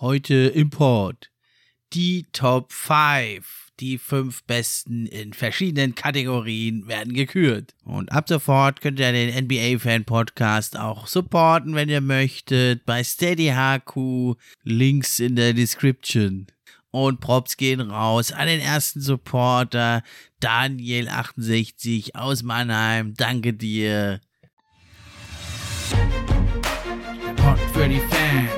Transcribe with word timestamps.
Heute 0.00 0.34
Import. 0.54 1.28
Die 1.92 2.24
Top 2.32 2.72
5. 2.72 3.72
Die 3.80 3.98
fünf 3.98 4.44
besten 4.44 5.06
in 5.06 5.32
verschiedenen 5.32 5.96
Kategorien 5.96 6.86
werden 6.86 7.14
gekürt. 7.14 7.74
Und 7.84 8.12
ab 8.12 8.28
sofort 8.28 8.80
könnt 8.80 9.00
ihr 9.00 9.10
den 9.10 9.46
NBA 9.46 9.80
Fan 9.80 10.04
Podcast 10.04 10.78
auch 10.78 11.08
supporten, 11.08 11.74
wenn 11.74 11.88
ihr 11.88 12.00
möchtet, 12.00 12.84
bei 12.86 13.02
Steady 13.02 13.52
HQ. 13.56 14.36
Links 14.62 15.18
in 15.18 15.34
der 15.34 15.52
Description. 15.52 16.46
Und 16.92 17.18
Props 17.18 17.56
gehen 17.56 17.80
raus 17.80 18.30
an 18.30 18.46
den 18.46 18.60
ersten 18.60 19.00
Supporter, 19.00 20.04
Daniel68 20.40 22.14
aus 22.14 22.44
Mannheim. 22.44 23.14
Danke 23.14 23.52
dir. 23.52 24.20
Pod 27.34 27.58
für 27.72 27.88
die 27.88 27.98
Fans 27.98 28.57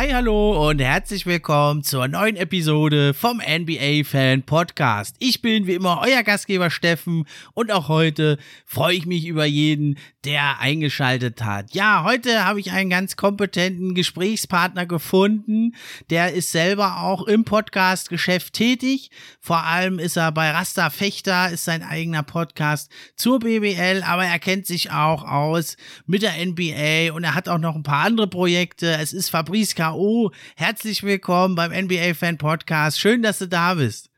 Hi, 0.00 0.08
hallo 0.14 0.70
und 0.70 0.80
herzlich 0.80 1.26
willkommen 1.26 1.84
zur 1.84 2.08
neuen 2.08 2.36
Episode 2.36 3.12
vom 3.12 3.36
NBA 3.36 4.04
Fan 4.04 4.42
Podcast. 4.42 5.14
Ich 5.18 5.42
bin 5.42 5.66
wie 5.66 5.74
immer 5.74 6.00
euer 6.02 6.22
Gastgeber 6.22 6.70
Steffen 6.70 7.26
und 7.52 7.70
auch 7.70 7.88
heute 7.88 8.38
freue 8.64 8.94
ich 8.94 9.04
mich 9.04 9.26
über 9.26 9.44
jeden, 9.44 9.98
der 10.24 10.58
eingeschaltet 10.58 11.44
hat. 11.44 11.74
Ja, 11.74 12.04
heute 12.04 12.46
habe 12.46 12.60
ich 12.60 12.72
einen 12.72 12.88
ganz 12.88 13.16
kompetenten 13.16 13.94
Gesprächspartner 13.94 14.86
gefunden. 14.86 15.74
Der 16.08 16.32
ist 16.32 16.50
selber 16.50 17.02
auch 17.02 17.26
im 17.26 17.44
Podcast-Geschäft 17.44 18.54
tätig. 18.54 19.10
Vor 19.38 19.64
allem 19.64 19.98
ist 19.98 20.16
er 20.16 20.32
bei 20.32 20.50
Rasta 20.50 20.88
Fechter, 20.88 21.50
ist 21.50 21.66
sein 21.66 21.82
eigener 21.82 22.22
Podcast 22.22 22.90
zur 23.16 23.38
BBL, 23.38 24.02
aber 24.02 24.24
er 24.24 24.38
kennt 24.38 24.66
sich 24.66 24.90
auch 24.90 25.24
aus 25.24 25.76
mit 26.06 26.22
der 26.22 26.34
NBA 26.42 27.14
und 27.14 27.24
er 27.24 27.34
hat 27.34 27.50
auch 27.50 27.58
noch 27.58 27.74
ein 27.74 27.82
paar 27.82 28.06
andere 28.06 28.28
Projekte. 28.28 28.96
Es 28.98 29.12
ist 29.12 29.28
Fabrice 29.28 29.74
K.O. 29.90 30.30
Herzlich 30.54 31.02
willkommen 31.02 31.56
beim 31.56 31.72
NBA 31.72 32.14
Fan 32.14 32.38
Podcast. 32.38 33.00
Schön, 33.00 33.22
dass 33.22 33.40
du 33.40 33.48
da 33.48 33.74
bist. 33.74 34.08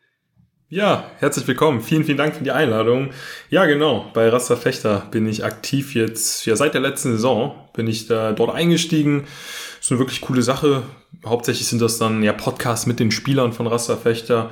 Ja, 0.68 1.10
herzlich 1.18 1.46
willkommen. 1.46 1.80
Vielen, 1.80 2.04
vielen 2.04 2.18
Dank 2.18 2.36
für 2.36 2.44
die 2.44 2.50
Einladung. 2.50 3.08
Ja, 3.48 3.64
genau. 3.64 4.10
Bei 4.12 4.28
Rasta 4.28 4.56
Fechter 4.56 5.06
bin 5.10 5.26
ich 5.26 5.44
aktiv 5.44 5.94
jetzt, 5.94 6.44
ja, 6.44 6.56
seit 6.56 6.74
der 6.74 6.82
letzten 6.82 7.12
Saison 7.12 7.54
bin 7.72 7.86
ich 7.86 8.06
da 8.06 8.32
dort 8.32 8.54
eingestiegen. 8.54 9.24
ist 9.80 9.90
eine 9.90 9.98
wirklich 9.98 10.20
coole 10.20 10.42
Sache. 10.42 10.82
Hauptsächlich 11.24 11.66
sind 11.66 11.80
das 11.80 11.96
dann 11.96 12.22
ja 12.22 12.34
Podcasts 12.34 12.84
mit 12.84 13.00
den 13.00 13.10
Spielern 13.10 13.54
von 13.54 13.66
Rasta 13.66 13.96
Fechter. 13.96 14.50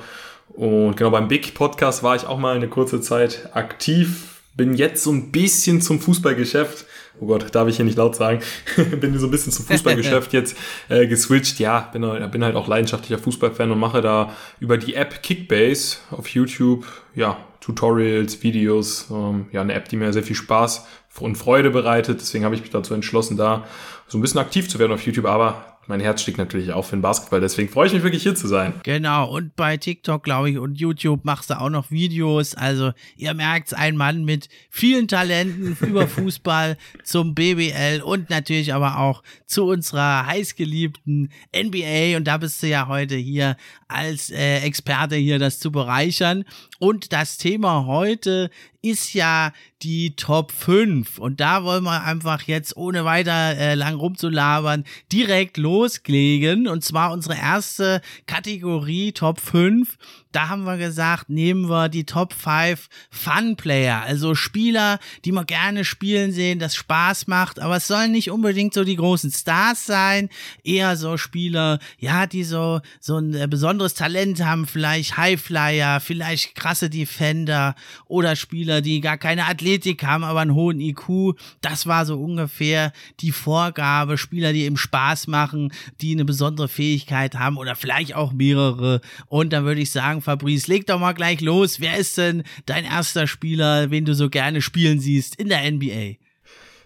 Und 0.48 0.96
genau 0.96 1.10
beim 1.10 1.28
Big 1.28 1.52
Podcast 1.52 2.02
war 2.02 2.16
ich 2.16 2.27
auch 2.27 2.38
mal 2.38 2.56
eine 2.56 2.68
kurze 2.68 3.02
Zeit 3.02 3.50
aktiv. 3.52 4.30
Bin 4.61 4.75
jetzt 4.75 5.03
so 5.03 5.11
ein 5.11 5.33
bisschen 5.33 5.80
zum 5.80 6.00
Fußballgeschäft 6.00 6.84
oh 7.20 7.27
Gott, 7.27 7.55
darf 7.55 7.69
ich 7.69 7.77
hier 7.77 7.84
nicht 7.84 7.97
laut 7.97 8.16
sagen, 8.16 8.41
bin 9.00 9.19
so 9.19 9.27
ein 9.27 9.30
bisschen 9.30 9.52
zum 9.52 9.64
Fußballgeschäft 9.67 10.33
jetzt 10.34 10.56
äh, 10.89 11.06
geswitcht. 11.06 11.58
Ja, 11.58 11.89
bin, 11.92 12.02
bin 12.30 12.44
halt 12.44 12.56
auch 12.56 12.69
leidenschaftlicher 12.69 13.19
Fußballfan 13.19 13.70
und 13.70 13.78
mache 13.78 14.00
da 14.00 14.34
über 14.58 14.78
die 14.78 14.94
App 14.94 15.22
Kickbase 15.22 15.98
auf 16.11 16.28
YouTube, 16.28 16.86
ja, 17.14 17.39
Tutorials, 17.61 18.42
Videos, 18.42 19.06
ähm, 19.11 19.47
ja, 19.52 19.61
eine 19.61 19.75
App, 19.75 19.89
die 19.89 19.97
mir 19.97 20.12
sehr 20.12 20.22
viel 20.22 20.36
Spaß 20.36 20.86
und 21.20 21.36
Freude 21.36 21.70
bereitet. 21.70 22.20
Deswegen 22.20 22.45
habe 22.45 22.55
ich 22.55 22.63
mich 22.63 22.70
dazu 22.70 22.95
entschlossen, 22.95 23.36
da 23.36 23.67
so 24.07 24.18
ein 24.18 24.20
bisschen 24.20 24.40
aktiv 24.40 24.68
zu 24.68 24.79
werden 24.79 24.92
auf 24.92 25.05
YouTube, 25.05 25.27
aber 25.27 25.70
mein 25.90 26.01
Herz 26.01 26.23
schlägt 26.23 26.39
natürlich 26.39 26.73
auch 26.73 26.84
für 26.86 26.96
den 26.96 27.02
Basketball, 27.02 27.40
deswegen 27.40 27.68
freue 27.68 27.89
ich 27.89 27.92
mich 27.92 28.02
wirklich 28.02 28.23
hier 28.23 28.34
zu 28.34 28.48
sein. 28.48 28.73
Genau, 28.84 29.28
und 29.28 29.56
bei 29.56 29.77
TikTok, 29.77 30.23
glaube 30.23 30.51
ich, 30.51 30.58
und 30.58 30.80
YouTube 30.80 31.24
machst 31.24 31.51
du 31.51 31.61
auch 31.61 31.68
noch 31.68 31.90
Videos. 31.90 32.55
Also 32.55 32.92
ihr 33.17 33.34
merkt, 33.34 33.74
ein 33.74 33.96
Mann 33.96 34.24
mit 34.24 34.48
vielen 34.70 35.08
Talenten 35.08 35.77
über 35.80 36.06
Fußball 36.08 36.78
zum 37.05 37.34
BBL 37.34 38.01
und 38.02 38.30
natürlich 38.30 38.73
aber 38.73 38.98
auch 38.98 39.23
zu 39.46 39.67
unserer 39.67 40.27
heißgeliebten 40.27 41.30
NBA. 41.55 42.17
Und 42.17 42.24
da 42.24 42.39
bist 42.39 42.62
du 42.62 42.68
ja 42.68 42.86
heute 42.89 43.17
hier 43.17 43.57
als 43.89 44.30
äh, 44.30 44.61
Experte 44.61 45.17
hier, 45.17 45.39
das 45.39 45.58
zu 45.58 45.72
bereichern. 45.72 46.45
Und 46.80 47.13
das 47.13 47.36
Thema 47.36 47.85
heute 47.85 48.51
ist 48.80 49.13
ja 49.13 49.52
die 49.83 50.17
Top 50.17 50.51
5. 50.51 51.18
Und 51.18 51.39
da 51.39 51.63
wollen 51.63 51.85
wir 51.85 52.05
einfach 52.05 52.41
jetzt, 52.45 52.74
ohne 52.74 53.05
weiter 53.05 53.55
äh, 53.58 53.74
lang 53.74 53.96
rumzulabern, 53.96 54.85
direkt 55.13 55.58
loslegen. 55.58 56.67
Und 56.67 56.83
zwar 56.83 57.13
unsere 57.13 57.36
erste 57.36 58.01
Kategorie 58.27 59.13
Top 59.13 59.40
5 59.40 59.98
da 60.33 60.48
haben 60.48 60.64
wir 60.64 60.77
gesagt, 60.77 61.30
nehmen 61.30 61.68
wir 61.68 61.89
die 61.89 62.05
Top 62.05 62.33
5 62.33 62.89
Fun 63.11 63.57
Player, 63.57 64.02
also 64.02 64.35
Spieler, 64.35 64.98
die 65.24 65.33
man 65.33 65.46
gerne 65.46 65.85
spielen 65.85 66.33
sehen, 66.33 66.58
das 66.58 66.74
Spaß 66.74 67.27
macht, 67.27 67.61
aber 67.61 67.77
es 67.77 67.86
sollen 67.86 68.13
nicht 68.13 68.30
unbedingt 68.30 68.74
so 68.74 68.85
die 68.85 68.96
großen 68.96 69.30
Stars 69.30 69.86
sein, 69.86 70.29
eher 70.64 70.96
so 70.96 71.17
Spieler, 71.17 71.79
ja, 71.98 72.27
die 72.27 72.45
so, 72.45 72.80
so 73.01 73.19
ein 73.19 73.35
äh, 73.35 73.46
besonderes 73.48 73.95
Talent 73.95 74.45
haben, 74.45 74.67
vielleicht 74.67 75.17
Highflyer, 75.17 76.01
vielleicht 76.01 76.55
krasse 76.55 76.90
Defender. 76.90 77.74
Oder 78.07 78.36
Spieler, 78.36 78.80
die 78.80 79.01
gar 79.01 79.19
keine 79.19 79.46
Athletik 79.46 80.02
haben, 80.05 80.24
aber 80.24 80.40
einen 80.40 80.55
hohen 80.55 80.80
IQ. 80.80 81.36
Das 81.61 81.86
war 81.86 82.07
so 82.07 82.19
ungefähr 82.19 82.92
die 83.20 83.33
Vorgabe, 83.33 84.19
Spieler, 84.19 84.52
die 84.52 84.64
eben 84.64 84.77
Spaß 84.77 85.27
machen, 85.27 85.73
die 86.01 86.13
eine 86.13 86.24
besondere 86.24 86.69
Fähigkeit 86.69 87.35
haben 87.35 87.57
oder 87.57 87.77
vielleicht 87.77 88.14
auch 88.14 88.33
mehrere. 88.33 89.01
Und 89.27 89.52
dann 89.52 89.64
würde 89.64 89.80
ich 89.80 89.90
sagen, 89.90 90.20
sagen, 90.20 90.23
Fabrice, 90.23 90.69
leg 90.69 90.86
doch 90.86 90.98
mal 90.98 91.13
gleich 91.13 91.41
los. 91.41 91.81
Wer 91.81 91.97
ist 91.97 92.17
denn 92.19 92.42
dein 92.67 92.85
erster 92.85 93.27
Spieler, 93.27 93.86
den 93.86 94.05
du 94.05 94.14
so 94.14 94.29
gerne 94.29 94.63
spielen 94.63 95.01
siehst 95.01 95.36
in 95.36 95.48
der 95.48 95.70
NBA? 95.70 96.17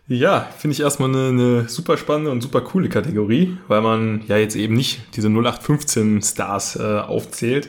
Ja, 0.06 0.50
finde 0.58 0.74
ich 0.74 0.80
erstmal 0.80 1.08
eine, 1.08 1.28
eine 1.28 1.68
super 1.68 1.96
spannende 1.96 2.30
und 2.30 2.42
super 2.42 2.60
coole 2.60 2.88
Kategorie, 2.88 3.56
weil 3.68 3.80
man 3.80 4.22
ja 4.28 4.36
jetzt 4.36 4.54
eben 4.54 4.74
nicht 4.74 5.00
diese 5.16 5.28
0815 5.28 6.20
Stars 6.22 6.76
äh, 6.76 6.82
aufzählt. 6.82 7.68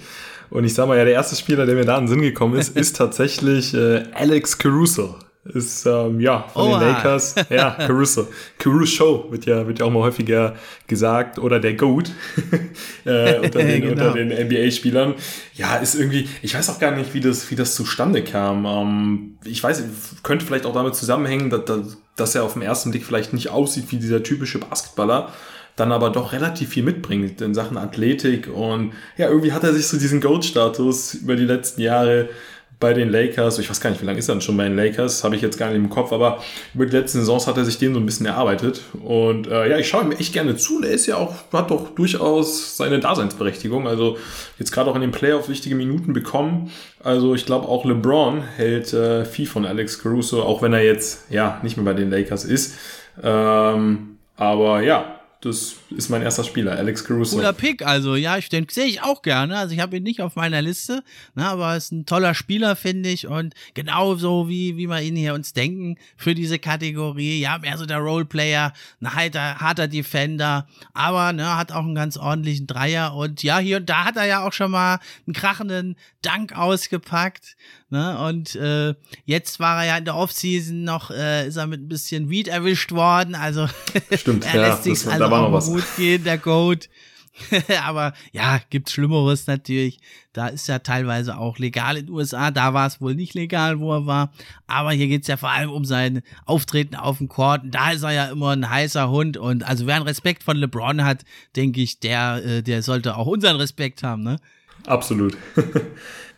Und 0.49 0.65
ich 0.65 0.73
sag 0.73 0.87
mal, 0.87 0.97
ja, 0.97 1.05
der 1.05 1.13
erste 1.13 1.35
Spieler, 1.35 1.65
der 1.65 1.75
mir 1.75 1.85
da 1.85 1.97
in 1.97 2.03
den 2.03 2.09
Sinn 2.09 2.21
gekommen 2.21 2.55
ist, 2.55 2.69
ist 2.75 2.97
tatsächlich 2.97 3.73
äh, 3.73 4.03
Alex 4.13 4.57
Caruso 4.57 5.15
ist 5.45 5.85
ähm, 5.85 6.19
ja 6.19 6.47
von 6.51 6.69
Oha. 6.69 6.79
den 6.79 6.87
Lakers. 6.89 7.35
Ja, 7.49 7.71
Caruso. 7.77 8.27
Caruso 8.57 9.27
wird 9.29 9.45
ja, 9.45 9.65
wird 9.67 9.79
ja 9.79 9.85
auch 9.85 9.91
mal 9.91 10.01
häufiger 10.01 10.55
gesagt. 10.87 11.37
Oder 11.37 11.59
der 11.59 11.75
GOAT 11.75 12.11
äh, 13.05 13.39
unter 13.39 13.59
den, 13.59 13.81
genau. 13.95 14.11
den 14.13 14.29
NBA-Spielern. 14.29 15.13
Ja, 15.53 15.75
ist 15.77 15.95
irgendwie, 15.95 16.27
ich 16.41 16.55
weiß 16.55 16.69
auch 16.69 16.79
gar 16.79 16.91
nicht, 16.91 17.13
wie 17.13 17.19
das, 17.19 17.51
wie 17.51 17.55
das 17.55 17.75
zustande 17.75 18.23
kam. 18.23 18.65
Ähm, 18.65 19.37
ich 19.43 19.63
weiß, 19.63 19.83
könnte 20.23 20.45
vielleicht 20.45 20.65
auch 20.65 20.73
damit 20.73 20.95
zusammenhängen, 20.95 21.51
dass, 21.51 21.97
dass 22.15 22.33
er 22.33 22.43
auf 22.43 22.53
den 22.53 22.63
ersten 22.63 22.89
Blick 22.89 23.05
vielleicht 23.05 23.33
nicht 23.33 23.49
aussieht 23.49 23.91
wie 23.91 23.97
dieser 23.97 24.23
typische 24.23 24.57
Basketballer 24.59 25.31
dann 25.75 25.91
aber 25.91 26.09
doch 26.09 26.31
relativ 26.31 26.69
viel 26.69 26.83
mitbringt 26.83 27.41
in 27.41 27.53
Sachen 27.53 27.77
Athletik 27.77 28.47
und 28.47 28.93
ja, 29.17 29.27
irgendwie 29.27 29.51
hat 29.51 29.65
er 29.65 29.73
sich 29.73 29.87
so 29.87 29.97
diesen 29.97 30.21
Goat-Status 30.21 31.15
über 31.15 31.35
die 31.35 31.43
letzten 31.43 31.81
Jahre 31.81 32.29
bei 32.79 32.93
den 32.93 33.09
Lakers, 33.09 33.59
ich 33.59 33.69
weiß 33.69 33.79
gar 33.79 33.89
nicht, 33.89 34.01
wie 34.01 34.05
lange 34.05 34.19
ist 34.19 34.27
er 34.27 34.35
denn 34.35 34.41
schon 34.41 34.57
bei 34.57 34.65
den 34.65 34.75
Lakers, 34.75 35.23
habe 35.23 35.35
ich 35.35 35.41
jetzt 35.41 35.57
gar 35.57 35.69
nicht 35.69 35.77
im 35.77 35.89
Kopf, 35.89 36.11
aber 36.11 36.43
über 36.73 36.85
die 36.85 36.95
letzten 36.95 37.19
Saisons 37.19 37.47
hat 37.47 37.57
er 37.57 37.65
sich 37.65 37.77
den 37.77 37.93
so 37.93 37.99
ein 37.99 38.05
bisschen 38.05 38.25
erarbeitet. 38.25 38.81
Und 39.03 39.47
äh, 39.47 39.69
ja, 39.69 39.77
ich 39.77 39.87
schaue 39.87 40.03
ihm 40.03 40.11
echt 40.11 40.33
gerne 40.33 40.55
zu. 40.57 40.81
Der 40.81 40.91
ist 40.91 41.05
ja 41.05 41.17
auch, 41.17 41.33
hat 41.53 41.71
doch 41.71 41.95
durchaus 41.95 42.77
seine 42.77 42.99
Daseinsberechtigung. 42.99 43.87
Also 43.87 44.17
jetzt 44.59 44.71
gerade 44.71 44.89
auch 44.89 44.95
in 44.95 45.01
den 45.01 45.11
Playoffs 45.11 45.49
wichtige 45.49 45.75
Minuten 45.75 46.13
bekommen. 46.13 46.71
Also 47.03 47.35
ich 47.35 47.45
glaube 47.45 47.67
auch 47.67 47.85
LeBron 47.85 48.41
hält 48.41 48.93
äh, 48.93 49.25
viel 49.25 49.47
von 49.47 49.65
Alex 49.65 49.99
Caruso, 49.99 50.43
auch 50.43 50.61
wenn 50.61 50.73
er 50.73 50.83
jetzt 50.83 51.25
ja 51.29 51.59
nicht 51.63 51.77
mehr 51.77 51.85
bei 51.85 51.93
den 51.93 52.09
Lakers 52.09 52.45
ist. 52.45 52.75
Ähm, 53.23 54.17
aber 54.35 54.81
ja, 54.81 55.19
das 55.41 55.75
ist 55.95 56.09
mein 56.09 56.21
erster 56.21 56.43
Spieler, 56.43 56.73
Alex 56.73 57.05
Caruso. 57.05 57.37
Cooler 57.37 57.53
Pick, 57.53 57.85
also 57.85 58.15
ja, 58.15 58.37
ich 58.37 58.49
den 58.49 58.67
sehe 58.69 58.85
ich 58.85 59.01
auch 59.01 59.21
gerne. 59.21 59.57
Also 59.57 59.73
ich 59.73 59.79
habe 59.79 59.97
ihn 59.97 60.03
nicht 60.03 60.21
auf 60.21 60.35
meiner 60.35 60.61
Liste, 60.61 61.03
ne, 61.35 61.45
aber 61.45 61.75
ist 61.75 61.91
ein 61.91 62.05
toller 62.05 62.33
Spieler, 62.33 62.75
finde 62.75 63.09
ich. 63.09 63.27
Und 63.27 63.53
genauso 63.73 64.49
wie, 64.49 64.77
wie 64.77 64.87
wir 64.87 65.01
ihn 65.01 65.15
hier 65.15 65.33
uns 65.33 65.53
denken 65.53 65.97
für 66.17 66.35
diese 66.35 66.59
Kategorie. 66.59 67.39
Ja, 67.39 67.57
mehr 67.57 67.77
so 67.77 67.85
der 67.85 67.99
Roleplayer, 67.99 68.73
ein 69.01 69.15
harter, 69.15 69.59
harter 69.59 69.87
Defender, 69.87 70.67
aber 70.93 71.33
ne, 71.33 71.55
hat 71.57 71.71
auch 71.71 71.83
einen 71.83 71.95
ganz 71.95 72.17
ordentlichen 72.17 72.67
Dreier. 72.67 73.15
Und 73.15 73.43
ja, 73.43 73.59
hier 73.59 73.77
und 73.77 73.89
da 73.89 74.05
hat 74.05 74.17
er 74.17 74.25
ja 74.25 74.45
auch 74.45 74.53
schon 74.53 74.71
mal 74.71 74.99
einen 75.25 75.33
krachenden 75.33 75.95
Dank 76.21 76.57
ausgepackt. 76.57 77.55
Ne? 77.89 78.17
Und 78.19 78.55
äh, 78.55 78.95
jetzt 79.25 79.59
war 79.59 79.81
er 79.81 79.87
ja 79.87 79.97
in 79.97 80.05
der 80.05 80.15
Offseason 80.15 80.83
noch, 80.83 81.11
äh, 81.11 81.47
ist 81.47 81.55
er 81.55 81.67
mit 81.67 81.81
ein 81.81 81.87
bisschen 81.87 82.29
Weed 82.29 82.47
erwischt 82.47 82.91
worden. 82.91 83.35
Also 83.35 83.67
Stimmt, 84.11 84.45
er 84.45 84.61
lässt 84.61 84.85
ja, 84.85 84.95
sich 84.95 85.07
also 85.07 85.25
auch 85.25 85.65
gut 85.65 85.84
gehen, 85.97 86.23
der 86.23 86.37
Goat. 86.37 86.89
aber 87.83 88.13
ja, 88.31 88.59
gibt's 88.69 88.93
Schlimmeres 88.93 89.47
natürlich. 89.47 89.99
Da 90.33 90.47
ist 90.47 90.67
ja 90.67 90.79
teilweise 90.79 91.37
auch 91.37 91.57
legal 91.57 91.97
in 91.97 92.07
den 92.07 92.15
USA. 92.15 92.51
Da 92.51 92.73
war 92.73 92.87
es 92.87 93.01
wohl 93.01 93.15
nicht 93.15 93.33
legal, 93.33 93.79
wo 93.79 93.93
er 93.93 94.05
war. 94.05 94.31
Aber 94.67 94.91
hier 94.91 95.07
geht's 95.07 95.27
ja 95.27 95.37
vor 95.37 95.51
allem 95.51 95.69
um 95.69 95.85
sein 95.85 96.21
Auftreten 96.45 96.95
auf 96.95 97.17
dem 97.17 97.27
Court. 97.27 97.61
Da 97.65 97.91
ist 97.91 98.03
er 98.03 98.11
ja 98.11 98.25
immer 98.27 98.51
ein 98.51 98.69
heißer 98.69 99.09
Hund. 99.09 99.37
Und 99.37 99.63
also 99.63 99.85
wer 99.85 99.95
einen 99.95 100.07
Respekt 100.07 100.43
von 100.43 100.57
LeBron 100.57 101.03
hat, 101.03 101.23
denke 101.55 101.81
ich, 101.81 101.99
der, 101.99 102.41
äh, 102.45 102.61
der 102.61 102.81
sollte 102.83 103.17
auch 103.17 103.27
unseren 103.27 103.57
Respekt 103.57 104.03
haben, 104.03 104.23
ne? 104.23 104.37
Absolut. 104.85 105.37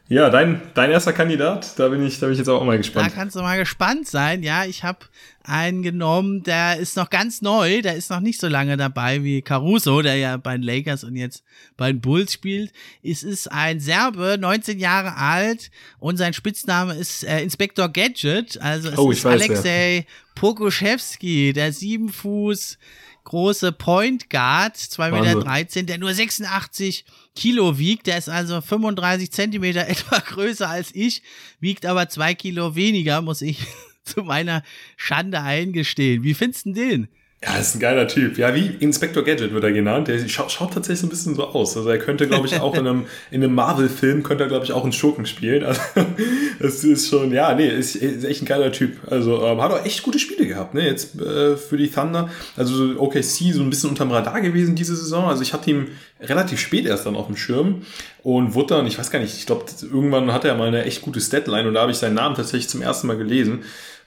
Ja, 0.10 0.30
dein, 0.30 0.62
dein 0.74 0.90
erster 0.90 1.12
Kandidat, 1.12 1.78
da 1.78 1.90
bin 1.90 2.06
ich, 2.06 2.20
da 2.20 2.28
bin 2.28 2.34
ich 2.34 2.40
jetzt 2.40 2.48
auch 2.48 2.64
mal 2.64 2.78
gespannt. 2.78 3.08
Da 3.08 3.14
kannst 3.14 3.36
du 3.36 3.42
mal 3.42 3.58
gespannt 3.58 4.08
sein. 4.08 4.42
Ja, 4.42 4.64
ich 4.64 4.86
habe 4.86 5.00
einen 5.48 5.82
genommen, 5.82 6.44
der 6.44 6.78
ist 6.78 6.98
noch 6.98 7.10
ganz 7.10 7.42
neu, 7.42 7.82
der 7.82 7.96
ist 7.96 8.10
noch 8.10 8.20
nicht 8.20 8.40
so 8.40 8.48
lange 8.48 8.78
dabei 8.78 9.24
wie 9.24 9.42
Caruso, 9.42 10.02
der 10.02 10.18
ja 10.18 10.38
bei 10.38 10.58
den 10.58 10.64
Lakers 10.64 11.04
und 11.04 11.16
jetzt 11.16 11.44
bei 11.78 11.92
den 11.92 12.02
Bulls 12.02 12.34
spielt. 12.34 12.72
Es 13.02 13.24
ist 13.24 13.52
ein 13.52 13.80
Serbe, 13.80 14.38
19 14.40 14.80
Jahre 14.80 15.16
alt 15.16 15.72
und 16.00 16.18
sein 16.18 16.34
Spitzname 16.34 16.94
ist 16.96 17.24
äh, 17.24 17.42
Inspector 17.42 17.90
Gadget. 17.90 18.60
Also 18.62 18.90
es 18.90 18.98
Oh, 18.98 19.12
ist 19.12 19.24
weiß, 19.24 19.42
Alexei 19.42 20.06
Pokuschewski, 20.36 21.54
der 21.54 21.72
sieben 21.74 22.10
Fuß 22.10 22.78
große 23.24 23.74
Point 23.74 24.30
Guard, 24.30 24.78
2,13 24.78 25.12
Meter, 25.12 25.46
Wahnsinn. 25.46 25.86
der 25.86 25.98
nur 25.98 26.14
86 26.14 27.04
Kilo 27.36 27.78
wiegt. 27.78 28.08
Der 28.08 28.18
ist 28.18 28.30
also 28.30 28.62
35 28.62 29.32
Zentimeter 29.32 29.88
etwa 29.90 30.20
größer 30.20 30.70
als 30.70 30.92
ich, 30.94 31.22
wiegt 31.60 31.86
aber 31.86 32.08
zwei 32.08 32.34
Kilo 32.36 32.76
weniger, 32.76 33.22
muss 33.22 33.42
ich 33.42 33.60
zu 34.16 34.24
meiner 34.24 34.64
Schande 34.96 35.42
eingestehen. 35.42 36.24
Wie 36.24 36.34
findest 36.34 36.66
du 36.66 36.74
den? 36.74 37.08
Ja, 37.44 37.56
ist 37.56 37.76
ein 37.76 37.80
geiler 37.80 38.08
Typ. 38.08 38.40
Ja, 38.40 38.56
wie 38.56 38.66
Inspector 38.80 39.24
Gadget 39.24 39.54
wird 39.54 39.64
er 39.64 39.72
genannt. 39.72 40.08
Der 40.08 40.28
schaut, 40.28 40.52
schaut 40.52 40.74
tatsächlich 40.74 41.02
so 41.02 41.06
ein 41.06 41.12
bisschen 41.12 41.36
so 41.36 41.46
aus. 41.46 41.78
Also 41.78 41.88
er 41.88 42.00
könnte, 42.00 42.28
glaube 42.28 42.48
ich, 42.48 42.60
auch 42.60 42.74
in 42.74 42.80
einem, 42.80 43.06
in 43.32 43.44
einem 43.44 43.54
Marvel-Film, 43.54 44.24
könnte 44.24 44.46
er, 44.46 44.48
glaube 44.48 44.66
ich, 44.66 44.72
auch 44.72 44.82
einen 44.82 44.92
Schurken 44.92 45.28
spielen. 45.28 45.64
Also 45.64 45.80
das 46.60 46.84
ist 46.84 47.08
schon, 47.08 47.32
ja, 47.32 47.54
nee, 47.54 47.68
ist, 47.68 47.96
ist 47.96 48.24
echt 48.24 48.42
ein 48.42 48.48
geiler 48.48 48.72
Typ. 48.72 48.98
Also 49.12 49.46
ähm, 49.46 49.62
hat 49.62 49.72
auch 49.72 49.86
echt 49.86 50.02
gute 50.02 50.18
Spiele 50.18 50.48
gehabt, 50.48 50.74
ne, 50.74 50.88
jetzt 50.88 51.22
äh, 51.22 51.58
für 51.58 51.78
die 51.78 51.92
Thunder. 51.92 52.32
Also 52.56 52.74
so 52.74 53.00
OKC 53.00 53.54
so 53.54 53.62
ein 53.62 53.70
bisschen 53.70 53.92
unterm 53.92 54.10
Radar 54.10 54.42
gewesen 54.42 54.74
diese 54.74 54.96
Saison. 54.96 55.26
Also 55.26 55.44
ich 55.44 55.54
hatte 55.54 55.70
ihn 55.70 55.90
relativ 56.20 56.60
spät 56.60 56.88
erst 56.88 57.06
dann 57.06 57.16
auf 57.16 57.28
dem 57.28 57.38
Schirm 57.38 57.84
und 58.24 58.56
wurde 58.56 58.76
dann, 58.76 58.88
ich 58.88 58.98
weiß 58.98 59.12
gar 59.12 59.20
nicht, 59.20 59.38
ich 59.38 59.46
glaube, 59.46 59.66
irgendwann 59.84 60.34
hatte 60.34 60.48
er 60.48 60.56
mal 60.56 60.70
eine 60.70 60.86
echt 60.86 61.04
gute 61.04 61.22
Statline 61.22 61.68
und 61.68 61.76
da 61.76 61.82
habe 61.82 61.92
ich 61.92 62.00
seinen 62.00 62.16
Namen 62.16 62.36
tatsächlich 62.36 62.68
zum 62.68 62.82
ersten 62.82 63.06
Mal 63.06 63.18
gelesen. 63.18 63.64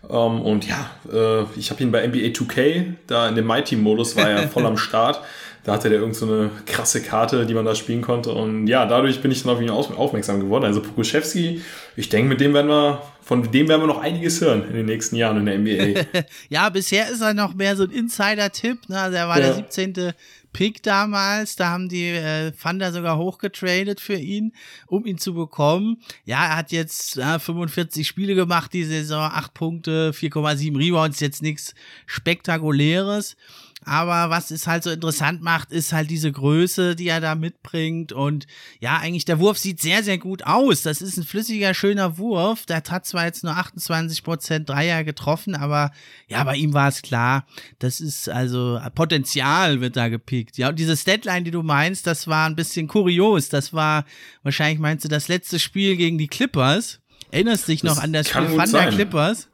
Um, 0.09 0.41
und 0.43 0.67
ja, 0.67 0.91
äh, 1.13 1.45
ich 1.57 1.71
habe 1.71 1.83
ihn 1.83 1.93
bei 1.93 2.07
NBA 2.07 2.29
2K, 2.33 2.95
da 3.07 3.29
in 3.29 3.35
dem 3.37 3.47
My 3.47 3.63
Team 3.63 3.83
Modus 3.83 4.17
war 4.17 4.29
er 4.31 4.49
voll 4.49 4.65
am 4.67 4.77
Start. 4.77 5.21
Da 5.63 5.73
hatte 5.75 5.91
der 5.91 5.99
irgend 6.01 6.17
so 6.17 6.25
eine 6.25 6.51
krasse 6.65 7.03
Karte, 7.03 7.45
die 7.45 7.53
man 7.53 7.67
da 7.67 7.75
spielen 7.75 8.01
konnte. 8.01 8.33
Und 8.33 8.67
ja, 8.67 8.87
dadurch 8.87 9.21
bin 9.21 9.31
ich 9.31 9.43
dann 9.43 9.53
auf 9.53 9.61
ihn 9.61 9.69
aufmerksam 9.69 10.41
geworden. 10.41 10.65
Also 10.65 10.81
Pokuschewski, 10.81 11.61
ich 11.97 12.09
denke, 12.09 12.31
mit 12.31 12.41
dem 12.41 12.55
werden 12.55 12.69
wir, 12.69 13.03
von 13.23 13.43
dem 13.53 13.69
werden 13.69 13.83
wir 13.83 13.87
noch 13.87 14.01
einiges 14.01 14.41
hören 14.41 14.65
in 14.67 14.73
den 14.75 14.87
nächsten 14.87 15.17
Jahren 15.17 15.37
in 15.37 15.45
der 15.47 15.59
NBA. 15.59 16.01
ja, 16.49 16.71
bisher 16.71 17.11
ist 17.11 17.21
er 17.21 17.35
noch 17.35 17.53
mehr 17.55 17.77
so 17.77 17.83
ein 17.85 17.91
Insider-Tipp. 17.91 18.89
Ne? 18.89 18.99
Also 18.99 19.17
er 19.19 19.29
war 19.29 19.39
Ja. 19.39 19.47
der 19.49 19.55
17. 19.57 20.13
Pick 20.53 20.83
damals. 20.83 21.57
Da 21.57 21.71
haben 21.71 21.89
die 21.89 22.09
äh, 22.09 22.53
Thunder 22.53 22.93
sogar 22.93 23.19
hochgetradet 23.19 24.01
für 24.01 24.17
ihn, 24.17 24.53
um 24.87 25.07
ihn 25.07 25.19
zu 25.19 25.35
bekommen. 25.35 26.03
Ja, 26.25 26.45
er 26.45 26.57
hat 26.57 26.73
jetzt 26.73 27.17
äh, 27.17 27.39
45 27.39 28.07
Spiele 28.07 28.35
gemacht 28.35 28.73
die 28.73 28.85
Saison, 28.85 29.23
8 29.23 29.55
Punkte, 29.55 30.13
4,7 30.13 30.77
Rebounds, 30.77 31.21
jetzt 31.21 31.43
nichts 31.43 31.75
Spektakuläres. 32.07 33.37
Aber 33.85 34.29
was 34.29 34.51
es 34.51 34.67
halt 34.67 34.85
so 34.85 34.91
interessant 34.91 35.41
macht, 35.41 35.73
ist 35.73 35.93
halt 35.93 36.11
diese 36.11 36.31
Größe, 36.31 36.95
die 36.95 37.09
er 37.09 37.21
da 37.21 37.35
mitbringt. 37.35 38.13
Und 38.13 38.47
ja, 38.79 38.99
eigentlich 38.99 39.25
der 39.25 39.39
Wurf 39.39 39.59
sieht 39.59 39.81
sehr, 39.81 40.03
sehr 40.03 40.19
gut 40.19 40.45
aus. 40.45 40.83
Das 40.83 41.01
ist 41.01 41.17
ein 41.17 41.25
flüssiger, 41.25 41.73
schöner 41.73 42.19
Wurf. 42.19 42.67
Der 42.67 42.83
hat 42.89 43.07
zwar 43.07 43.25
jetzt 43.25 43.43
nur 43.43 43.57
28 43.57 44.23
Prozent 44.23 44.69
Dreier 44.69 45.03
getroffen, 45.03 45.55
aber 45.55 45.93
ja, 46.29 46.45
bei 46.45 46.57
ihm 46.57 46.75
war 46.75 46.89
es 46.89 47.01
klar. 47.01 47.47
Das 47.79 48.01
ist 48.01 48.29
also 48.29 48.79
Potenzial 48.95 49.81
wird 49.81 49.97
da 49.97 50.09
gepickt. 50.09 50.59
Ja, 50.59 50.69
und 50.69 50.79
diese 50.79 50.97
Statline, 50.97 51.43
die 51.43 51.51
du 51.51 51.63
meinst, 51.63 52.07
das 52.07 52.27
war 52.27 52.47
ein 52.47 52.57
bisschen 52.57 52.87
kurios. 52.87 53.49
Das 53.49 53.73
war 53.73 54.05
wahrscheinlich 54.43 54.79
meinst 54.79 55.05
du 55.05 55.09
das 55.09 55.29
letzte 55.29 55.59
Spiel 55.59 55.97
gegen 55.97 56.19
die 56.19 56.29
Clippers. 56.29 57.01
Erinnerst 57.31 57.69
dich 57.69 57.81
Das 57.81 57.97
noch 57.97 58.03
an 58.03 58.13
das 58.13 58.29
Spiel 58.29 58.47
Thunder 58.47 58.67
sein. 58.67 58.91
Clippers? 58.91 59.50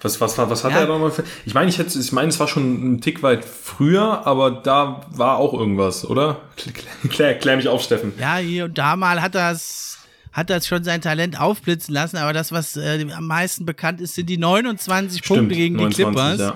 Was, 0.00 0.20
was, 0.20 0.38
was, 0.38 0.48
was 0.48 0.64
hat 0.64 0.72
Ja. 0.72 0.80
er 0.80 0.86
da 0.86 0.96
mal 0.98 1.10
für. 1.10 1.24
Ich 1.44 1.54
meine, 1.54 1.68
ich 1.70 1.78
hätte, 1.78 1.98
ich 1.98 2.12
meine, 2.12 2.28
es 2.28 2.38
war 2.38 2.46
schon 2.46 2.62
einen 2.62 3.00
Tick 3.00 3.22
weit 3.22 3.44
früher, 3.44 4.26
aber 4.26 4.50
da 4.52 5.00
war 5.10 5.38
auch 5.38 5.52
irgendwas, 5.54 6.04
oder? 6.08 6.40
Klär, 6.56 6.74
klär, 7.10 7.34
klär 7.38 7.56
mich 7.56 7.68
auf, 7.68 7.82
Steffen. 7.82 8.12
Ja, 8.18 8.36
hier 8.36 8.66
und 8.66 8.78
da 8.78 8.96
mal 8.96 9.20
hat 9.20 9.34
das 9.34 9.98
hat 10.32 10.50
das 10.50 10.68
schon 10.68 10.84
sein 10.84 11.00
Talent 11.00 11.40
aufblitzen 11.40 11.92
lassen, 11.94 12.16
aber 12.18 12.32
das, 12.32 12.52
was 12.52 12.76
äh, 12.76 13.04
am 13.12 13.26
meisten 13.26 13.64
bekannt 13.66 14.00
ist, 14.00 14.14
sind 14.14 14.28
die 14.30 14.36
29 14.38 15.22
Punkte 15.24 15.54
gegen 15.56 15.78
die 15.78 15.86
Clippers. 15.86 16.38
ja. 16.38 16.54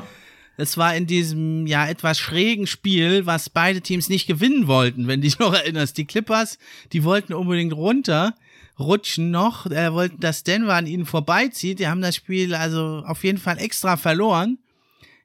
Es 0.58 0.76
war 0.76 0.94
in 0.94 1.06
diesem 1.06 1.66
ja 1.66 1.88
etwas 1.88 2.18
schrägen 2.18 2.66
Spiel, 2.68 3.24
was 3.26 3.48
beide 3.50 3.80
Teams 3.80 4.08
nicht 4.10 4.26
gewinnen 4.28 4.68
wollten, 4.68 5.08
wenn 5.08 5.20
du 5.20 5.24
dich 5.26 5.38
noch 5.40 5.52
erinnerst. 5.54 5.96
Die 5.96 6.04
Clippers, 6.04 6.58
die 6.92 7.02
wollten 7.02 7.32
unbedingt 7.32 7.72
runter 7.72 8.34
rutschen 8.78 9.30
noch, 9.30 9.66
äh, 9.66 9.92
wollten, 9.92 10.20
dass 10.20 10.44
Denver 10.44 10.74
an 10.74 10.86
ihnen 10.86 11.06
vorbeizieht. 11.06 11.78
Die 11.78 11.88
haben 11.88 12.02
das 12.02 12.16
Spiel 12.16 12.54
also 12.54 13.02
auf 13.06 13.24
jeden 13.24 13.38
Fall 13.38 13.58
extra 13.58 13.96
verloren. 13.96 14.58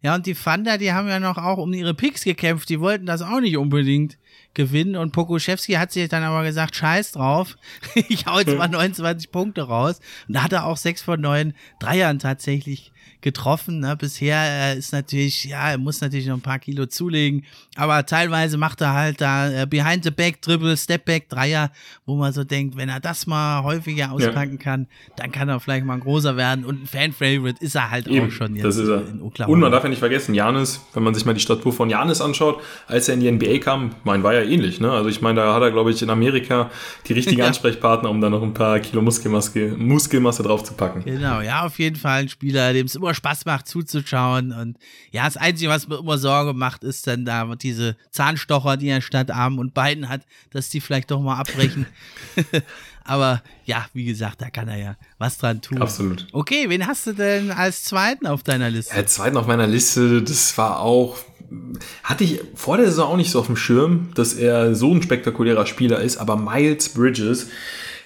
Ja, 0.01 0.13
und 0.13 0.25
die 0.25 0.35
Thunder, 0.35 0.77
die 0.77 0.93
haben 0.93 1.07
ja 1.07 1.19
noch 1.19 1.37
auch 1.37 1.57
um 1.57 1.73
ihre 1.73 1.93
Picks 1.93 2.23
gekämpft. 2.23 2.69
Die 2.69 2.79
wollten 2.79 3.07
das 3.07 3.23
auch 3.23 3.39
nicht 3.39 3.57
unbedingt 3.57 4.17
gewinnen. 4.53 4.95
Und 4.95 5.11
Pokuschewski 5.11 5.73
hat 5.73 5.91
sich 5.91 6.07
dann 6.07 6.23
aber 6.23 6.43
gesagt, 6.43 6.75
scheiß 6.75 7.13
drauf. 7.13 7.57
ich 8.07 8.25
hau 8.25 8.39
jetzt 8.39 8.55
mal 8.55 8.67
29 8.69 9.31
Punkte 9.31 9.63
raus. 9.63 9.99
Und 10.27 10.35
da 10.35 10.43
hat 10.43 10.53
er 10.53 10.65
auch 10.65 10.77
sechs 10.77 11.01
von 11.01 11.19
neun 11.19 11.53
Dreiern 11.79 12.19
tatsächlich 12.19 12.91
getroffen. 13.21 13.79
Ne? 13.79 13.95
Bisher 13.97 14.37
äh, 14.73 14.77
ist 14.77 14.93
natürlich, 14.93 15.45
ja, 15.45 15.71
er 15.71 15.77
muss 15.77 16.01
natürlich 16.01 16.27
noch 16.27 16.35
ein 16.37 16.41
paar 16.41 16.59
Kilo 16.59 16.85
zulegen, 16.85 17.43
aber 17.75 18.05
teilweise 18.05 18.57
macht 18.57 18.81
er 18.81 18.93
halt 18.93 19.21
da 19.21 19.49
äh, 19.63 19.65
Behind 19.65 20.03
the 20.03 20.11
Back, 20.11 20.41
Dribble, 20.41 20.77
Step 20.77 21.05
Back, 21.05 21.29
Dreier, 21.29 21.71
wo 22.05 22.15
man 22.15 22.31
so 22.33 22.43
denkt, 22.43 22.77
wenn 22.77 22.89
er 22.89 22.99
das 22.99 23.27
mal 23.27 23.63
häufiger 23.63 24.11
auspacken 24.11 24.59
kann, 24.59 24.87
dann 25.15 25.31
kann 25.31 25.49
er 25.49 25.59
vielleicht 25.59 25.85
mal 25.85 25.95
ein 25.95 25.99
großer 25.99 26.37
werden 26.37 26.63
und 26.65 26.83
ein 26.83 26.87
Fan-Favorite 26.87 27.63
ist 27.63 27.75
er 27.75 27.89
halt 27.91 28.07
Eben, 28.07 28.27
auch 28.27 28.31
schon 28.31 28.55
jetzt 28.55 28.65
das 28.65 28.77
ist 28.77 28.87
er. 28.89 29.07
in 29.07 29.21
Oklahoma. 29.21 29.53
Und 29.53 29.59
man 29.61 29.71
darf 29.71 29.83
ja 29.83 29.89
nicht 29.89 29.99
vergessen, 29.99 30.35
Janis, 30.35 30.81
wenn 30.93 31.03
man 31.03 31.13
sich 31.13 31.25
mal 31.25 31.33
die 31.33 31.39
Statur 31.39 31.73
von 31.73 31.89
Janis 31.89 32.21
anschaut, 32.21 32.61
als 32.87 33.07
er 33.07 33.15
in 33.15 33.19
die 33.21 33.31
NBA 33.31 33.57
kam, 33.59 33.95
mein, 34.03 34.23
war 34.23 34.33
ja 34.33 34.41
ähnlich, 34.41 34.79
ne? 34.79 34.91
Also 34.91 35.09
ich 35.09 35.21
meine, 35.21 35.41
da 35.41 35.53
hat 35.53 35.61
er, 35.61 35.71
glaube 35.71 35.91
ich, 35.91 36.01
in 36.01 36.09
Amerika 36.09 36.69
die 37.07 37.13
richtigen 37.13 37.37
Ja. 37.37 37.45
Ansprechpartner, 37.47 38.09
um 38.09 38.19
da 38.19 38.29
noch 38.29 38.41
ein 38.41 38.53
paar 38.53 38.79
Kilo 38.79 39.01
Muskelmaske, 39.01 39.75
Muskelmasse 39.77 40.41
drauf 40.43 40.63
zu 40.63 40.73
packen. 40.73 41.03
Genau, 41.03 41.41
ja, 41.41 41.65
auf 41.65 41.77
jeden 41.77 41.95
Fall 41.95 42.21
ein 42.21 42.29
Spieler, 42.29 42.73
dem 42.73 42.85
es 42.87 42.95
immer 42.95 43.06
Spaß 43.13 43.45
macht 43.45 43.67
zuzuschauen. 43.67 44.51
Und 44.51 44.77
ja, 45.11 45.25
das 45.25 45.37
Einzige, 45.37 45.69
was 45.69 45.87
mir 45.87 45.99
immer 45.99 46.17
Sorge 46.17 46.53
macht, 46.53 46.83
ist 46.83 47.07
dann 47.07 47.25
da 47.25 47.55
diese 47.55 47.95
Zahnstocher, 48.11 48.77
die 48.77 48.89
er 48.89 49.01
statt 49.01 49.31
Armen 49.31 49.59
und 49.59 49.73
Beinen 49.73 50.09
hat, 50.09 50.21
dass 50.51 50.69
die 50.69 50.81
vielleicht 50.81 51.11
doch 51.11 51.21
mal 51.21 51.37
abbrechen. 51.37 51.85
Aber 53.07 53.41
ja, 53.65 53.85
wie 53.93 54.05
gesagt, 54.05 54.41
da 54.41 54.49
kann 54.49 54.67
er 54.67 54.77
ja 54.77 54.95
was 55.17 55.37
dran 55.37 55.61
tun. 55.61 55.81
Absolut. 55.81 56.27
Okay, 56.33 56.65
wen 56.67 56.85
hast 56.85 57.07
du 57.07 57.13
denn 57.13 57.51
als 57.51 57.85
zweiten 57.85 58.27
auf 58.27 58.43
deiner 58.43 58.69
Liste? 58.69 58.93
Der 58.93 59.07
zweiten 59.07 59.37
auf 59.37 59.47
meiner 59.47 59.65
Liste, 59.65 60.21
das 60.21 60.57
war 60.57 60.81
auch, 60.81 61.17
hatte 62.03 62.25
ich 62.25 62.41
vor 62.53 62.75
der 62.75 62.87
Saison 62.87 63.13
auch 63.13 63.17
nicht 63.17 63.31
so 63.31 63.39
auf 63.39 63.45
dem 63.45 63.55
Schirm, 63.55 64.09
dass 64.15 64.33
er 64.33 64.75
so 64.75 64.93
ein 64.93 65.01
spektakulärer 65.01 65.65
Spieler 65.65 66.01
ist, 66.01 66.17
aber 66.17 66.35
Miles 66.35 66.89
Bridges, 66.89 67.47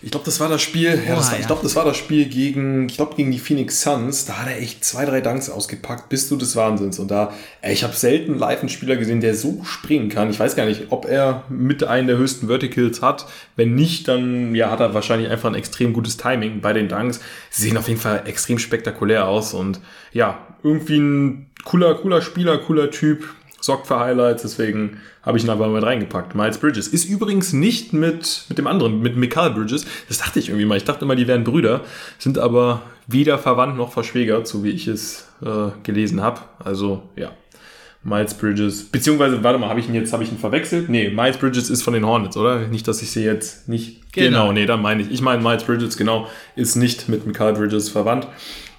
ich 0.03 0.10
glaube, 0.10 0.25
das 0.25 0.39
war 0.39 0.50
das 0.50 0.63
Spiel, 0.63 1.00
ja, 1.05 1.15
das 1.15 1.27
war, 1.27 1.34
ja. 1.34 1.41
ich 1.41 1.48
glaube, 1.48 1.62
das 1.62 1.75
war 1.75 1.86
das 1.86 1.96
Spiel 1.96 2.25
gegen, 2.25 2.89
ich 2.89 2.96
glaube, 2.96 3.15
gegen 3.15 3.31
die 3.31 3.38
Phoenix 3.38 3.81
Suns, 3.81 4.25
da 4.25 4.39
hat 4.39 4.48
er 4.48 4.60
echt 4.60 4.84
zwei, 4.84 5.05
drei 5.05 5.22
Dunks 5.22 5.50
ausgepackt, 5.50 6.10
bist 6.10 6.31
du 6.31 6.38
des 6.38 6.55
Wahnsinns. 6.55 6.98
Und 6.98 7.12
da, 7.12 7.34
ey, 7.62 7.74
ich 7.74 7.84
habe 7.84 7.93
selten 7.93 8.38
live 8.38 8.62
einen 8.62 8.70
Spieler 8.70 8.96
gesehen, 8.96 9.22
der 9.22 9.36
so 9.36 9.63
springen 9.63 10.10
kann. 10.10 10.31
Ich 10.31 10.39
weiß 10.39 10.55
gar 10.55 10.65
nicht, 10.65 10.88
ob 10.89 11.05
er 11.05 11.43
mit 11.50 11.84
einen 11.84 12.08
der 12.08 12.17
höchsten 12.17 12.48
Verticals 12.48 13.03
hat. 13.03 13.27
Wenn 13.55 13.75
nicht, 13.75 14.08
dann 14.08 14.55
ja, 14.55 14.72
hat 14.72 14.79
er 14.79 14.96
wahrscheinlich 14.96 15.29
einfach 15.29 15.50
ein 15.50 15.55
extrem 15.55 15.93
gutes 15.93 16.17
Timing 16.17 16.62
bei 16.62 16.74
den 16.74 16.88
Dunks. 16.88 17.20
Sie 17.51 17.63
sehen 17.63 17.77
auf 17.77 17.88
jeden 17.88 18.00
Fall 18.00 18.24
extrem 18.25 18.58
spektakulär 18.58 19.27
aus 19.27 19.53
und 19.53 19.81
ja, 20.13 20.48
irgendwie 20.63 20.98
ein 20.98 21.51
cooler, 21.63 21.93
cooler 21.96 22.22
Spieler, 22.22 22.58
cooler 22.58 22.89
Typ, 22.89 23.29
sorgt 23.61 23.87
für 23.87 23.99
Highlights, 23.99 24.41
deswegen 24.41 24.97
habe 25.23 25.37
ich 25.37 25.43
ihn 25.43 25.49
einfach 25.49 25.67
mal 25.67 25.75
mit 25.75 25.83
reingepackt. 25.83 26.35
Miles 26.35 26.57
Bridges 26.57 26.87
ist 26.87 27.05
übrigens 27.05 27.53
nicht 27.53 27.93
mit, 27.93 28.45
mit 28.49 28.57
dem 28.57 28.67
anderen, 28.67 29.01
mit 29.01 29.15
Mikal 29.15 29.51
Bridges. 29.51 29.85
Das 30.07 30.17
dachte 30.17 30.39
ich 30.39 30.49
irgendwie 30.49 30.65
mal. 30.65 30.77
Ich 30.77 30.83
dachte 30.83 31.05
immer, 31.05 31.15
die 31.15 31.27
wären 31.27 31.43
Brüder, 31.43 31.81
sind 32.17 32.37
aber 32.37 32.81
weder 33.07 33.37
verwandt 33.37 33.77
noch 33.77 33.93
verschwägert, 33.93 34.47
so 34.47 34.63
wie 34.63 34.71
ich 34.71 34.87
es 34.87 35.27
äh, 35.43 35.69
gelesen 35.83 36.21
habe. 36.21 36.41
Also 36.63 37.03
ja, 37.15 37.31
Miles 38.03 38.33
Bridges, 38.33 38.85
beziehungsweise, 38.85 39.43
warte 39.43 39.59
mal, 39.59 39.69
habe 39.69 39.79
ich 39.79 39.87
ihn 39.87 39.93
jetzt, 39.93 40.11
habe 40.11 40.23
ich 40.23 40.31
ihn 40.31 40.39
verwechselt? 40.39 40.89
Nee, 40.89 41.11
Miles 41.11 41.37
Bridges 41.37 41.69
ist 41.69 41.83
von 41.83 41.93
den 41.93 42.05
Hornets, 42.05 42.35
oder? 42.35 42.67
Nicht, 42.67 42.87
dass 42.87 43.01
ich 43.03 43.11
sie 43.11 43.23
jetzt 43.23 43.69
nicht. 43.69 44.11
Genau. 44.11 44.41
Genau, 44.41 44.51
nee, 44.53 44.65
dann 44.65 44.81
meine 44.81 45.03
ich. 45.03 45.11
Ich 45.11 45.21
meine, 45.21 45.41
Miles 45.43 45.63
Bridges, 45.63 45.97
genau, 45.97 46.27
ist 46.55 46.75
nicht 46.75 47.09
mit 47.09 47.27
Mikal 47.27 47.53
Bridges 47.53 47.89
verwandt. 47.89 48.27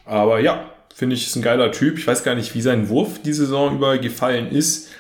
Aber 0.04 0.40
ja, 0.40 0.71
finde 0.94 1.16
ich, 1.16 1.26
ist 1.26 1.36
ein 1.36 1.42
geiler 1.42 1.72
Typ. 1.72 1.98
Ich 1.98 2.06
weiß 2.06 2.24
gar 2.24 2.34
nicht, 2.34 2.54
wie 2.54 2.62
sein 2.62 2.88
Wurf 2.88 3.20
die 3.22 3.32
Saison 3.32 3.76
über 3.76 3.98
gefallen 3.98 4.50
ist. 4.50 4.90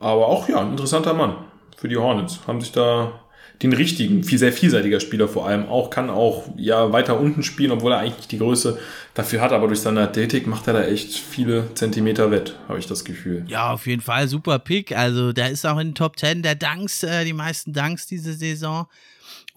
Aber 0.00 0.26
auch, 0.26 0.48
ja, 0.48 0.60
ein 0.60 0.70
interessanter 0.70 1.14
Mann. 1.14 1.36
für 1.76 1.88
die 1.88 1.96
Hornets. 1.96 2.40
Haben 2.46 2.60
sich 2.60 2.72
da 2.72 3.20
den 3.62 3.72
richtigen, 3.72 4.22
viel, 4.22 4.38
sehr 4.38 4.52
vielseitiger 4.52 5.00
Spieler 5.00 5.26
vor 5.26 5.46
allem 5.46 5.68
auch, 5.68 5.90
kann 5.90 6.10
auch 6.10 6.44
ja 6.56 6.92
weiter 6.92 7.18
unten 7.18 7.42
spielen, 7.42 7.72
obwohl 7.72 7.92
er 7.92 7.98
eigentlich 7.98 8.28
die 8.28 8.38
Größe 8.38 8.78
dafür 9.14 9.40
hat, 9.40 9.52
aber 9.52 9.66
durch 9.66 9.80
seine 9.80 10.02
Athletik 10.02 10.46
macht 10.46 10.68
er 10.68 10.74
da 10.74 10.82
echt 10.84 11.12
viele 11.18 11.74
Zentimeter 11.74 12.30
wett, 12.30 12.54
habe 12.68 12.78
ich 12.78 12.86
das 12.86 13.04
Gefühl. 13.04 13.44
Ja, 13.48 13.72
auf 13.72 13.86
jeden 13.86 14.02
Fall 14.02 14.28
super 14.28 14.58
Pick. 14.60 14.96
Also 14.96 15.32
der 15.32 15.50
ist 15.50 15.66
auch 15.66 15.78
in 15.78 15.88
den 15.88 15.94
Top 15.94 16.18
10 16.18 16.42
der 16.42 16.54
Dunks, 16.54 17.02
äh, 17.02 17.24
die 17.24 17.32
meisten 17.32 17.72
Dunks 17.72 18.06
diese 18.06 18.32
Saison. 18.34 18.86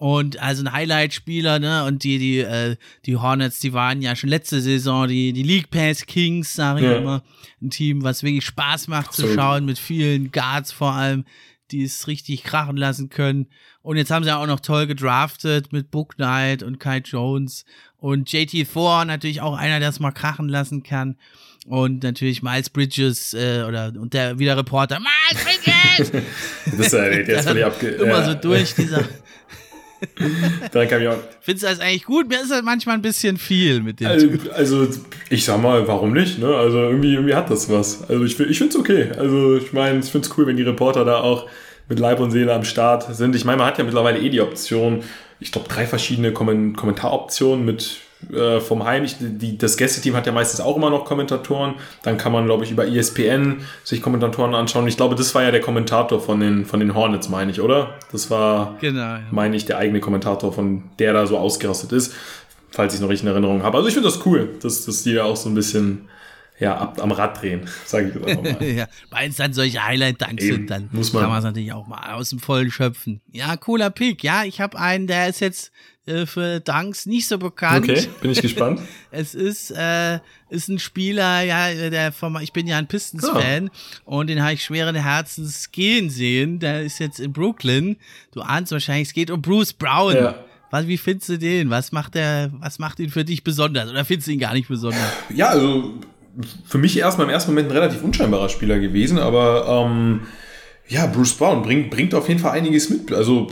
Und 0.02 0.42
also 0.42 0.64
ein 0.64 0.72
Highlight-Spieler, 0.72 1.60
ne? 1.60 1.84
Und 1.84 2.02
die, 2.02 2.18
die, 2.18 2.38
äh, 2.38 2.74
die 3.06 3.18
Hornets, 3.18 3.60
die 3.60 3.72
waren 3.72 4.02
ja 4.02 4.16
schon 4.16 4.30
letzte 4.30 4.60
Saison 4.60 5.06
die, 5.06 5.32
die 5.32 5.44
League 5.44 5.70
Pass 5.70 6.06
Kings, 6.06 6.56
sage 6.56 6.80
ich 6.80 6.86
ja. 6.86 6.96
immer. 6.96 7.22
Ein 7.62 7.70
Team, 7.70 8.02
was 8.02 8.24
wirklich 8.24 8.44
Spaß 8.44 8.88
macht 8.88 9.12
zu 9.12 9.32
schauen, 9.32 9.64
mit 9.64 9.78
vielen 9.78 10.32
Guards 10.32 10.72
vor 10.72 10.90
allem, 10.90 11.24
die 11.70 11.84
es 11.84 12.08
richtig 12.08 12.42
krachen 12.42 12.76
lassen 12.76 13.10
können. 13.10 13.46
Und 13.80 13.96
jetzt 13.96 14.10
haben 14.10 14.24
sie 14.24 14.36
auch 14.36 14.44
noch 14.48 14.58
toll 14.58 14.88
gedraftet 14.88 15.72
mit 15.72 15.92
Book 15.92 16.16
Knight 16.16 16.64
und 16.64 16.80
Kai 16.80 16.98
Jones 16.98 17.64
und 17.96 18.32
JT 18.32 18.72
Thor, 18.72 19.04
natürlich 19.04 19.40
auch 19.40 19.56
einer, 19.56 19.78
der 19.78 19.90
es 19.90 20.00
mal 20.00 20.10
krachen 20.10 20.48
lassen 20.48 20.82
kann. 20.82 21.16
Und 21.68 22.02
natürlich 22.02 22.42
Miles 22.42 22.70
Bridges 22.70 23.34
äh, 23.34 23.62
oder 23.62 23.92
und 23.96 24.14
der 24.14 24.40
wieder 24.40 24.56
Reporter, 24.56 24.98
Miles 24.98 25.44
Bridges! 25.44 26.10
das 26.76 26.86
ist 26.86 26.92
ja, 26.92 27.08
der 27.08 27.38
ist 27.38 27.46
völlig 27.46 27.64
abge... 27.66 27.88
Immer 27.88 28.24
so 28.24 28.34
durch, 28.34 28.74
dieser 28.74 29.04
Dann 30.72 30.88
kam 30.88 31.02
ich 31.02 31.08
auch. 31.08 31.18
Findest 31.40 31.64
du 31.64 31.68
das 31.68 31.80
eigentlich 31.80 32.04
gut? 32.04 32.28
Mir 32.28 32.40
ist 32.40 32.50
das 32.50 32.62
manchmal 32.62 32.96
ein 32.96 33.02
bisschen 33.02 33.36
viel 33.36 33.80
mit 33.80 34.00
dem 34.00 34.08
also, 34.08 34.28
also, 34.54 34.88
ich 35.30 35.44
sag 35.44 35.60
mal, 35.60 35.86
warum 35.86 36.12
nicht? 36.12 36.38
Ne? 36.38 36.54
Also 36.54 36.78
irgendwie, 36.78 37.14
irgendwie 37.14 37.34
hat 37.34 37.50
das 37.50 37.70
was. 37.70 38.08
Also 38.08 38.24
ich, 38.24 38.38
ich 38.38 38.58
finde 38.58 38.74
es 38.74 38.80
okay. 38.80 39.10
Also 39.18 39.56
ich 39.56 39.72
meine, 39.72 40.00
ich 40.00 40.06
finde 40.06 40.26
es 40.26 40.36
cool, 40.36 40.46
wenn 40.46 40.56
die 40.56 40.62
Reporter 40.62 41.04
da 41.04 41.20
auch 41.20 41.48
mit 41.88 41.98
Leib 41.98 42.20
und 42.20 42.30
Seele 42.30 42.52
am 42.52 42.64
Start 42.64 43.14
sind. 43.14 43.36
Ich 43.36 43.44
meine, 43.44 43.58
man 43.58 43.66
hat 43.66 43.78
ja 43.78 43.84
mittlerweile 43.84 44.18
eh 44.18 44.30
die 44.30 44.40
Option, 44.40 45.02
ich 45.40 45.52
glaube, 45.52 45.68
drei 45.68 45.86
verschiedene 45.86 46.32
Kommentaroptionen 46.32 47.64
mit 47.64 47.98
äh, 48.32 48.60
vom 48.60 48.84
Heim. 48.84 49.04
Ich, 49.04 49.16
die, 49.20 49.58
das 49.58 49.76
Gästeteam 49.76 50.14
hat 50.14 50.26
ja 50.26 50.32
meistens 50.32 50.60
auch 50.60 50.76
immer 50.76 50.90
noch 50.90 51.04
Kommentatoren. 51.04 51.74
Dann 52.02 52.18
kann 52.18 52.32
man, 52.32 52.46
glaube 52.46 52.64
ich, 52.64 52.70
über 52.70 52.86
ESPN 52.86 53.64
sich 53.84 54.02
Kommentatoren 54.02 54.54
anschauen. 54.54 54.86
Ich 54.86 54.96
glaube, 54.96 55.14
das 55.14 55.34
war 55.34 55.42
ja 55.42 55.50
der 55.50 55.60
Kommentator 55.60 56.20
von 56.20 56.40
den, 56.40 56.64
von 56.64 56.80
den 56.80 56.94
Hornets, 56.94 57.28
meine 57.28 57.50
ich, 57.50 57.60
oder? 57.60 57.94
Das 58.12 58.30
war, 58.30 58.76
genau, 58.80 59.00
ja. 59.00 59.20
meine 59.30 59.56
ich, 59.56 59.64
der 59.64 59.78
eigene 59.78 60.00
Kommentator, 60.00 60.52
von 60.52 60.84
der 60.98 61.12
da 61.12 61.26
so 61.26 61.38
ausgerastet 61.38 61.92
ist, 61.92 62.14
falls 62.70 62.94
ich 62.94 63.00
noch 63.00 63.08
richtig 63.08 63.26
in 63.26 63.32
Erinnerung 63.32 63.62
habe. 63.62 63.76
Also 63.76 63.88
ich 63.88 63.94
finde 63.94 64.08
das 64.08 64.24
cool, 64.26 64.50
dass, 64.62 64.84
dass 64.84 65.02
die 65.02 65.14
da 65.14 65.24
auch 65.24 65.36
so 65.36 65.48
ein 65.48 65.54
bisschen 65.54 66.08
ja, 66.62 66.76
ab, 66.76 67.02
am 67.02 67.10
Rad 67.10 67.42
drehen, 67.42 67.68
sage 67.84 68.08
ich 68.08 68.14
jetzt 68.14 68.26
einfach 68.26 68.60
mal. 68.60 68.66
ja, 68.68 68.86
weil 69.10 69.28
es 69.28 69.36
dann 69.36 69.52
solche 69.52 69.84
Highlight-Dunks 69.84 70.44
sind, 70.44 70.70
dann 70.70 70.88
muss 70.92 71.12
man. 71.12 71.22
kann 71.22 71.30
man 71.30 71.38
es 71.40 71.44
natürlich 71.44 71.72
auch 71.72 71.88
mal 71.88 72.14
aus 72.14 72.30
dem 72.30 72.38
Vollen 72.38 72.70
schöpfen. 72.70 73.20
Ja, 73.32 73.56
cooler 73.56 73.90
Pick. 73.90 74.22
Ja, 74.22 74.44
ich 74.44 74.60
habe 74.60 74.78
einen, 74.78 75.08
der 75.08 75.28
ist 75.28 75.40
jetzt 75.40 75.72
äh, 76.06 76.24
für 76.24 76.60
Dunks 76.60 77.06
nicht 77.06 77.26
so 77.26 77.36
bekannt. 77.36 77.88
Okay, 77.88 78.06
bin 78.20 78.30
ich 78.30 78.40
gespannt. 78.40 78.80
es 79.10 79.34
ist, 79.34 79.72
äh, 79.72 80.20
ist 80.50 80.68
ein 80.68 80.78
Spieler, 80.78 81.42
ja, 81.42 81.90
der 81.90 82.12
vom, 82.12 82.38
ich 82.40 82.52
bin 82.52 82.68
ja 82.68 82.78
ein 82.78 82.86
Pistons-Fan 82.86 83.68
oh. 84.04 84.18
und 84.18 84.28
den 84.28 84.40
habe 84.40 84.52
ich 84.52 84.62
schweren 84.62 84.94
Herzens 84.94 85.72
gehen 85.72 86.10
sehen. 86.10 86.60
Der 86.60 86.82
ist 86.82 87.00
jetzt 87.00 87.18
in 87.18 87.32
Brooklyn. 87.32 87.96
Du 88.30 88.40
ahnst 88.40 88.70
wahrscheinlich, 88.70 89.08
es 89.08 89.14
geht 89.14 89.32
um 89.32 89.42
Bruce 89.42 89.72
Brown. 89.72 90.14
Ja. 90.14 90.44
Was, 90.70 90.86
wie 90.86 90.96
findest 90.96 91.28
du 91.28 91.38
den? 91.38 91.70
Was 91.70 91.90
macht 91.90 92.14
der, 92.14 92.50
was 92.54 92.78
macht 92.78 93.00
ihn 93.00 93.10
für 93.10 93.24
dich 93.24 93.42
besonders? 93.42 93.90
Oder 93.90 94.04
findest 94.04 94.28
du 94.28 94.32
ihn 94.32 94.38
gar 94.38 94.54
nicht 94.54 94.68
besonders? 94.68 95.12
Ja, 95.34 95.48
also 95.48 96.00
für 96.64 96.78
mich 96.78 96.98
erstmal 96.98 97.26
im 97.26 97.32
ersten 97.32 97.50
Moment 97.50 97.68
ein 97.68 97.76
relativ 97.76 98.02
unscheinbarer 98.02 98.48
Spieler 98.48 98.78
gewesen, 98.78 99.18
aber 99.18 99.86
ähm, 99.86 100.22
ja, 100.88 101.06
Bruce 101.06 101.34
Brown 101.34 101.62
bringt, 101.62 101.90
bringt 101.90 102.14
auf 102.14 102.28
jeden 102.28 102.40
Fall 102.40 102.52
einiges 102.52 102.90
mit. 102.90 103.12
Also 103.12 103.48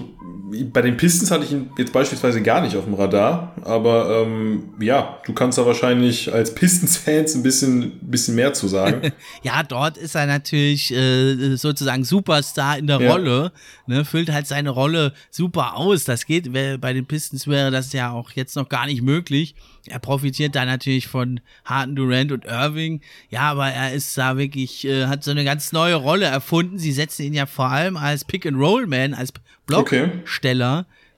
bei 0.73 0.83
den 0.83 0.97
Pistons 0.97 1.31
hatte 1.31 1.45
ich 1.45 1.53
ihn 1.53 1.71
jetzt 1.79 1.93
beispielsweise 1.93 2.43
gar 2.43 2.61
nicht 2.61 2.77
auf 2.77 2.85
dem 2.85 2.95
Radar, 2.95 3.55
aber 3.63 4.23
ähm, 4.23 4.75
ja, 4.81 5.21
du 5.25 5.33
kannst 5.33 5.59
da 5.59 5.67
wahrscheinlich 5.67 6.33
als 6.33 6.55
Pistons-Fans 6.55 7.35
ein 7.35 7.43
bisschen, 7.43 7.99
bisschen 8.01 8.35
mehr 8.35 8.53
zu 8.53 8.67
sagen. 8.67 9.13
ja, 9.43 9.63
dort 9.63 9.97
ist 9.97 10.15
er 10.15 10.27
natürlich 10.27 10.93
äh, 10.93 11.57
sozusagen 11.57 12.05
Superstar 12.05 12.79
in 12.79 12.87
der 12.87 13.01
ja. 13.01 13.13
Rolle, 13.13 13.53
ne, 13.87 14.05
füllt 14.05 14.31
halt 14.33 14.47
seine 14.47 14.71
Rolle 14.71 15.13
super 15.31 15.77
aus. 15.77 16.05
Das 16.05 16.27
geht, 16.27 16.53
bei 16.53 16.93
den 16.93 17.07
Pistons 17.07 17.47
wäre 17.47 17.71
das 17.71 17.93
ja 17.93 18.11
auch 18.11 18.33
jetzt 18.33 18.57
noch 18.57 18.69
gar 18.69 18.87
nicht 18.87 19.03
möglich. 19.03 19.55
Er 19.87 19.99
profitiert 19.99 20.55
da 20.55 20.65
natürlich 20.65 21.09
von 21.09 21.41
Harden 21.65 21.97
Durant 21.97 22.33
und 22.33 22.45
Irving. 22.45 23.01
Ja, 23.31 23.43
aber 23.43 23.69
er 23.69 23.93
ist 23.93 24.17
da 24.19 24.37
wirklich, 24.37 24.85
äh, 24.85 25.07
hat 25.07 25.25
so 25.25 25.31
eine 25.31 25.45
ganz 25.45 25.73
neue 25.73 25.95
Rolle 25.95 26.27
erfunden. 26.27 26.79
Sie 26.79 26.93
setzen 26.93 27.23
ihn 27.23 27.35
ja 27.35 27.47
vor 27.47 27.71
allem 27.71 27.97
als 27.97 28.25
Pick-and-Roll-Man, 28.25 29.15
als 29.15 29.33
Blocksteller, 29.67 30.05
okay. 30.05 30.23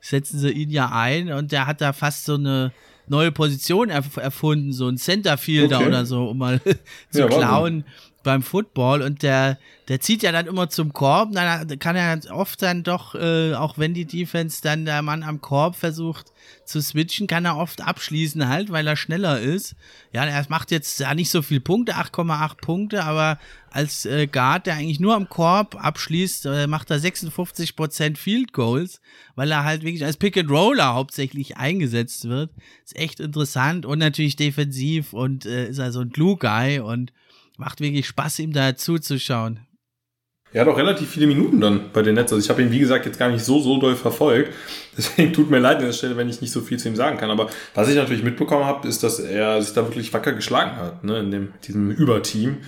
Setzen 0.01 0.39
sie 0.39 0.51
ihn 0.51 0.71
ja 0.71 0.91
ein 0.93 1.33
und 1.33 1.53
der 1.53 1.67
hat 1.67 1.81
da 1.81 1.93
fast 1.93 2.25
so 2.25 2.35
eine 2.35 2.73
neue 3.07 3.33
Position 3.33 3.91
erf 3.91 4.17
erfunden, 4.17 4.73
so 4.73 4.89
ein 4.89 4.97
Centerfielder 4.97 5.79
okay. 5.79 5.87
oder 5.87 6.07
so, 6.07 6.29
um 6.29 6.39
mal 6.39 6.61
zu 7.11 7.21
ja, 7.21 7.27
klauen 7.27 7.85
beim 8.23 8.43
Football 8.43 9.03
und 9.03 9.23
der, 9.23 9.59
der 9.89 10.01
zieht 10.01 10.23
ja 10.23 10.33
dann 10.33 10.47
immer 10.47 10.69
zum 10.69 10.93
Korb, 10.93 11.33
dann 11.33 11.79
kann 11.79 11.97
er 11.97 12.19
oft 12.31 12.63
dann 12.63 12.83
doch, 12.83 13.15
äh, 13.15 13.55
auch 13.55 13.79
wenn 13.79 13.95
die 13.95 14.05
Defense 14.05 14.61
dann 14.63 14.85
der 14.85 15.03
Mann 15.03 15.23
am 15.23 15.41
Korb 15.41 15.77
versucht 15.77 16.33
zu 16.65 16.81
switchen, 16.81 17.27
kann 17.27 17.45
er 17.45 17.57
oft 17.57 17.83
abschließen 17.83 18.49
halt, 18.49 18.71
weil 18.71 18.87
er 18.87 18.97
schneller 18.97 19.41
ist. 19.41 19.75
Ja, 20.13 20.25
er 20.25 20.45
macht 20.49 20.71
jetzt 20.71 21.01
ja 21.01 21.15
nicht 21.15 21.31
so 21.31 21.43
viel 21.43 21.61
Punkte, 21.61 21.97
8,8 21.97 22.57
Punkte, 22.57 23.05
aber 23.05 23.39
als 23.71 24.05
äh, 24.05 24.27
Guard, 24.27 24.67
der 24.67 24.75
eigentlich 24.75 25.01
nur 25.01 25.15
am 25.15 25.29
Korb 25.29 25.77
abschließt, 25.83 26.47
äh, 26.47 26.67
macht 26.67 26.91
er 26.91 26.99
56% 26.99 28.17
Field 28.17 28.53
Goals, 28.53 29.01
weil 29.35 29.51
er 29.51 29.65
halt 29.65 29.83
wirklich 29.83 30.05
als 30.05 30.17
Pick 30.17 30.37
and 30.37 30.51
Roller 30.51 30.95
hauptsächlich 30.95 31.57
eingesetzt 31.57 32.29
wird. 32.29 32.51
Ist 32.85 32.97
echt 32.97 33.21
interessant 33.21 33.87
und 33.87 33.99
natürlich 33.99 34.37
defensiv 34.37 35.13
und 35.13 35.47
äh, 35.47 35.69
ist 35.69 35.81
also 35.81 36.01
ein 36.01 36.11
Glue 36.11 36.37
Guy 36.37 36.81
und 36.81 37.13
macht 37.63 37.81
wirklich 37.81 38.09
Spaß, 38.09 38.41
ihm 38.41 38.53
da 38.53 38.75
zuzuschauen. 38.75 39.61
Er 40.53 40.63
hat 40.63 40.69
auch 40.69 40.77
relativ 40.77 41.09
viele 41.09 41.29
Minuten 41.29 41.61
dann 41.61 41.93
bei 41.93 42.03
den 42.03 42.17
Nets. 42.17 42.33
Also 42.33 42.45
ich 42.45 42.51
habe 42.51 42.61
ihn, 42.61 42.73
wie 42.73 42.81
gesagt, 42.81 43.07
jetzt 43.07 43.19
gar 43.19 43.31
nicht 43.31 43.45
so, 43.45 43.61
so 43.61 43.81
doll 43.81 43.95
verfolgt. 43.95 44.53
Deswegen 44.99 45.33
tut 45.33 45.49
mir 45.49 45.61
leid 45.61 45.79
an 45.79 45.85
der 45.85 45.93
Stelle, 45.93 46.17
wenn 46.17 46.29
ich 46.29 46.41
nicht 46.41 46.51
so 46.51 46.61
viel 46.61 46.79
zu 46.79 46.89
ihm 46.89 46.97
sagen 46.97 47.17
kann. 47.17 47.31
Aber 47.31 47.49
was 47.75 47.89
ich 47.89 47.95
natürlich 47.95 48.25
mitbekommen 48.25 48.65
habe, 48.65 48.87
ist, 48.87 49.03
dass 49.03 49.21
er 49.21 49.63
sich 49.63 49.73
da 49.73 49.85
wirklich 49.85 50.13
wacker 50.13 50.33
geschlagen 50.33 50.77
hat, 50.77 51.05
ne, 51.05 51.21
in 51.21 51.31
dem, 51.31 51.53
diesem 51.65 51.91
Überteam. 51.93 52.59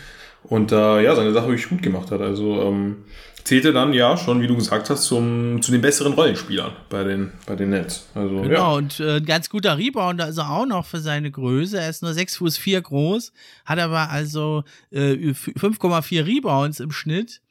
Und 0.45 0.73
da, 0.73 1.01
äh, 1.01 1.05
ja, 1.05 1.17
seine 1.17 1.33
Sache 1.33 1.49
wirklich 1.49 1.69
gut 1.69 1.83
gemacht 1.83 2.11
hat. 2.13 2.21
Also 2.21 2.63
ähm, 2.63 3.05
zählte 3.45 3.73
dann 3.73 3.93
ja 3.93 4.17
schon, 4.17 4.41
wie 4.41 4.47
du 4.47 4.57
gesagt 4.57 4.91
hast, 4.91 5.05
zum, 5.05 5.61
zu 5.63 5.71
den 5.71 5.83
besseren 5.83 6.15
Rollenspielern 6.15 6.73
bei 6.89 7.05
den, 7.05 7.33
bei 7.47 7.55
den 7.55 7.71
Nets. 7.71 8.09
Also, 8.15 8.41
genau, 8.41 8.49
ja. 8.49 8.69
und 8.73 9.01
äh, 9.01 9.21
ganz 9.21 9.51
guter 9.51 9.79
Rebounder 9.79 10.29
ist 10.29 10.39
er 10.39 10.51
auch 10.51 10.67
noch 10.67 10.87
für 10.87 11.01
seine 11.01 11.31
Größe. 11.31 11.79
Er 11.79 11.91
ist 11.91 12.03
nur 12.03 12.15
6 12.15 12.39
Fuß 12.39 12.57
4 12.57 12.81
groß, 12.81 13.33
hat 13.67 13.79
aber 13.79 14.11
also 14.11 14.65
äh, 14.91 15.13
5,4 15.13 16.27
Rebounds 16.27 16.81
im 16.81 16.91
Schnitt. 16.91 17.43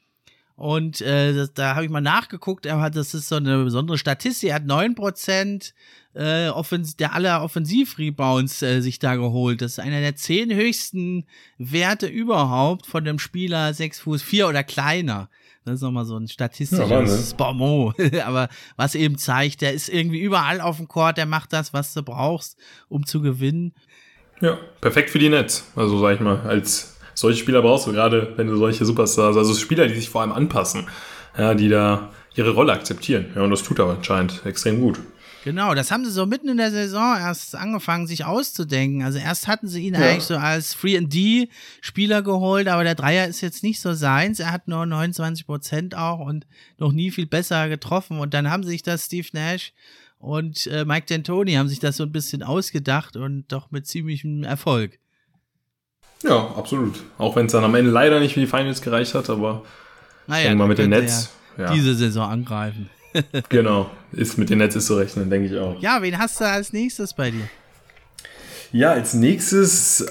Und 0.56 1.00
äh, 1.00 1.32
das, 1.32 1.52
da 1.52 1.74
habe 1.74 1.84
ich 1.84 1.90
mal 1.90 2.00
nachgeguckt, 2.00 2.64
er 2.66 2.80
hat, 2.80 2.94
das 2.96 3.14
ist 3.14 3.28
so 3.28 3.36
eine 3.36 3.64
besondere 3.64 3.98
Statistik, 3.98 4.50
er 4.50 4.56
hat 4.56 4.64
9% 4.64 5.72
äh, 6.14 6.48
Offens 6.48 6.96
der 6.96 7.12
aller 7.12 7.42
Offensivrebounds 7.42 8.62
äh, 8.62 8.80
sich 8.80 9.00
da 9.00 9.16
geholt. 9.16 9.62
Das 9.62 9.72
ist 9.72 9.78
einer 9.80 10.00
der 10.00 10.14
zehn 10.14 10.54
höchsten 10.54 11.26
Werte 11.58 12.06
überhaupt 12.06 12.86
von 12.86 13.04
dem 13.04 13.18
Spieler 13.18 13.74
6 13.74 14.00
Fuß 14.00 14.22
4 14.22 14.48
oder 14.48 14.62
kleiner. 14.62 15.28
Das 15.64 15.76
ist 15.76 15.82
nochmal 15.82 16.04
so 16.04 16.16
ein 16.18 16.28
statistisches 16.28 17.30
ja, 17.30 17.36
Bonmot. 17.36 17.96
Aber 18.26 18.48
was 18.76 18.94
eben 18.94 19.16
zeigt, 19.16 19.62
der 19.62 19.72
ist 19.72 19.88
irgendwie 19.88 20.20
überall 20.20 20.60
auf 20.60 20.76
dem 20.76 20.88
Court, 20.88 21.16
der 21.16 21.26
macht 21.26 21.54
das, 21.54 21.72
was 21.72 21.94
du 21.94 22.02
brauchst, 22.02 22.58
um 22.88 23.06
zu 23.06 23.22
gewinnen. 23.22 23.72
Ja, 24.40 24.58
perfekt 24.80 25.08
für 25.08 25.18
die 25.18 25.30
Netz. 25.30 25.66
Also 25.74 25.98
sag 25.98 26.16
ich 26.16 26.20
mal, 26.20 26.40
als 26.40 26.98
solche 27.14 27.38
Spieler 27.38 27.62
brauchst 27.62 27.86
du 27.86 27.92
gerade, 27.92 28.34
wenn 28.36 28.48
du 28.48 28.56
solche 28.56 28.84
Superstars, 28.84 29.36
also 29.36 29.54
Spieler, 29.54 29.86
die 29.86 29.94
sich 29.94 30.10
vor 30.10 30.20
allem 30.20 30.32
anpassen, 30.32 30.86
ja, 31.38 31.54
die 31.54 31.68
da 31.68 32.10
ihre 32.34 32.50
Rolle 32.50 32.72
akzeptieren. 32.72 33.26
Ja, 33.34 33.42
und 33.42 33.50
das 33.50 33.62
tut 33.62 33.78
er 33.78 33.86
anscheinend 33.86 34.44
extrem 34.44 34.80
gut. 34.80 34.98
Genau, 35.44 35.74
das 35.74 35.90
haben 35.90 36.06
sie 36.06 36.10
so 36.10 36.24
mitten 36.24 36.48
in 36.48 36.56
der 36.56 36.70
Saison 36.70 37.18
erst 37.18 37.54
angefangen, 37.54 38.06
sich 38.06 38.24
auszudenken. 38.24 39.02
Also 39.02 39.18
erst 39.18 39.46
hatten 39.46 39.68
sie 39.68 39.86
ihn 39.86 39.92
ja. 39.92 40.00
eigentlich 40.00 40.24
so 40.24 40.38
als 40.38 40.72
Free 40.72 40.96
and 40.96 41.12
D 41.12 41.50
Spieler 41.82 42.22
geholt, 42.22 42.66
aber 42.66 42.82
der 42.82 42.94
Dreier 42.94 43.28
ist 43.28 43.42
jetzt 43.42 43.62
nicht 43.62 43.78
so 43.78 43.92
seins. 43.92 44.40
Er 44.40 44.52
hat 44.52 44.68
nur 44.68 44.86
29 44.86 45.44
Prozent 45.44 45.94
auch 45.94 46.20
und 46.20 46.46
noch 46.78 46.92
nie 46.92 47.10
viel 47.10 47.26
besser 47.26 47.68
getroffen. 47.68 48.20
Und 48.20 48.32
dann 48.32 48.50
haben 48.50 48.62
sich 48.62 48.82
das 48.82 49.04
Steve 49.04 49.28
Nash 49.34 49.74
und 50.16 50.66
äh, 50.68 50.86
Mike 50.86 51.14
D'Antoni 51.14 51.58
haben 51.58 51.68
sich 51.68 51.78
das 51.78 51.98
so 51.98 52.04
ein 52.04 52.12
bisschen 52.12 52.42
ausgedacht 52.42 53.14
und 53.14 53.44
doch 53.48 53.70
mit 53.70 53.86
ziemlichem 53.86 54.44
Erfolg. 54.44 54.98
Ja, 56.22 56.54
absolut. 56.56 57.02
Auch 57.18 57.36
wenn 57.36 57.44
es 57.44 57.52
dann 57.52 57.64
am 57.64 57.74
Ende 57.74 57.90
leider 57.90 58.18
nicht 58.18 58.32
für 58.32 58.40
die 58.40 58.46
Finals 58.46 58.80
gereicht 58.80 59.12
hat, 59.12 59.28
aber 59.28 59.62
naja, 60.26 60.54
mal 60.54 60.68
mit 60.68 60.78
dem 60.78 60.88
Netz. 60.88 61.28
Ja. 61.58 61.70
Diese 61.70 61.94
Saison 61.94 62.30
angreifen. 62.30 62.88
Genau, 63.48 63.90
ist 64.12 64.38
mit 64.38 64.50
den 64.50 64.58
Netzes 64.58 64.86
zu 64.86 64.96
rechnen, 64.96 65.30
denke 65.30 65.48
ich 65.48 65.58
auch. 65.58 65.80
Ja, 65.80 66.02
wen 66.02 66.18
hast 66.18 66.40
du 66.40 66.44
als 66.44 66.72
nächstes 66.72 67.14
bei 67.14 67.30
dir? 67.30 67.48
Ja, 68.72 68.92
als 68.92 69.14
nächstes, 69.14 70.06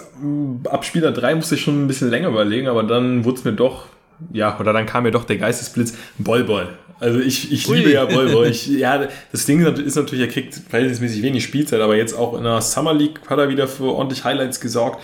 ab 0.70 0.86
Spieler 0.86 1.12
3 1.12 1.36
musste 1.36 1.56
ich 1.56 1.62
schon 1.62 1.84
ein 1.84 1.88
bisschen 1.88 2.10
länger 2.10 2.30
überlegen, 2.30 2.68
aber 2.68 2.84
dann 2.84 3.26
wurde 3.26 3.40
es 3.40 3.44
mir 3.44 3.54
doch, 3.54 3.88
ja, 4.32 4.58
oder 4.58 4.72
dann 4.72 4.86
kam 4.86 5.04
mir 5.04 5.12
doch 5.12 5.26
der 5.26 5.38
Geistesblitz 5.38 5.96
Bollboll. 6.18 6.70
Also 7.04 7.20
ich, 7.20 7.52
ich 7.52 7.68
liebe 7.68 7.92
ja 7.92 8.06
Bol 8.06 8.30
Bol. 8.30 8.48
Ich, 8.48 8.68
ja, 8.68 9.08
das 9.34 9.46
Ding 9.46 9.66
ist 9.66 9.96
natürlich, 9.96 10.26
er 10.26 10.32
kriegt 10.32 10.56
verhältnismäßig 10.70 11.22
wenig 11.22 11.44
Spielzeit, 11.44 11.82
aber 11.82 11.98
jetzt 11.98 12.14
auch 12.14 12.38
in 12.38 12.46
der 12.46 12.62
Summer 12.62 12.94
League 12.94 13.20
hat 13.28 13.38
er 13.38 13.50
wieder 13.50 13.68
für 13.68 13.94
ordentlich 13.94 14.24
Highlights 14.24 14.62
gesorgt. 14.62 15.04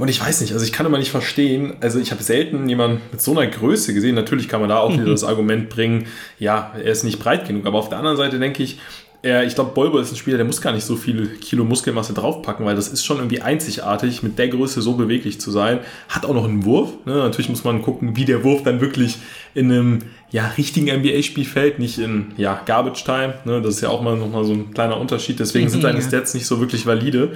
Und 0.00 0.08
ich 0.08 0.18
weiß 0.18 0.40
nicht, 0.40 0.54
also 0.54 0.64
ich 0.64 0.72
kann 0.72 0.86
immer 0.86 0.96
nicht 0.96 1.10
verstehen, 1.10 1.74
also 1.80 1.98
ich 1.98 2.10
habe 2.10 2.22
selten 2.22 2.66
jemanden 2.70 3.02
mit 3.12 3.20
so 3.20 3.32
einer 3.32 3.46
Größe 3.46 3.92
gesehen. 3.92 4.14
Natürlich 4.14 4.48
kann 4.48 4.60
man 4.60 4.70
da 4.70 4.78
auch 4.78 4.92
wieder 4.94 5.04
das 5.04 5.24
Argument 5.24 5.68
bringen, 5.68 6.06
ja, 6.38 6.72
er 6.74 6.90
ist 6.90 7.04
nicht 7.04 7.18
breit 7.18 7.46
genug. 7.46 7.66
Aber 7.66 7.78
auf 7.78 7.90
der 7.90 7.98
anderen 7.98 8.16
Seite 8.16 8.38
denke 8.38 8.62
ich, 8.62 8.78
er, 9.22 9.44
ich 9.44 9.54
glaube, 9.54 9.72
Bolbo 9.74 9.98
ist 9.98 10.10
ein 10.10 10.16
Spieler, 10.16 10.38
der 10.38 10.46
muss 10.46 10.62
gar 10.62 10.72
nicht 10.72 10.86
so 10.86 10.96
viel 10.96 11.36
Kilo 11.36 11.64
Muskelmasse 11.64 12.14
draufpacken, 12.14 12.64
weil 12.64 12.74
das 12.74 12.88
ist 12.88 13.04
schon 13.04 13.18
irgendwie 13.18 13.42
einzigartig, 13.42 14.22
mit 14.22 14.38
der 14.38 14.48
Größe 14.48 14.80
so 14.80 14.94
beweglich 14.94 15.38
zu 15.38 15.50
sein. 15.50 15.80
Hat 16.08 16.24
auch 16.24 16.32
noch 16.32 16.44
einen 16.44 16.64
Wurf. 16.64 16.92
Ne? 17.04 17.16
Natürlich 17.16 17.50
muss 17.50 17.62
man 17.62 17.82
gucken, 17.82 18.16
wie 18.16 18.24
der 18.24 18.42
Wurf 18.42 18.62
dann 18.62 18.80
wirklich 18.80 19.18
in 19.52 19.70
einem 19.70 19.98
ja, 20.30 20.46
richtigen 20.56 20.86
NBA-Spiel 20.86 21.44
fällt, 21.44 21.78
nicht 21.78 21.98
in 21.98 22.28
ja, 22.38 22.62
Garbage 22.64 23.04
Time. 23.04 23.34
Ne? 23.44 23.60
Das 23.60 23.74
ist 23.74 23.80
ja 23.82 23.90
auch 23.90 24.00
mal 24.00 24.16
nochmal 24.16 24.44
so 24.44 24.54
ein 24.54 24.72
kleiner 24.72 24.98
Unterschied. 24.98 25.38
Deswegen 25.38 25.68
sind 25.68 25.82
seine 25.82 26.00
Stats 26.00 26.32
nicht 26.32 26.46
so 26.46 26.58
wirklich 26.60 26.86
valide. 26.86 27.32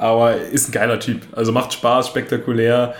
Aber 0.00 0.36
ist 0.36 0.68
ein 0.68 0.72
geiler 0.72 0.98
Typ. 0.98 1.26
Also 1.32 1.52
macht 1.52 1.72
Spaß, 1.72 2.08
spektakulär 2.08 2.94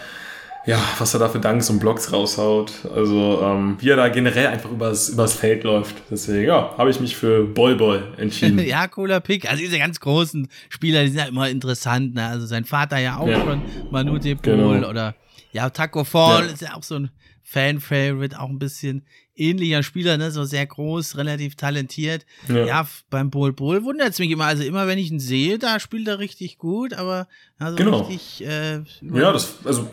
ja, 0.67 0.79
was 0.99 1.15
er 1.15 1.21
da 1.21 1.29
für 1.29 1.41
Danks 1.41 1.71
und 1.71 1.81
Blocks 1.81 2.13
raushaut. 2.13 2.73
Also, 2.95 3.43
ähm, 3.43 3.77
wie 3.81 3.91
er 3.91 3.97
da 3.97 4.09
generell 4.09 4.49
einfach 4.49 4.71
übers, 4.71 5.09
übers 5.09 5.33
Feld 5.33 5.65
läuft. 5.65 5.97
Deswegen, 6.11 6.47
ja, 6.47 6.75
habe 6.77 6.91
ich 6.91 7.01
mich 7.01 7.17
für 7.17 7.45
Boy 7.45 7.75
Boy 7.75 8.01
entschieden. 8.19 8.59
ja, 8.67 8.87
cooler 8.87 9.21
Pick. 9.21 9.49
Also 9.49 9.63
diese 9.63 9.79
ganz 9.79 10.01
großen 10.01 10.49
Spieler, 10.69 11.03
die 11.03 11.09
sind 11.09 11.19
ja 11.19 11.25
immer 11.27 11.49
interessant. 11.49 12.15
Ne? 12.15 12.27
Also 12.27 12.47
sein 12.47 12.65
Vater 12.65 12.99
ja 12.99 13.17
auch 13.17 13.29
ja. 13.29 13.41
schon, 13.41 13.63
Manu 13.91 14.19
De 14.19 14.35
Paul 14.35 14.75
genau. 14.75 14.89
oder 14.89 15.15
ja, 15.53 15.71
Taco 15.71 16.05
Fall 16.05 16.47
ja. 16.47 16.53
ist 16.53 16.63
ja 16.63 16.75
auch 16.75 16.83
so 16.83 16.97
ein 16.97 17.11
Fan-Favorite, 17.43 18.39
auch 18.39 18.49
ein 18.49 18.59
bisschen 18.59 19.07
ähnlicher 19.41 19.83
Spieler, 19.83 20.17
ne, 20.19 20.31
so 20.31 20.45
sehr 20.45 20.67
groß, 20.67 21.17
relativ 21.17 21.57
talentiert. 21.57 22.27
Ja, 22.49 22.67
ja 22.67 22.89
beim 23.09 23.31
Bol 23.31 23.53
Bol 23.53 23.83
wundert 23.85 24.11
es 24.11 24.19
mich 24.19 24.31
immer. 24.31 24.45
Also 24.45 24.63
immer 24.63 24.87
wenn 24.87 24.99
ich 24.99 25.11
ihn 25.11 25.21
sehe, 25.21 25.59
da 25.59 25.81
spielt 25.81 26.07
er 26.07 26.19
richtig 26.19 26.59
gut, 26.59 26.93
aber 26.93 27.27
also 27.59 27.77
genau. 27.77 28.03
richtig. 28.03 28.47
Äh, 28.47 28.83
ja, 29.01 29.33
das, 29.33 29.55
also 29.65 29.89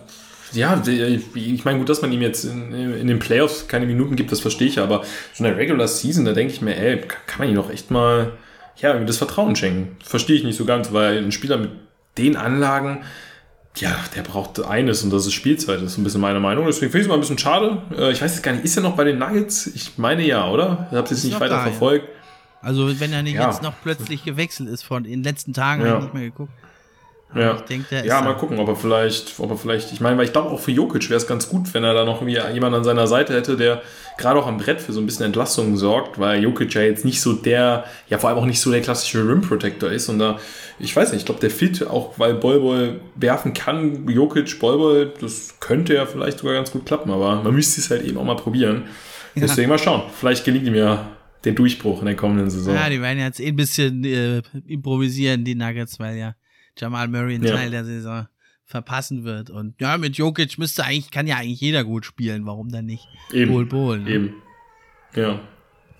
ja, 0.53 0.81
ich 0.85 1.65
meine, 1.65 1.79
gut, 1.79 1.89
dass 1.89 2.01
man 2.01 2.11
ihm 2.11 2.21
jetzt 2.21 2.45
in, 2.45 2.73
in, 2.73 3.07
den 3.07 3.19
Playoffs 3.19 3.67
keine 3.67 3.85
Minuten 3.85 4.15
gibt, 4.15 4.31
das 4.31 4.39
verstehe 4.39 4.67
ich, 4.67 4.79
aber 4.79 5.03
schon 5.33 5.45
in 5.45 5.53
der 5.53 5.61
Regular 5.61 5.87
Season, 5.87 6.25
da 6.25 6.33
denke 6.33 6.53
ich 6.53 6.61
mir, 6.61 6.77
ey, 6.77 6.99
kann 6.99 7.39
man 7.39 7.49
ihm 7.49 7.55
doch 7.55 7.69
echt 7.69 7.91
mal, 7.91 8.33
ja, 8.77 8.97
das 8.99 9.17
Vertrauen 9.17 9.55
schenken. 9.55 9.97
Verstehe 10.03 10.37
ich 10.37 10.43
nicht 10.43 10.57
so 10.57 10.65
ganz, 10.65 10.93
weil 10.93 11.17
ein 11.17 11.31
Spieler 11.31 11.57
mit 11.57 11.71
den 12.17 12.35
Anlagen, 12.35 13.03
ja, 13.81 13.95
der 14.15 14.23
braucht 14.23 14.63
eines 14.63 15.03
und 15.03 15.11
das 15.11 15.25
ist 15.25 15.33
Spielzeit, 15.33 15.77
das 15.77 15.93
ist 15.93 15.97
ein 15.97 16.03
bisschen 16.03 16.21
meine 16.21 16.39
Meinung. 16.39 16.65
Deswegen 16.65 16.91
finde 16.91 16.99
ich 16.99 17.05
es 17.05 17.09
mal 17.09 17.15
ein 17.15 17.21
bisschen 17.21 17.37
schade. 17.37 17.81
Äh, 17.97 18.11
ich 18.11 18.21
weiß 18.21 18.35
jetzt 18.35 18.43
gar 18.43 18.51
nicht, 18.51 18.63
ist 18.63 18.75
er 18.75 18.83
noch 18.83 18.95
bei 18.95 19.03
den 19.03 19.19
Nuggets? 19.19 19.67
Ich 19.67 19.97
meine 19.97 20.25
ja, 20.25 20.49
oder? 20.49 20.87
Ich 20.91 20.97
habe 20.97 21.05
es 21.05 21.11
jetzt 21.11 21.23
nicht 21.23 21.39
weiter 21.39 21.57
da, 21.57 21.63
verfolgt. 21.63 22.07
Ja. 22.07 22.13
Also, 22.67 22.99
wenn 22.99 23.13
er 23.13 23.23
nicht 23.23 23.35
ja. 23.35 23.49
jetzt 23.49 23.61
noch 23.61 23.73
plötzlich 23.83 24.23
gewechselt 24.23 24.69
ist 24.69 24.83
von 24.83 25.05
in 25.05 25.11
den 25.11 25.23
letzten 25.23 25.53
Tagen, 25.53 25.83
ja. 25.83 25.89
habe 25.89 25.97
ich 25.97 26.03
nicht 26.05 26.13
mehr 26.13 26.23
geguckt. 26.23 26.51
Ja, 27.35 27.55
ich 27.55 27.61
denk, 27.61 27.89
der 27.89 28.05
ja 28.05 28.21
mal 28.21 28.35
gucken, 28.35 28.57
ob 28.57 28.69
er 28.69 28.75
vielleicht, 28.75 29.37
ob 29.39 29.51
er 29.51 29.57
vielleicht, 29.57 29.91
ich 29.91 29.99
meine, 29.99 30.17
weil 30.17 30.25
ich 30.25 30.31
glaube 30.31 30.49
auch 30.49 30.59
für 30.59 30.71
Jokic 30.71 31.09
wäre 31.09 31.17
es 31.17 31.27
ganz 31.27 31.49
gut, 31.49 31.73
wenn 31.73 31.83
er 31.83 31.93
da 31.93 32.05
noch 32.05 32.21
irgendwie 32.21 32.39
jemanden 32.53 32.77
an 32.77 32.83
seiner 32.85 33.05
Seite 33.05 33.33
hätte, 33.33 33.57
der 33.57 33.81
gerade 34.17 34.39
auch 34.39 34.47
am 34.47 34.57
Brett 34.57 34.79
für 34.79 34.93
so 34.93 35.01
ein 35.01 35.05
bisschen 35.05 35.25
Entlastung 35.25 35.75
sorgt, 35.75 36.19
weil 36.19 36.41
Jokic 36.41 36.73
ja 36.73 36.81
jetzt 36.81 37.03
nicht 37.03 37.19
so 37.19 37.33
der, 37.33 37.83
ja 38.07 38.17
vor 38.17 38.29
allem 38.29 38.39
auch 38.39 38.45
nicht 38.45 38.61
so 38.61 38.71
der 38.71 38.81
klassische 38.81 39.27
Rim 39.27 39.41
Protector 39.41 39.91
ist 39.91 40.07
und 40.07 40.19
da, 40.19 40.39
ich 40.79 40.95
weiß 40.95 41.11
nicht, 41.11 41.21
ich 41.21 41.25
glaube 41.25 41.41
der 41.41 41.51
Fit, 41.51 41.85
auch 41.85 42.17
weil 42.17 42.33
Bolbol 42.33 43.01
werfen 43.15 43.53
kann, 43.53 44.07
Jokic, 44.07 44.57
Bolbol, 44.59 45.13
das 45.19 45.59
könnte 45.59 45.95
ja 45.95 46.05
vielleicht 46.05 46.39
sogar 46.39 46.55
ganz 46.55 46.71
gut 46.71 46.85
klappen, 46.85 47.11
aber 47.11 47.43
man 47.43 47.53
müsste 47.53 47.81
es 47.81 47.89
halt 47.89 48.05
eben 48.05 48.17
auch 48.17 48.23
mal 48.23 48.37
probieren. 48.37 48.83
Ja. 49.35 49.41
Deswegen 49.41 49.69
mal 49.69 49.77
schauen, 49.77 50.03
vielleicht 50.17 50.45
gelingt 50.45 50.65
ihm 50.65 50.75
ja 50.75 51.09
den 51.43 51.55
Durchbruch 51.55 51.99
in 51.99 52.05
der 52.05 52.15
kommenden 52.15 52.49
Saison. 52.49 52.73
Ja, 52.73 52.89
die 52.89 53.01
werden 53.01 53.19
jetzt 53.19 53.39
eh 53.39 53.49
ein 53.49 53.55
bisschen 53.55 54.03
äh, 54.05 54.41
improvisieren, 54.65 55.43
die 55.43 55.55
Nuggets, 55.55 55.99
weil 55.99 56.17
ja 56.17 56.35
Jamal 56.79 57.07
Murray 57.07 57.35
einen 57.35 57.43
ja. 57.43 57.55
Teil 57.55 57.71
der 57.71 57.85
Saison 57.85 58.27
verpassen 58.65 59.23
wird. 59.23 59.49
Und 59.49 59.79
ja, 59.79 59.97
mit 59.97 60.17
Jokic 60.17 60.57
müsste 60.57 60.83
eigentlich, 60.83 61.11
kann 61.11 61.25
ja 61.25 61.37
eigentlich 61.37 61.61
jeder 61.61 61.83
gut 61.83 62.05
spielen. 62.05 62.45
Warum 62.45 62.69
dann 62.69 62.85
nicht? 62.85 63.07
Eben. 63.31 63.51
Bol, 63.51 63.65
Bol, 63.65 63.99
ne? 63.99 64.09
Eben. 64.09 64.33
Ja. 65.15 65.39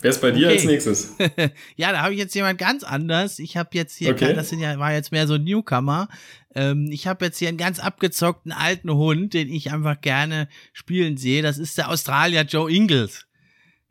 Wer 0.02 0.12
ist 0.12 0.22
bei 0.22 0.32
dir 0.32 0.48
okay. 0.48 0.56
als 0.58 0.66
nächstes? 0.66 1.16
ja, 1.76 1.92
da 1.92 2.04
habe 2.04 2.14
ich 2.14 2.20
jetzt 2.20 2.36
jemand 2.36 2.60
ganz 2.60 2.84
anders. 2.84 3.40
Ich 3.40 3.58
habe 3.58 3.70
jetzt 3.74 3.96
hier, 3.96 4.12
okay. 4.12 4.34
das 4.34 4.50
sind 4.50 4.60
ja, 4.60 4.78
war 4.78 4.94
jetzt 4.94 5.12
mehr 5.12 5.26
so 5.26 5.36
ein 5.36 5.44
Newcomer. 5.44 6.08
Ähm, 6.54 6.90
ich 6.92 7.08
habe 7.08 7.26
jetzt 7.26 7.40
hier 7.40 7.48
einen 7.48 7.58
ganz 7.58 7.80
abgezockten 7.80 8.52
alten 8.52 8.94
Hund, 8.94 9.34
den 9.34 9.50
ich 9.50 9.72
einfach 9.72 10.00
gerne 10.00 10.50
spielen 10.74 11.18
sehe. 11.18 11.42
Das 11.42 11.58
ist 11.58 11.78
der 11.78 11.90
Australier 11.90 12.44
Joe 12.44 12.72
Ingles. 12.72 13.26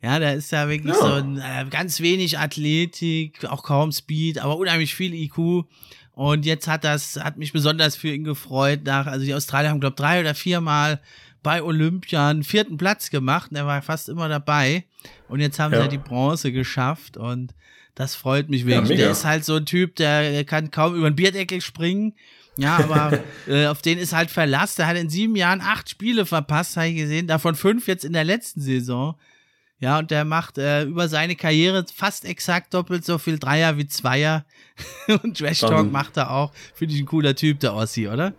Ja, 0.02 0.20
der 0.20 0.34
ist 0.34 0.52
ja 0.52 0.68
wirklich 0.68 0.94
ja. 0.94 1.00
so 1.00 1.12
ein, 1.14 1.38
äh, 1.38 1.66
ganz 1.70 2.00
wenig 2.00 2.38
Athletik, 2.38 3.44
auch 3.46 3.64
kaum 3.64 3.90
Speed, 3.90 4.38
aber 4.38 4.56
unheimlich 4.58 4.94
viel 4.94 5.14
IQ. 5.14 5.64
Und 6.16 6.46
jetzt 6.46 6.66
hat 6.66 6.82
das, 6.82 7.16
hat 7.16 7.36
mich 7.36 7.52
besonders 7.52 7.94
für 7.94 8.08
ihn 8.08 8.24
gefreut. 8.24 8.80
Nach, 8.84 9.06
also 9.06 9.26
die 9.26 9.34
Australier 9.34 9.68
haben, 9.68 9.80
glaube 9.80 9.96
drei 9.96 10.18
oder 10.18 10.34
viermal 10.34 11.02
bei 11.42 11.62
Olympia 11.62 12.30
einen 12.30 12.42
vierten 12.42 12.78
Platz 12.78 13.10
gemacht. 13.10 13.50
Und 13.50 13.58
er 13.58 13.66
war 13.66 13.82
fast 13.82 14.08
immer 14.08 14.26
dabei. 14.26 14.86
Und 15.28 15.40
jetzt 15.40 15.58
haben 15.58 15.74
ja. 15.74 15.82
sie 15.82 15.90
die 15.90 15.98
Bronze 15.98 16.52
geschafft. 16.52 17.18
Und 17.18 17.54
das 17.94 18.14
freut 18.14 18.48
mich 18.48 18.64
wirklich. 18.64 18.98
Ja, 18.98 19.04
der 19.04 19.10
ist 19.10 19.26
halt 19.26 19.44
so 19.44 19.56
ein 19.56 19.66
Typ, 19.66 19.96
der 19.96 20.42
kann 20.44 20.70
kaum 20.70 20.94
über 20.94 21.10
den 21.10 21.16
Bierdeckel 21.16 21.60
springen. 21.60 22.14
Ja, 22.56 22.78
aber 22.78 23.18
äh, 23.46 23.66
auf 23.66 23.82
den 23.82 23.98
ist 23.98 24.14
halt 24.14 24.30
Verlass. 24.30 24.74
Der 24.76 24.86
hat 24.86 24.96
in 24.96 25.10
sieben 25.10 25.36
Jahren 25.36 25.60
acht 25.60 25.90
Spiele 25.90 26.24
verpasst, 26.24 26.78
habe 26.78 26.88
ich 26.88 26.96
gesehen. 26.96 27.26
Davon 27.26 27.54
fünf 27.56 27.88
jetzt 27.88 28.06
in 28.06 28.14
der 28.14 28.24
letzten 28.24 28.62
Saison. 28.62 29.16
Ja, 29.78 29.98
und 29.98 30.10
der 30.10 30.24
macht 30.24 30.56
äh, 30.56 30.84
über 30.84 31.08
seine 31.08 31.36
Karriere 31.36 31.84
fast 31.94 32.24
exakt 32.24 32.72
doppelt 32.72 33.04
so 33.04 33.18
viel 33.18 33.38
Dreier 33.38 33.76
wie 33.76 33.86
Zweier. 33.86 34.44
und 35.22 35.36
Trash 35.36 35.60
Talk 35.60 35.90
macht 35.92 36.16
er 36.16 36.30
auch. 36.30 36.52
Finde 36.74 36.94
ich 36.94 37.00
ein 37.00 37.06
cooler 37.06 37.34
Typ, 37.34 37.60
der 37.60 37.74
Ossi, 37.74 38.08
oder? 38.08 38.32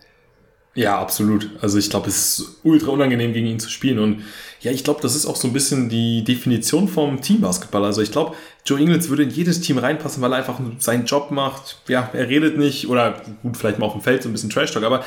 Ja, 0.77 0.99
absolut. 0.99 1.49
Also 1.59 1.79
ich 1.79 1.89
glaube, 1.89 2.07
es 2.07 2.39
ist 2.39 2.59
ultra 2.63 2.91
unangenehm, 2.91 3.33
gegen 3.33 3.47
ihn 3.47 3.59
zu 3.59 3.67
spielen. 3.67 3.97
Und 3.97 4.21
ja, 4.61 4.71
ich 4.71 4.83
glaube, 4.83 5.01
das 5.01 5.15
ist 5.15 5.25
auch 5.25 5.35
so 5.35 5.47
ein 5.47 5.53
bisschen 5.53 5.89
die 5.89 6.23
Definition 6.23 6.87
vom 6.87 7.19
Teambasketball. 7.19 7.83
Also 7.83 8.03
ich 8.03 8.11
glaube, 8.11 8.35
Joe 8.63 8.79
Ingles 8.79 9.09
würde 9.09 9.23
in 9.23 9.31
jedes 9.31 9.59
Team 9.59 9.79
reinpassen, 9.79 10.21
weil 10.21 10.33
er 10.33 10.37
einfach 10.37 10.59
seinen 10.77 11.05
Job 11.05 11.31
macht. 11.31 11.79
Ja, 11.87 12.11
er 12.13 12.29
redet 12.29 12.59
nicht 12.59 12.89
oder 12.89 13.19
gut, 13.41 13.57
vielleicht 13.57 13.79
mal 13.79 13.87
auf 13.87 13.93
dem 13.93 14.01
Feld 14.01 14.21
so 14.21 14.29
ein 14.29 14.33
bisschen 14.33 14.51
Trash 14.51 14.71
Talk, 14.71 14.83
aber 14.83 15.03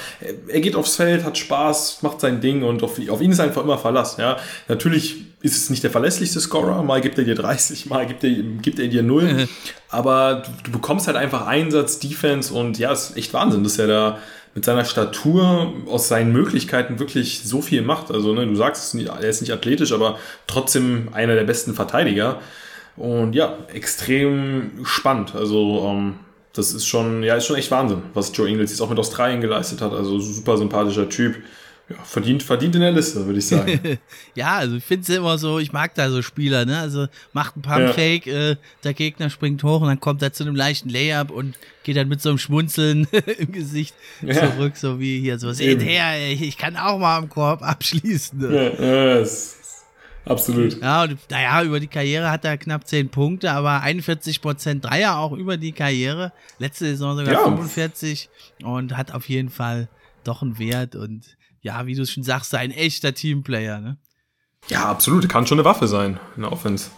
er 0.49 0.61
geht 0.61 0.75
aufs 0.75 0.97
Feld, 0.97 1.23
hat 1.23 1.39
Spaß, 1.39 2.03
macht 2.03 2.21
sein 2.21 2.41
Ding 2.41 2.65
und 2.65 2.83
auf, 2.83 2.99
auf 3.09 3.21
ihn 3.21 3.31
ist 3.31 3.39
einfach 3.39 3.63
immer 3.63 3.79
Verlass. 3.79 4.17
Ja, 4.17 4.39
natürlich 4.67 5.30
ist 5.43 5.57
es 5.57 5.71
nicht 5.71 5.83
der 5.83 5.91
verlässlichste 5.91 6.41
Scorer. 6.41 6.83
Mal 6.83 7.01
gibt 7.01 7.19
er 7.19 7.25
dir 7.25 7.35
30, 7.35 7.87
mal 7.87 8.07
gibt 8.07 8.23
er, 8.25 8.31
gibt 8.31 8.79
er 8.79 8.89
dir 8.89 9.03
0. 9.03 9.23
Mhm. 9.23 9.49
aber 9.89 10.43
du, 10.45 10.51
du 10.65 10.71
bekommst 10.73 11.07
halt 11.07 11.17
einfach 11.17 11.47
Einsatz, 11.47 11.99
Defense 11.99 12.53
und 12.53 12.79
ja, 12.79 12.93
ist 12.93 13.17
echt 13.17 13.33
Wahnsinn, 13.33 13.65
dass 13.65 13.79
er 13.79 13.87
da 13.87 14.19
mit 14.55 14.65
seiner 14.65 14.85
Statur 14.85 15.73
aus 15.87 16.09
seinen 16.09 16.33
Möglichkeiten 16.33 16.99
wirklich 16.99 17.43
so 17.45 17.63
viel 17.63 17.83
macht. 17.83 18.11
Also, 18.11 18.35
ne, 18.35 18.47
du 18.47 18.55
sagst, 18.57 18.95
er 18.95 19.21
ist 19.21 19.41
nicht 19.41 19.53
athletisch, 19.53 19.93
aber 19.93 20.19
trotzdem 20.47 21.09
einer 21.13 21.35
der 21.35 21.45
besten 21.45 21.75
Verteidiger. 21.75 22.41
Und 22.97 23.35
ja, 23.35 23.57
extrem 23.73 24.85
spannend. 24.85 25.35
Also, 25.37 25.87
ähm, 25.89 26.15
das 26.53 26.73
ist 26.73 26.87
schon, 26.87 27.23
ja, 27.23 27.37
ist 27.37 27.47
schon 27.47 27.57
echt 27.57 27.71
Wahnsinn, 27.71 28.03
was 28.13 28.37
Joe 28.37 28.49
Ingles 28.49 28.73
jetzt 28.73 28.81
auch 28.81 28.91
mit 28.91 28.99
Australien 28.99 29.41
geleistet 29.41 29.81
hat. 29.81 29.93
Also, 29.93 30.19
super 30.19 30.57
sympathischer 30.57 31.09
Typ 31.09 31.37
ja, 31.91 31.97
verdient, 32.05 32.45
verdient 32.45 32.77
in 32.77 32.83
der 32.83 32.93
Liste, 32.93 33.27
würde 33.27 33.41
ich 33.41 33.47
sagen. 33.49 33.99
ja, 34.37 34.59
also 34.59 34.77
ich 34.77 34.85
finde 34.85 35.03
es 35.03 35.09
immer 35.09 35.37
so, 35.39 35.59
ich 35.59 35.73
mag 35.73 35.93
da 35.97 36.09
so 36.09 36.23
Spieler, 36.23 36.65
ne? 36.65 36.79
Also 36.79 37.09
macht 37.33 37.57
ein 37.57 37.63
Pumpfake, 37.63 38.27
ja. 38.27 38.51
äh, 38.51 38.57
der 38.85 38.95
Gegner 38.95 39.29
springt 39.29 39.65
hoch 39.65 39.81
und 39.81 39.89
dann 39.89 39.99
kommt 39.99 40.23
er 40.23 40.33
zu 40.33 40.45
einem 40.45 40.55
leichten 40.55 40.89
Layup 40.89 41.33
und 41.33 41.59
geht 41.83 41.97
dann 41.97 42.07
mit 42.07 42.23
so 42.23 42.29
einem 42.29 42.39
Schmunzeln 42.39 43.09
im 43.39 43.51
Gesicht 43.51 43.97
ja. 44.23 44.35
zurück, 44.35 44.77
so 44.77 45.01
wie 45.01 45.19
hier 45.19 45.41
so, 45.41 45.53
seht 45.53 45.83
her, 45.83 46.31
ich 46.31 46.57
kann 46.57 46.77
auch 46.77 46.97
mal 46.97 47.19
am 47.19 47.29
Korb 47.29 47.63
abschließen. 47.69 48.39
Ne? 48.39 48.73
Ja, 48.79 49.19
ja 49.19 49.27
absolut. 50.27 50.81
Ja, 50.81 51.03
und 51.03 51.19
naja, 51.29 51.65
über 51.65 51.81
die 51.81 51.89
Karriere 51.89 52.31
hat 52.31 52.45
er 52.45 52.57
knapp 52.57 52.87
10 52.87 53.09
Punkte, 53.09 53.51
aber 53.51 53.81
41 53.81 54.41
Prozent 54.41 54.85
Dreier 54.85 55.19
auch 55.19 55.33
über 55.33 55.57
die 55.57 55.73
Karriere. 55.73 56.33
Letzte 56.61 56.85
Saison 56.85 57.17
sogar 57.17 57.33
ja. 57.33 57.43
45 57.43 58.29
und 58.63 58.97
hat 58.97 59.13
auf 59.13 59.29
jeden 59.29 59.51
Fall 59.51 59.89
doch 60.23 60.43
einen 60.43 60.61
Wert 60.61 60.95
und 60.95 61.37
ja, 61.61 61.87
wie 61.87 61.95
du 61.95 62.07
schon 62.07 62.23
sagst, 62.23 62.55
ein 62.55 62.71
echter 62.71 63.15
Teamplayer, 63.15 63.81
ne? 63.81 63.99
Ja, 64.69 64.85
absolut. 64.91 65.29
Kann 65.29 65.47
schon 65.47 65.59
eine 65.59 65.65
Waffe 65.65 65.89
sein 65.89 66.21
in 66.37 66.43
der 66.43 66.53
Offense. 66.53 66.91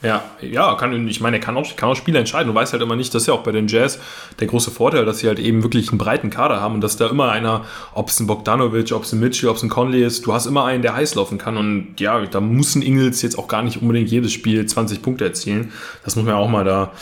Ja, 0.00 0.22
ja, 0.40 0.76
kann, 0.76 1.08
ich 1.08 1.20
meine, 1.20 1.38
er 1.38 1.40
kann 1.40 1.56
auch, 1.56 1.74
kann 1.74 1.88
auch 1.88 1.96
Spiele 1.96 2.20
entscheiden. 2.20 2.46
Du 2.46 2.54
weißt 2.54 2.72
halt 2.72 2.80
immer 2.82 2.94
nicht, 2.94 3.12
das 3.12 3.22
ist 3.22 3.26
ja 3.26 3.34
auch 3.34 3.42
bei 3.42 3.50
den 3.50 3.66
Jazz 3.66 3.98
der 4.38 4.46
große 4.46 4.70
Vorteil, 4.70 5.04
dass 5.04 5.18
sie 5.18 5.26
halt 5.26 5.40
eben 5.40 5.64
wirklich 5.64 5.88
einen 5.88 5.98
breiten 5.98 6.30
Kader 6.30 6.60
haben 6.60 6.74
und 6.74 6.82
dass 6.82 6.96
da 6.96 7.08
immer 7.08 7.32
einer, 7.32 7.64
ob 7.94 8.08
es 8.08 8.20
ein 8.20 8.28
Bogdanovic, 8.28 8.92
ob 8.92 9.02
es 9.02 9.12
ein 9.12 9.18
Mitchell, 9.18 9.48
ob 9.48 9.56
es 9.56 9.64
ein 9.64 9.68
Conley 9.68 10.04
ist, 10.04 10.24
du 10.24 10.32
hast 10.32 10.46
immer 10.46 10.64
einen, 10.64 10.82
der 10.82 10.94
heiß 10.94 11.16
laufen 11.16 11.36
kann 11.36 11.56
und 11.56 11.98
ja, 11.98 12.24
da 12.26 12.40
muss 12.40 12.76
ein 12.76 12.82
Ingels 12.82 13.22
jetzt 13.22 13.36
auch 13.36 13.48
gar 13.48 13.64
nicht 13.64 13.82
unbedingt 13.82 14.08
jedes 14.08 14.32
Spiel 14.32 14.64
20 14.64 15.02
Punkte 15.02 15.24
erzielen. 15.24 15.72
Das 16.04 16.14
muss 16.14 16.24
man 16.24 16.34
ja 16.34 16.40
auch 16.40 16.48
mal 16.48 16.64
da, 16.64 16.92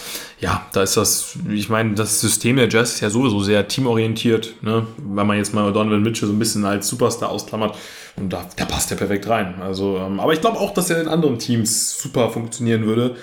ja, 0.40 0.66
da 0.72 0.82
ist 0.82 0.96
das, 0.96 1.36
ich 1.50 1.68
meine, 1.68 1.92
das 1.94 2.22
System 2.22 2.56
der 2.56 2.70
Jazz 2.70 2.94
ist 2.94 3.00
ja 3.00 3.10
sowieso 3.10 3.42
sehr 3.42 3.68
teamorientiert, 3.68 4.54
ne, 4.62 4.86
wenn 4.96 5.26
man 5.26 5.36
jetzt 5.36 5.52
mal 5.52 5.70
Donovan 5.70 6.02
Mitchell 6.02 6.28
so 6.28 6.34
ein 6.34 6.38
bisschen 6.38 6.64
als 6.64 6.88
Superstar 6.88 7.28
ausklammert 7.28 7.76
Und 8.16 8.32
da, 8.32 8.48
da 8.56 8.64
passt 8.64 8.90
er 8.90 8.96
perfekt 8.96 9.28
rein. 9.28 9.60
Also, 9.60 9.98
ähm, 9.98 10.20
aber 10.20 10.32
ich 10.32 10.40
glaube 10.40 10.58
auch, 10.58 10.72
dass 10.72 10.90
er 10.90 11.00
in 11.00 11.08
anderen 11.08 11.38
Teams 11.38 11.98
super 11.98 12.30
funktionieren 12.30 12.86
würde. 12.86 13.16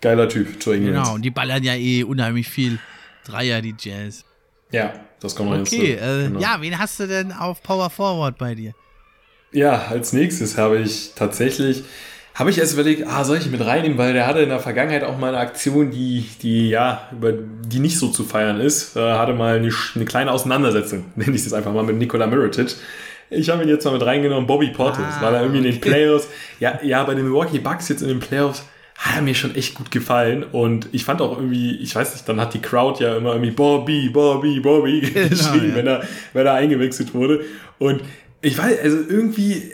Geiler 0.00 0.28
Typ, 0.28 0.64
Joe 0.64 0.76
Ingles. 0.76 0.94
Genau, 0.94 1.14
und 1.14 1.22
die 1.22 1.30
ballern 1.30 1.62
ja 1.62 1.74
eh 1.74 2.04
unheimlich 2.04 2.48
viel 2.48 2.78
Dreier, 3.24 3.60
die 3.60 3.74
Jazz. 3.78 4.24
Ja, 4.70 4.92
das 5.20 5.34
kommt 5.34 5.50
man 5.50 5.60
Okay, 5.62 5.92
äh, 5.92 6.24
genau. 6.24 6.40
ja, 6.40 6.56
wen 6.60 6.78
hast 6.78 7.00
du 7.00 7.06
denn 7.06 7.32
auf 7.32 7.62
Power 7.62 7.90
Forward 7.90 8.38
bei 8.38 8.54
dir? 8.54 8.72
Ja, 9.52 9.86
als 9.90 10.12
nächstes 10.12 10.56
habe 10.56 10.78
ich 10.78 11.12
tatsächlich, 11.16 11.82
habe 12.34 12.50
ich 12.50 12.58
erst 12.58 12.74
überlegt, 12.74 13.06
ah, 13.06 13.24
soll 13.24 13.38
ich 13.38 13.46
ihn 13.46 13.50
mit 13.50 13.64
reinnehmen, 13.64 13.98
weil 13.98 14.12
der 14.12 14.26
hatte 14.28 14.40
in 14.40 14.48
der 14.48 14.60
Vergangenheit 14.60 15.02
auch 15.02 15.18
mal 15.18 15.34
eine 15.34 15.38
Aktion, 15.38 15.90
die, 15.90 16.24
die, 16.40 16.70
ja, 16.70 17.08
über 17.10 17.32
die 17.32 17.80
nicht 17.80 17.98
so 17.98 18.08
zu 18.08 18.22
feiern 18.24 18.60
ist. 18.60 18.96
Äh, 18.96 19.00
hatte 19.00 19.34
mal 19.34 19.56
eine, 19.56 19.70
eine 19.96 20.04
kleine 20.04 20.30
Auseinandersetzung, 20.30 21.06
nenne 21.16 21.34
ich 21.34 21.44
es 21.44 21.52
einfach 21.52 21.72
mal, 21.72 21.82
mit 21.82 21.96
Nikola 21.96 22.26
Mirotic. 22.28 22.76
Ich 23.30 23.48
habe 23.48 23.62
ihn 23.62 23.68
jetzt 23.68 23.84
mal 23.84 23.92
mit 23.92 24.04
reingenommen, 24.04 24.46
Bobby 24.46 24.68
Portis, 24.68 25.04
ah, 25.08 25.22
weil 25.22 25.34
er 25.34 25.42
irgendwie 25.42 25.60
okay. 25.60 25.68
in 25.68 25.74
den 25.74 25.80
Playoffs, 25.80 26.28
ja, 26.58 26.80
ja, 26.82 27.04
bei 27.04 27.14
den 27.14 27.24
Milwaukee 27.24 27.60
Bucks 27.60 27.88
jetzt 27.88 28.02
in 28.02 28.08
den 28.08 28.20
Playoffs, 28.20 28.64
hat 28.96 29.16
er 29.16 29.22
mir 29.22 29.34
schon 29.34 29.54
echt 29.54 29.74
gut 29.74 29.90
gefallen. 29.90 30.42
Und 30.42 30.88
ich 30.92 31.04
fand 31.04 31.22
auch 31.22 31.36
irgendwie, 31.36 31.76
ich 31.76 31.94
weiß 31.94 32.12
nicht, 32.12 32.28
dann 32.28 32.40
hat 32.40 32.52
die 32.52 32.60
Crowd 32.60 33.02
ja 33.02 33.16
immer 33.16 33.32
irgendwie 33.32 33.52
Bobby, 33.52 34.10
Bobby, 34.10 34.60
Bobby 34.60 35.00
genau, 35.14 35.28
geschrien, 35.28 35.70
ja. 35.70 35.74
wenn, 35.76 35.86
er, 35.86 36.02
wenn 36.32 36.46
er 36.46 36.54
eingewechselt 36.54 37.14
wurde. 37.14 37.44
Und 37.78 38.02
ich 38.42 38.58
weiß, 38.58 38.78
also 38.82 38.98
irgendwie, 39.08 39.72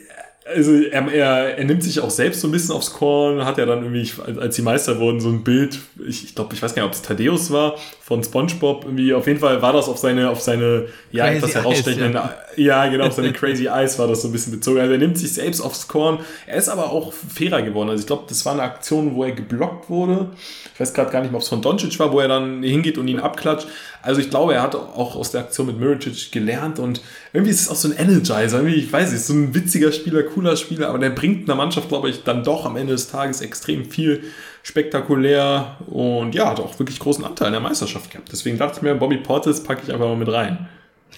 also 0.54 0.74
er, 0.74 1.12
er, 1.12 1.58
er 1.58 1.64
nimmt 1.64 1.82
sich 1.82 2.00
auch 2.00 2.10
selbst 2.10 2.40
so 2.40 2.48
ein 2.48 2.52
bisschen 2.52 2.74
aufs 2.74 2.92
Korn, 2.92 3.44
hat 3.44 3.58
ja 3.58 3.66
dann 3.66 3.82
irgendwie, 3.82 4.08
als 4.40 4.54
die 4.54 4.62
Meister 4.62 5.00
wurden, 5.00 5.20
so 5.20 5.28
ein 5.28 5.42
Bild, 5.42 5.78
ich, 6.06 6.24
ich 6.24 6.34
glaube, 6.34 6.54
ich 6.54 6.62
weiß 6.62 6.74
gar 6.74 6.82
nicht, 6.82 6.88
ob 6.88 6.94
es 6.94 7.02
Thaddeus 7.02 7.50
war, 7.50 7.74
von 8.00 8.22
Spongebob, 8.22 8.84
irgendwie, 8.84 9.12
auf 9.12 9.26
jeden 9.26 9.40
Fall 9.40 9.60
war 9.60 9.72
das 9.72 9.88
auf 9.88 9.98
seine, 9.98 10.30
auf 10.30 10.40
seine, 10.40 10.86
ja, 11.10 11.24
crazy 11.24 11.36
etwas 11.38 11.54
herausstechenden, 11.56 12.12
ja. 12.12 12.34
ja. 12.56 12.86
genau, 12.86 13.06
auf 13.06 13.14
seine 13.14 13.32
Crazy 13.32 13.66
Eyes 13.66 13.98
war 13.98 14.06
das 14.06 14.22
so 14.22 14.28
ein 14.28 14.32
bisschen 14.32 14.52
bezogen. 14.52 14.78
Also 14.78 14.92
er 14.92 14.98
nimmt 14.98 15.18
sich 15.18 15.32
selbst 15.32 15.60
aufs 15.60 15.88
Korn, 15.88 16.20
er 16.46 16.56
ist 16.56 16.68
aber 16.68 16.92
auch 16.92 17.12
fairer 17.12 17.62
geworden. 17.62 17.90
Also 17.90 18.02
ich 18.02 18.06
glaube, 18.06 18.24
das 18.28 18.44
war 18.46 18.52
eine 18.52 18.62
Aktion, 18.62 19.16
wo 19.16 19.24
er 19.24 19.32
geblockt 19.32 19.90
wurde. 19.90 20.30
Ich 20.74 20.80
weiß 20.80 20.94
gerade 20.94 21.10
gar 21.10 21.22
nicht 21.22 21.32
mehr, 21.32 21.38
ob 21.38 21.42
es 21.42 21.48
von 21.48 21.62
Doncic 21.62 21.98
war, 21.98 22.12
wo 22.12 22.20
er 22.20 22.28
dann 22.28 22.62
hingeht 22.62 22.98
und 22.98 23.08
ihn 23.08 23.18
abklatscht. 23.18 23.66
Also 24.06 24.20
ich 24.20 24.30
glaube, 24.30 24.54
er 24.54 24.62
hat 24.62 24.76
auch 24.76 25.16
aus 25.16 25.32
der 25.32 25.40
Aktion 25.42 25.66
mit 25.66 25.80
Miritic 25.80 26.30
gelernt 26.30 26.78
und 26.78 27.00
irgendwie 27.32 27.50
ist 27.50 27.62
es 27.62 27.68
auch 27.68 27.74
so 27.74 27.88
ein 27.88 27.96
Energizer. 27.96 28.58
Irgendwie, 28.58 28.76
ich 28.76 28.92
weiß 28.92 29.10
nicht, 29.10 29.24
so 29.24 29.34
ein 29.34 29.52
witziger 29.52 29.90
Spieler, 29.90 30.22
cooler 30.22 30.56
Spieler, 30.56 30.90
aber 30.90 30.98
der 30.98 31.10
bringt 31.10 31.48
einer 31.48 31.56
Mannschaft, 31.56 31.88
glaube 31.88 32.08
ich, 32.08 32.22
dann 32.22 32.44
doch 32.44 32.64
am 32.64 32.76
Ende 32.76 32.92
des 32.92 33.10
Tages 33.10 33.40
extrem 33.40 33.84
viel 33.84 34.22
spektakulär 34.62 35.76
und 35.86 36.34
ja, 36.36 36.50
hat 36.50 36.60
auch 36.60 36.78
wirklich 36.78 37.00
großen 37.00 37.24
Anteil 37.24 37.48
in 37.48 37.54
der 37.54 37.60
Meisterschaft 37.60 38.10
gehabt. 38.10 38.30
Deswegen 38.30 38.58
dachte 38.58 38.76
ich 38.76 38.82
mir, 38.82 38.94
Bobby 38.94 39.16
Portis 39.16 39.62
packe 39.62 39.82
ich 39.84 39.92
einfach 39.92 40.06
mal 40.06 40.16
mit 40.16 40.30
rein. 40.30 40.68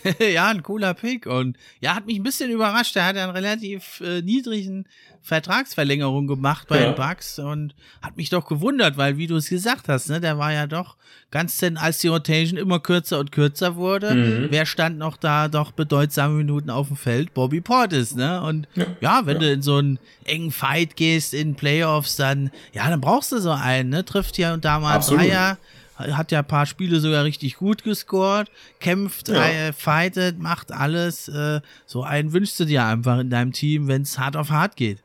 ja, 0.18 0.48
ein 0.48 0.62
cooler 0.62 0.94
Pick. 0.94 1.26
Und 1.26 1.56
ja, 1.80 1.94
hat 1.94 2.06
mich 2.06 2.18
ein 2.18 2.22
bisschen 2.22 2.50
überrascht. 2.50 2.96
Er 2.96 3.06
hat 3.06 3.16
einen 3.16 3.32
relativ 3.32 4.00
äh, 4.00 4.22
niedrigen 4.22 4.86
Vertragsverlängerung 5.22 6.26
gemacht 6.26 6.68
bei 6.68 6.80
ja. 6.80 6.86
den 6.86 6.94
Bucks 6.94 7.38
und 7.38 7.74
hat 8.02 8.16
mich 8.16 8.30
doch 8.30 8.46
gewundert, 8.46 8.96
weil, 8.96 9.16
wie 9.16 9.26
du 9.26 9.36
es 9.36 9.48
gesagt 9.48 9.88
hast, 9.88 10.08
ne, 10.08 10.20
der 10.20 10.38
war 10.38 10.52
ja 10.52 10.66
doch 10.66 10.96
ganz 11.30 11.58
denn, 11.58 11.76
als 11.76 11.98
die 11.98 12.08
Rotation 12.08 12.58
immer 12.58 12.80
kürzer 12.80 13.18
und 13.18 13.32
kürzer 13.32 13.76
wurde, 13.76 14.14
mhm. 14.14 14.46
wer 14.50 14.64
stand 14.64 14.98
noch 14.98 15.16
da 15.16 15.48
doch 15.48 15.72
bedeutsame 15.72 16.34
Minuten 16.34 16.70
auf 16.70 16.88
dem 16.88 16.96
Feld? 16.96 17.34
Bobby 17.34 17.60
Portis, 17.60 18.14
ne? 18.14 18.42
Und 18.42 18.66
ja, 18.74 18.86
ja 19.00 19.26
wenn 19.26 19.36
ja. 19.36 19.40
du 19.40 19.52
in 19.52 19.62
so 19.62 19.76
einen 19.76 19.98
engen 20.24 20.50
Fight 20.50 20.96
gehst 20.96 21.34
in 21.34 21.54
Playoffs, 21.54 22.16
dann, 22.16 22.50
ja, 22.72 22.88
dann 22.88 23.00
brauchst 23.00 23.32
du 23.32 23.38
so 23.38 23.50
einen, 23.50 23.90
ne? 23.90 24.04
Trifft 24.04 24.36
hier 24.36 24.52
und 24.52 24.64
da 24.64 24.78
mal 24.78 24.94
Absolut. 24.94 25.22
Dreier 25.22 25.58
hat 25.98 26.30
ja 26.30 26.40
ein 26.40 26.46
paar 26.46 26.66
Spiele 26.66 27.00
sogar 27.00 27.24
richtig 27.24 27.56
gut 27.56 27.82
gescored, 27.82 28.50
kämpft, 28.80 29.28
ja. 29.28 29.48
äh, 29.48 29.72
fightet, 29.72 30.38
macht 30.38 30.72
alles. 30.72 31.28
Äh, 31.28 31.60
so 31.86 32.02
einen 32.02 32.32
wünschst 32.32 32.60
du 32.60 32.64
dir 32.64 32.84
einfach 32.84 33.18
in 33.18 33.30
deinem 33.30 33.52
Team, 33.52 33.88
wenn 33.88 34.02
es 34.02 34.18
hart 34.18 34.36
auf 34.36 34.50
hart 34.50 34.76
geht. 34.76 34.98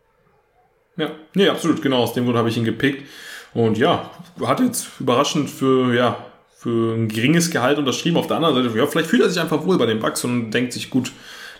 Ja, 0.97 1.11
nee, 1.33 1.47
absolut, 1.47 1.81
genau. 1.81 1.97
Aus 1.97 2.13
dem 2.13 2.25
Grund 2.25 2.37
habe 2.37 2.49
ich 2.49 2.57
ihn 2.57 2.65
gepickt. 2.65 3.07
Und 3.53 3.77
ja, 3.77 4.09
hat 4.45 4.59
jetzt 4.59 4.87
überraschend 4.99 5.49
für, 5.49 5.93
ja, 5.93 6.17
für 6.57 6.95
ein 6.95 7.07
geringes 7.07 7.51
Gehalt 7.51 7.77
unterschrieben. 7.77 8.17
Auf 8.17 8.27
der 8.27 8.37
anderen 8.37 8.55
Seite, 8.55 8.77
ja, 8.77 8.87
vielleicht 8.87 9.09
fühlt 9.09 9.21
er 9.21 9.29
sich 9.29 9.41
einfach 9.41 9.65
wohl 9.65 9.77
bei 9.77 9.85
den 9.85 9.99
Bucks 9.99 10.23
und 10.23 10.51
denkt 10.51 10.73
sich, 10.73 10.89
gut, 10.89 11.11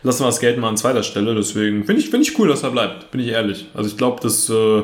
lassen 0.02 0.22
wir 0.22 0.28
das 0.28 0.39
Geld 0.39 0.58
mal 0.58 0.69
an 0.69 0.78
zweiter 0.78 1.04
Stelle. 1.04 1.36
Deswegen 1.36 1.86
finde 1.86 2.02
ich, 2.02 2.10
finde 2.10 2.28
ich 2.28 2.38
cool, 2.39 2.48
dass 2.48 2.63
er 2.63 2.72
bleibt, 2.72 3.12
bin 3.12 3.22
ich 3.22 3.28
ehrlich. 3.28 3.67
Also 3.74 3.89
ich 3.89 3.98
glaube, 3.98 4.22
dass 4.22 4.50
äh, 4.50 4.84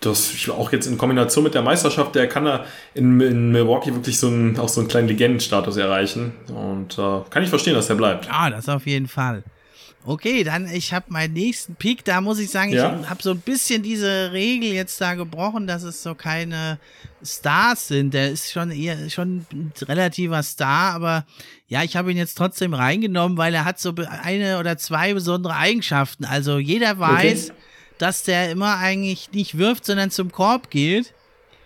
das 0.00 0.32
auch 0.48 0.72
jetzt 0.72 0.86
in 0.86 0.98
Kombination 0.98 1.44
mit 1.44 1.54
der 1.54 1.62
Meisterschaft, 1.62 2.14
der 2.14 2.28
kann 2.28 2.44
da 2.44 2.64
in, 2.94 3.20
in 3.20 3.52
Milwaukee 3.52 3.92
wirklich 3.92 4.18
so 4.18 4.28
einen, 4.28 4.58
auch 4.58 4.68
so 4.68 4.80
einen 4.80 4.88
kleinen 4.88 5.08
Legendenstatus 5.08 5.76
erreichen. 5.76 6.32
Und 6.48 6.98
äh, 6.98 7.20
kann 7.30 7.42
ich 7.42 7.48
verstehen, 7.48 7.74
dass 7.74 7.88
er 7.90 7.96
bleibt. 7.96 8.26
Ja, 8.26 8.50
das 8.50 8.68
auf 8.68 8.86
jeden 8.86 9.08
Fall. 9.08 9.44
Okay, 10.06 10.44
dann 10.44 10.68
ich 10.68 10.92
habe 10.92 11.06
meinen 11.08 11.32
nächsten 11.32 11.76
Pick. 11.76 12.04
Da 12.04 12.20
muss 12.20 12.38
ich 12.38 12.50
sagen, 12.50 12.72
ja. 12.72 13.00
ich 13.00 13.08
habe 13.08 13.22
so 13.22 13.30
ein 13.30 13.40
bisschen 13.40 13.82
diese 13.82 14.32
Regel 14.32 14.72
jetzt 14.72 15.00
da 15.00 15.14
gebrochen, 15.14 15.66
dass 15.66 15.82
es 15.82 16.02
so 16.02 16.14
keine 16.14 16.78
Stars 17.22 17.88
sind. 17.88 18.12
Der 18.12 18.30
ist 18.30 18.52
schon 18.52 18.70
eher 18.70 19.08
schon 19.08 19.46
ein 19.50 19.72
relativer 19.80 20.42
Star, 20.42 20.94
aber 20.94 21.24
ja, 21.68 21.82
ich 21.82 21.96
habe 21.96 22.10
ihn 22.10 22.18
jetzt 22.18 22.36
trotzdem 22.36 22.74
reingenommen, 22.74 23.38
weil 23.38 23.54
er 23.54 23.64
hat 23.64 23.80
so 23.80 23.94
eine 24.22 24.58
oder 24.58 24.76
zwei 24.76 25.14
besondere 25.14 25.56
Eigenschaften. 25.56 26.26
Also 26.26 26.58
jeder 26.58 26.98
weiß, 26.98 27.50
okay 27.50 27.58
dass 27.98 28.24
der 28.24 28.50
immer 28.50 28.78
eigentlich 28.78 29.32
nicht 29.32 29.56
wirft, 29.56 29.84
sondern 29.84 30.10
zum 30.10 30.32
Korb 30.32 30.70
geht 30.70 31.14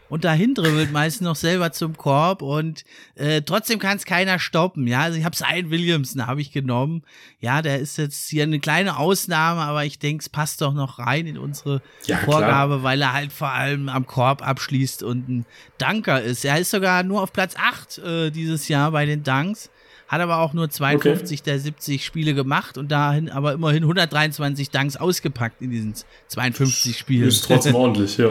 und 0.09 0.25
dahin 0.25 0.55
dribbelt 0.55 0.93
meistens 0.93 1.25
noch 1.25 1.37
selber 1.37 1.73
zum 1.73 1.97
Korb 1.97 2.43
und 2.43 2.85
äh, 3.15 3.43
trotzdem 3.43 3.79
kann 3.79 3.97
es 3.97 4.05
keiner 4.05 4.39
stoppen. 4.39 4.87
Ja, 4.87 5.01
also 5.01 5.19
ich 5.19 5.25
habe 5.25 5.37
Zion 5.37 5.71
Williamson 5.71 6.27
habe 6.27 6.41
ich 6.41 6.53
genommen. 6.53 7.03
Ja, 7.41 7.63
der 7.63 7.79
ist 7.79 7.99
jetzt 7.99 8.29
hier 8.29 8.45
eine 8.45 8.61
kleine 8.61 8.97
Ausnahme, 8.97 9.61
aber 9.61 9.85
ich 9.85 9.99
denke, 9.99 10.23
es 10.23 10.29
passt 10.29 10.61
doch 10.61 10.73
noch 10.73 10.99
rein 10.99 11.27
in 11.27 11.39
unsere 11.39 11.83
ja, 12.07 12.17
Vorgabe, 12.19 12.75
klar. 12.75 12.83
weil 12.83 13.03
er 13.03 13.13
halt 13.13 13.33
vor 13.33 13.53
allem 13.53 13.89
am 13.89 14.07
Korb 14.07 14.47
abschließt 14.47 15.03
und 15.03 15.29
ein 15.29 15.47
Danker 15.79 16.23
ist. 16.23 16.45
Er 16.45 16.59
ist 16.59 16.71
sogar 16.71 17.03
nur 17.03 17.23
auf 17.23 17.33
Platz 17.33 17.55
8 17.57 17.99
äh, 17.99 18.31
dieses 18.31 18.69
Jahr 18.69 18.91
bei 18.93 19.07
den 19.07 19.23
Dunks 19.23 19.71
hat 20.09 20.21
aber 20.21 20.39
auch 20.39 20.55
nur 20.55 20.71
52 20.71 21.41
okay. 21.41 21.51
der 21.51 21.59
70 21.61 22.05
Spiele 22.05 22.35
gemacht 22.35 22.79
und 22.79 22.91
dahin 22.91 23.29
aber 23.29 23.53
immerhin 23.53 23.83
123 23.83 24.71
Dunks 24.71 24.97
ausgepackt 24.97 25.61
in 25.61 25.71
diesen 25.71 25.95
52 26.29 26.99
Spielen. 26.99 27.29
Ist 27.29 27.45
trotzdem 27.45 27.75
ordentlich, 27.75 28.17
ja. 28.17 28.31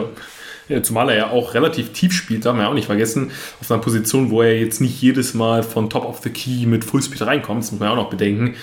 ja. 0.68 0.82
Zumal 0.82 1.08
er 1.10 1.16
ja 1.16 1.30
auch 1.30 1.54
relativ 1.54 1.92
tief 1.92 2.12
spielt, 2.12 2.44
darf 2.44 2.54
man 2.54 2.64
ja 2.64 2.68
auch 2.68 2.74
nicht 2.74 2.86
vergessen, 2.86 3.30
auf 3.60 3.70
einer 3.70 3.80
Position, 3.80 4.30
wo 4.30 4.42
er 4.42 4.58
jetzt 4.58 4.80
nicht 4.80 5.00
jedes 5.00 5.34
Mal 5.34 5.62
von 5.62 5.88
Top 5.88 6.04
of 6.04 6.18
the 6.18 6.30
Key 6.30 6.66
mit 6.66 6.84
Fullspeed 6.84 7.22
reinkommt, 7.22 7.62
das 7.62 7.70
muss 7.70 7.80
man 7.80 7.88
ja 7.88 7.92
auch 7.92 8.02
noch 8.02 8.10
bedenken 8.10 8.56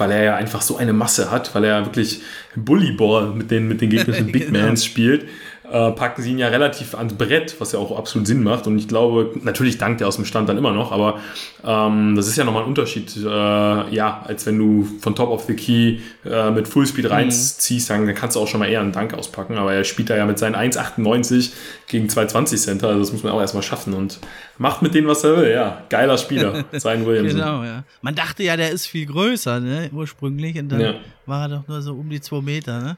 weil 0.00 0.12
er 0.12 0.22
ja 0.22 0.36
einfach 0.36 0.62
so 0.62 0.76
eine 0.76 0.92
Masse 0.92 1.30
hat, 1.32 1.52
weil 1.56 1.64
er 1.64 1.84
wirklich 1.84 2.20
Bullyball 2.54 3.32
mit 3.34 3.50
den, 3.50 3.66
mit 3.66 3.80
den 3.80 3.90
gegnerischen 3.90 4.30
Big 4.30 4.46
genau. 4.46 4.60
Mans 4.60 4.84
spielt 4.84 5.26
äh, 5.70 5.90
packen 5.92 6.22
sie 6.22 6.32
ihn 6.32 6.38
ja 6.38 6.48
relativ 6.48 6.94
ans 6.94 7.14
Brett, 7.14 7.56
was 7.58 7.72
ja 7.72 7.78
auch 7.78 7.96
absolut 7.96 8.26
Sinn 8.26 8.42
macht. 8.42 8.66
Und 8.66 8.78
ich 8.78 8.88
glaube, 8.88 9.32
natürlich 9.42 9.78
dankt 9.78 10.00
er 10.00 10.08
aus 10.08 10.16
dem 10.16 10.24
Stand 10.24 10.48
dann 10.48 10.56
immer 10.56 10.72
noch, 10.72 10.92
aber 10.92 11.20
ähm, 11.64 12.14
das 12.16 12.28
ist 12.28 12.36
ja 12.36 12.44
nochmal 12.44 12.62
ein 12.62 12.68
Unterschied, 12.68 13.16
äh, 13.16 13.24
ja, 13.24 14.22
als 14.24 14.46
wenn 14.46 14.58
du 14.58 14.86
von 15.00 15.14
Top 15.14 15.30
of 15.30 15.44
the 15.44 15.54
Key 15.54 15.98
äh, 16.24 16.50
mit 16.50 16.68
Fullspeed 16.68 17.04
mhm. 17.04 17.10
reinziehst, 17.10 17.90
dann 17.90 18.14
kannst 18.14 18.36
du 18.36 18.40
auch 18.40 18.48
schon 18.48 18.60
mal 18.60 18.68
eher 18.68 18.80
einen 18.80 18.92
Dank 18.92 19.14
auspacken. 19.14 19.56
Aber 19.56 19.72
er 19.72 19.84
spielt 19.84 20.10
da 20.10 20.16
ja 20.16 20.26
mit 20.26 20.38
seinen 20.38 20.54
1,98 20.54 21.52
gegen 21.86 22.08
220 22.08 22.60
Center, 22.60 22.88
also 22.88 23.00
das 23.00 23.12
muss 23.12 23.22
man 23.22 23.32
auch 23.32 23.40
erstmal 23.40 23.62
schaffen 23.62 23.94
und 23.94 24.18
macht 24.58 24.82
mit 24.82 24.94
denen, 24.94 25.06
was 25.06 25.24
er 25.24 25.36
will. 25.36 25.50
Ja, 25.50 25.84
geiler 25.88 26.18
Spieler, 26.18 26.64
sein 26.72 27.06
Williamson. 27.06 27.38
genau, 27.38 27.64
ja. 27.64 27.84
Man 28.02 28.14
dachte 28.14 28.42
ja, 28.42 28.56
der 28.56 28.70
ist 28.70 28.86
viel 28.86 29.06
größer, 29.06 29.60
ne, 29.60 29.90
ursprünglich, 29.92 30.58
und 30.58 30.70
dann 30.70 30.80
ja. 30.80 30.94
War 31.28 31.42
er 31.42 31.48
doch 31.48 31.68
nur 31.68 31.82
so 31.82 31.94
um 31.94 32.08
die 32.08 32.20
zwei 32.20 32.40
Meter, 32.40 32.80
ne? 32.80 32.96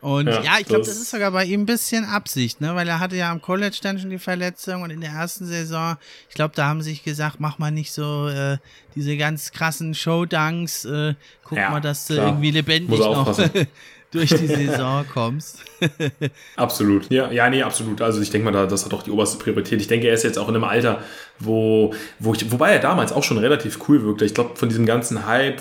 Und 0.00 0.28
ja, 0.28 0.42
ja 0.42 0.58
ich 0.60 0.66
glaube, 0.66 0.84
das 0.84 0.96
ist 0.96 1.10
sogar 1.10 1.30
bei 1.32 1.44
ihm 1.44 1.62
ein 1.62 1.66
bisschen 1.66 2.04
Absicht, 2.04 2.60
ne? 2.60 2.74
Weil 2.74 2.88
er 2.88 3.00
hatte 3.00 3.16
ja 3.16 3.30
am 3.30 3.42
College 3.42 3.78
dann 3.82 3.98
schon 3.98 4.10
die 4.10 4.18
Verletzung 4.18 4.82
und 4.82 4.90
in 4.90 5.00
der 5.00 5.10
ersten 5.10 5.46
Saison, 5.46 5.96
ich 6.28 6.34
glaube, 6.34 6.54
da 6.54 6.66
haben 6.66 6.82
sie 6.82 6.90
sich 6.90 7.04
gesagt, 7.04 7.40
mach 7.40 7.58
mal 7.58 7.70
nicht 7.70 7.92
so 7.92 8.28
äh, 8.28 8.58
diese 8.94 9.16
ganz 9.16 9.52
krassen 9.52 9.94
Showdunks, 9.94 10.84
äh, 10.84 11.14
guck 11.44 11.58
ja, 11.58 11.70
mal, 11.70 11.80
dass 11.80 12.06
du 12.06 12.14
irgendwie 12.14 12.50
lebendig 12.50 12.98
noch 12.98 13.38
durch 14.12 14.30
die 14.30 14.46
Saison 14.46 15.04
kommst. 15.12 15.64
absolut. 16.56 17.10
Ja, 17.10 17.32
ja, 17.32 17.48
nee, 17.50 17.62
absolut. 17.62 18.00
Also 18.02 18.20
ich 18.20 18.30
denke 18.30 18.50
mal, 18.50 18.68
das 18.68 18.84
hat 18.84 18.94
auch 18.94 19.02
die 19.02 19.10
oberste 19.10 19.38
Priorität. 19.38 19.80
Ich 19.80 19.88
denke, 19.88 20.06
er 20.06 20.14
ist 20.14 20.22
jetzt 20.22 20.38
auch 20.38 20.48
in 20.48 20.54
einem 20.54 20.64
Alter, 20.64 21.02
wo, 21.38 21.94
wo 22.18 22.34
ich, 22.34 22.52
wobei 22.52 22.72
er 22.72 22.78
damals 22.78 23.12
auch 23.12 23.24
schon 23.24 23.38
relativ 23.38 23.88
cool 23.88 24.02
wirkte. 24.04 24.24
Ich 24.24 24.34
glaube, 24.34 24.54
von 24.54 24.68
diesem 24.68 24.86
ganzen 24.86 25.26
Hype 25.26 25.60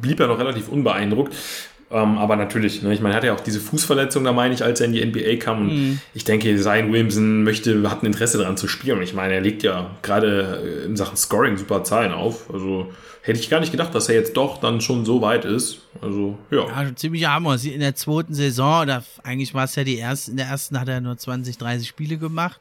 blieb 0.00 0.20
er 0.20 0.28
noch 0.28 0.38
relativ 0.38 0.68
unbeeindruckt. 0.68 1.34
Ähm, 1.92 2.16
aber 2.16 2.36
natürlich, 2.36 2.82
ne, 2.82 2.94
ich 2.94 3.00
meine, 3.00 3.14
er 3.14 3.16
hatte 3.18 3.26
ja 3.26 3.34
auch 3.34 3.40
diese 3.40 3.60
Fußverletzung, 3.60 4.24
da 4.24 4.32
meine 4.32 4.54
ich, 4.54 4.64
als 4.64 4.80
er 4.80 4.86
in 4.86 4.92
die 4.92 5.04
NBA 5.04 5.36
kam. 5.36 5.60
Und 5.60 5.74
mhm. 5.74 6.00
ich 6.14 6.24
denke, 6.24 6.56
Zion 6.56 6.90
Williamson 6.90 7.42
möchte, 7.42 7.90
hat 7.90 8.02
ein 8.02 8.06
Interesse 8.06 8.38
daran 8.38 8.56
zu 8.56 8.66
spielen. 8.66 8.96
Und 8.96 9.04
ich 9.04 9.12
meine, 9.12 9.34
er 9.34 9.42
legt 9.42 9.62
ja 9.62 9.90
gerade 10.00 10.84
in 10.86 10.96
Sachen 10.96 11.16
Scoring 11.16 11.58
super 11.58 11.84
Zahlen 11.84 12.12
auf. 12.12 12.52
Also 12.52 12.90
hätte 13.20 13.38
ich 13.38 13.50
gar 13.50 13.60
nicht 13.60 13.72
gedacht, 13.72 13.94
dass 13.94 14.08
er 14.08 14.14
jetzt 14.14 14.36
doch 14.36 14.58
dann 14.58 14.80
schon 14.80 15.04
so 15.04 15.20
weit 15.20 15.44
ist. 15.44 15.80
Also, 16.00 16.38
ja. 16.50 16.66
Ja, 16.66 16.96
ziemlich 16.96 17.26
hammer. 17.26 17.56
In 17.62 17.80
der 17.80 17.94
zweiten 17.94 18.34
Saison, 18.34 18.82
oder 18.82 19.04
eigentlich 19.22 19.52
war 19.52 19.64
es 19.64 19.74
ja 19.76 19.84
die 19.84 19.98
erste, 19.98 20.30
in 20.30 20.38
der 20.38 20.46
ersten 20.46 20.80
hat 20.80 20.88
er 20.88 21.00
nur 21.00 21.16
20, 21.16 21.58
30 21.58 21.86
Spiele 21.86 22.16
gemacht. 22.16 22.58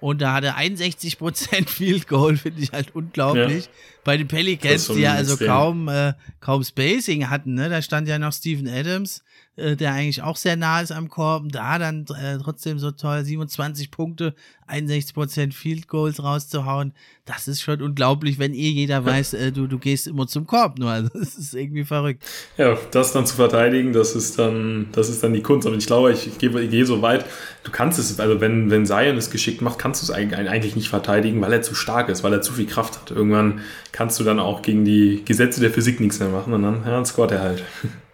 Und 0.00 0.20
da 0.20 0.34
hat 0.34 0.44
er 0.44 0.58
61% 0.58 1.68
Field 1.68 2.06
Goal, 2.06 2.36
finde 2.36 2.62
ich 2.62 2.72
halt 2.72 2.94
unglaublich. 2.94 3.64
Ja. 3.64 3.70
Bei 4.04 4.16
den 4.16 4.28
Pelicans, 4.28 4.88
die 4.88 5.00
ja 5.00 5.14
also 5.14 5.36
kaum, 5.36 5.88
äh, 5.88 6.12
kaum 6.40 6.62
Spacing 6.62 7.28
hatten, 7.30 7.54
ne? 7.54 7.68
Da 7.68 7.82
stand 7.82 8.06
ja 8.06 8.18
noch 8.18 8.32
Steven 8.32 8.68
Adams, 8.68 9.22
äh, 9.56 9.74
der 9.74 9.92
eigentlich 9.92 10.22
auch 10.22 10.36
sehr 10.36 10.56
nah 10.56 10.80
ist 10.80 10.92
am 10.92 11.08
Korb. 11.08 11.44
Da 11.50 11.78
dann 11.78 12.06
äh, 12.22 12.38
trotzdem 12.38 12.78
so 12.78 12.90
toll 12.90 13.24
27 13.24 13.90
Punkte, 13.90 14.34
61% 14.68 15.52
Field 15.52 15.88
Goals 15.88 16.22
rauszuhauen. 16.22 16.92
Das 17.24 17.48
ist 17.48 17.62
schon 17.62 17.82
unglaublich, 17.82 18.38
wenn 18.38 18.54
eh 18.54 18.68
jeder 18.68 19.04
weiß, 19.04 19.34
äh, 19.34 19.52
du, 19.52 19.66
du 19.66 19.78
gehst 19.78 20.06
immer 20.06 20.26
zum 20.26 20.46
Korb 20.46 20.78
nur. 20.78 20.86
Also 20.96 21.10
das 21.12 21.34
ist 21.36 21.54
irgendwie 21.54 21.84
verrückt. 21.84 22.24
Ja, 22.56 22.78
das 22.90 23.12
dann 23.12 23.26
zu 23.26 23.36
verteidigen, 23.36 23.92
das 23.92 24.14
ist 24.14 24.38
dann, 24.38 24.88
das 24.92 25.10
ist 25.10 25.22
dann 25.22 25.34
die 25.34 25.42
Kunst. 25.42 25.66
Und 25.66 25.76
ich 25.76 25.86
glaube, 25.86 26.12
ich, 26.12 26.26
ich 26.26 26.38
gehe, 26.38 26.58
ich 26.60 26.70
gehe 26.70 26.86
so 26.86 27.02
weit, 27.02 27.26
du 27.64 27.70
kannst 27.70 27.98
es, 27.98 28.18
also 28.18 28.40
wenn, 28.40 28.70
wenn 28.70 28.86
Zion 28.86 29.16
es 29.16 29.30
geschickt 29.30 29.60
macht, 29.60 29.78
kannst 29.78 30.00
du 30.00 30.10
es 30.10 30.10
eigentlich 30.10 30.74
nicht 30.74 30.88
verteidigen, 30.88 31.40
weil 31.42 31.52
er 31.52 31.60
zu 31.60 31.74
stark 31.74 32.08
ist, 32.08 32.24
weil 32.24 32.32
er 32.32 32.40
zu 32.40 32.54
viel 32.54 32.66
Kraft 32.66 32.98
hat. 32.98 33.10
Irgendwann 33.10 33.60
kannst 33.92 34.18
du 34.18 34.24
dann 34.24 34.38
auch 34.38 34.62
gegen 34.62 34.84
die 34.84 35.22
Gesetze 35.24 35.60
der 35.60 35.70
Physik 35.70 36.00
nichts 36.00 36.18
mehr 36.18 36.28
machen 36.28 36.54
und 36.54 36.62
dann, 36.62 36.82
ja, 36.84 36.90
dann 36.92 37.04
scoret 37.04 37.32
er 37.32 37.40
halt. 37.40 37.64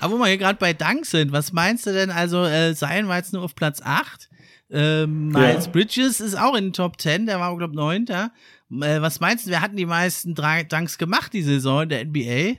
Aber 0.00 0.14
wo 0.14 0.18
wir 0.18 0.26
hier 0.26 0.38
gerade 0.38 0.58
bei 0.58 0.72
Dank 0.72 1.06
sind, 1.06 1.32
was 1.32 1.52
meinst 1.52 1.86
du 1.86 1.92
denn? 1.92 2.10
Also, 2.10 2.44
äh, 2.44 2.74
Zion 2.74 3.08
war 3.08 3.16
jetzt 3.16 3.32
nur 3.32 3.42
auf 3.42 3.54
Platz 3.54 3.80
8. 3.82 4.28
Ähm, 4.70 5.28
Miles 5.28 5.66
ja. 5.66 5.70
Bridges 5.70 6.20
ist 6.20 6.34
auch 6.38 6.54
in 6.54 6.64
den 6.64 6.72
Top 6.72 7.00
10, 7.00 7.26
der 7.26 7.38
war, 7.40 7.56
glaube 7.56 7.72
ich, 7.72 7.76
9. 7.76 8.06
Äh, 8.08 8.28
was 8.70 9.20
meinst 9.20 9.46
du, 9.46 9.50
wer 9.50 9.60
hatten 9.60 9.76
die 9.76 9.86
meisten 9.86 10.34
Danks 10.34 10.96
gemacht 10.96 11.32
die 11.32 11.42
Saison 11.42 11.82
in 11.82 11.88
der 11.90 12.04
NBA? 12.06 12.58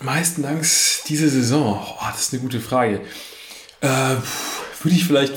Meisten 0.00 0.42
Danks 0.42 1.04
diese 1.06 1.28
Saison? 1.28 1.80
Oh, 1.80 2.04
das 2.10 2.22
ist 2.22 2.32
eine 2.32 2.42
gute 2.42 2.60
Frage. 2.60 3.00
Äh, 3.80 3.88
würde 3.88 4.96
ich 4.96 5.04
vielleicht 5.04 5.34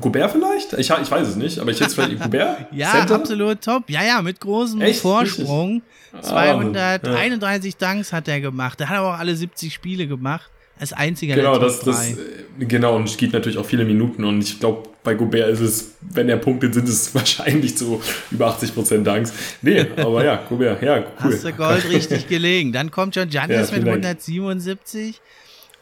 Gobert 0.00 0.32
vielleicht? 0.32 0.72
Ich, 0.74 0.90
ich 0.90 1.10
weiß 1.10 1.28
es 1.28 1.36
nicht, 1.36 1.58
aber 1.58 1.70
ich 1.70 1.78
jetzt 1.78 1.94
vielleicht 1.94 2.20
Gobert? 2.20 2.66
ja, 2.72 2.90
Center? 2.90 3.14
absolut 3.14 3.60
top. 3.60 3.88
Ja, 3.88 4.02
ja, 4.02 4.22
mit 4.22 4.40
großem 4.40 4.80
Echt? 4.80 5.00
Vorsprung. 5.00 5.82
231 6.20 7.74
ah, 7.74 7.86
ja. 7.86 7.92
Dunks 7.92 8.12
hat 8.12 8.28
er 8.28 8.40
gemacht. 8.40 8.80
Der 8.80 8.88
hat 8.88 8.98
aber 8.98 9.14
auch 9.14 9.18
alle 9.18 9.34
70 9.34 9.72
Spiele 9.72 10.06
gemacht. 10.06 10.50
Als 10.76 10.92
einziger 10.92 11.36
genau, 11.36 11.56
das, 11.56 11.80
das, 11.80 12.10
äh, 12.10 12.16
genau, 12.58 12.96
und 12.96 13.08
es 13.08 13.16
geht 13.16 13.32
natürlich 13.32 13.58
auch 13.58 13.64
viele 13.64 13.84
Minuten. 13.84 14.24
Und 14.24 14.42
ich 14.42 14.58
glaube, 14.58 14.88
bei 15.04 15.14
Gobert 15.14 15.48
ist 15.50 15.60
es, 15.60 15.94
wenn 16.00 16.28
er 16.28 16.36
punktet, 16.36 16.74
sind 16.74 16.88
es 16.88 17.14
wahrscheinlich 17.14 17.78
so 17.78 18.02
über 18.32 18.50
80% 18.50 19.04
Danks. 19.04 19.32
Nee, 19.62 19.86
aber 19.96 20.24
ja, 20.24 20.42
Gobert, 20.48 20.82
ja, 20.82 20.98
cool. 20.98 21.32
Hast 21.32 21.44
du 21.44 21.52
Gold 21.52 21.88
richtig 21.88 22.26
gelegen. 22.28 22.72
Dann 22.72 22.90
kommt 22.90 23.14
schon 23.14 23.28
Giannis 23.28 23.70
ja, 23.70 23.78
mit 23.78 23.86
177. 23.86 25.20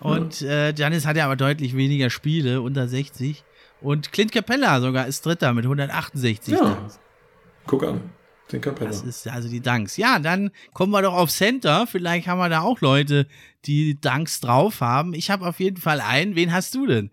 Und 0.00 0.42
äh, 0.42 0.74
Giannis 0.74 1.06
hat 1.06 1.16
ja 1.16 1.24
aber 1.24 1.36
deutlich 1.36 1.74
weniger 1.74 2.10
Spiele, 2.10 2.60
unter 2.60 2.86
60. 2.86 3.42
Und 3.82 4.12
Clint 4.12 4.32
Capella 4.32 4.80
sogar 4.80 5.06
ist 5.06 5.24
Dritter 5.26 5.52
mit 5.54 5.64
168 5.64 6.54
ja. 6.54 6.60
Danks. 6.64 7.00
Guck 7.66 7.84
an. 7.84 8.12
Den 8.50 8.60
Capella. 8.60 8.90
Das 8.90 9.02
ist 9.02 9.26
also 9.28 9.48
die 9.48 9.60
Danks. 9.60 9.96
Ja, 9.96 10.18
dann 10.18 10.50
kommen 10.74 10.92
wir 10.92 11.02
doch 11.02 11.14
auf 11.14 11.30
Center. 11.30 11.86
Vielleicht 11.86 12.26
haben 12.26 12.38
wir 12.38 12.48
da 12.48 12.60
auch 12.60 12.80
Leute, 12.80 13.26
die 13.64 14.00
Danks 14.00 14.40
drauf 14.40 14.80
haben. 14.80 15.14
Ich 15.14 15.30
habe 15.30 15.46
auf 15.46 15.60
jeden 15.60 15.78
Fall 15.78 16.00
einen. 16.00 16.36
Wen 16.36 16.52
hast 16.52 16.74
du 16.74 16.86
denn? 16.86 17.10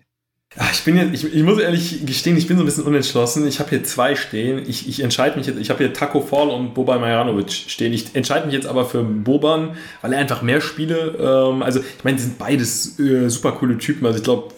Ja, 0.57 0.67
ich 0.73 0.83
bin 0.83 0.97
jetzt, 0.97 1.13
ich, 1.13 1.31
ich, 1.31 1.43
muss 1.43 1.59
ehrlich 1.59 2.03
gestehen, 2.07 2.35
ich 2.35 2.47
bin 2.47 2.57
so 2.57 2.63
ein 2.63 2.65
bisschen 2.65 2.83
unentschlossen. 2.83 3.47
Ich 3.47 3.59
habe 3.59 3.69
hier 3.69 3.83
zwei 3.83 4.15
stehen. 4.15 4.63
Ich, 4.67 4.89
ich 4.89 5.03
entscheide 5.03 5.37
mich 5.37 5.45
jetzt, 5.45 5.59
ich 5.59 5.69
habe 5.69 5.77
hier 5.77 5.93
Taco 5.93 6.21
Fall 6.21 6.49
und 6.49 6.73
Boban 6.73 6.99
Marjanovic 6.99 7.51
stehen. 7.51 7.93
Ich 7.93 8.15
entscheide 8.15 8.47
mich 8.47 8.55
jetzt 8.55 8.65
aber 8.65 8.85
für 8.85 9.03
Boban, 9.03 9.77
weil 10.01 10.13
er 10.13 10.19
einfach 10.19 10.41
mehr 10.41 10.59
Spiele, 10.59 11.15
ähm, 11.19 11.61
also 11.61 11.81
ich 11.81 12.03
meine, 12.03 12.17
die 12.17 12.23
sind 12.23 12.39
beides 12.39 12.97
äh, 12.97 13.29
super 13.29 13.51
coole 13.51 13.77
Typen. 13.77 14.07
Also 14.07 14.17
ich 14.17 14.23
glaube, 14.23 14.51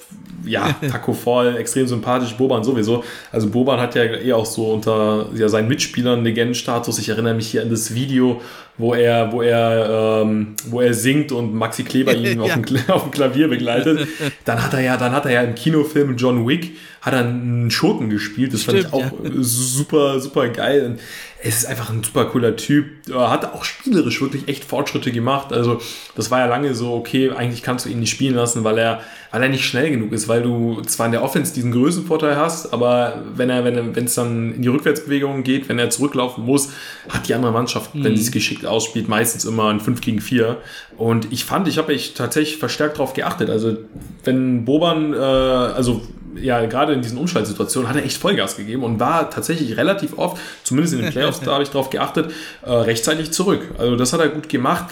ja, 0.46 0.74
Taco 0.90 1.12
Fall, 1.12 1.58
extrem 1.58 1.88
sympathisch, 1.88 2.38
Boban 2.38 2.64
sowieso. 2.64 3.04
Also 3.30 3.50
Boban 3.50 3.78
hat 3.78 3.94
ja 3.96 4.04
eh 4.04 4.32
auch 4.32 4.46
so 4.46 4.72
unter 4.72 5.28
ja, 5.36 5.50
seinen 5.50 5.68
Mitspielern 5.68 6.24
Legendenstatus. 6.24 7.00
Ich 7.00 7.10
erinnere 7.10 7.34
mich 7.34 7.48
hier 7.48 7.64
an 7.64 7.70
das 7.70 7.94
Video, 7.94 8.42
wo 8.82 8.96
er, 8.96 9.32
wo 9.32 9.42
er, 9.42 10.24
ähm, 10.24 10.56
wo 10.66 10.82
er 10.82 10.94
singt 10.94 11.32
und 11.32 11.54
Maxi 11.54 11.84
Kleber 11.84 12.14
ihn 12.16 12.44
ja. 12.44 12.56
auf, 12.56 12.62
dem, 12.62 12.78
auf, 12.90 13.04
dem, 13.04 13.12
Klavier 13.12 13.48
begleitet. 13.48 14.08
Dann 14.46 14.62
hat 14.62 14.74
er 14.74 14.82
ja, 14.82 14.98
dann 14.98 15.14
hat 15.14 15.26
er 15.26 15.32
ja 15.32 15.42
im 15.44 15.56
Kinofilm 15.56 16.18
John 16.18 16.48
Wick 16.48 16.72
hat 17.02 17.14
er 17.14 17.20
einen 17.22 17.72
Schurken 17.72 18.10
gespielt. 18.10 18.54
Das 18.54 18.64
Stimmt, 18.64 18.84
fand 18.84 18.88
ich 18.88 18.94
auch 18.94 19.24
ja. 19.24 19.32
super, 19.40 20.20
super 20.20 20.50
geil. 20.50 20.86
Und 20.86 21.00
es 21.44 21.58
ist 21.58 21.66
einfach 21.66 21.90
ein 21.90 22.04
super 22.04 22.26
cooler 22.26 22.56
Typ. 22.56 22.86
Er 23.10 23.32
hat 23.32 23.46
auch 23.54 23.64
spielerisch 23.64 24.22
wirklich 24.22 24.48
echt 24.48 24.64
Fortschritte 24.64 25.12
gemacht. 25.12 25.52
Also, 25.52 25.82
das 26.16 26.30
war 26.30 26.40
ja 26.40 26.46
lange 26.46 26.76
so, 26.76 26.94
okay, 26.94 27.32
eigentlich 27.32 27.64
kannst 27.64 27.86
du 27.86 27.90
ihn 27.90 28.00
nicht 28.00 28.12
spielen 28.12 28.36
lassen, 28.36 28.64
weil 28.64 28.78
er, 28.78 29.02
weil 29.32 29.42
er 29.42 29.50
nicht 29.50 29.66
schnell 29.66 29.90
genug 29.90 30.12
ist, 30.12 30.28
weil 30.28 30.44
du 30.44 30.82
zwar 30.82 31.08
in 31.08 31.14
der 31.14 31.24
Offense 31.24 31.54
diesen 31.54 31.72
Größenvorteil 31.72 32.36
hast, 32.36 32.72
aber 32.74 33.24
wenn 33.36 33.50
er, 33.50 33.64
wenn 33.64 33.96
wenn 33.96 34.06
es 34.06 34.14
dann 34.14 34.54
in 34.54 34.62
die 34.62 34.68
Rückwärtsbewegung 34.68 35.42
geht, 35.42 35.68
wenn 35.68 35.80
er 35.80 35.90
zurücklaufen 35.90 36.46
muss, 36.46 36.70
hat 37.10 37.28
die 37.28 37.34
andere 37.34 37.52
Mannschaft, 37.52 37.96
mhm. 37.96 38.04
wenn 38.04 38.16
sie 38.16 38.22
es 38.22 38.32
geschickt 38.32 38.66
ausspielt, 38.66 39.08
meistens 39.08 39.44
immer 39.46 39.70
ein 39.70 39.80
5 39.80 40.00
gegen 40.02 40.22
4. 40.22 40.58
Und 40.98 41.32
ich 41.32 41.46
fand, 41.46 41.68
ich 41.68 41.80
habe 41.80 41.92
mich 41.92 42.14
tatsächlich 42.14 42.58
verstärkt 42.58 42.98
darauf 42.98 43.14
geachtet. 43.14 43.50
Also, 43.50 43.78
wenn 44.24 44.64
Boban, 44.66 45.14
äh, 45.14 45.18
also 45.18 46.04
ja, 46.36 46.66
gerade 46.66 46.94
in 46.94 47.02
diesen 47.02 47.18
Umschaltsituationen 47.18 47.90
hat 47.90 47.96
er 47.96 48.04
echt 48.04 48.18
Vollgas 48.18 48.58
gegeben 48.58 48.84
und 48.84 49.00
war 49.00 49.30
tatsächlich 49.30 49.78
relativ 49.78 50.18
oft, 50.18 50.38
zumindest 50.64 50.96
in 50.96 51.02
den 51.02 51.12
Playoffs, 51.12 51.40
da 51.44 51.54
habe 51.54 51.64
ich 51.64 51.70
drauf 51.70 51.90
geachtet, 51.90 52.32
äh, 52.64 52.72
rechtzeitig 52.72 53.32
zurück. 53.32 53.62
Also 53.78 53.96
das 53.96 54.14
hat 54.14 54.20
er 54.20 54.30
gut 54.30 54.50
gemacht. 54.50 54.86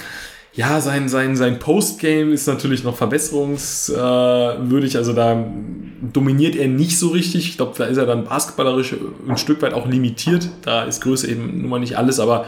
Ja, 0.54 0.82
sein, 0.82 1.10
sein, 1.10 1.36
sein 1.36 1.60
Postgame 1.60 2.32
ist 2.32 2.48
natürlich 2.48 2.84
noch 2.84 2.98
verbesserungswürdig. 2.98 4.98
also 4.98 5.14
da 5.14 5.46
dominiert 6.02 6.56
er 6.56 6.68
nicht 6.68 6.98
so 6.98 7.10
richtig. 7.10 7.50
Ich 7.50 7.58
glaube, 7.58 7.74
da 7.78 7.86
ist 7.86 7.98
er 7.98 8.06
dann 8.06 8.26
basketballerisch 8.26 8.96
ein 9.28 9.38
Stück 9.38 9.62
weit 9.62 9.74
auch 9.74 9.88
limitiert. 9.88 10.50
Da 10.64 10.84
ist 10.84 11.02
Größe 11.02 11.30
eben 11.30 11.62
nun 11.62 11.70
mal 11.70 11.80
nicht 11.80 11.98
alles, 11.98 12.20
aber 12.20 12.46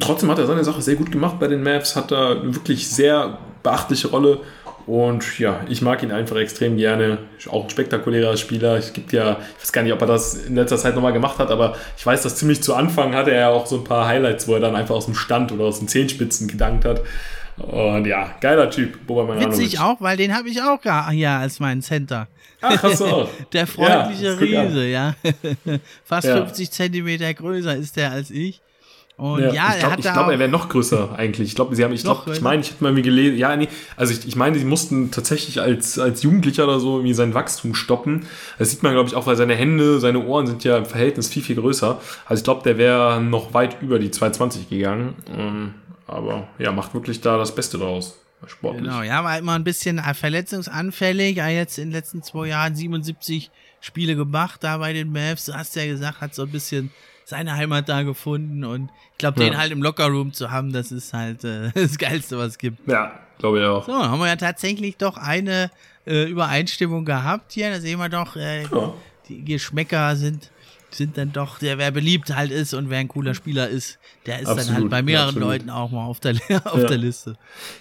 trotzdem 0.00 0.30
hat 0.30 0.38
er 0.38 0.46
seine 0.46 0.64
Sache 0.64 0.80
sehr 0.80 0.96
gut 0.96 1.12
gemacht 1.12 1.38
bei 1.38 1.46
den 1.46 1.62
Maps, 1.62 1.94
hat 1.94 2.10
da 2.10 2.30
eine 2.30 2.54
wirklich 2.54 2.88
sehr 2.88 3.38
beachtliche 3.62 4.08
Rolle 4.08 4.40
und 4.86 5.38
ja, 5.40 5.60
ich 5.68 5.82
mag 5.82 6.02
ihn 6.04 6.12
einfach 6.12 6.36
extrem 6.36 6.76
gerne. 6.76 7.18
Auch 7.50 7.64
ein 7.64 7.70
spektakulärer 7.70 8.36
Spieler. 8.36 8.76
Es 8.76 8.92
gibt 8.92 9.12
ja, 9.12 9.38
ich 9.56 9.62
weiß 9.62 9.72
gar 9.72 9.82
nicht, 9.82 9.92
ob 9.92 10.00
er 10.00 10.06
das 10.06 10.34
in 10.34 10.54
letzter 10.54 10.76
Zeit 10.76 10.94
nochmal 10.94 11.12
gemacht 11.12 11.38
hat, 11.38 11.50
aber 11.50 11.76
ich 11.96 12.06
weiß, 12.06 12.22
dass 12.22 12.36
ziemlich 12.36 12.62
zu 12.62 12.74
Anfang 12.74 13.14
hatte 13.14 13.32
er 13.32 13.40
ja 13.40 13.48
auch 13.48 13.66
so 13.66 13.78
ein 13.78 13.84
paar 13.84 14.06
Highlights, 14.06 14.46
wo 14.46 14.54
er 14.54 14.60
dann 14.60 14.76
einfach 14.76 14.94
aus 14.94 15.06
dem 15.06 15.14
Stand 15.14 15.50
oder 15.50 15.64
aus 15.64 15.80
den 15.80 15.88
Zehenspitzen 15.88 16.46
gedankt 16.46 16.84
hat. 16.84 17.02
Und 17.56 18.06
ja, 18.06 18.34
geiler 18.40 18.70
Typ, 18.70 19.06
Boban 19.06 19.40
Witzig 19.40 19.80
auch, 19.80 20.00
weil 20.00 20.16
den 20.16 20.36
habe 20.36 20.48
ich 20.48 20.62
auch 20.62 20.80
hier 21.10 21.30
als 21.30 21.58
meinen 21.58 21.82
Center. 21.82 22.28
Ach, 22.60 22.82
hast 22.82 23.00
du 23.00 23.06
auch. 23.06 23.28
der 23.52 23.66
freundliche 23.66 24.34
ja, 24.46 24.62
Riese, 24.62 24.86
ja. 24.86 25.14
Fast 26.04 26.28
ja. 26.28 26.36
50 26.36 26.70
Zentimeter 26.70 27.32
größer 27.32 27.74
ist 27.74 27.96
der 27.96 28.12
als 28.12 28.30
ich. 28.30 28.60
Und 29.16 29.40
ja, 29.40 29.52
ja 29.52 29.72
ich 29.74 29.80
glaube, 29.80 30.02
glaub, 30.02 30.30
er 30.30 30.38
wäre 30.38 30.50
noch 30.50 30.68
größer 30.68 31.14
eigentlich. 31.16 31.48
Ich 31.48 31.54
glaube, 31.54 31.74
sie 31.74 31.82
haben, 31.82 31.92
ich 31.94 32.02
glaube, 32.02 32.32
ich 32.32 32.42
meine, 32.42 32.60
ich 32.60 32.70
hätte 32.70 32.82
mal 32.82 32.90
irgendwie 32.90 33.08
gelesen, 33.08 33.38
ja, 33.38 33.56
nee, 33.56 33.68
also 33.96 34.12
ich, 34.12 34.28
ich 34.28 34.36
meine, 34.36 34.58
sie 34.58 34.66
mussten 34.66 35.10
tatsächlich 35.10 35.60
als, 35.60 35.98
als 35.98 36.22
Jugendlicher 36.22 36.64
oder 36.64 36.80
so 36.80 36.98
irgendwie 36.98 37.14
sein 37.14 37.32
Wachstum 37.32 37.74
stoppen. 37.74 38.26
Das 38.58 38.70
sieht 38.70 38.82
man, 38.82 38.92
glaube 38.92 39.08
ich, 39.08 39.14
auch, 39.14 39.26
weil 39.26 39.36
seine 39.36 39.54
Hände, 39.54 40.00
seine 40.00 40.22
Ohren 40.26 40.46
sind 40.46 40.64
ja 40.64 40.76
im 40.76 40.84
Verhältnis 40.84 41.28
viel, 41.28 41.42
viel 41.42 41.56
größer. 41.56 41.98
Also 42.26 42.40
ich 42.40 42.44
glaube, 42.44 42.62
der 42.62 42.76
wäre 42.76 43.22
noch 43.22 43.54
weit 43.54 43.80
über 43.80 43.98
die 43.98 44.10
220 44.10 44.68
gegangen. 44.68 45.14
Ähm, 45.34 45.74
aber 46.06 46.48
ja, 46.58 46.70
macht 46.72 46.92
wirklich 46.92 47.22
da 47.22 47.38
das 47.38 47.54
Beste 47.54 47.78
draus. 47.78 48.18
Sportlich. 48.46 48.84
Genau, 48.84 49.02
ja, 49.02 49.24
war 49.24 49.38
immer 49.38 49.54
ein 49.54 49.64
bisschen 49.64 49.98
verletzungsanfällig. 49.98 51.38
Ja, 51.38 51.48
jetzt 51.48 51.78
in 51.78 51.84
den 51.84 51.92
letzten 51.92 52.22
zwei 52.22 52.48
Jahren 52.48 52.76
77 52.76 53.50
Spiele 53.80 54.14
gemacht, 54.14 54.62
da 54.62 54.76
bei 54.76 54.92
den 54.92 55.10
Mavs. 55.10 55.46
Du 55.46 55.54
hast 55.54 55.74
ja 55.74 55.86
gesagt, 55.86 56.20
hat 56.20 56.34
so 56.34 56.42
ein 56.42 56.50
bisschen 56.50 56.90
seine 57.26 57.56
Heimat 57.56 57.88
da 57.88 58.04
gefunden 58.04 58.64
und 58.64 58.88
ich 59.12 59.18
glaube, 59.18 59.42
ja. 59.42 59.50
den 59.50 59.58
halt 59.58 59.72
im 59.72 59.82
Lockerroom 59.82 60.32
zu 60.32 60.52
haben, 60.52 60.72
das 60.72 60.92
ist 60.92 61.12
halt 61.12 61.42
äh, 61.42 61.70
das 61.74 61.98
Geilste, 61.98 62.38
was 62.38 62.50
es 62.52 62.58
gibt. 62.58 62.88
Ja, 62.88 63.18
glaube 63.38 63.58
ich 63.58 63.66
auch. 63.66 63.84
So, 63.84 63.94
haben 63.94 64.20
wir 64.20 64.28
ja 64.28 64.36
tatsächlich 64.36 64.96
doch 64.96 65.16
eine 65.16 65.72
äh, 66.06 66.30
Übereinstimmung 66.30 67.04
gehabt 67.04 67.52
hier. 67.52 67.70
Da 67.70 67.80
sehen 67.80 67.98
wir 67.98 68.08
doch, 68.08 68.36
äh, 68.36 68.62
ja. 68.62 68.94
die 69.28 69.44
Geschmäcker 69.44 70.14
sind 70.14 70.52
sind 70.90 71.18
dann 71.18 71.32
doch, 71.32 71.58
der 71.58 71.78
wer 71.78 71.90
beliebt 71.90 72.34
halt 72.34 72.50
ist 72.50 72.72
und 72.72 72.90
wer 72.90 72.98
ein 72.98 73.08
cooler 73.08 73.34
Spieler 73.34 73.68
ist, 73.68 73.98
der 74.24 74.40
ist 74.40 74.48
absolut, 74.48 74.68
dann 74.68 74.76
halt 74.76 74.90
bei 74.90 75.02
mehreren 75.02 75.28
absolut. 75.28 75.48
Leuten 75.48 75.70
auch 75.70 75.90
mal 75.90 76.06
auf 76.06 76.20
der, 76.20 76.34
auf 76.64 76.78
ja. 76.78 76.86
der 76.86 76.96
Liste. 76.96 77.36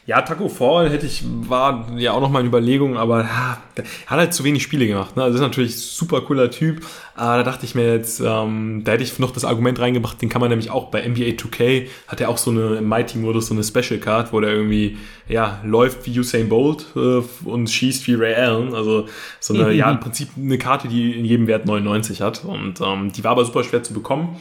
Ja, 0.06 0.22
Taco 0.22 0.50
Fall 0.50 0.90
hätte 0.90 1.06
ich, 1.06 1.24
war 1.24 1.88
ja 1.98 2.12
auch 2.12 2.20
noch 2.20 2.30
mal 2.30 2.40
eine 2.40 2.48
Überlegung, 2.48 2.98
aber 2.98 3.22
ja, 3.22 3.58
er 3.76 3.84
hat 4.08 4.20
halt 4.20 4.34
zu 4.34 4.44
wenig 4.44 4.64
Spiele 4.64 4.88
gemacht. 4.88 5.16
Ne? 5.16 5.24
Also 5.24 5.36
ist 5.36 5.42
natürlich 5.42 5.76
ein 5.76 5.80
super 5.80 6.22
cooler 6.22 6.52
Typ. 6.52 6.86
Aber 7.18 7.38
da 7.38 7.44
dachte 7.44 7.66
ich 7.66 7.76
mir 7.76 7.94
jetzt, 7.94 8.20
ähm, 8.20 8.82
da 8.84 8.92
hätte 8.92 9.04
ich 9.04 9.18
noch 9.20 9.32
das 9.32 9.46
Argument 9.46 9.80
reingebracht, 9.80 10.22
den 10.22 10.28
kann 10.28 10.42
man 10.42 10.50
nämlich 10.50 10.70
auch 10.70 10.90
bei 10.92 11.08
NBA 11.08 11.36
2K, 11.38 11.88
hat 12.08 12.20
er 12.20 12.28
auch 12.28 12.38
so 12.38 12.52
eine 12.52 12.76
im 12.76 12.90
Mighty-Modus, 12.90 13.48
so 13.48 13.54
eine 13.54 13.64
Special 13.64 14.00
Card, 14.02 14.34
wo 14.34 14.42
der 14.42 14.52
irgendwie, 14.52 14.98
ja, 15.30 15.62
läuft 15.64 16.06
wie 16.06 16.20
Usain 16.20 16.50
Bolt 16.50 16.88
äh, 16.98 17.22
und 17.46 17.70
schießt 17.70 18.06
wie 18.08 18.16
Ray 18.16 18.36
Allen. 18.36 18.74
Also 18.74 19.08
so 19.40 19.54
eine, 19.54 19.72
ja, 19.72 19.90
im 19.90 20.00
Prinzip 20.02 20.30
eine 20.36 20.58
Karte, 20.58 20.90
die 20.90 21.14
in 21.14 21.24
jedem 21.24 21.48
Wert 21.48 21.66
99 21.66 22.22
hat. 22.22 22.44
Und 22.44 22.82
ähm, 22.82 23.14
die 23.14 23.24
war 23.24 23.32
aber 23.32 23.46
super 23.46 23.64
schwer 23.64 23.82
zu 23.82 23.94
bekommen. 23.94 24.36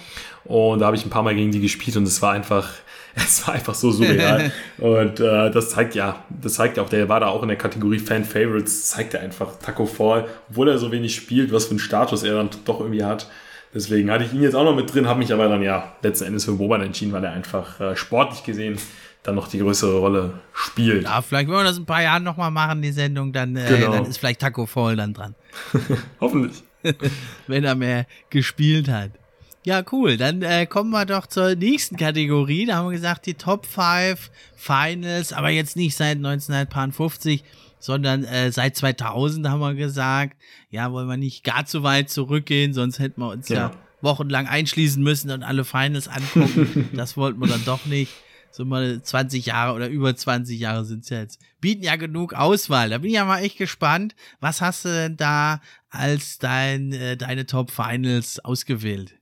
Und 0.44 0.80
da 0.80 0.86
habe 0.86 0.96
ich 0.96 1.06
ein 1.06 1.10
paar 1.10 1.22
Mal 1.22 1.36
gegen 1.36 1.52
die 1.52 1.60
gespielt 1.60 1.96
und 1.96 2.02
es 2.02 2.20
war 2.22 2.32
einfach, 2.32 2.70
Es 3.24 3.46
war 3.46 3.54
einfach 3.54 3.74
so 3.74 3.90
surreal. 3.92 4.50
und 4.78 5.20
äh, 5.20 5.50
das 5.50 5.70
zeigt 5.70 5.94
ja, 5.94 6.24
das 6.28 6.54
zeigt 6.54 6.76
ja 6.76 6.82
auch, 6.82 6.88
der 6.88 7.08
war 7.08 7.20
da 7.20 7.28
auch 7.28 7.42
in 7.42 7.48
der 7.48 7.56
Kategorie 7.56 7.98
Fan 7.98 8.24
Favorites, 8.24 8.90
zeigt 8.90 9.14
er 9.14 9.20
einfach 9.20 9.56
Taco 9.60 9.86
Fall, 9.86 10.26
obwohl 10.50 10.68
er 10.68 10.78
so 10.78 10.90
wenig 10.90 11.14
spielt, 11.14 11.52
was 11.52 11.66
für 11.66 11.70
einen 11.70 11.78
Status 11.78 12.22
er 12.24 12.34
dann 12.34 12.50
doch 12.64 12.80
irgendwie 12.80 13.04
hat. 13.04 13.28
Deswegen 13.72 14.10
hatte 14.10 14.24
ich 14.24 14.32
ihn 14.32 14.42
jetzt 14.42 14.54
auch 14.54 14.64
noch 14.64 14.76
mit 14.76 14.92
drin, 14.92 15.08
habe 15.08 15.18
mich 15.18 15.32
aber 15.32 15.48
dann 15.48 15.62
ja 15.62 15.92
letzten 16.02 16.26
Endes 16.26 16.44
für 16.44 16.52
Boban 16.52 16.80
entschieden, 16.80 17.12
weil 17.12 17.24
er 17.24 17.32
einfach 17.32 17.80
äh, 17.80 17.96
sportlich 17.96 18.44
gesehen 18.44 18.78
dann 19.24 19.34
noch 19.34 19.48
die 19.48 19.58
größere 19.58 19.98
Rolle 19.98 20.34
spielt. 20.52 21.04
Ja, 21.04 21.22
vielleicht 21.22 21.48
wollen 21.48 21.60
wir 21.60 21.64
das 21.64 21.78
in 21.78 21.84
ein 21.84 21.86
paar 21.86 22.02
Jahren 22.02 22.22
nochmal 22.22 22.50
machen, 22.50 22.82
die 22.82 22.92
Sendung, 22.92 23.32
dann, 23.32 23.56
äh, 23.56 23.66
genau. 23.66 23.92
dann 23.92 24.04
ist 24.04 24.18
vielleicht 24.18 24.40
Taco 24.40 24.66
Fall 24.66 24.96
dann 24.96 25.14
dran. 25.14 25.34
Hoffentlich. 26.20 26.62
Wenn 27.46 27.64
er 27.64 27.74
mehr 27.74 28.06
gespielt 28.28 28.88
hat. 28.88 29.12
Ja, 29.64 29.82
cool. 29.92 30.18
Dann 30.18 30.42
äh, 30.42 30.66
kommen 30.66 30.90
wir 30.90 31.06
doch 31.06 31.26
zur 31.26 31.54
nächsten 31.54 31.96
Kategorie. 31.96 32.66
Da 32.66 32.76
haben 32.76 32.88
wir 32.88 32.92
gesagt, 32.92 33.24
die 33.24 33.34
Top 33.34 33.64
5 33.64 34.30
Finals, 34.56 35.32
aber 35.32 35.48
jetzt 35.48 35.74
nicht 35.74 35.96
seit 35.96 36.18
1950, 36.18 37.42
sondern 37.78 38.24
äh, 38.24 38.52
seit 38.52 38.76
2000 38.76 39.48
haben 39.48 39.60
wir 39.60 39.74
gesagt. 39.74 40.36
Ja, 40.68 40.92
wollen 40.92 41.08
wir 41.08 41.16
nicht 41.16 41.44
gar 41.44 41.64
zu 41.64 41.82
weit 41.82 42.10
zurückgehen, 42.10 42.74
sonst 42.74 42.98
hätten 42.98 43.22
wir 43.22 43.30
uns 43.30 43.48
ja, 43.48 43.56
ja 43.56 43.70
wochenlang 44.02 44.46
einschließen 44.46 45.02
müssen 45.02 45.30
und 45.30 45.42
alle 45.42 45.64
Finals 45.64 46.08
angucken. 46.08 46.90
das 46.92 47.16
wollten 47.16 47.40
wir 47.40 47.48
dann 47.48 47.64
doch 47.64 47.86
nicht. 47.86 48.12
So 48.50 48.64
mal 48.64 49.02
20 49.02 49.46
Jahre 49.46 49.74
oder 49.74 49.88
über 49.88 50.14
20 50.14 50.60
Jahre 50.60 50.84
sind 50.84 51.04
es 51.04 51.08
jetzt. 51.08 51.40
Bieten 51.60 51.82
ja 51.82 51.96
genug 51.96 52.34
Auswahl. 52.34 52.90
Da 52.90 52.98
bin 52.98 53.08
ich 53.08 53.16
ja 53.16 53.24
mal 53.24 53.40
echt 53.40 53.58
gespannt. 53.58 54.14
Was 54.40 54.60
hast 54.60 54.84
du 54.84 54.90
denn 54.90 55.16
da 55.16 55.60
als 55.88 56.38
dein, 56.38 56.92
äh, 56.92 57.16
deine 57.16 57.46
Top 57.46 57.70
Finals 57.70 58.38
ausgewählt? 58.44 59.14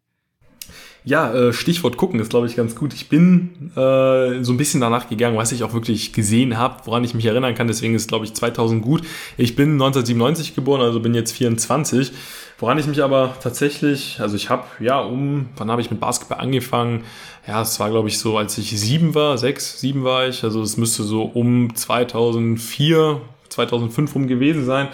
Ja, 1.05 1.35
äh, 1.35 1.53
Stichwort 1.53 1.97
gucken 1.97 2.21
ist, 2.21 2.31
glaube 2.31 2.47
ich, 2.47 2.55
ganz 2.55 2.77
gut. 2.77 2.95
Ich 2.95 3.09
bin 3.09 3.73
äh, 3.75 4.43
so 4.45 4.53
ein 4.53 4.57
bisschen 4.57 4.81
danach 4.81 5.09
gegangen, 5.09 5.37
was 5.37 5.51
ich 5.51 5.65
auch 5.65 5.75
wirklich 5.75 6.13
gesehen 6.13 6.57
habe, 6.57 6.83
woran 6.85 7.03
ich 7.03 7.13
mich 7.13 7.27
erinnern 7.27 7.57
kann. 7.57 7.67
Deswegen 7.67 7.95
ist, 7.97 8.09
glaube 8.09 8.25
ich, 8.25 8.35
2000 8.35 8.83
gut. 8.83 9.03
Ich 9.37 9.57
bin 9.57 9.73
1997 9.73 10.55
geboren, 10.55 10.81
also 10.81 11.01
bin 11.01 11.15
jetzt 11.15 11.33
24. 11.33 12.13
Woran 12.59 12.79
ich 12.79 12.87
mich 12.87 13.03
aber 13.03 13.35
tatsächlich, 13.43 14.21
also 14.21 14.37
ich 14.37 14.49
habe, 14.49 14.63
ja, 14.79 15.01
um, 15.01 15.49
wann 15.57 15.73
habe 15.73 15.83
ich 15.83 15.91
mit 15.91 15.99
Basketball 15.99 16.39
angefangen? 16.39 17.03
Ja, 17.49 17.63
es 17.63 17.81
war, 17.81 17.91
glaube 17.91 18.07
ich, 18.07 18.21
so, 18.21 18.39
als 18.39 18.57
ich 18.57 18.71
sieben 18.79 19.17
war, 19.17 19.37
sechs, 19.39 19.81
sieben 19.81 20.05
war 20.05 20.29
ich. 20.29 20.45
Also 20.45 20.63
es 20.63 20.77
müsste 20.77 21.03
so 21.03 21.25
um 21.25 21.75
2004, 21.75 23.21
2005 23.49 24.15
rum 24.15 24.29
gewesen 24.29 24.65
sein. 24.65 24.87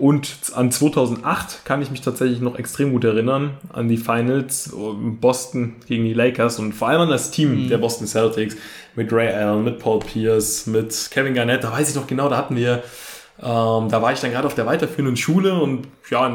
Und 0.00 0.34
an 0.54 0.72
2008 0.72 1.66
kann 1.66 1.82
ich 1.82 1.90
mich 1.90 2.00
tatsächlich 2.00 2.40
noch 2.40 2.58
extrem 2.58 2.92
gut 2.92 3.04
erinnern, 3.04 3.58
an 3.70 3.86
die 3.86 3.98
Finals, 3.98 4.74
Boston 5.20 5.76
gegen 5.86 6.04
die 6.04 6.14
Lakers 6.14 6.58
und 6.58 6.72
vor 6.72 6.88
allem 6.88 7.02
an 7.02 7.10
das 7.10 7.30
Team 7.30 7.64
mhm. 7.64 7.68
der 7.68 7.76
Boston 7.76 8.06
Celtics 8.06 8.56
mit 8.96 9.12
Ray 9.12 9.28
Allen, 9.28 9.62
mit 9.62 9.78
Paul 9.78 9.98
Pierce, 9.98 10.66
mit 10.66 11.10
Kevin 11.10 11.34
Garnett. 11.34 11.64
Da 11.64 11.72
weiß 11.72 11.90
ich 11.90 11.96
noch 11.96 12.06
genau, 12.06 12.30
da 12.30 12.38
hatten 12.38 12.56
wir 12.56 12.82
ähm, 13.42 13.88
da 13.88 14.02
war 14.02 14.12
ich 14.12 14.20
dann 14.20 14.32
gerade 14.32 14.46
auf 14.46 14.54
der 14.54 14.66
weiterführenden 14.66 15.16
Schule 15.16 15.54
und 15.54 15.88
ja, 16.10 16.30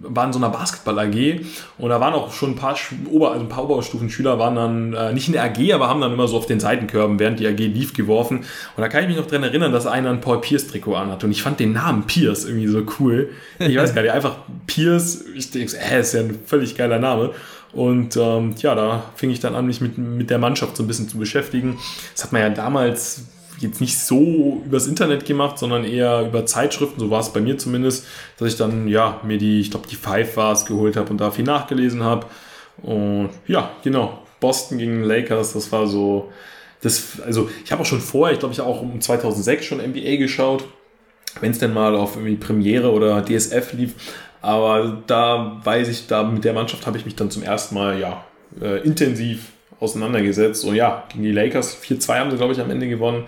war 0.00 0.24
in 0.24 0.32
so 0.32 0.38
einer 0.38 0.48
Basketball-AG 0.48 1.40
und 1.76 1.90
da 1.90 2.00
waren 2.00 2.14
auch 2.14 2.32
schon 2.32 2.52
ein 2.52 2.56
paar, 2.56 2.76
Ober, 3.10 3.32
also 3.32 3.44
ein 3.44 3.48
paar 3.50 3.68
Oberstufenschüler 3.68 4.38
waren 4.38 4.54
dann 4.54 4.94
äh, 4.94 5.12
nicht 5.12 5.26
in 5.26 5.34
der 5.34 5.44
AG, 5.44 5.74
aber 5.74 5.88
haben 5.88 6.00
dann 6.00 6.14
immer 6.14 6.28
so 6.28 6.38
auf 6.38 6.46
den 6.46 6.58
Seitenkörben 6.58 7.18
während 7.18 7.40
die 7.40 7.46
AG 7.46 7.58
lief 7.58 7.92
geworfen 7.92 8.38
und 8.38 8.80
da 8.80 8.88
kann 8.88 9.02
ich 9.02 9.08
mich 9.08 9.18
noch 9.18 9.26
dran 9.26 9.42
erinnern, 9.42 9.70
dass 9.72 9.86
einer 9.86 10.08
ein 10.08 10.22
Paul 10.22 10.40
Pierce 10.40 10.66
Trikot 10.68 10.94
anhat 10.94 11.24
und 11.24 11.30
ich 11.30 11.42
fand 11.42 11.60
den 11.60 11.72
Namen 11.72 12.04
Pierce 12.04 12.46
irgendwie 12.46 12.68
so 12.68 12.82
cool. 13.00 13.28
Ich 13.58 13.76
weiß 13.76 13.94
gar 13.94 14.00
nicht, 14.00 14.12
einfach 14.12 14.36
Pierce, 14.66 15.24
ich 15.34 15.50
denke, 15.50 15.76
äh, 15.76 16.00
ist 16.00 16.14
ja 16.14 16.20
ein 16.20 16.38
völlig 16.46 16.74
geiler 16.74 16.98
Name. 16.98 17.32
Und 17.72 18.16
ähm, 18.16 18.54
ja, 18.58 18.74
da 18.74 19.02
fing 19.16 19.28
ich 19.28 19.40
dann 19.40 19.54
an, 19.54 19.66
mich 19.66 19.82
mit, 19.82 19.98
mit 19.98 20.30
der 20.30 20.38
Mannschaft 20.38 20.78
so 20.78 20.82
ein 20.82 20.86
bisschen 20.86 21.10
zu 21.10 21.18
beschäftigen. 21.18 21.76
Das 22.14 22.24
hat 22.24 22.32
man 22.32 22.40
ja 22.40 22.48
damals 22.48 23.26
jetzt 23.58 23.80
nicht 23.80 23.98
so 23.98 24.62
übers 24.64 24.86
Internet 24.86 25.24
gemacht, 25.24 25.58
sondern 25.58 25.84
eher 25.84 26.26
über 26.26 26.46
Zeitschriften, 26.46 27.00
so 27.00 27.10
war 27.10 27.20
es 27.20 27.32
bei 27.32 27.40
mir 27.40 27.58
zumindest, 27.58 28.06
dass 28.38 28.48
ich 28.48 28.56
dann 28.56 28.88
ja 28.88 29.20
mir 29.24 29.38
die, 29.38 29.60
ich 29.60 29.70
glaube 29.70 29.88
die 29.88 29.96
Five 29.96 30.36
war 30.36 30.52
es, 30.52 30.66
geholt 30.66 30.96
habe 30.96 31.10
und 31.10 31.18
da 31.18 31.30
viel 31.30 31.44
nachgelesen 31.44 32.02
habe. 32.02 32.26
Und 32.82 33.30
ja, 33.46 33.70
genau, 33.82 34.22
Boston 34.40 34.78
gegen 34.78 35.02
Lakers, 35.02 35.54
das 35.54 35.72
war 35.72 35.86
so, 35.86 36.30
das, 36.82 37.20
also 37.24 37.48
ich 37.64 37.72
habe 37.72 37.82
auch 37.82 37.86
schon 37.86 38.00
vorher, 38.00 38.34
ich 38.34 38.40
glaube 38.40 38.52
ich 38.52 38.60
auch 38.60 38.82
um 38.82 39.00
2006 39.00 39.64
schon 39.64 39.78
NBA 39.78 40.16
geschaut, 40.16 40.64
wenn 41.40 41.50
es 41.50 41.58
denn 41.58 41.72
mal 41.72 41.94
auf 41.96 42.16
irgendwie 42.16 42.36
Premiere 42.36 42.92
oder 42.92 43.24
DSF 43.24 43.72
lief, 43.72 43.94
aber 44.42 45.02
da 45.06 45.60
weiß 45.64 45.88
ich, 45.88 46.06
da 46.06 46.22
mit 46.22 46.44
der 46.44 46.52
Mannschaft 46.52 46.86
habe 46.86 46.98
ich 46.98 47.04
mich 47.04 47.16
dann 47.16 47.30
zum 47.30 47.42
ersten 47.42 47.74
Mal 47.74 47.98
ja 47.98 48.24
äh, 48.60 48.82
intensiv 48.82 49.52
auseinandergesetzt. 49.80 50.64
Und 50.64 50.74
ja, 50.74 51.04
gegen 51.08 51.24
die 51.24 51.32
Lakers 51.32 51.80
4-2 51.82 52.18
haben 52.18 52.30
sie, 52.30 52.36
glaube 52.36 52.52
ich, 52.52 52.60
am 52.60 52.70
Ende 52.70 52.88
gewonnen. 52.88 53.24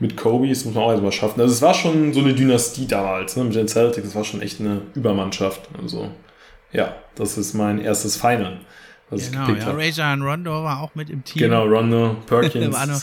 Mit 0.00 0.16
Kobe, 0.16 0.48
das 0.48 0.64
muss 0.64 0.74
man 0.74 0.84
auch 0.84 0.90
erstmal 0.92 1.10
schaffen. 1.10 1.40
Also 1.40 1.52
es 1.52 1.60
war 1.60 1.74
schon 1.74 2.12
so 2.12 2.20
eine 2.20 2.32
Dynastie 2.32 2.86
damals, 2.86 3.36
ne? 3.36 3.42
mit 3.42 3.56
den 3.56 3.66
Celtics, 3.66 4.06
das 4.06 4.14
war 4.14 4.22
schon 4.22 4.40
echt 4.40 4.60
eine 4.60 4.82
Übermannschaft. 4.94 5.68
Also 5.82 6.10
ja, 6.72 6.94
das 7.16 7.36
ist 7.36 7.54
mein 7.54 7.80
erstes 7.80 8.16
Final. 8.16 8.60
Was 9.10 9.30
genau, 9.30 9.48
ich 9.48 9.58
ja, 9.58 9.72
Rajon 9.72 10.22
Rondo 10.22 10.62
war 10.62 10.82
auch 10.82 10.94
mit 10.94 11.10
im 11.10 11.24
Team. 11.24 11.40
Genau, 11.40 11.64
Rondo, 11.64 12.16
Perkins. 12.26 12.72
war, 12.72 12.86
noch, 12.86 13.02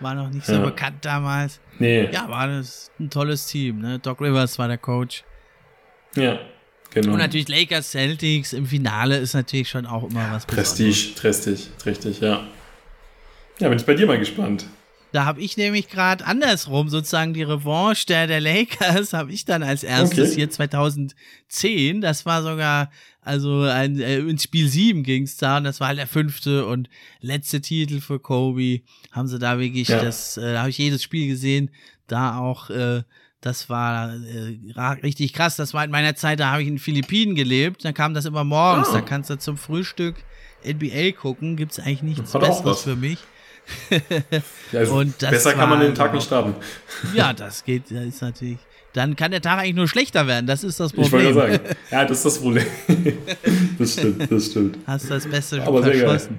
war 0.00 0.14
noch 0.16 0.30
nicht 0.30 0.44
so 0.44 0.54
ja. 0.54 0.64
bekannt 0.64 1.04
damals. 1.04 1.60
Nee. 1.78 2.10
Ja, 2.10 2.28
war 2.28 2.48
das 2.48 2.90
ein 2.98 3.08
tolles 3.08 3.46
Team. 3.46 3.80
Ne? 3.80 4.00
Doc 4.00 4.20
Rivers 4.20 4.58
war 4.58 4.66
der 4.66 4.78
Coach. 4.78 5.22
Ja, 6.16 6.40
Genau. 6.94 7.12
Und 7.12 7.18
natürlich 7.18 7.48
Lakers 7.48 7.90
Celtics 7.90 8.52
im 8.52 8.66
Finale 8.66 9.16
ist 9.16 9.34
natürlich 9.34 9.68
schon 9.68 9.86
auch 9.86 10.08
immer 10.08 10.30
was 10.30 10.46
Prestige, 10.46 11.14
Prestige, 11.16 11.62
richtig, 11.86 12.20
ja. 12.20 12.46
Ja, 13.58 13.68
bin 13.68 13.78
ich 13.78 13.86
bei 13.86 13.94
dir 13.94 14.06
mal 14.06 14.18
gespannt. 14.18 14.66
Da 15.12 15.26
habe 15.26 15.42
ich 15.42 15.58
nämlich 15.58 15.88
gerade 15.88 16.24
andersrum 16.26 16.88
sozusagen 16.88 17.34
die 17.34 17.42
Revanche 17.42 18.06
der, 18.06 18.26
der 18.26 18.40
Lakers 18.40 19.12
habe 19.12 19.30
ich 19.30 19.44
dann 19.44 19.62
als 19.62 19.84
erstes 19.84 20.30
okay. 20.30 20.36
hier 20.36 20.50
2010. 20.50 22.00
Das 22.00 22.24
war 22.24 22.42
sogar, 22.42 22.90
also 23.20 23.62
ein, 23.62 24.00
äh, 24.00 24.18
ins 24.18 24.44
Spiel 24.44 24.68
7 24.68 25.02
ging 25.02 25.24
es 25.24 25.36
da 25.36 25.58
und 25.58 25.64
das 25.64 25.80
war 25.80 25.88
halt 25.88 25.98
der 25.98 26.06
fünfte 26.06 26.66
und 26.66 26.88
letzte 27.20 27.60
Titel 27.60 28.00
für 28.00 28.20
Kobe. 28.20 28.80
Haben 29.10 29.28
sie 29.28 29.38
da 29.38 29.58
wirklich, 29.58 29.88
ja. 29.88 30.02
das, 30.02 30.38
äh, 30.38 30.54
da 30.54 30.60
habe 30.60 30.70
ich 30.70 30.78
jedes 30.78 31.02
Spiel 31.02 31.28
gesehen, 31.28 31.70
da 32.06 32.38
auch 32.38 32.70
äh, 32.70 33.02
das 33.42 33.68
war 33.68 34.14
äh, 34.14 34.82
richtig 35.02 35.32
krass. 35.32 35.56
Das 35.56 35.74
war 35.74 35.84
in 35.84 35.90
meiner 35.90 36.14
Zeit, 36.14 36.38
da 36.38 36.52
habe 36.52 36.62
ich 36.62 36.68
in 36.68 36.74
den 36.74 36.80
Philippinen 36.80 37.34
gelebt. 37.34 37.84
Da 37.84 37.92
kam 37.92 38.14
das 38.14 38.24
immer 38.24 38.44
morgens. 38.44 38.88
Oh. 38.90 38.94
Da 38.94 39.00
kannst 39.00 39.30
du 39.30 39.38
zum 39.38 39.56
Frühstück 39.56 40.14
NBA 40.64 41.10
gucken. 41.20 41.56
Gibt 41.56 41.72
es 41.72 41.80
eigentlich 41.80 42.02
nichts 42.02 42.32
Besseres 42.32 42.82
für 42.82 42.94
mich. 42.94 43.18
ja, 43.90 44.78
also 44.78 45.04
besser 45.18 45.54
kann 45.54 45.68
man 45.68 45.80
den 45.80 45.94
Tag 45.94 46.14
nicht 46.14 46.24
starten. 46.24 46.54
ja, 47.14 47.32
das 47.32 47.64
geht, 47.64 47.90
das 47.90 48.04
ist 48.04 48.22
natürlich. 48.22 48.58
Dann 48.92 49.16
kann 49.16 49.32
der 49.32 49.40
Tag 49.40 49.58
eigentlich 49.58 49.74
nur 49.74 49.88
schlechter 49.88 50.26
werden. 50.28 50.46
Das 50.46 50.62
ist 50.62 50.78
das 50.78 50.92
Problem. 50.92 51.30
Ich 51.30 51.34
wollte 51.34 51.52
sagen. 51.52 51.76
Ja, 51.90 52.04
das 52.04 52.18
ist 52.18 52.26
das 52.26 52.38
Problem. 52.38 52.66
das 53.78 53.92
stimmt, 53.94 54.30
das 54.30 54.46
stimmt. 54.46 54.78
Hast 54.86 55.10
das 55.10 55.26
Beste 55.26 55.64
schon 55.64 55.82
verschossen. 55.82 56.38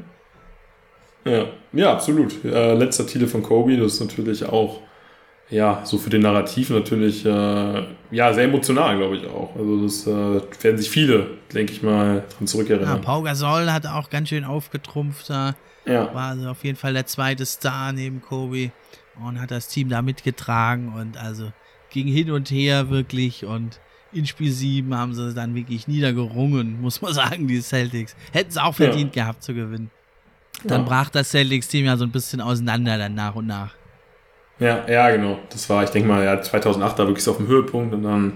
Ja, 1.26 1.48
ja, 1.74 1.94
absolut. 1.94 2.46
Äh, 2.46 2.76
letzter 2.76 3.08
Titel 3.08 3.28
von 3.28 3.44
Kobe, 3.44 3.76
das 3.78 3.94
ist 3.94 4.00
natürlich 4.02 4.46
auch 4.46 4.82
ja, 5.50 5.82
so 5.86 5.98
für 5.98 6.10
den 6.10 6.22
Narrativ 6.22 6.70
natürlich, 6.70 7.26
äh, 7.26 7.84
ja, 8.12 8.34
sehr 8.34 8.46
emotional, 8.46 8.98
glaube 8.98 9.18
ich 9.18 9.28
auch. 9.28 9.56
Also 9.56 9.84
das 9.84 10.08
äh, 10.08 10.64
werden 10.64 10.78
sich 10.78 10.90
viele, 10.90 11.28
denke 11.54 11.74
ich 11.74 11.84
mal, 11.84 12.24
dran 12.36 12.48
zurückerinnern. 12.48 12.98
Ja, 12.98 13.02
Pau 13.02 13.22
Gasol 13.22 13.72
hat 13.72 13.86
auch 13.86 14.10
ganz 14.10 14.30
schön 14.30 14.46
aufgetrumpft 14.46 15.30
da. 15.30 15.56
Ja. 15.86 16.14
War 16.14 16.30
also 16.30 16.50
auf 16.50 16.64
jeden 16.64 16.78
Fall 16.78 16.94
der 16.94 17.06
zweite 17.06 17.46
Star 17.46 17.92
neben 17.92 18.22
Kobe 18.22 18.72
und 19.24 19.40
hat 19.40 19.52
das 19.52 19.68
Team 19.68 19.90
da 19.90 20.02
mitgetragen 20.02 20.94
und 20.94 21.18
also 21.18 21.52
ging 21.90 22.08
hin 22.08 22.32
und 22.32 22.50
her 22.50 22.90
wirklich 22.90 23.46
und 23.46 23.80
in 24.12 24.26
Spiel 24.26 24.52
7 24.52 24.96
haben 24.96 25.14
sie 25.14 25.34
dann 25.34 25.56
wirklich 25.56 25.88
niedergerungen, 25.88 26.82
muss 26.82 27.02
man 27.02 27.14
sagen, 27.14 27.48
die 27.48 27.62
Celtics. 27.62 28.16
Hätten 28.32 28.50
es 28.50 28.58
auch 28.58 28.76
verdient 28.76 29.16
ja. 29.16 29.24
gehabt 29.24 29.44
zu 29.44 29.54
gewinnen. 29.54 29.90
Dann 30.64 30.82
ja. 30.82 30.88
brach 30.88 31.10
das 31.10 31.32
Celtics-Team 31.32 31.86
ja 31.86 31.98
so 31.98 32.06
ein 32.06 32.12
bisschen 32.12 32.40
auseinander 32.40 32.98
dann 32.98 33.16
nach 33.16 33.36
und 33.36 33.48
nach. 33.48 33.74
Ja, 34.60 34.86
ja, 34.88 35.10
genau. 35.12 35.40
Das 35.50 35.70
war, 35.70 35.84
ich 35.84 35.90
denke 35.90 36.08
mal, 36.08 36.24
ja, 36.24 36.42
2008 36.42 37.00
da 37.00 37.08
wirklich 37.08 37.24
so 37.24 37.32
auf 37.32 37.38
dem 37.38 37.48
Höhepunkt 37.48 37.94
und 37.94 38.04
dann, 38.04 38.34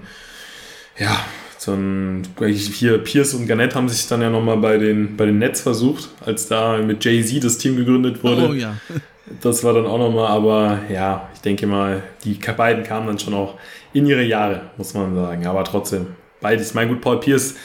ja, 0.97 1.17
so 1.57 1.73
ein, 1.73 2.23
hier 2.39 2.97
Pierce 2.99 3.33
und 3.33 3.47
Garnett 3.47 3.75
haben 3.75 3.89
sich 3.89 4.07
dann 4.07 4.21
ja 4.21 4.29
nochmal 4.29 4.57
bei 4.57 4.77
den, 4.77 5.17
bei 5.17 5.25
den 5.25 5.39
Nets 5.39 5.61
versucht, 5.61 6.09
als 6.25 6.47
da 6.47 6.77
mit 6.77 7.03
Jay-Z 7.03 7.43
das 7.43 7.57
Team 7.57 7.75
gegründet 7.75 8.23
wurde. 8.23 8.49
Oh 8.49 8.53
ja. 8.53 8.75
Das 9.41 9.61
war 9.65 9.73
dann 9.73 9.85
auch 9.85 9.97
nochmal, 9.97 10.27
aber 10.27 10.79
ja, 10.89 11.29
ich 11.33 11.41
denke 11.41 11.67
mal, 11.67 12.01
die 12.23 12.35
beiden 12.35 12.83
kamen 12.83 13.07
dann 13.07 13.19
schon 13.19 13.33
auch 13.33 13.55
in 13.91 14.05
ihre 14.05 14.23
Jahre, 14.23 14.61
muss 14.77 14.93
man 14.93 15.13
sagen. 15.15 15.45
Aber 15.47 15.65
trotzdem, 15.65 16.07
beides. 16.39 16.73
Mein 16.73 16.87
gut, 16.87 17.01
Paul 17.01 17.19
Pierce 17.19 17.55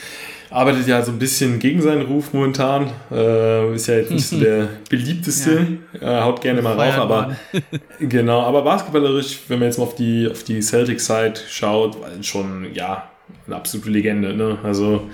arbeitet 0.52 0.86
ja 0.86 1.02
so 1.02 1.12
ein 1.12 1.18
bisschen 1.18 1.58
gegen 1.58 1.82
seinen 1.82 2.02
Ruf 2.02 2.32
momentan. 2.32 2.90
Äh, 3.10 3.74
ist 3.74 3.88
ja 3.88 3.94
jetzt 3.96 4.10
nicht 4.10 4.26
so 4.26 4.38
der 4.40 4.68
beliebteste. 4.88 5.78
Ja. 6.00 6.20
Äh, 6.20 6.22
haut 6.22 6.40
gerne 6.40 6.62
mal 6.62 6.78
rauf, 6.78 6.98
aber 6.98 7.36
genau, 8.00 8.42
aber 8.42 8.62
basketballerisch, 8.62 9.40
wenn 9.48 9.58
man 9.58 9.68
jetzt 9.68 9.78
mal 9.78 9.84
auf 9.84 9.94
die, 9.94 10.28
auf 10.30 10.44
die 10.44 10.60
Celtic-Side 10.60 11.34
schaut, 11.48 11.96
schon, 12.22 12.68
ja, 12.74 13.10
eine 13.46 13.56
absolute 13.56 13.90
Legende. 13.90 14.34
Ne? 14.34 14.58
Also 14.62 15.08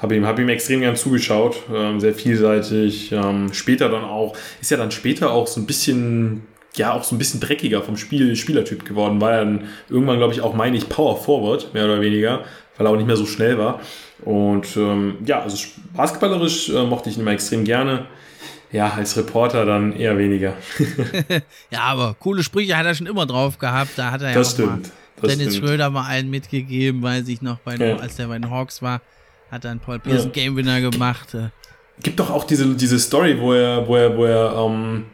habe 0.00 0.14
ihm, 0.14 0.26
hab 0.26 0.38
ihm 0.38 0.48
extrem 0.48 0.80
gern 0.80 0.96
zugeschaut, 0.96 1.56
ähm, 1.74 2.00
sehr 2.00 2.14
vielseitig. 2.14 3.12
Ähm, 3.12 3.52
später 3.52 3.88
dann 3.88 4.04
auch, 4.04 4.36
ist 4.60 4.70
ja 4.70 4.76
dann 4.76 4.90
später 4.90 5.32
auch 5.32 5.46
so 5.46 5.60
ein 5.60 5.66
bisschen, 5.66 6.42
ja, 6.76 6.92
auch 6.92 7.04
so 7.04 7.14
ein 7.14 7.18
bisschen 7.18 7.40
dreckiger 7.40 7.82
vom 7.82 7.96
Spiel, 7.96 8.36
Spielertyp 8.36 8.84
geworden, 8.84 9.20
war 9.20 9.32
dann 9.32 9.64
irgendwann, 9.88 10.18
glaube 10.18 10.34
ich, 10.34 10.40
auch, 10.40 10.54
meine 10.54 10.76
ich, 10.76 10.88
Power 10.88 11.16
Forward, 11.16 11.74
mehr 11.74 11.84
oder 11.84 12.00
weniger, 12.00 12.44
weil 12.76 12.86
er 12.86 12.90
auch 12.90 12.96
nicht 12.96 13.06
mehr 13.06 13.16
so 13.16 13.26
schnell 13.26 13.58
war. 13.58 13.80
Und 14.28 14.76
ähm, 14.76 15.16
ja, 15.24 15.40
also 15.40 15.56
basketballerisch 15.96 16.68
äh, 16.68 16.84
mochte 16.84 17.08
ich 17.08 17.16
ihn 17.16 17.22
immer 17.22 17.30
extrem 17.30 17.64
gerne. 17.64 18.08
Ja, 18.70 18.92
als 18.92 19.16
Reporter 19.16 19.64
dann 19.64 19.94
eher 19.94 20.18
weniger. 20.18 20.52
ja, 21.70 21.80
aber 21.80 22.14
coole 22.20 22.42
Sprüche 22.42 22.76
hat 22.76 22.84
er 22.84 22.94
schon 22.94 23.06
immer 23.06 23.24
drauf 23.24 23.56
gehabt. 23.56 23.92
Da 23.96 24.10
hat 24.10 24.20
er 24.20 24.34
das 24.34 24.58
ja 24.58 24.66
auch 24.66 24.68
stimmt, 24.68 24.92
mal 25.22 25.28
Dennis 25.28 25.54
stimmt. 25.54 25.66
Schröder 25.66 25.88
mal 25.88 26.04
einen 26.04 26.28
mitgegeben, 26.28 27.00
weil 27.00 27.24
sich 27.24 27.40
noch 27.40 27.56
bei, 27.60 27.76
ja. 27.76 27.96
als 27.96 28.16
der 28.16 28.26
bei 28.26 28.38
den 28.38 28.50
Hawks 28.50 28.82
war, 28.82 29.00
hat 29.50 29.64
dann 29.64 29.80
Paul 29.80 29.98
Pierce 29.98 30.24
ja. 30.24 30.30
Game 30.30 30.56
Winner 30.56 30.82
gemacht. 30.82 31.32
Äh. 31.32 31.48
Gibt 32.02 32.20
doch 32.20 32.28
auch 32.28 32.44
diese, 32.44 32.74
diese 32.74 32.98
Story, 32.98 33.40
wo 33.40 33.54
er, 33.54 33.88
wo 33.88 33.96
er, 33.96 34.14
wo 34.14 34.26
er, 34.26 34.54
ähm, 34.58 35.06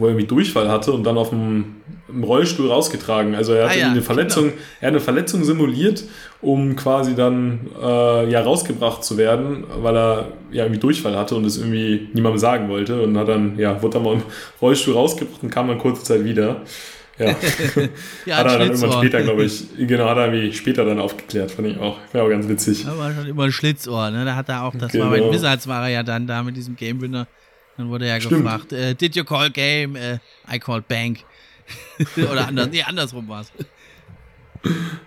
wo 0.00 0.06
er 0.06 0.12
irgendwie 0.12 0.26
Durchfall 0.26 0.68
hatte 0.68 0.92
und 0.92 1.04
dann 1.04 1.18
auf 1.18 1.30
dem 1.30 1.76
Rollstuhl 2.22 2.68
rausgetragen. 2.68 3.34
Also 3.34 3.52
er 3.52 3.66
hat 3.66 3.76
ah, 3.76 3.78
ja, 3.78 3.90
eine 3.90 4.02
Verletzung, 4.02 4.44
genau. 4.44 4.56
er 4.80 4.86
hat 4.88 4.94
eine 4.94 5.00
Verletzung 5.00 5.44
simuliert, 5.44 6.04
um 6.40 6.74
quasi 6.76 7.14
dann 7.14 7.68
äh, 7.80 8.30
ja 8.30 8.40
rausgebracht 8.40 9.04
zu 9.04 9.16
werden, 9.16 9.64
weil 9.82 9.96
er 9.96 10.28
ja 10.50 10.64
irgendwie 10.64 10.80
Durchfall 10.80 11.16
hatte 11.16 11.36
und 11.36 11.44
es 11.44 11.58
irgendwie 11.58 12.08
niemandem 12.12 12.38
sagen 12.38 12.68
wollte 12.68 13.00
und 13.02 13.16
hat 13.16 13.28
dann 13.28 13.58
ja 13.58 13.80
wurde 13.82 13.94
dann 13.94 14.04
mal 14.04 14.14
im 14.14 14.22
Rollstuhl 14.60 14.94
rausgebracht 14.94 15.42
und 15.42 15.50
kam 15.50 15.68
dann 15.68 15.78
kurze 15.78 16.02
Zeit 16.02 16.24
wieder. 16.24 16.62
Ja, 17.18 17.26
ja 18.26 18.36
hat 18.38 18.46
er 18.46 18.58
dann 18.58 18.62
irgendwann 18.62 18.92
später, 18.92 19.22
glaube 19.22 19.44
ich, 19.44 19.64
genau, 19.76 20.08
hat 20.08 20.16
er 20.16 20.32
irgendwie 20.32 20.54
später 20.54 20.86
dann 20.86 20.98
aufgeklärt, 20.98 21.50
fand 21.50 21.68
ich 21.68 21.78
auch. 21.78 21.98
Wäre 22.12 22.24
auch 22.24 22.30
ganz 22.30 22.48
witzig. 22.48 22.84
Da 22.84 22.96
war 22.96 23.12
schon 23.12 23.26
immer 23.26 23.44
ein 23.44 23.52
Schlitzohr, 23.52 24.10
ne? 24.10 24.24
Da 24.24 24.36
hat 24.36 24.48
er 24.48 24.64
auch, 24.64 24.74
das 24.74 24.92
genau. 24.92 25.04
war 25.04 25.10
bei 25.10 25.30
Wizards 25.30 25.68
war 25.68 25.84
er 25.84 25.90
ja 25.90 26.02
dann 26.02 26.26
da 26.26 26.42
mit 26.42 26.56
diesem 26.56 26.76
Game 26.76 27.00
Winner. 27.02 27.26
Dann 27.80 27.88
wurde 27.88 28.06
ja 28.06 28.20
Stimmt. 28.20 28.42
gefragt, 28.42 28.72
äh, 28.74 28.94
did 28.94 29.16
you 29.16 29.24
call 29.24 29.50
game? 29.50 29.96
Uh, 29.96 30.18
I 30.52 30.58
called 30.58 30.86
bank. 30.86 31.24
Oder 32.30 32.48
anders, 32.48 32.68
nee, 32.70 32.82
andersrum 32.82 33.26
war 33.26 33.40
es. 33.40 33.52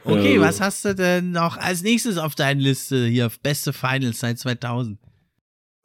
Okay, 0.03 0.35
ja, 0.35 0.41
was 0.41 0.59
hast 0.59 0.83
du 0.83 0.95
denn 0.95 1.31
noch 1.31 1.57
als 1.57 1.83
nächstes 1.83 2.17
auf 2.17 2.33
deiner 2.33 2.59
Liste 2.59 3.05
hier? 3.05 3.29
Beste 3.43 3.73
Finals 3.73 4.19
seit 4.21 4.39
2000. 4.39 4.97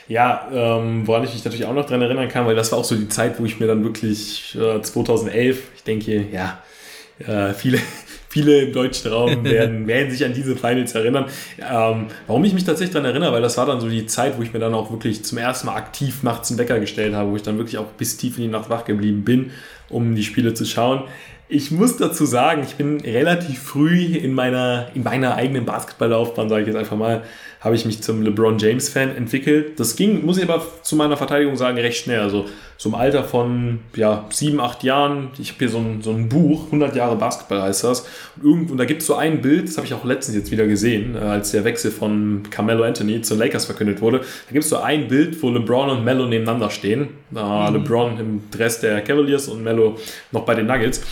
Ja, 0.06 0.48
ähm, 0.50 1.06
woran 1.06 1.24
ich 1.24 1.34
mich 1.34 1.44
natürlich 1.44 1.66
auch 1.66 1.74
noch 1.74 1.84
dran 1.84 2.00
erinnern 2.00 2.28
kann, 2.28 2.46
weil 2.46 2.54
das 2.54 2.72
war 2.72 2.78
auch 2.78 2.84
so 2.84 2.96
die 2.96 3.10
Zeit, 3.10 3.38
wo 3.38 3.44
ich 3.44 3.60
mir 3.60 3.66
dann 3.66 3.84
wirklich 3.84 4.56
äh, 4.58 4.80
2011, 4.80 5.62
ich 5.76 5.82
denke, 5.82 6.26
ja, 6.32 6.62
äh, 7.18 7.52
viele, 7.52 7.78
viele 8.28 8.60
im 8.60 8.72
deutschen 8.72 9.10
Raum 9.10 9.44
werden, 9.44 9.86
werden 9.86 10.10
sich 10.10 10.24
an 10.24 10.34
diese 10.34 10.56
Finals 10.56 10.94
erinnern. 10.94 11.26
Ähm, 11.58 12.06
warum 12.26 12.44
ich 12.44 12.54
mich 12.54 12.64
tatsächlich 12.64 12.92
daran 12.92 13.10
erinnere, 13.10 13.32
weil 13.32 13.42
das 13.42 13.56
war 13.56 13.66
dann 13.66 13.80
so 13.80 13.88
die 13.88 14.06
Zeit, 14.06 14.38
wo 14.38 14.42
ich 14.42 14.52
mir 14.52 14.58
dann 14.58 14.74
auch 14.74 14.90
wirklich 14.90 15.24
zum 15.24 15.38
ersten 15.38 15.66
Mal 15.66 15.76
aktiv 15.76 16.22
nachts 16.22 16.50
einen 16.50 16.58
Wecker 16.58 16.80
gestellt 16.80 17.14
habe, 17.14 17.30
wo 17.30 17.36
ich 17.36 17.42
dann 17.42 17.58
wirklich 17.58 17.78
auch 17.78 17.86
bis 17.86 18.16
tief 18.16 18.36
in 18.38 18.44
die 18.44 18.50
Nacht 18.50 18.70
wach 18.70 18.84
geblieben 18.84 19.24
bin, 19.24 19.50
um 19.88 20.14
die 20.14 20.24
Spiele 20.24 20.54
zu 20.54 20.64
schauen. 20.64 21.04
Ich 21.50 21.70
muss 21.70 21.96
dazu 21.96 22.26
sagen, 22.26 22.62
ich 22.62 22.74
bin 22.74 23.00
relativ 23.00 23.62
früh 23.62 24.04
in 24.04 24.34
meiner, 24.34 24.88
in 24.94 25.02
meiner 25.02 25.34
eigenen 25.34 25.64
Basketballlaufbahn, 25.64 26.50
sage 26.50 26.62
ich 26.62 26.66
jetzt 26.66 26.76
einfach 26.76 26.96
mal, 26.96 27.22
habe 27.60 27.74
ich 27.74 27.84
mich 27.84 28.02
zum 28.02 28.22
LeBron 28.22 28.58
James 28.58 28.88
Fan 28.88 29.14
entwickelt. 29.16 29.80
Das 29.80 29.96
ging, 29.96 30.24
muss 30.24 30.38
ich 30.38 30.44
aber 30.48 30.64
zu 30.82 30.96
meiner 30.96 31.16
Verteidigung 31.16 31.56
sagen, 31.56 31.76
recht 31.78 32.04
schnell. 32.04 32.20
Also 32.20 32.46
so 32.76 32.90
im 32.90 32.94
Alter 32.94 33.24
von 33.24 33.80
ja, 33.96 34.26
sieben, 34.30 34.60
acht 34.60 34.84
Jahren. 34.84 35.30
Ich 35.38 35.48
habe 35.48 35.58
hier 35.58 35.68
so 35.68 35.78
ein, 35.78 36.00
so 36.00 36.12
ein 36.12 36.28
Buch, 36.28 36.66
100 36.66 36.94
Jahre 36.94 37.16
Basketball 37.16 37.60
heißt 37.62 37.82
das. 37.82 38.06
Und, 38.36 38.44
irgendwo, 38.44 38.72
und 38.72 38.78
da 38.78 38.84
gibt 38.84 39.00
es 39.00 39.08
so 39.08 39.16
ein 39.16 39.42
Bild, 39.42 39.66
das 39.66 39.76
habe 39.76 39.86
ich 39.88 39.94
auch 39.94 40.04
letztens 40.04 40.36
jetzt 40.36 40.52
wieder 40.52 40.68
gesehen, 40.68 41.16
äh, 41.16 41.18
als 41.18 41.50
der 41.50 41.64
Wechsel 41.64 41.90
von 41.90 42.44
Carmelo 42.50 42.84
Anthony 42.84 43.20
zu 43.22 43.34
Lakers 43.34 43.64
verkündet 43.64 44.00
wurde. 44.00 44.18
Da 44.18 44.52
gibt 44.52 44.62
es 44.62 44.70
so 44.70 44.76
ein 44.76 45.08
Bild, 45.08 45.42
wo 45.42 45.50
LeBron 45.50 45.90
und 45.90 46.04
Melo 46.04 46.26
nebeneinander 46.26 46.70
stehen. 46.70 47.08
Mhm. 47.30 47.74
LeBron 47.74 48.20
im 48.20 48.42
Dress 48.52 48.78
der 48.78 49.00
Cavaliers 49.00 49.48
und 49.48 49.64
Melo 49.64 49.96
noch 50.30 50.42
bei 50.42 50.54
den 50.54 50.66
Nuggets. 50.66 51.02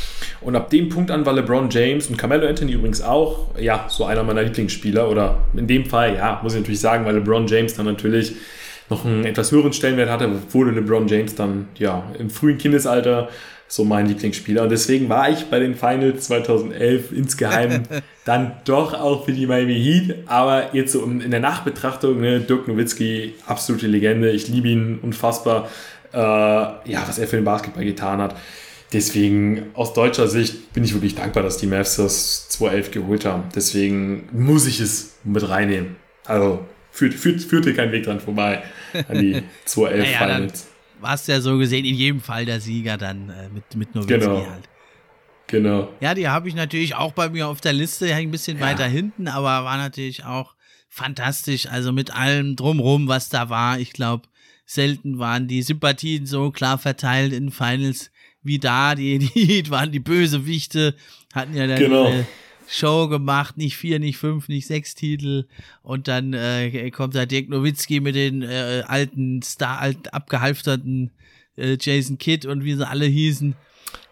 Und 0.41 0.55
ab 0.55 0.71
dem 0.71 0.89
Punkt 0.89 1.11
an 1.11 1.27
war 1.27 1.33
LeBron 1.33 1.69
James 1.71 2.07
und 2.07 2.17
Carmelo 2.17 2.47
Anthony 2.47 2.73
übrigens 2.73 3.03
auch, 3.03 3.49
ja, 3.59 3.87
so 3.89 4.05
einer 4.05 4.23
meiner 4.23 4.43
Lieblingsspieler. 4.43 5.11
Oder 5.11 5.39
in 5.57 5.67
dem 5.67 5.87
Fall, 5.87 6.15
ja, 6.15 6.36
muss 6.43 6.55
ich 6.55 6.61
natürlich 6.61 6.81
sagen, 6.81 7.05
weil 7.05 7.15
LeBron 7.15 7.47
James 7.47 7.75
dann 7.75 7.87
natürlich 7.87 8.35
noch 8.89 9.05
einen 9.05 9.25
etwas 9.25 9.51
höheren 9.51 9.73
Stellenwert 9.73 10.11
hatte, 10.11 10.31
wurde 10.53 10.71
LeBron 10.71 11.09
James 11.09 11.35
dann 11.35 11.69
ja 11.77 12.05
im 12.19 12.31
frühen 12.31 12.59
Kindesalter 12.59 13.29
so 13.69 13.85
mein 13.85 14.07
Lieblingsspieler. 14.07 14.63
Und 14.63 14.71
deswegen 14.71 15.09
war 15.09 15.29
ich 15.29 15.47
bei 15.47 15.59
den 15.59 15.75
Finals 15.75 16.27
2011 16.27 17.13
insgeheim 17.13 17.83
dann 18.25 18.53
doch 18.65 18.95
auch 18.95 19.25
für 19.25 19.33
die 19.33 19.47
Miami 19.47 19.75
Heat. 19.75 20.17
Aber 20.27 20.75
jetzt 20.75 20.93
so 20.93 21.03
in 21.05 21.31
der 21.31 21.41
Nachbetrachtung, 21.41 22.21
ne, 22.21 22.41
Dirk 22.41 22.69
Nowitzki, 22.69 23.35
absolute 23.47 23.89
Legende. 23.89 24.31
Ich 24.31 24.49
liebe 24.49 24.69
ihn 24.69 25.01
unfassbar. 25.03 25.69
Äh, 26.13 26.19
ja, 26.19 27.05
was 27.07 27.19
er 27.19 27.27
für 27.27 27.37
den 27.37 27.45
Basketball 27.45 27.85
getan 27.85 28.21
hat. 28.21 28.37
Deswegen 28.93 29.71
aus 29.75 29.95
deutscher 29.95 30.29
Sicht 30.29 30.73
bin 30.73 30.85
ich 30.85 30.95
wirklich 30.95 31.17
dankbar, 31.17 31.43
dass 31.43 31.57
die 31.57 31.67
Mavs 31.67 31.97
das 31.97 32.49
2011 32.51 32.91
geholt 32.93 33.25
haben. 33.25 33.45
Deswegen 33.55 34.29
muss 34.33 34.67
ich 34.67 34.81
es 34.81 35.17
mit 35.25 35.49
reinnehmen. 35.49 35.97
Also 36.27 36.67
führt, 36.91 37.15
führt, 37.15 37.41
führte 37.43 37.75
kein 37.75 37.93
Weg 37.93 38.05
dran 38.05 38.21
vorbei 38.21 38.63
an 39.09 39.19
die 39.19 39.35
2-11 39.67 39.97
naja, 39.97 40.19
Finals. 40.19 40.69
Warst 41.01 41.29
ja 41.29 41.41
so 41.41 41.59
gesehen 41.59 41.85
in 41.85 41.95
jedem 41.95 42.21
Fall 42.21 42.47
der 42.47 42.61
Sieger 42.61 42.97
dann 42.97 43.31
äh, 43.31 43.49
mit, 43.53 43.75
mit 43.77 43.95
Nowitzki 43.95 44.19
genau. 44.19 44.47
halt. 44.51 44.69
Genau. 45.49 45.93
Ja, 46.01 46.15
die 46.15 46.29
habe 46.29 46.49
ich 46.49 46.55
natürlich 46.55 46.95
auch 46.95 47.13
bei 47.13 47.29
mir 47.29 47.47
auf 47.47 47.61
der 47.61 47.73
Liste, 47.73 48.13
ein 48.13 48.31
bisschen 48.31 48.59
ja. 48.59 48.65
weiter 48.65 48.87
hinten, 48.87 49.29
aber 49.29 49.65
war 49.65 49.77
natürlich 49.77 50.25
auch 50.25 50.55
fantastisch. 50.89 51.67
Also 51.67 51.93
mit 51.93 52.15
allem 52.15 52.57
drumrum, 52.57 53.07
was 53.07 53.29
da 53.29 53.49
war. 53.49 53.79
Ich 53.79 53.93
glaube, 53.93 54.27
selten 54.65 55.19
waren 55.19 55.47
die 55.47 55.63
Sympathien 55.63 56.27
so 56.27 56.51
klar 56.51 56.79
verteilt 56.79 57.33
in 57.33 57.51
Finals 57.51 58.11
wie 58.43 58.59
da. 58.59 58.95
Die, 58.95 59.19
die 59.35 59.71
waren 59.71 59.93
die 59.93 60.01
Bösewichte, 60.01 60.95
hatten 61.33 61.55
ja 61.55 61.67
dann 61.67 61.79
genau. 61.79 62.09
äh, 62.09 62.25
Show 62.69 63.09
gemacht, 63.09 63.57
nicht 63.57 63.77
vier, 63.77 63.99
nicht 63.99 64.19
fünf, 64.19 64.49
nicht 64.49 64.67
sechs 64.67 64.95
Titel. 64.95 65.47
Und 65.83 66.09
dann 66.09 66.33
äh, 66.33 66.91
kommt 66.91 67.15
da 67.15 67.27
Dirk 67.27 67.49
Nowitzki 67.49 68.01
mit 68.01 68.15
den 68.15 68.43
äh, 68.43 68.83
alten 68.87 69.43
Star, 69.43 69.79
alt 69.79 70.13
abgehalfterten 70.13 71.11
äh, 71.57 71.77
Jason 71.81 72.19
Kidd 72.19 72.47
und 72.47 72.65
wie 72.65 72.75
sie 72.75 72.87
alle 72.87 73.07
hießen. 73.07 73.55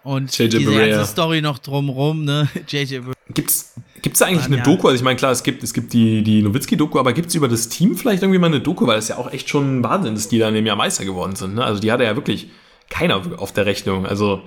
Und 0.04 0.36
JJ 0.36 0.58
diese 0.58 0.70
Barea. 0.70 0.96
ganze 0.96 1.10
Story 1.10 1.40
noch 1.40 1.58
drumrum, 1.58 2.24
ne? 2.24 2.48
JJ 2.68 3.00
Gibt's, 3.32 3.74
gibt's 4.02 4.18
da 4.18 4.26
eigentlich 4.26 4.44
eine 4.44 4.62
Doku? 4.62 4.86
Also 4.86 4.96
ich 4.96 5.02
meine, 5.02 5.16
klar, 5.16 5.32
es 5.32 5.42
gibt, 5.42 5.62
es 5.62 5.72
gibt 5.72 5.94
die, 5.94 6.22
die 6.22 6.42
Nowitzki-Doku, 6.42 6.98
aber 6.98 7.14
gibt's 7.14 7.34
über 7.34 7.48
das 7.48 7.70
Team 7.70 7.96
vielleicht 7.96 8.22
irgendwie 8.22 8.38
mal 8.38 8.48
eine 8.48 8.60
Doku? 8.60 8.86
Weil 8.86 8.98
es 8.98 9.08
ja 9.08 9.16
auch 9.16 9.32
echt 9.32 9.48
schon 9.48 9.82
Wahnsinn 9.82 10.14
ist, 10.14 10.30
die 10.30 10.38
da 10.38 10.48
in 10.48 10.54
dem 10.54 10.66
Jahr 10.66 10.76
Meister 10.76 11.06
geworden 11.06 11.34
sind. 11.36 11.54
Ne? 11.54 11.64
Also 11.64 11.80
die 11.80 11.90
hatte 11.90 12.04
ja 12.04 12.14
wirklich 12.14 12.48
keiner 12.90 13.22
auf 13.38 13.52
der 13.52 13.64
Rechnung. 13.64 14.04
Also 14.04 14.42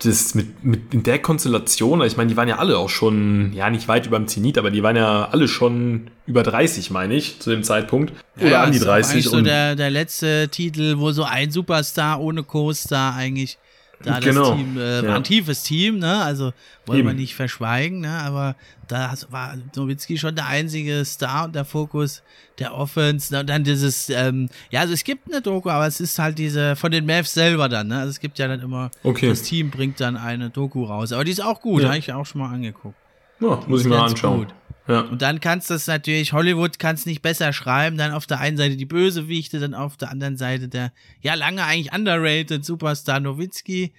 das 0.00 0.34
mit, 0.34 0.62
mit 0.62 0.92
in 0.92 1.02
der 1.02 1.20
Konstellation, 1.20 2.02
ich 2.02 2.16
meine, 2.16 2.28
die 2.28 2.36
waren 2.36 2.48
ja 2.48 2.58
alle 2.58 2.76
auch 2.76 2.90
schon, 2.90 3.52
ja, 3.54 3.70
nicht 3.70 3.88
weit 3.88 4.06
über 4.06 4.18
dem 4.18 4.28
Zenit, 4.28 4.58
aber 4.58 4.70
die 4.70 4.82
waren 4.82 4.96
ja 4.96 5.28
alle 5.30 5.48
schon 5.48 6.10
über 6.26 6.42
30, 6.42 6.90
meine 6.90 7.14
ich, 7.14 7.40
zu 7.40 7.50
dem 7.50 7.62
Zeitpunkt. 7.62 8.12
Oder 8.36 8.50
ja, 8.50 8.62
an 8.62 8.72
die 8.72 8.78
30. 8.78 9.24
Das 9.24 9.32
so 9.32 9.40
der, 9.40 9.74
der 9.74 9.90
letzte 9.90 10.48
Titel, 10.50 10.98
wo 10.98 11.12
so 11.12 11.24
ein 11.24 11.50
Superstar 11.50 12.20
ohne 12.20 12.42
Co-Star 12.42 13.14
eigentlich 13.14 13.58
da 14.02 14.20
genau. 14.20 14.50
das 14.50 14.58
Team 14.58 14.76
äh, 14.76 15.02
war 15.02 15.04
ja. 15.04 15.16
ein 15.16 15.24
tiefes 15.24 15.62
Team, 15.62 15.98
ne? 15.98 16.22
Also 16.22 16.52
wollen 16.84 17.00
Eben. 17.00 17.08
wir 17.08 17.14
nicht 17.14 17.34
verschweigen, 17.34 18.00
ne? 18.00 18.10
Aber 18.10 18.54
da 18.88 19.14
war 19.30 19.54
Nowitzki 19.74 20.18
schon 20.18 20.34
der 20.34 20.46
einzige 20.46 21.04
Star 21.04 21.46
und 21.46 21.54
der 21.54 21.64
Fokus 21.64 22.22
der 22.58 22.74
Offense. 22.74 23.32
Ne? 23.32 23.40
Und 23.40 23.48
dann 23.48 23.64
dieses, 23.64 24.10
ähm, 24.10 24.48
ja, 24.70 24.80
also 24.80 24.92
es 24.92 25.02
gibt 25.02 25.32
eine 25.32 25.40
Doku, 25.40 25.70
aber 25.70 25.86
es 25.86 26.00
ist 26.00 26.18
halt 26.18 26.38
diese 26.38 26.76
von 26.76 26.92
den 26.92 27.06
Mavs 27.06 27.32
selber 27.32 27.68
dann, 27.68 27.88
ne? 27.88 27.98
Also 27.98 28.10
es 28.10 28.20
gibt 28.20 28.38
ja 28.38 28.48
dann 28.48 28.60
immer, 28.60 28.90
okay. 29.02 29.28
das 29.28 29.42
Team 29.42 29.70
bringt 29.70 30.00
dann 30.00 30.16
eine 30.16 30.50
Doku 30.50 30.84
raus. 30.84 31.12
Aber 31.12 31.24
die 31.24 31.32
ist 31.32 31.42
auch 31.42 31.60
gut, 31.60 31.82
ja. 31.82 31.88
habe 31.88 31.98
ich 31.98 32.12
auch 32.12 32.26
schon 32.26 32.42
mal 32.42 32.52
angeguckt. 32.52 32.96
Ja, 33.40 33.60
muss 33.66 33.82
ich 33.82 33.88
mir 33.88 33.96
mal 33.96 34.06
anschauen. 34.06 34.46
Gut. 34.46 34.54
Ja. 34.88 35.00
Und 35.00 35.22
dann 35.22 35.40
kannst 35.40 35.70
du 35.70 35.74
es 35.74 35.86
natürlich, 35.86 36.32
Hollywood 36.32 36.78
kann 36.78 36.94
es 36.94 37.06
nicht 37.06 37.22
besser 37.22 37.52
schreiben, 37.52 37.96
dann 37.96 38.12
auf 38.12 38.26
der 38.26 38.40
einen 38.40 38.56
Seite 38.56 38.76
die 38.76 38.84
Bösewichte, 38.84 39.58
dann 39.58 39.74
auf 39.74 39.96
der 39.96 40.10
anderen 40.10 40.36
Seite 40.36 40.68
der, 40.68 40.92
ja, 41.20 41.34
lange 41.34 41.64
eigentlich 41.64 41.92
underrated 41.92 42.64
Superstar 42.64 43.20
Nowitzki. 43.20 43.92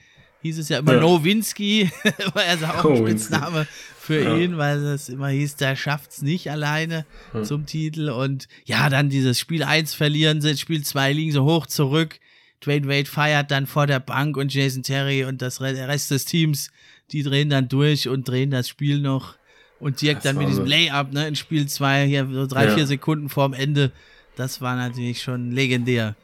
Hieß 0.44 0.60
es 0.60 0.70
ja 0.70 0.80
immer 0.80 0.94
ja. 0.94 1.02
Nowinski, 1.02 1.90
war 2.34 2.44
er 2.44 2.80
auch 2.80 2.90
ein 2.90 2.98
Spitzname 2.98 3.68
für 4.00 4.24
ja. 4.24 4.38
ihn, 4.38 4.58
weil 4.58 4.78
es 4.86 5.10
immer 5.10 5.30
hieß, 5.30 5.56
der 5.56 5.76
schafft's 5.76 6.22
nicht 6.22 6.52
alleine 6.52 7.06
ja. 7.34 7.44
zum 7.44 7.66
Titel. 7.66 8.10
Und 8.10 8.48
ja, 8.64 8.90
dann 8.90 9.10
dieses 9.10 9.40
Spiel 9.40 9.64
1 9.64 9.96
verlieren 9.96 10.40
sie, 10.40 10.56
Spiel 10.56 10.84
2 10.84 11.12
liegen 11.12 11.32
so 11.32 11.44
hoch 11.44 11.66
zurück. 11.66 12.20
Dwayne 12.64 12.88
Wade 12.88 13.10
feiert 13.10 13.52
dann 13.52 13.68
vor 13.68 13.88
der 13.88 14.00
Bank 14.00 14.38
und 14.38 14.54
Jason 14.54 14.84
Terry 14.84 15.26
und 15.26 15.42
das 15.42 15.60
Rest 15.60 16.12
des 16.12 16.26
Teams, 16.26 16.72
die 17.12 17.24
drehen 17.24 17.50
dann 17.50 17.68
durch 17.68 18.08
und 18.08 18.28
drehen 18.28 18.52
das 18.52 18.70
Spiel 18.70 19.00
noch 19.00 19.36
und 19.80 20.02
direkt 20.02 20.26
das 20.26 20.32
dann 20.34 20.38
mit 20.38 20.50
diesem 20.50 20.66
Layup, 20.66 21.14
ne, 21.14 21.28
in 21.28 21.36
Spiel 21.36 21.68
2, 21.68 22.06
hier 22.06 22.28
so 22.32 22.48
drei, 22.48 22.66
ja. 22.66 22.76
vier 22.76 22.88
Sekunden 22.88 23.30
vorm 23.30 23.54
Ende. 23.54 23.92
Das 24.36 24.62
war 24.62 24.76
natürlich 24.76 25.22
schon 25.22 25.52
legendär. 25.52 26.16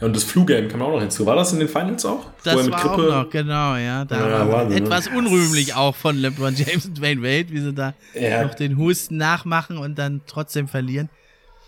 Ja, 0.00 0.06
und 0.06 0.16
das 0.16 0.24
Flu-Game 0.24 0.68
kam 0.68 0.82
auch 0.82 0.92
noch 0.92 1.00
hinzu. 1.00 1.26
War 1.26 1.36
das 1.36 1.52
in 1.52 1.58
den 1.58 1.68
Finals 1.68 2.06
auch? 2.06 2.26
Das 2.42 2.70
war 2.70 2.80
Krippe? 2.80 2.94
auch 2.94 3.24
noch, 3.24 3.30
genau, 3.30 3.76
ja. 3.76 4.04
Da 4.04 4.16
ja, 4.16 4.30
war 4.30 4.52
Wahnsinn, 4.52 4.84
etwas 4.84 5.10
ne? 5.10 5.18
unrühmlich 5.18 5.74
auch 5.74 5.94
von 5.94 6.16
LeBron 6.16 6.54
James 6.54 6.86
und 6.86 6.98
Dwayne 6.98 7.22
Wade, 7.22 7.50
wie 7.50 7.60
sie 7.60 7.74
da 7.74 7.94
ja. 8.14 8.44
noch 8.44 8.54
den 8.54 8.78
Husten 8.78 9.16
nachmachen 9.18 9.76
und 9.76 9.98
dann 9.98 10.22
trotzdem 10.26 10.68
verlieren. 10.68 11.10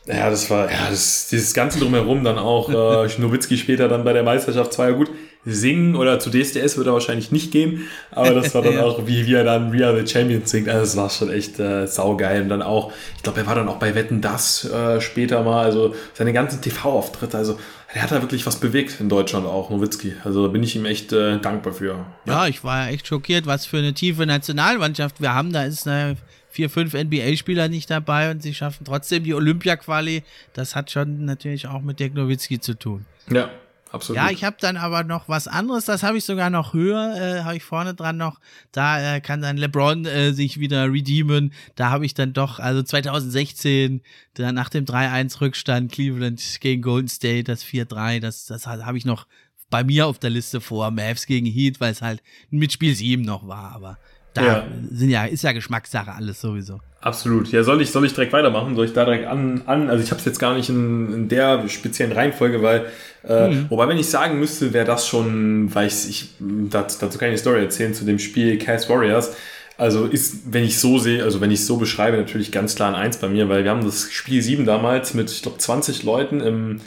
Ja, 0.06 0.30
das 0.30 0.50
war, 0.50 0.70
ja, 0.70 0.88
das, 0.90 1.28
dieses 1.28 1.54
Ganze 1.54 1.78
drumherum 1.78 2.24
dann 2.24 2.38
auch, 2.38 2.70
äh, 2.70 3.20
Nowitzki 3.20 3.56
später 3.56 3.88
dann 3.88 4.02
bei 4.02 4.12
der 4.12 4.24
Meisterschaft 4.24 4.72
zwar 4.72 4.90
ja 4.90 4.96
gut, 4.96 5.10
singen 5.44 5.96
oder 5.96 6.18
zu 6.20 6.30
DSDS 6.30 6.76
wird 6.76 6.86
er 6.86 6.92
wahrscheinlich 6.92 7.32
nicht 7.32 7.50
gehen, 7.50 7.88
aber 8.10 8.30
das 8.30 8.54
war 8.54 8.62
dann 8.62 8.74
ja. 8.76 8.84
auch, 8.84 9.06
wie, 9.06 9.26
wie 9.26 9.34
er 9.34 9.44
dann 9.44 9.72
We 9.72 9.84
Are 9.84 9.98
the 9.98 10.10
Champions 10.10 10.50
singt, 10.50 10.68
also 10.68 10.80
das 10.80 10.96
war 10.96 11.10
schon 11.10 11.30
echt 11.30 11.58
äh, 11.58 11.86
saugeil 11.86 12.42
und 12.42 12.48
dann 12.48 12.62
auch, 12.62 12.92
ich 13.16 13.22
glaube, 13.22 13.40
er 13.40 13.46
war 13.46 13.54
dann 13.54 13.68
auch 13.68 13.78
bei 13.78 13.94
Wetten, 13.94 14.20
Das 14.20 14.64
äh, 14.64 15.00
später 15.00 15.42
mal, 15.42 15.64
also 15.64 15.94
seine 16.14 16.32
ganzen 16.32 16.60
TV-Auftritte, 16.60 17.36
also 17.36 17.58
er 17.94 18.02
hat 18.02 18.10
da 18.10 18.22
wirklich 18.22 18.46
was 18.46 18.56
bewegt 18.56 19.00
in 19.00 19.08
Deutschland 19.08 19.46
auch, 19.46 19.68
Nowitzki. 19.68 20.14
Also 20.24 20.46
da 20.46 20.52
bin 20.52 20.62
ich 20.62 20.74
ihm 20.76 20.86
echt 20.86 21.12
äh, 21.12 21.38
dankbar 21.38 21.74
für. 21.74 22.06
Ja. 22.24 22.44
ja, 22.44 22.46
ich 22.46 22.64
war 22.64 22.88
echt 22.88 23.06
schockiert, 23.06 23.44
was 23.44 23.66
für 23.66 23.78
eine 23.78 23.92
tiefe 23.92 24.24
Nationalmannschaft 24.24 25.20
wir 25.20 25.34
haben. 25.34 25.52
Da 25.52 25.64
ist 25.64 25.86
eine 25.86 26.16
vier, 26.48 26.70
fünf 26.70 26.94
NBA-Spieler 26.94 27.68
nicht 27.68 27.90
dabei 27.90 28.30
und 28.30 28.42
sie 28.42 28.54
schaffen 28.54 28.84
trotzdem 28.86 29.24
die 29.24 29.34
Olympia-Quali. 29.34 30.22
Das 30.54 30.74
hat 30.74 30.90
schon 30.90 31.26
natürlich 31.26 31.66
auch 31.66 31.82
mit 31.82 32.00
Dirk 32.00 32.14
Nowitzki 32.14 32.60
zu 32.60 32.78
tun. 32.78 33.04
Ja, 33.30 33.50
absolut. 33.92 34.16
Ja, 34.16 34.30
ich 34.30 34.44
habe 34.44 34.56
dann 34.60 34.76
aber 34.76 35.04
noch 35.04 35.28
was 35.28 35.48
anderes, 35.48 35.84
das 35.84 36.02
habe 36.02 36.18
ich 36.18 36.24
sogar 36.24 36.50
noch 36.50 36.72
höher, 36.72 37.14
äh, 37.16 37.42
habe 37.42 37.56
ich 37.56 37.62
vorne 37.62 37.94
dran 37.94 38.16
noch. 38.16 38.40
Da 38.72 39.16
äh, 39.16 39.20
kann 39.20 39.42
dann 39.42 39.56
LeBron 39.56 40.04
äh, 40.04 40.32
sich 40.32 40.58
wieder 40.58 40.90
redeemen. 40.92 41.52
Da 41.74 41.90
habe 41.90 42.06
ich 42.06 42.14
dann 42.14 42.32
doch, 42.32 42.58
also 42.58 42.82
2016, 42.82 44.02
dann 44.34 44.54
nach 44.54 44.68
dem 44.68 44.84
3-1-Rückstand 44.84 45.92
Cleveland 45.92 46.58
gegen 46.60 46.82
Golden 46.82 47.08
State, 47.08 47.44
das 47.44 47.64
4-3, 47.64 48.20
das, 48.20 48.46
das 48.46 48.66
habe 48.66 48.98
ich 48.98 49.04
noch 49.04 49.26
bei 49.72 49.82
mir 49.82 50.06
auf 50.06 50.18
der 50.18 50.30
Liste 50.30 50.60
vor. 50.60 50.90
Mavs 50.90 51.26
gegen 51.26 51.46
Heat, 51.46 51.80
weil 51.80 51.92
es 51.92 52.02
halt 52.02 52.22
mit 52.50 52.72
Spiel 52.72 52.94
7 52.94 53.22
noch 53.22 53.48
war, 53.48 53.72
aber 53.72 53.98
da 54.34 54.44
ja. 54.44 54.64
sind 54.90 55.10
ja, 55.10 55.24
ist 55.24 55.42
ja 55.42 55.52
Geschmackssache 55.52 56.12
alles 56.12 56.40
sowieso. 56.40 56.80
Absolut. 57.00 57.50
Ja, 57.50 57.64
soll 57.64 57.82
ich, 57.82 57.90
soll 57.90 58.06
ich 58.06 58.14
direkt 58.14 58.32
weitermachen? 58.32 58.76
Soll 58.76 58.86
ich 58.86 58.92
da 58.92 59.04
direkt 59.04 59.26
an, 59.26 59.62
an 59.66 59.90
also 59.90 60.02
ich 60.02 60.10
habe 60.10 60.20
es 60.20 60.24
jetzt 60.24 60.38
gar 60.38 60.54
nicht 60.54 60.68
in, 60.68 61.12
in, 61.12 61.28
der 61.28 61.68
speziellen 61.68 62.12
Reihenfolge, 62.12 62.62
weil, 62.62 62.86
äh, 63.28 63.48
mhm. 63.48 63.66
wobei, 63.70 63.88
wenn 63.88 63.98
ich 63.98 64.08
sagen 64.08 64.38
müsste, 64.38 64.72
wäre 64.72 64.86
das 64.86 65.08
schon, 65.08 65.74
weil 65.74 65.88
ich, 65.88 66.08
ich 66.08 66.28
dazu, 66.38 66.98
dazu 67.00 67.18
kann 67.18 67.28
ich 67.28 67.32
eine 67.32 67.38
Story 67.38 67.60
erzählen 67.60 67.92
zu 67.92 68.04
dem 68.04 68.18
Spiel 68.18 68.56
Cast 68.58 68.88
Warriors. 68.88 69.34
Also 69.76 70.04
ist, 70.06 70.52
wenn 70.52 70.62
ich 70.62 70.78
so 70.78 70.98
sehe, 70.98 71.24
also 71.24 71.40
wenn 71.40 71.50
ich 71.50 71.66
so 71.66 71.76
beschreibe, 71.76 72.16
natürlich 72.16 72.52
ganz 72.52 72.76
klar 72.76 72.88
ein 72.90 72.94
Eins 72.94 73.16
bei 73.16 73.28
mir, 73.28 73.48
weil 73.48 73.64
wir 73.64 73.70
haben 73.72 73.84
das 73.84 74.12
Spiel 74.12 74.40
7 74.40 74.64
damals 74.64 75.12
mit, 75.12 75.30
ich 75.30 75.42
glaube, 75.42 75.58
20 75.58 76.04
Leuten 76.04 76.40
im, 76.40 76.80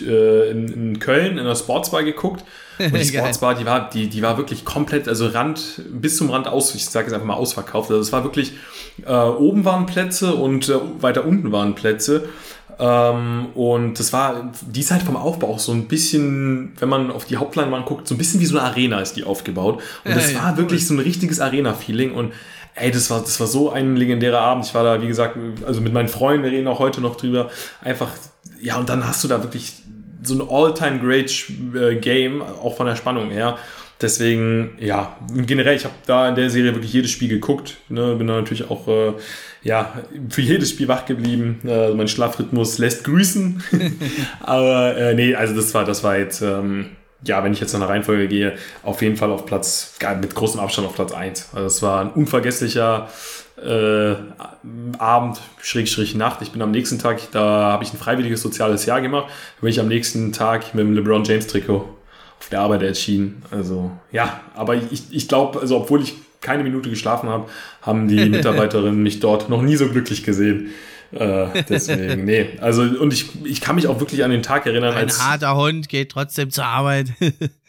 äh, 0.00 0.50
in, 0.50 0.68
in 0.68 0.98
Köln 0.98 1.38
in 1.38 1.44
der 1.44 1.54
Sportsbar 1.54 2.02
geguckt 2.04 2.44
und 2.78 2.94
die 2.94 3.04
Sportsbar, 3.04 3.54
die 3.54 3.66
war, 3.66 3.90
die, 3.90 4.08
die 4.08 4.22
war 4.22 4.38
wirklich 4.38 4.64
komplett, 4.64 5.08
also 5.08 5.26
Rand, 5.26 5.82
bis 5.90 6.16
zum 6.16 6.30
Rand 6.30 6.48
aus, 6.48 6.74
ich 6.74 6.86
sage 6.86 7.06
jetzt 7.06 7.14
einfach 7.14 7.26
mal 7.26 7.34
ausverkauft. 7.34 7.90
Also 7.90 8.00
es 8.00 8.12
war 8.12 8.24
wirklich, 8.24 8.52
äh, 9.04 9.12
oben 9.12 9.64
waren 9.64 9.86
Plätze 9.86 10.34
und 10.34 10.68
äh, 10.68 10.76
weiter 11.00 11.24
unten 11.24 11.52
waren 11.52 11.74
Plätze. 11.74 12.28
Ähm, 12.78 13.46
und 13.54 13.98
das 13.98 14.12
war 14.12 14.52
die 14.66 14.82
Zeit 14.82 15.02
vom 15.02 15.16
Aufbau 15.16 15.48
auch 15.48 15.58
so 15.58 15.72
ein 15.72 15.88
bisschen, 15.88 16.72
wenn 16.78 16.88
man 16.88 17.10
auf 17.10 17.24
die 17.26 17.36
Hauptleinwand 17.36 17.86
guckt, 17.86 18.08
so 18.08 18.14
ein 18.14 18.18
bisschen 18.18 18.40
wie 18.40 18.46
so 18.46 18.58
eine 18.58 18.66
Arena 18.66 19.00
ist 19.00 19.14
die 19.14 19.24
aufgebaut. 19.24 19.80
Und 20.04 20.16
das 20.16 20.32
ja, 20.32 20.42
war 20.42 20.50
ja, 20.52 20.56
wirklich 20.56 20.82
cool. 20.82 20.86
so 20.88 20.94
ein 20.94 21.00
richtiges 21.00 21.40
Arena-Feeling. 21.40 22.12
Und 22.12 22.32
ey, 22.74 22.90
das 22.90 23.10
war, 23.10 23.20
das 23.20 23.38
war 23.40 23.46
so 23.46 23.70
ein 23.70 23.96
legendärer 23.96 24.40
Abend. 24.40 24.66
Ich 24.66 24.74
war 24.74 24.84
da, 24.84 25.02
wie 25.02 25.06
gesagt, 25.06 25.36
also 25.66 25.80
mit 25.80 25.92
meinen 25.92 26.08
Freunden, 26.08 26.44
wir 26.44 26.50
reden 26.50 26.66
auch 26.66 26.78
heute 26.78 27.00
noch 27.00 27.16
drüber. 27.16 27.50
Einfach, 27.82 28.08
ja, 28.60 28.76
und 28.78 28.88
dann 28.88 29.06
hast 29.06 29.22
du 29.22 29.28
da 29.28 29.42
wirklich 29.42 29.81
so 30.22 30.34
ein 30.34 30.48
all-time 30.48 30.98
great 31.00 31.32
äh, 31.74 31.96
Game, 31.96 32.42
auch 32.42 32.76
von 32.76 32.86
der 32.86 32.96
Spannung 32.96 33.30
her. 33.30 33.58
Deswegen, 34.02 34.72
ja, 34.80 35.16
generell, 35.32 35.76
ich 35.76 35.84
habe 35.84 35.94
da 36.06 36.28
in 36.28 36.34
der 36.34 36.50
Serie 36.50 36.74
wirklich 36.74 36.92
jedes 36.92 37.12
Spiel 37.12 37.28
geguckt. 37.28 37.76
Ne, 37.88 38.16
bin 38.16 38.26
da 38.26 38.34
natürlich 38.34 38.68
auch 38.68 38.88
äh, 38.88 39.12
ja, 39.62 39.92
für 40.28 40.40
jedes 40.40 40.70
Spiel 40.70 40.88
wach 40.88 41.06
geblieben. 41.06 41.60
Äh, 41.64 41.90
mein 41.94 42.08
Schlafrhythmus 42.08 42.78
lässt 42.78 43.04
grüßen. 43.04 43.62
Aber 44.40 44.96
äh, 44.96 45.14
nee, 45.14 45.34
also 45.36 45.54
das 45.54 45.72
war, 45.72 45.84
das 45.84 46.02
war 46.02 46.18
jetzt, 46.18 46.42
ähm, 46.42 46.96
ja, 47.24 47.44
wenn 47.44 47.52
ich 47.52 47.60
jetzt 47.60 47.72
nach 47.74 47.80
einer 47.80 47.90
Reihenfolge 47.90 48.26
gehe, 48.26 48.54
auf 48.82 49.02
jeden 49.02 49.16
Fall 49.16 49.30
auf 49.30 49.46
Platz, 49.46 49.94
mit 50.20 50.34
großem 50.34 50.58
Abstand 50.58 50.88
auf 50.88 50.96
Platz 50.96 51.12
1. 51.12 51.50
Also 51.52 51.66
es 51.66 51.82
war 51.82 52.00
ein 52.00 52.10
unvergesslicher 52.10 53.08
äh, 53.62 54.16
Abend, 54.98 55.40
Schrägstrich 55.60 56.14
Nacht. 56.14 56.42
Ich 56.42 56.52
bin 56.52 56.62
am 56.62 56.70
nächsten 56.70 56.98
Tag, 56.98 57.20
da 57.32 57.72
habe 57.72 57.84
ich 57.84 57.92
ein 57.92 57.98
freiwilliges 57.98 58.42
soziales 58.42 58.86
Jahr 58.86 59.00
gemacht. 59.00 59.26
Da 59.28 59.60
bin 59.60 59.70
ich 59.70 59.80
am 59.80 59.88
nächsten 59.88 60.32
Tag 60.32 60.74
mit 60.74 60.84
dem 60.84 60.94
LeBron 60.94 61.24
James 61.24 61.46
Trikot 61.46 61.88
auf 62.38 62.48
der 62.50 62.60
Arbeit 62.60 62.82
erschienen. 62.82 63.42
Also 63.50 63.92
ja, 64.10 64.40
aber 64.54 64.74
ich, 64.76 65.04
ich 65.10 65.28
glaube, 65.28 65.60
also 65.60 65.76
obwohl 65.76 66.02
ich 66.02 66.14
keine 66.40 66.64
Minute 66.64 66.90
geschlafen 66.90 67.28
habe, 67.28 67.48
haben 67.80 68.08
die 68.08 68.24
Mitarbeiterinnen 68.28 69.02
mich 69.02 69.20
dort 69.20 69.48
noch 69.48 69.62
nie 69.62 69.76
so 69.76 69.88
glücklich 69.88 70.24
gesehen. 70.24 70.70
Äh, 71.12 71.62
deswegen, 71.68 72.24
nee. 72.26 72.58
Also, 72.60 72.82
und 72.82 73.12
ich, 73.12 73.26
ich 73.44 73.60
kann 73.60 73.76
mich 73.76 73.86
auch 73.86 74.00
wirklich 74.00 74.24
an 74.24 74.30
den 74.30 74.42
Tag 74.42 74.66
erinnern. 74.66 74.94
Ein 74.94 75.10
harter 75.10 75.56
Hund 75.56 75.88
geht 75.88 76.10
trotzdem 76.10 76.50
zur 76.50 76.64
Arbeit. 76.64 77.08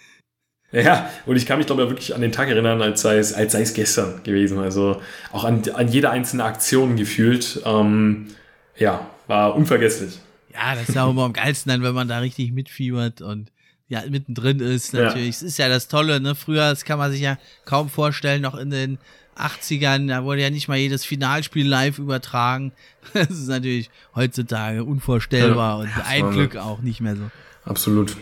Ja, 0.73 1.09
und 1.27 1.35
ich 1.35 1.45
kann 1.45 1.59
mich, 1.59 1.67
glaube 1.67 1.83
ich, 1.83 1.89
wirklich 1.89 2.15
an 2.15 2.21
den 2.21 2.31
Tag 2.31 2.49
erinnern, 2.49 2.81
als 2.81 3.01
sei 3.01 3.17
es, 3.17 3.31
als 3.31 3.51
sei 3.51 3.61
es 3.61 3.75
gestern 3.75 4.23
gewesen. 4.23 4.57
Also 4.57 5.01
auch 5.31 5.43
an, 5.43 5.61
an 5.75 5.87
jede 5.87 6.09
einzelne 6.09 6.43
Aktion 6.43 6.95
gefühlt. 6.95 7.61
Ähm, 7.63 8.27
ja, 8.75 9.07
war 9.27 9.55
unvergesslich. 9.55 10.19
Ja, 10.51 10.73
das 10.73 10.89
ist 10.89 10.95
ja 10.95 11.05
auch 11.05 11.11
immer 11.11 11.25
am 11.25 11.33
geilsten 11.33 11.71
dann, 11.71 11.83
wenn 11.83 11.93
man 11.93 12.07
da 12.07 12.19
richtig 12.19 12.51
mitfiebert 12.51 13.21
und 13.21 13.51
ja, 13.87 14.01
mittendrin 14.09 14.59
ist 14.59 14.93
natürlich. 14.93 15.29
Es 15.29 15.43
ist 15.43 15.57
ja 15.59 15.69
das 15.69 15.87
Tolle, 15.87 16.19
ne? 16.19 16.33
Früher, 16.33 16.69
das 16.69 16.85
kann 16.85 16.97
man 16.97 17.11
sich 17.11 17.21
ja 17.21 17.37
kaum 17.65 17.89
vorstellen, 17.89 18.41
noch 18.41 18.55
in 18.55 18.71
den 18.71 18.97
80ern, 19.37 20.07
da 20.07 20.23
wurde 20.23 20.41
ja 20.41 20.49
nicht 20.49 20.67
mal 20.67 20.77
jedes 20.77 21.05
Finalspiel 21.05 21.67
live 21.67 21.99
übertragen. 21.99 22.71
Das 23.13 23.29
ist 23.29 23.47
natürlich 23.47 23.91
heutzutage 24.15 24.83
unvorstellbar 24.83 25.83
ja, 25.83 25.91
und 25.91 26.07
ein 26.07 26.31
Glück 26.31 26.55
auch 26.55 26.79
nicht 26.79 27.01
mehr 27.01 27.15
so. 27.15 27.29
Absolut. 27.65 28.15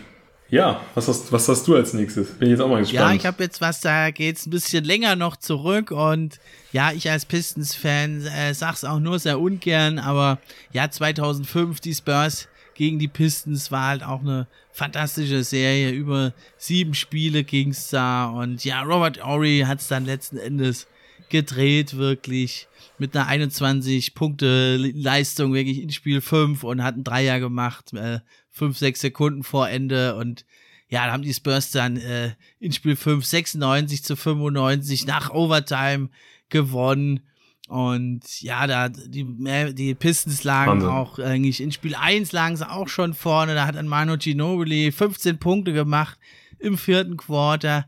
Ja, 0.52 0.82
was 0.94 1.08
hast, 1.08 1.32
was 1.32 1.48
hast 1.48 1.66
du 1.66 1.76
als 1.76 1.94
nächstes? 1.94 2.28
Bin 2.32 2.48
ich 2.48 2.50
jetzt 2.50 2.60
auch 2.60 2.68
mal 2.68 2.80
gespannt. 2.80 3.10
Ja, 3.10 3.14
ich 3.14 3.24
habe 3.24 3.42
jetzt 3.42 3.62
was, 3.62 3.80
da 3.80 4.10
geht's 4.10 4.44
ein 4.44 4.50
bisschen 4.50 4.84
länger 4.84 5.16
noch 5.16 5.36
zurück 5.36 5.90
und 5.90 6.40
ja, 6.72 6.92
ich 6.92 7.10
als 7.10 7.24
Pistons-Fan 7.24 8.26
äh, 8.26 8.52
sag's 8.52 8.84
auch 8.84 8.98
nur 8.98 9.18
sehr 9.18 9.40
ungern, 9.40 9.98
aber 9.98 10.38
ja, 10.70 10.90
2005 10.90 11.80
die 11.80 11.94
Spurs 11.94 12.48
gegen 12.74 12.98
die 12.98 13.08
Pistons 13.08 13.70
war 13.72 13.88
halt 13.88 14.02
auch 14.02 14.20
eine 14.20 14.46
fantastische 14.72 15.42
Serie. 15.42 15.90
Über 15.92 16.34
sieben 16.58 16.92
Spiele 16.92 17.44
ging's 17.44 17.88
da 17.88 18.26
und 18.26 18.62
ja, 18.62 18.82
Robert 18.82 19.24
Ory 19.24 19.64
hat's 19.66 19.88
dann 19.88 20.04
letzten 20.04 20.36
Endes 20.36 20.86
gedreht, 21.30 21.96
wirklich 21.96 22.68
mit 22.98 23.16
einer 23.16 23.26
21 23.26 24.14
Punkte 24.14 24.76
Leistung 24.76 25.54
wirklich 25.54 25.80
in 25.80 25.90
Spiel 25.90 26.20
5 26.20 26.62
und 26.62 26.84
hat 26.84 26.94
einen 26.94 27.04
Dreier 27.04 27.40
gemacht, 27.40 27.94
äh, 27.94 28.18
fünf, 28.52 28.78
sechs 28.78 29.00
Sekunden 29.00 29.42
vor 29.42 29.68
Ende 29.68 30.14
und 30.14 30.44
ja, 30.92 31.06
da 31.06 31.12
haben 31.12 31.22
die 31.22 31.32
Spurs 31.32 31.70
dann 31.70 31.96
äh, 31.96 32.34
in 32.60 32.70
Spiel 32.70 32.96
5 32.96 33.24
96 33.24 34.04
zu 34.04 34.14
95 34.14 35.06
nach 35.06 35.30
Overtime 35.30 36.10
gewonnen. 36.50 37.20
Und 37.66 38.42
ja, 38.42 38.66
da 38.66 38.90
die, 38.90 39.24
die 39.72 39.94
Pistons 39.94 40.44
lagen 40.44 40.82
Wahnsinn. 40.82 40.88
auch 40.90 41.18
eigentlich 41.18 41.62
in 41.62 41.72
Spiel 41.72 41.94
1 41.94 42.32
lagen 42.32 42.58
sie 42.58 42.70
auch 42.70 42.88
schon 42.88 43.14
vorne. 43.14 43.54
Da 43.54 43.66
hat 43.66 43.78
ein 43.78 43.88
Manu 43.88 44.18
Ginobili 44.18 44.92
15 44.92 45.38
Punkte 45.38 45.72
gemacht 45.72 46.18
im 46.58 46.76
vierten 46.76 47.16
Quarter. 47.16 47.86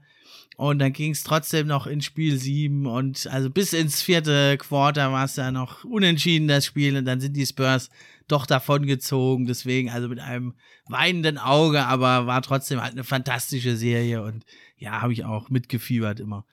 Und 0.56 0.78
dann 0.78 0.94
ging 0.94 1.10
es 1.10 1.24
trotzdem 1.24 1.66
noch 1.66 1.86
in 1.86 2.00
Spiel 2.00 2.38
7 2.38 2.86
und 2.86 3.26
also 3.26 3.50
bis 3.50 3.74
ins 3.74 4.00
vierte 4.00 4.56
Quarter 4.56 5.12
war 5.12 5.24
es 5.24 5.36
ja 5.36 5.50
noch 5.50 5.84
unentschieden, 5.84 6.48
das 6.48 6.64
Spiel. 6.64 6.96
Und 6.96 7.04
dann 7.04 7.20
sind 7.20 7.36
die 7.36 7.44
Spurs 7.44 7.90
doch 8.28 8.46
davongezogen. 8.46 9.46
Deswegen, 9.46 9.90
also 9.90 10.08
mit 10.08 10.20
einem 10.20 10.54
weinenden 10.88 11.38
Auge, 11.38 11.84
aber 11.84 12.26
war 12.26 12.42
trotzdem 12.42 12.82
halt 12.82 12.92
eine 12.92 13.04
fantastische 13.04 13.76
Serie 13.76 14.22
und 14.22 14.44
ja, 14.76 15.00
habe 15.00 15.12
ich 15.12 15.24
auch 15.24 15.50
mitgefiebert 15.50 16.20
immer. 16.20 16.44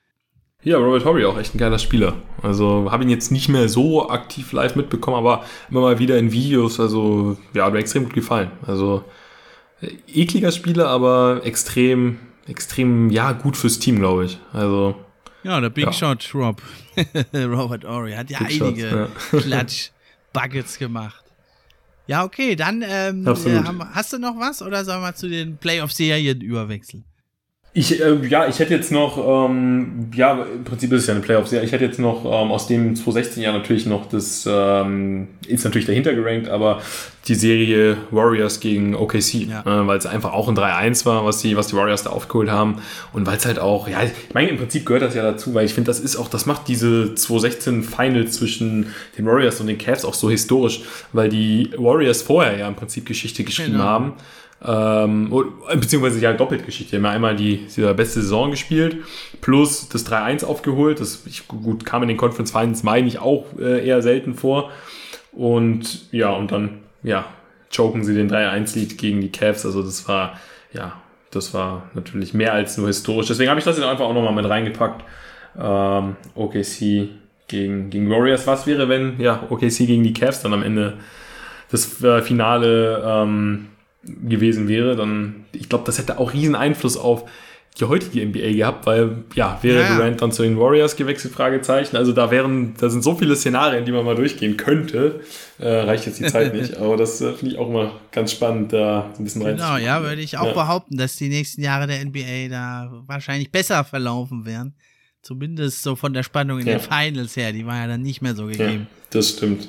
Ja, 0.64 0.78
Robert 0.78 1.04
Horry 1.04 1.24
auch 1.24 1.36
echt 1.36 1.54
ein 1.54 1.58
geiler 1.58 1.80
Spieler. 1.80 2.22
Also 2.40 2.88
habe 2.92 3.02
ihn 3.02 3.10
jetzt 3.10 3.32
nicht 3.32 3.48
mehr 3.48 3.68
so 3.68 4.08
aktiv 4.10 4.52
live 4.52 4.76
mitbekommen, 4.76 5.16
aber 5.16 5.44
immer 5.70 5.80
mal 5.80 5.98
wieder 5.98 6.18
in 6.18 6.30
Videos. 6.30 6.78
Also 6.78 7.36
ja, 7.52 7.64
hat 7.64 7.72
mir 7.72 7.80
extrem 7.80 8.04
gut 8.04 8.14
gefallen. 8.14 8.52
Also 8.64 9.04
ekliger 10.12 10.52
Spieler, 10.52 10.88
aber 10.88 11.40
extrem, 11.44 12.18
extrem, 12.46 13.10
ja, 13.10 13.32
gut 13.32 13.56
fürs 13.56 13.78
Team, 13.78 13.98
glaube 13.98 14.26
ich. 14.26 14.38
Also. 14.52 14.96
Ja, 15.42 15.60
der 15.60 15.70
Big 15.70 15.86
ja. 15.86 15.92
Shot 15.92 16.30
Rob. 16.34 16.62
Robert 17.34 17.84
Horry 17.84 18.12
hat 18.12 18.30
ja 18.30 18.38
Big 18.38 18.62
einige 18.62 18.88
Shots, 18.90 19.32
ja. 19.32 19.38
Klatsch-Buckets 19.40 20.78
gemacht. 20.78 21.21
Ja, 22.06 22.24
okay, 22.24 22.56
dann 22.56 22.82
ähm, 22.86 23.26
äh, 23.26 23.62
hast 23.92 24.12
du 24.12 24.18
noch 24.18 24.38
was 24.38 24.60
oder 24.60 24.84
sollen 24.84 25.02
wir 25.02 25.14
zu 25.14 25.28
den 25.28 25.56
Playoff-Serien 25.56 26.40
überwechseln? 26.40 27.04
Ich, 27.74 28.02
äh, 28.02 28.26
ja, 28.26 28.46
ich 28.48 28.58
hätte 28.58 28.74
jetzt 28.74 28.92
noch, 28.92 29.48
ähm, 29.48 30.10
ja, 30.14 30.42
im 30.42 30.62
Prinzip 30.62 30.92
ist 30.92 31.02
es 31.02 31.06
ja 31.06 31.14
eine 31.14 31.22
Playoffs. 31.22 31.52
Ja, 31.52 31.62
ich 31.62 31.72
hätte 31.72 31.86
jetzt 31.86 31.98
noch 31.98 32.26
ähm, 32.26 32.52
aus 32.52 32.66
dem 32.66 32.94
2016 32.94 33.42
Jahr 33.42 33.54
natürlich 33.54 33.86
noch 33.86 34.06
das, 34.10 34.46
ähm, 34.46 35.28
ist 35.46 35.64
natürlich 35.64 35.86
dahinter 35.86 36.12
gerankt, 36.12 36.50
aber 36.50 36.82
die 37.28 37.34
Serie 37.34 37.96
Warriors 38.10 38.60
gegen 38.60 38.94
OKC, 38.94 39.48
ja. 39.48 39.60
äh, 39.62 39.86
weil 39.86 39.96
es 39.96 40.04
einfach 40.04 40.34
auch 40.34 40.48
ein 40.48 40.56
3-1 40.56 41.06
war, 41.06 41.24
was 41.24 41.38
die, 41.38 41.56
was 41.56 41.68
die 41.68 41.76
Warriors 41.76 42.02
da 42.02 42.10
aufgeholt 42.10 42.50
haben 42.50 42.82
und 43.14 43.26
weil 43.26 43.38
es 43.38 43.46
halt 43.46 43.58
auch, 43.58 43.88
ja, 43.88 44.02
ich 44.02 44.34
meine, 44.34 44.50
im 44.50 44.58
Prinzip 44.58 44.84
gehört 44.84 45.02
das 45.02 45.14
ja 45.14 45.22
dazu, 45.22 45.54
weil 45.54 45.64
ich 45.64 45.72
finde, 45.72 45.88
das 45.88 45.98
ist 45.98 46.16
auch, 46.16 46.28
das 46.28 46.44
macht 46.44 46.68
diese 46.68 47.14
2016 47.14 47.84
Finals 47.84 48.34
zwischen 48.34 48.88
den 49.16 49.24
Warriors 49.24 49.62
und 49.62 49.68
den 49.68 49.78
Cavs 49.78 50.04
auch 50.04 50.14
so 50.14 50.28
historisch, 50.28 50.82
weil 51.14 51.30
die 51.30 51.70
Warriors 51.78 52.20
vorher 52.20 52.58
ja 52.58 52.68
im 52.68 52.74
Prinzip 52.74 53.06
Geschichte 53.06 53.44
geschrieben 53.44 53.72
genau. 53.72 53.84
haben 53.84 54.12
ähm, 54.64 55.32
beziehungsweise 55.74 56.20
ja 56.20 56.32
doppelt 56.32 56.64
Geschichte. 56.64 56.90
Die 56.90 56.96
haben 56.96 57.04
ja 57.04 57.10
einmal 57.10 57.36
die, 57.36 57.66
die 57.66 57.82
beste 57.94 58.20
Saison 58.20 58.50
gespielt, 58.50 58.98
plus 59.40 59.88
das 59.88 60.06
3-1 60.06 60.44
aufgeholt. 60.44 61.00
Das 61.00 61.22
ich, 61.26 61.48
gut 61.48 61.84
kam 61.84 62.02
in 62.02 62.08
den 62.08 62.16
Conference 62.16 62.52
Finals, 62.52 62.82
meine 62.82 63.08
ich, 63.08 63.18
auch 63.18 63.46
äh, 63.58 63.86
eher 63.86 64.02
selten 64.02 64.34
vor. 64.34 64.70
Und 65.32 66.12
ja, 66.12 66.30
und 66.30 66.52
dann, 66.52 66.80
ja, 67.02 67.24
choken 67.74 68.04
sie 68.04 68.14
den 68.14 68.30
3-1-Lead 68.30 68.98
gegen 68.98 69.20
die 69.20 69.32
Cavs. 69.32 69.66
Also 69.66 69.82
das 69.82 70.06
war, 70.06 70.38
ja, 70.72 71.00
das 71.30 71.54
war 71.54 71.90
natürlich 71.94 72.34
mehr 72.34 72.52
als 72.52 72.76
nur 72.76 72.86
historisch. 72.86 73.28
Deswegen 73.28 73.50
habe 73.50 73.58
ich 73.58 73.64
das 73.64 73.78
jetzt 73.78 73.86
einfach 73.86 74.04
auch 74.04 74.14
nochmal 74.14 74.34
mit 74.34 74.48
reingepackt. 74.48 75.04
Ähm, 75.58 76.16
OKC 76.34 77.08
gegen, 77.48 77.90
gegen 77.90 78.10
Warriors. 78.10 78.46
Was 78.46 78.66
wäre, 78.66 78.88
wenn, 78.88 79.18
ja, 79.20 79.42
OKC 79.48 79.78
gegen 79.86 80.04
die 80.04 80.12
Cavs 80.12 80.42
dann 80.42 80.54
am 80.54 80.62
Ende 80.62 80.98
das 81.70 82.02
äh, 82.02 82.20
Finale 82.22 83.02
ähm, 83.04 83.68
gewesen 84.04 84.68
wäre, 84.68 84.96
dann, 84.96 85.44
ich 85.52 85.68
glaube, 85.68 85.84
das 85.84 85.98
hätte 85.98 86.18
auch 86.18 86.32
riesen 86.32 86.54
Einfluss 86.54 86.96
auf 86.96 87.24
die 87.80 87.86
heutige 87.86 88.24
NBA 88.26 88.52
gehabt, 88.52 88.84
weil, 88.86 89.24
ja, 89.34 89.58
wäre 89.62 89.80
ja. 89.80 89.96
Durant 89.96 90.20
dann 90.20 90.30
zu 90.30 90.42
den 90.42 90.58
Warriors 90.58 90.94
gewechselt, 90.94 91.32
Fragezeichen. 91.32 91.96
Also 91.96 92.12
da 92.12 92.30
wären, 92.30 92.74
da 92.78 92.90
sind 92.90 93.02
so 93.02 93.14
viele 93.14 93.34
Szenarien, 93.34 93.86
die 93.86 93.92
man 93.92 94.04
mal 94.04 94.14
durchgehen 94.14 94.58
könnte. 94.58 95.20
Äh, 95.58 95.68
reicht 95.68 96.04
jetzt 96.04 96.20
die 96.20 96.26
Zeit 96.26 96.54
nicht, 96.60 96.76
aber 96.76 96.98
das 96.98 97.20
äh, 97.22 97.32
finde 97.32 97.54
ich 97.54 97.58
auch 97.58 97.68
immer 97.68 97.92
ganz 98.10 98.32
spannend, 98.32 98.74
da 98.74 99.10
ein 99.18 99.24
bisschen 99.24 99.42
rein 99.42 99.56
Genau, 99.56 99.78
ja, 99.78 100.02
würde 100.02 100.20
ich 100.20 100.36
auch 100.36 100.48
ja. 100.48 100.52
behaupten, 100.52 100.98
dass 100.98 101.16
die 101.16 101.28
nächsten 101.28 101.62
Jahre 101.62 101.86
der 101.86 102.04
NBA 102.04 102.48
da 102.50 102.90
wahrscheinlich 103.06 103.50
besser 103.50 103.84
verlaufen 103.84 104.44
werden. 104.44 104.74
Zumindest 105.22 105.82
so 105.82 105.96
von 105.96 106.12
der 106.12 106.24
Spannung 106.24 106.58
in 106.58 106.66
ja. 106.66 106.78
den 106.78 106.80
Finals 106.80 107.36
her, 107.36 107.52
die 107.52 107.64
war 107.64 107.76
ja 107.76 107.86
dann 107.86 108.02
nicht 108.02 108.20
mehr 108.20 108.34
so 108.34 108.46
gegeben. 108.46 108.88
Ja, 108.90 108.96
das 109.10 109.30
stimmt. 109.30 109.68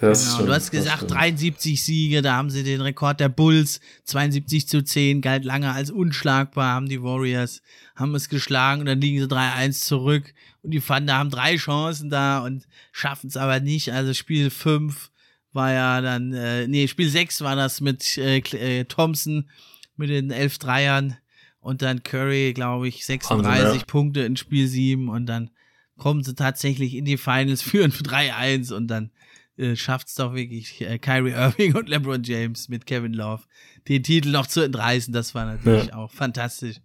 Das 0.00 0.22
genau, 0.22 0.34
stimmt, 0.34 0.48
du 0.48 0.54
hast 0.54 0.70
gesagt, 0.70 1.10
73 1.10 1.82
Siege, 1.82 2.20
da 2.20 2.36
haben 2.36 2.50
sie 2.50 2.64
den 2.64 2.80
Rekord 2.80 3.20
der 3.20 3.28
Bulls, 3.28 3.80
72 4.04 4.68
zu 4.68 4.82
10, 4.82 5.20
galt 5.20 5.44
lange 5.44 5.72
als 5.72 5.90
unschlagbar, 5.90 6.74
haben 6.74 6.88
die 6.88 7.02
Warriors, 7.02 7.62
haben 7.94 8.14
es 8.14 8.28
geschlagen 8.28 8.80
und 8.80 8.86
dann 8.86 9.00
liegen 9.00 9.20
sie 9.20 9.28
3-1 9.28 9.84
zurück 9.84 10.34
und 10.62 10.72
die 10.72 10.80
Thunder 10.80 11.16
haben 11.16 11.30
drei 11.30 11.56
Chancen 11.56 12.10
da 12.10 12.44
und 12.44 12.66
schaffen 12.90 13.28
es 13.28 13.36
aber 13.36 13.60
nicht. 13.60 13.92
Also 13.92 14.14
Spiel 14.14 14.50
5 14.50 15.10
war 15.52 15.72
ja 15.72 16.00
dann, 16.00 16.32
äh, 16.32 16.66
nee, 16.66 16.88
Spiel 16.88 17.08
6 17.08 17.42
war 17.42 17.54
das 17.54 17.80
mit 17.80 18.18
äh, 18.18 18.38
äh, 18.38 18.84
Thompson 18.84 19.48
mit 19.96 20.10
den 20.10 20.30
11 20.30 20.58
Dreiern 20.58 21.16
und 21.60 21.82
dann 21.82 22.02
Curry, 22.02 22.52
glaube 22.52 22.88
ich, 22.88 23.06
36 23.06 23.44
Wahnsinn, 23.44 23.78
ja. 23.78 23.84
Punkte 23.86 24.20
in 24.20 24.36
Spiel 24.36 24.66
7 24.66 25.08
und 25.08 25.26
dann 25.26 25.50
kommen 25.96 26.24
sie 26.24 26.34
tatsächlich 26.34 26.94
in 26.94 27.04
die 27.04 27.16
Finals, 27.16 27.62
führen 27.62 27.92
3-1 27.92 28.72
und 28.72 28.88
dann 28.88 29.10
äh, 29.56 29.76
schafft 29.76 30.08
es 30.08 30.14
doch 30.14 30.34
wirklich 30.34 30.80
äh, 30.80 30.98
Kyrie 30.98 31.32
Irving 31.32 31.74
und 31.74 31.88
LeBron 31.88 32.22
James 32.22 32.68
mit 32.68 32.86
Kevin 32.86 33.14
Love 33.14 33.42
den 33.88 34.02
Titel 34.02 34.30
noch 34.30 34.46
zu 34.46 34.60
entreißen. 34.60 35.12
Das 35.12 35.34
war 35.34 35.46
natürlich 35.46 35.88
ja. 35.88 35.96
auch 35.96 36.10
fantastisch. 36.10 36.76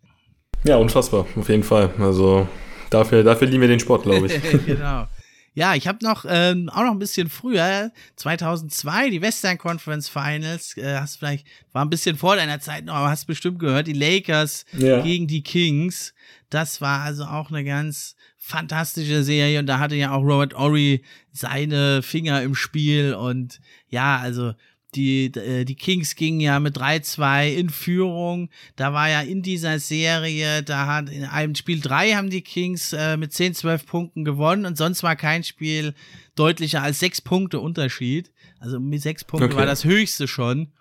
Ja, 0.64 0.76
unfassbar, 0.76 1.26
auf 1.36 1.50
jeden 1.50 1.64
Fall. 1.64 1.94
Also 2.00 2.48
dafür, 2.90 3.24
dafür 3.24 3.48
lieben 3.48 3.62
wir 3.62 3.68
den 3.70 3.80
Sport, 3.80 4.04
glaube 4.04 4.28
ich. 4.28 4.66
genau. 4.66 5.08
Ja, 5.56 5.76
ich 5.76 5.88
habe 5.88 5.98
noch 6.04 6.26
ähm, 6.28 6.70
auch 6.70 6.84
noch 6.84 6.92
ein 6.92 7.00
bisschen 7.00 7.28
früher 7.28 7.92
2002 8.18 9.10
die 9.10 9.22
Western 9.22 9.58
Conference 9.58 10.08
Finals. 10.08 10.78
Äh, 10.78 10.98
hast 11.00 11.18
vielleicht 11.18 11.46
war 11.72 11.84
ein 11.84 11.90
bisschen 11.90 12.18
vor 12.18 12.36
deiner 12.36 12.60
Zeit 12.60 12.86
noch, 12.86 12.94
aber 12.94 13.10
hast 13.10 13.26
bestimmt 13.26 13.60
gehört 13.60 13.88
die 13.88 13.94
Lakers 13.94 14.66
ja. 14.78 15.02
gegen 15.02 15.28
die 15.28 15.44
Kings. 15.44 16.14
Das 16.50 16.82
war 16.82 17.02
also 17.02 17.26
auch 17.26 17.50
eine 17.50 17.64
ganz 17.64 18.16
fantastische 18.50 19.24
Serie 19.24 19.60
und 19.60 19.68
da 19.68 19.80
hatte 19.80 19.95
ja 19.95 20.12
auch 20.12 20.24
Robert 20.24 20.56
Ory 20.56 21.04
seine 21.32 22.02
Finger 22.02 22.41
im 22.41 22.56
Spiel 22.56 23.14
und 23.14 23.62
ja, 23.89 24.18
also 24.18 24.54
die, 24.95 25.26
äh, 25.26 25.66
die 25.66 25.76
Kings 25.76 26.16
gingen 26.16 26.39
ja 26.39 26.60
mit 26.60 26.76
3-2 26.76 27.54
in 27.54 27.70
Führung. 27.70 28.50
Da 28.76 28.91
war 28.91 29.08
ja 29.08 29.22
in 29.22 29.43
dieser 29.43 29.78
Serie, 29.80 30.64
da 30.64 30.88
hat 30.88 31.10
in 31.10 31.26
einem 31.26 31.54
Spiel 31.54 31.80
3 31.80 32.14
haben 32.14 32.32
die 32.32 32.41
Kings 32.41 32.93
äh, 32.93 33.16
mit 33.16 33.32
10, 33.32 33.54
12 33.54 33.86
Punkten 33.86 34.26
gewonnen 34.26 34.66
und 34.66 34.78
sonst 34.78 35.04
war 35.04 35.16
kein 35.16 35.43
Spiel 35.43 35.93
deutlicher 36.36 36.82
als 36.82 37.00
6 37.00 37.22
Punkte 37.22 37.60
Unterschied. 37.60 38.32
Also 38.60 38.80
mit 38.80 39.04
6 39.04 39.26
Punkten 39.26 39.52
okay. 39.52 39.58
war 39.58 39.68
das 39.68 39.84
höchste 39.84 40.28
schon. 40.28 40.72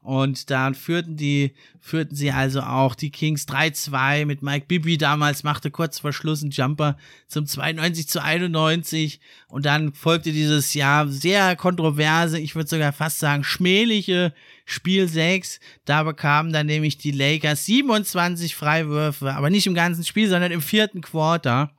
Und 0.00 0.50
dann 0.50 0.74
führten 0.74 1.16
die, 1.16 1.52
führten 1.80 2.14
sie 2.14 2.30
also 2.30 2.62
auch 2.62 2.94
die 2.94 3.10
Kings 3.10 3.46
3-2 3.46 4.24
mit 4.26 4.42
Mike 4.42 4.66
Bibi 4.66 4.96
damals, 4.96 5.42
machte 5.42 5.70
kurz 5.70 5.98
vor 5.98 6.12
Schluss 6.12 6.42
einen 6.42 6.50
Jumper 6.50 6.96
zum 7.26 7.46
92 7.46 8.08
zu 8.08 8.22
91. 8.22 9.20
Und 9.48 9.66
dann 9.66 9.92
folgte 9.92 10.32
dieses 10.32 10.72
Jahr 10.74 11.08
sehr 11.08 11.56
kontroverse, 11.56 12.38
ich 12.38 12.54
würde 12.54 12.70
sogar 12.70 12.92
fast 12.92 13.18
sagen 13.18 13.44
schmähliche 13.44 14.32
Spiel 14.64 15.08
6. 15.08 15.60
Da 15.84 16.04
bekamen 16.04 16.52
dann 16.52 16.66
nämlich 16.66 16.96
die 16.96 17.10
Lakers 17.10 17.66
27 17.66 18.54
Freiwürfe, 18.54 19.34
aber 19.34 19.50
nicht 19.50 19.66
im 19.66 19.74
ganzen 19.74 20.04
Spiel, 20.04 20.28
sondern 20.28 20.52
im 20.52 20.62
vierten 20.62 21.00
Quarter. 21.00 21.70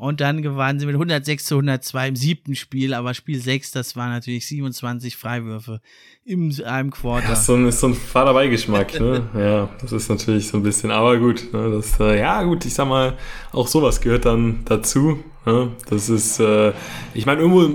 Und 0.00 0.22
dann 0.22 0.40
gewannen 0.40 0.80
sie 0.80 0.86
mit 0.86 0.94
106 0.94 1.44
zu 1.44 1.56
102 1.56 2.08
im 2.08 2.16
siebten 2.16 2.54
Spiel, 2.54 2.94
aber 2.94 3.12
Spiel 3.12 3.38
6, 3.38 3.72
das 3.72 3.96
war 3.96 4.08
natürlich 4.08 4.46
27 4.46 5.14
Freiwürfe 5.14 5.82
im 6.24 6.54
einem 6.64 6.90
Quarter. 6.90 7.28
Ja, 7.28 7.36
so 7.36 7.54
ein, 7.54 7.68
ist 7.68 7.80
so 7.80 7.88
ein 7.88 7.94
fader 7.94 8.32
Beigeschmack, 8.32 8.98
ne? 8.98 9.28
ja, 9.34 9.68
das 9.82 9.92
ist 9.92 10.08
natürlich 10.08 10.48
so 10.48 10.56
ein 10.56 10.62
bisschen, 10.62 10.90
aber 10.90 11.18
gut, 11.18 11.52
ne? 11.52 11.70
das, 11.70 12.00
äh, 12.00 12.18
ja 12.18 12.42
gut, 12.44 12.64
ich 12.64 12.72
sag 12.72 12.88
mal, 12.88 13.18
auch 13.52 13.66
sowas 13.66 14.00
gehört 14.00 14.24
dann 14.24 14.60
dazu. 14.64 15.22
Ne? 15.44 15.72
Das 15.90 16.08
ist, 16.08 16.40
äh, 16.40 16.72
ich 17.12 17.26
meine, 17.26 17.42
irgendwo 17.42 17.68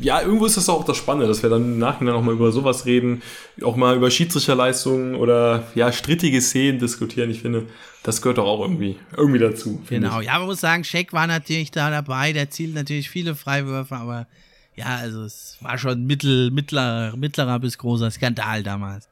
ja, 0.00 0.20
irgendwo 0.20 0.46
ist 0.46 0.56
das 0.56 0.68
auch 0.68 0.84
das 0.84 0.96
Spannende, 0.96 1.26
dass 1.26 1.42
wir 1.42 1.50
dann 1.50 1.62
im 1.62 1.78
Nachhinein 1.78 2.14
auch 2.14 2.22
mal 2.22 2.34
über 2.34 2.52
sowas 2.52 2.86
reden, 2.86 3.22
auch 3.62 3.76
mal 3.76 3.96
über 3.96 4.10
Schiedsrichterleistungen 4.10 5.14
oder 5.14 5.66
ja, 5.74 5.92
strittige 5.92 6.40
Szenen 6.40 6.78
diskutieren. 6.78 7.30
Ich 7.30 7.40
finde, 7.40 7.66
das 8.02 8.20
gehört 8.20 8.38
doch 8.38 8.46
auch 8.46 8.60
irgendwie, 8.60 8.96
irgendwie 9.16 9.38
dazu. 9.38 9.82
Genau, 9.88 10.20
ja, 10.20 10.38
man 10.38 10.48
muss 10.48 10.60
sagen, 10.60 10.84
Scheck 10.84 11.12
war 11.12 11.26
natürlich 11.26 11.70
da 11.70 11.90
dabei, 11.90 12.32
der 12.32 12.50
zielt 12.50 12.74
natürlich 12.74 13.10
viele 13.10 13.34
Freiwürfe, 13.34 13.96
aber 13.96 14.26
ja, 14.74 14.96
also 14.96 15.22
es 15.24 15.56
war 15.60 15.78
schon 15.78 16.04
mittel, 16.04 16.50
mittlerer, 16.50 17.16
mittlerer 17.16 17.58
bis 17.58 17.78
großer 17.78 18.10
Skandal 18.10 18.62
damals. 18.62 19.08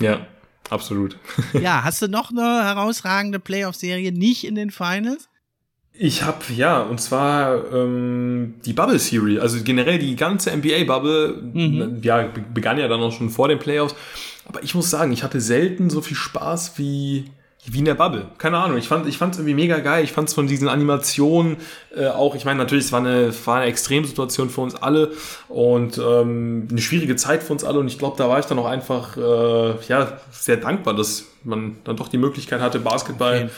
Ja, 0.00 0.26
absolut. 0.70 1.16
ja, 1.52 1.84
hast 1.84 2.02
du 2.02 2.08
noch 2.08 2.30
eine 2.30 2.64
herausragende 2.64 3.38
Playoff-Serie 3.38 4.10
nicht 4.10 4.44
in 4.44 4.56
den 4.56 4.70
Finals? 4.70 5.28
Ich 5.96 6.24
habe 6.24 6.44
ja, 6.56 6.82
und 6.82 7.00
zwar 7.00 7.72
ähm, 7.72 8.54
die 8.64 8.72
Bubble 8.72 8.98
Series, 8.98 9.38
also 9.38 9.62
generell 9.62 9.98
die 9.98 10.16
ganze 10.16 10.50
NBA-Bubble, 10.50 11.40
mhm. 11.54 12.00
ja, 12.02 12.28
begann 12.52 12.78
ja 12.78 12.88
dann 12.88 13.00
auch 13.00 13.12
schon 13.12 13.30
vor 13.30 13.46
den 13.46 13.60
Playoffs. 13.60 13.94
Aber 14.44 14.62
ich 14.62 14.74
muss 14.74 14.90
sagen, 14.90 15.12
ich 15.12 15.22
hatte 15.22 15.40
selten 15.40 15.90
so 15.90 16.00
viel 16.00 16.16
Spaß 16.16 16.78
wie 16.78 17.26
wie 17.66 17.78
in 17.78 17.86
der 17.86 17.94
Bubble. 17.94 18.26
Keine 18.36 18.58
Ahnung. 18.58 18.76
Ich 18.76 18.88
fand, 18.88 19.06
ich 19.06 19.16
fand 19.16 19.34
es 19.34 19.38
irgendwie 19.40 19.54
mega 19.54 19.78
geil. 19.78 20.04
Ich 20.04 20.12
fand 20.12 20.28
es 20.28 20.34
von 20.34 20.46
diesen 20.46 20.68
Animationen 20.68 21.56
äh, 21.96 22.08
auch. 22.08 22.34
Ich 22.34 22.44
meine, 22.44 22.58
natürlich, 22.58 22.86
es 22.86 22.92
war 22.92 23.00
eine, 23.00 23.32
war 23.46 23.56
eine 23.56 23.66
Extremsituation 23.66 24.50
für 24.50 24.60
uns 24.60 24.74
alle 24.74 25.12
und 25.48 25.96
ähm, 25.96 26.68
eine 26.70 26.80
schwierige 26.80 27.16
Zeit 27.16 27.42
für 27.42 27.52
uns 27.52 27.64
alle. 27.64 27.78
Und 27.78 27.88
ich 27.88 27.98
glaube, 27.98 28.16
da 28.18 28.28
war 28.28 28.38
ich 28.38 28.44
dann 28.46 28.58
auch 28.58 28.66
einfach 28.66 29.16
äh, 29.16 29.74
ja 29.88 30.18
sehr 30.30 30.58
dankbar, 30.58 30.94
dass 30.94 31.24
man 31.42 31.76
dann 31.84 31.96
doch 31.96 32.08
die 32.08 32.18
Möglichkeit 32.18 32.60
hatte, 32.60 32.80
Basketball 32.80 33.50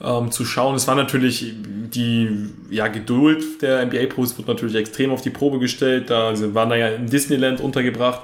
ähm, 0.00 0.30
zu 0.30 0.44
schauen. 0.44 0.74
Es 0.76 0.86
war 0.86 0.94
natürlich 0.94 1.52
die 1.62 2.50
ja, 2.70 2.88
Geduld 2.88 3.62
der 3.62 3.84
NBA-Pros 3.86 4.36
wird 4.38 4.48
natürlich 4.48 4.76
extrem 4.76 5.10
auf 5.10 5.22
die 5.22 5.30
Probe 5.30 5.58
gestellt. 5.58 6.10
Da 6.10 6.32
waren 6.54 6.70
da 6.70 6.76
ja 6.76 6.88
in 6.88 7.06
Disneyland 7.06 7.60
untergebracht. 7.60 8.22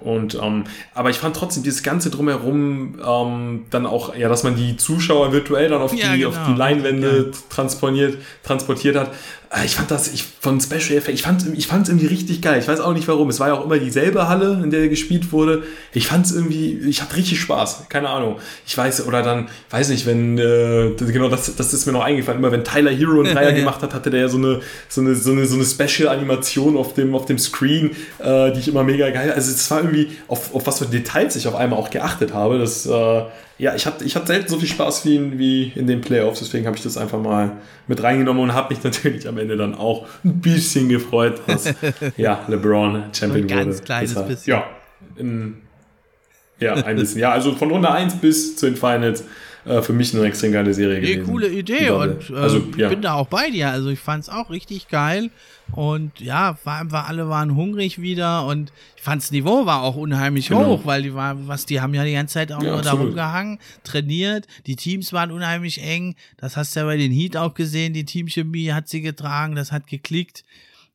Und 0.00 0.38
ähm, 0.40 0.64
aber 0.94 1.10
ich 1.10 1.18
fand 1.18 1.36
trotzdem 1.36 1.62
dieses 1.62 1.82
ganze 1.82 2.10
drumherum 2.10 2.98
ähm, 3.06 3.66
dann 3.70 3.86
auch, 3.86 4.14
ja, 4.16 4.28
dass 4.28 4.42
man 4.42 4.56
die 4.56 4.76
Zuschauer 4.76 5.32
virtuell 5.32 5.68
dann 5.68 5.82
auf 5.82 5.94
ja, 5.94 6.12
die 6.12 6.20
genau. 6.20 6.30
auf 6.30 6.38
die 6.48 6.54
Leinwände 6.54 7.30
ja. 7.32 7.38
transportiert 7.48 8.18
transportiert 8.42 8.96
hat. 8.96 9.10
Äh, 9.52 9.64
ich 9.64 9.74
fand 9.74 9.90
das, 9.90 10.12
ich 10.12 10.24
von 10.40 10.60
Special 10.60 10.96
Effect, 10.96 11.14
ich 11.14 11.22
fand 11.22 11.44
ich 11.54 11.66
fand 11.66 11.82
es 11.82 11.88
irgendwie 11.88 12.06
richtig 12.06 12.40
geil. 12.40 12.60
Ich 12.60 12.68
weiß 12.68 12.80
auch 12.80 12.92
nicht 12.92 13.08
warum. 13.08 13.28
Es 13.28 13.40
war 13.40 13.48
ja 13.48 13.54
auch 13.54 13.64
immer 13.64 13.78
dieselbe 13.78 14.28
Halle, 14.28 14.60
in 14.62 14.70
der 14.70 14.88
gespielt 14.88 15.32
wurde. 15.32 15.64
Ich 15.92 16.06
fand 16.06 16.26
es 16.26 16.32
irgendwie, 16.32 16.78
ich 16.88 17.02
hatte 17.02 17.16
richtig 17.16 17.40
Spaß. 17.40 17.88
Keine 17.88 18.08
Ahnung. 18.08 18.36
Ich 18.66 18.76
weiß, 18.76 19.06
oder 19.06 19.22
dann, 19.22 19.48
weiß 19.70 19.88
nicht, 19.88 20.06
wenn, 20.06 20.38
äh, 20.38 20.92
genau, 20.96 21.28
das, 21.28 21.54
das 21.56 21.74
ist 21.74 21.86
mir 21.86 21.92
noch 21.92 22.04
eingefallen. 22.04 22.38
Immer 22.38 22.52
wenn 22.52 22.64
Tyler 22.64 22.92
Hero 22.92 23.20
einen 23.20 23.34
Dreier 23.34 23.52
gemacht 23.52 23.82
hat, 23.82 23.92
hatte 23.92 24.10
der 24.10 24.20
ja 24.20 24.28
so 24.28 24.38
eine, 24.38 24.60
so 24.88 25.00
eine, 25.00 25.14
so 25.14 25.32
eine, 25.32 25.46
so 25.46 25.56
eine 25.56 25.64
Special-Animation 25.64 26.76
auf 26.76 26.94
dem, 26.94 27.14
auf 27.14 27.26
dem 27.26 27.38
Screen, 27.38 27.90
äh, 28.18 28.52
die 28.52 28.60
ich 28.60 28.68
immer 28.68 28.84
mega 28.84 29.10
geil. 29.10 29.32
Also 29.32 29.50
es 29.50 29.70
war 29.70 29.80
irgendwie, 29.80 30.12
auf, 30.28 30.54
auf 30.54 30.66
was 30.66 30.78
für 30.78 30.86
Details 30.86 31.34
ich 31.34 31.48
auf 31.48 31.56
einmal 31.56 31.78
auch 31.78 31.90
geachtet 31.90 32.32
habe. 32.32 32.58
Das, 32.58 32.86
äh, 32.86 33.22
ja, 33.60 33.74
ich 33.74 33.84
hatte, 33.84 34.04
ich 34.04 34.16
hatte 34.16 34.28
selten 34.28 34.48
so 34.48 34.58
viel 34.58 34.68
Spaß 34.68 35.04
wie 35.04 35.16
in, 35.16 35.38
wie 35.38 35.72
in 35.74 35.86
den 35.86 36.00
Playoffs, 36.00 36.38
deswegen 36.38 36.66
habe 36.66 36.78
ich 36.78 36.82
das 36.82 36.96
einfach 36.96 37.20
mal 37.20 37.58
mit 37.86 38.02
reingenommen 38.02 38.42
und 38.42 38.54
habe 38.54 38.74
mich 38.74 38.82
natürlich 38.84 39.28
am 39.28 39.36
Ende 39.36 39.56
dann 39.58 39.74
auch 39.74 40.06
ein 40.24 40.40
bisschen 40.40 40.88
gefreut, 40.88 41.42
dass 41.46 41.72
ja, 42.16 42.42
LeBron 42.48 43.04
Champion 43.12 43.48
so 43.48 43.54
ein 43.54 43.58
ganz 43.64 43.76
wurde. 43.76 43.84
kleines 43.84 44.10
Deshalb, 44.10 44.28
bisschen. 44.28 44.50
Ja, 44.50 44.64
in, 45.16 45.56
ja, 46.58 46.74
ein 46.74 46.96
bisschen. 46.96 47.20
Ja, 47.20 47.32
also 47.32 47.54
von 47.54 47.70
Runde 47.70 47.90
1 47.90 48.16
bis 48.16 48.56
zu 48.56 48.64
den 48.66 48.76
Finals 48.76 49.24
äh, 49.66 49.82
für 49.82 49.92
mich 49.92 50.14
eine 50.14 50.24
extrem 50.24 50.52
geile 50.52 50.72
Serie 50.72 51.00
Nee, 51.00 51.16
gewesen. 51.16 51.30
coole 51.30 51.48
Idee 51.48 51.90
und 51.90 52.30
äh, 52.30 52.34
also, 52.36 52.62
ich 52.70 52.76
ja. 52.76 52.88
bin 52.88 53.02
da 53.02 53.14
auch 53.14 53.26
bei 53.28 53.50
dir. 53.50 53.70
Also 53.70 53.90
ich 53.90 54.00
fand's 54.00 54.30
auch 54.30 54.48
richtig 54.48 54.88
geil 54.88 55.30
und 55.72 56.18
ja, 56.20 56.58
war 56.64 56.78
einfach 56.80 57.08
alle 57.08 57.28
waren 57.28 57.54
hungrig 57.54 58.00
wieder 58.00 58.44
und 58.46 58.72
ich 58.96 59.02
fand's 59.02 59.30
Niveau 59.30 59.66
war 59.66 59.82
auch 59.82 59.96
unheimlich 59.96 60.48
Genau. 60.48 60.66
hoch, 60.66 60.80
weil 60.84 61.02
die 61.02 61.14
war, 61.14 61.46
was 61.48 61.66
die 61.66 61.80
haben 61.80 61.94
ja 61.94 62.04
die 62.04 62.12
ganze 62.12 62.34
Zeit 62.34 62.52
auch 62.52 62.62
Ja, 62.62 62.72
nur 62.72 62.82
da 62.82 62.92
rumgehangen, 62.92 63.58
trainiert. 63.84 64.46
Die 64.66 64.76
Teams 64.76 65.12
waren 65.12 65.30
unheimlich 65.30 65.82
eng. 65.82 66.16
Das 66.36 66.56
hast 66.56 66.74
du 66.74 66.80
ja 66.80 66.86
bei 66.86 66.96
den 66.96 67.12
Heat 67.12 67.36
auch 67.36 67.54
gesehen. 67.54 67.92
Die 67.92 68.04
Teamchemie 68.04 68.72
hat 68.72 68.88
sie 68.88 69.00
getragen, 69.00 69.54
das 69.54 69.72
hat 69.72 69.86
geklickt. 69.86 70.44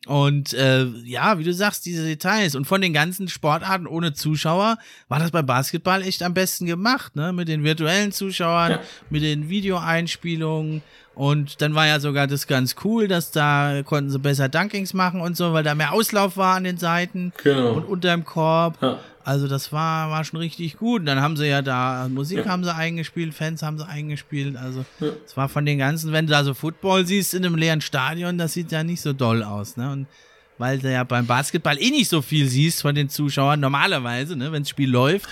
Und 0.08 0.54
äh, 0.54 0.86
ja, 1.04 1.40
wie 1.40 1.44
du 1.44 1.52
sagst, 1.52 1.84
diese 1.88 2.04
Details. 2.06 2.54
Und 2.54 2.66
von 2.66 2.80
den 2.80 2.94
ganzen 2.94 3.28
Sportarten 3.28 3.88
ohne 3.88 4.14
Zuschauer 4.14 4.78
war 5.08 5.18
das 5.20 5.32
beim 5.32 5.48
Basketball 5.48 6.04
echt 6.04 6.22
am 6.22 6.36
besten 6.36 6.68
gemacht, 6.68 7.16
ne? 7.16 7.34
Mit 7.34 7.48
den 7.48 7.64
virtuellen 7.64 8.12
Zuschauern, 8.12 8.74
Ja. 8.74 8.80
mit 9.10 9.24
den 9.24 9.50
Videoeinspielungen. 9.50 10.84
Und 11.16 11.62
dann 11.62 11.74
war 11.76 11.88
ja 11.88 12.00
sogar 12.02 12.28
das 12.28 12.46
ganz 12.46 12.76
cool, 12.84 13.08
dass 13.08 13.32
da 13.32 13.82
konnten 13.86 14.10
sie 14.10 14.20
besser 14.20 14.50
Dunkings 14.50 14.94
machen 14.94 15.22
und 15.22 15.38
so, 15.38 15.54
weil 15.54 15.64
da 15.64 15.74
mehr 15.74 15.94
Auslauf 15.94 16.36
war 16.38 16.56
an 16.58 16.66
den 16.66 16.78
Seiten 16.78 17.32
Genau. 17.44 17.72
und 17.74 17.86
unter 17.86 18.12
dem 18.12 18.26
Korb. 18.26 18.78
Ja. 18.82 19.00
Also 19.24 19.48
das 19.48 19.72
war, 19.72 20.12
war 20.12 20.24
schon 20.26 20.40
richtig 20.40 20.78
gut. 20.78 21.00
Und 21.00 21.06
dann 21.08 21.22
haben 21.22 21.36
sie 21.38 21.48
ja 21.48 21.62
da 21.62 22.08
Musik 22.10 22.40
Ja. 22.40 22.46
haben 22.52 22.64
sie 22.64 22.76
eingespielt, 22.76 23.34
Fans 23.34 23.64
haben 23.64 23.78
sie 23.80 23.88
eingespielt. 23.88 24.56
Also 24.58 24.84
Ja. 25.00 25.08
es 25.26 25.36
war 25.38 25.48
von 25.50 25.66
den 25.66 25.78
ganzen, 25.80 26.12
wenn 26.12 26.28
du 26.28 26.32
da 26.32 26.44
so 26.44 26.54
Football 26.54 27.06
siehst 27.08 27.34
in 27.34 27.46
einem 27.46 27.56
leeren 27.56 27.82
Stadion, 27.82 28.38
das 28.38 28.54
sieht 28.54 28.72
ja 28.74 28.84
nicht 28.84 29.02
so 29.02 29.14
doll 29.14 29.42
aus, 29.42 29.78
ne? 29.78 29.90
Und 29.92 30.08
weil 30.58 30.80
du 30.80 30.92
ja 30.92 31.04
beim 31.06 31.26
Basketball 31.26 31.78
eh 31.82 31.90
nicht 31.92 32.10
so 32.10 32.22
viel 32.22 32.48
siehst 32.48 32.82
von 32.82 32.94
den 32.94 33.10
Zuschauern, 33.10 33.60
normalerweise, 33.60 34.36
ne, 34.36 34.52
wenn 34.52 34.64
das 34.64 34.70
Spiel 34.70 34.90
läuft, 34.90 35.28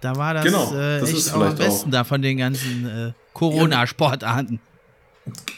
da 0.00 0.16
war 0.16 0.34
das, 0.34 0.44
Genau, 0.44 0.72
äh, 0.74 1.00
das 1.00 1.12
echt 1.12 1.34
auch 1.34 1.40
am 1.42 1.56
besten 1.56 1.90
da 1.90 2.04
von 2.04 2.22
den 2.22 2.38
ganzen 2.38 2.86
äh, 2.88 3.12
Corona-Sportarten. 3.32 4.60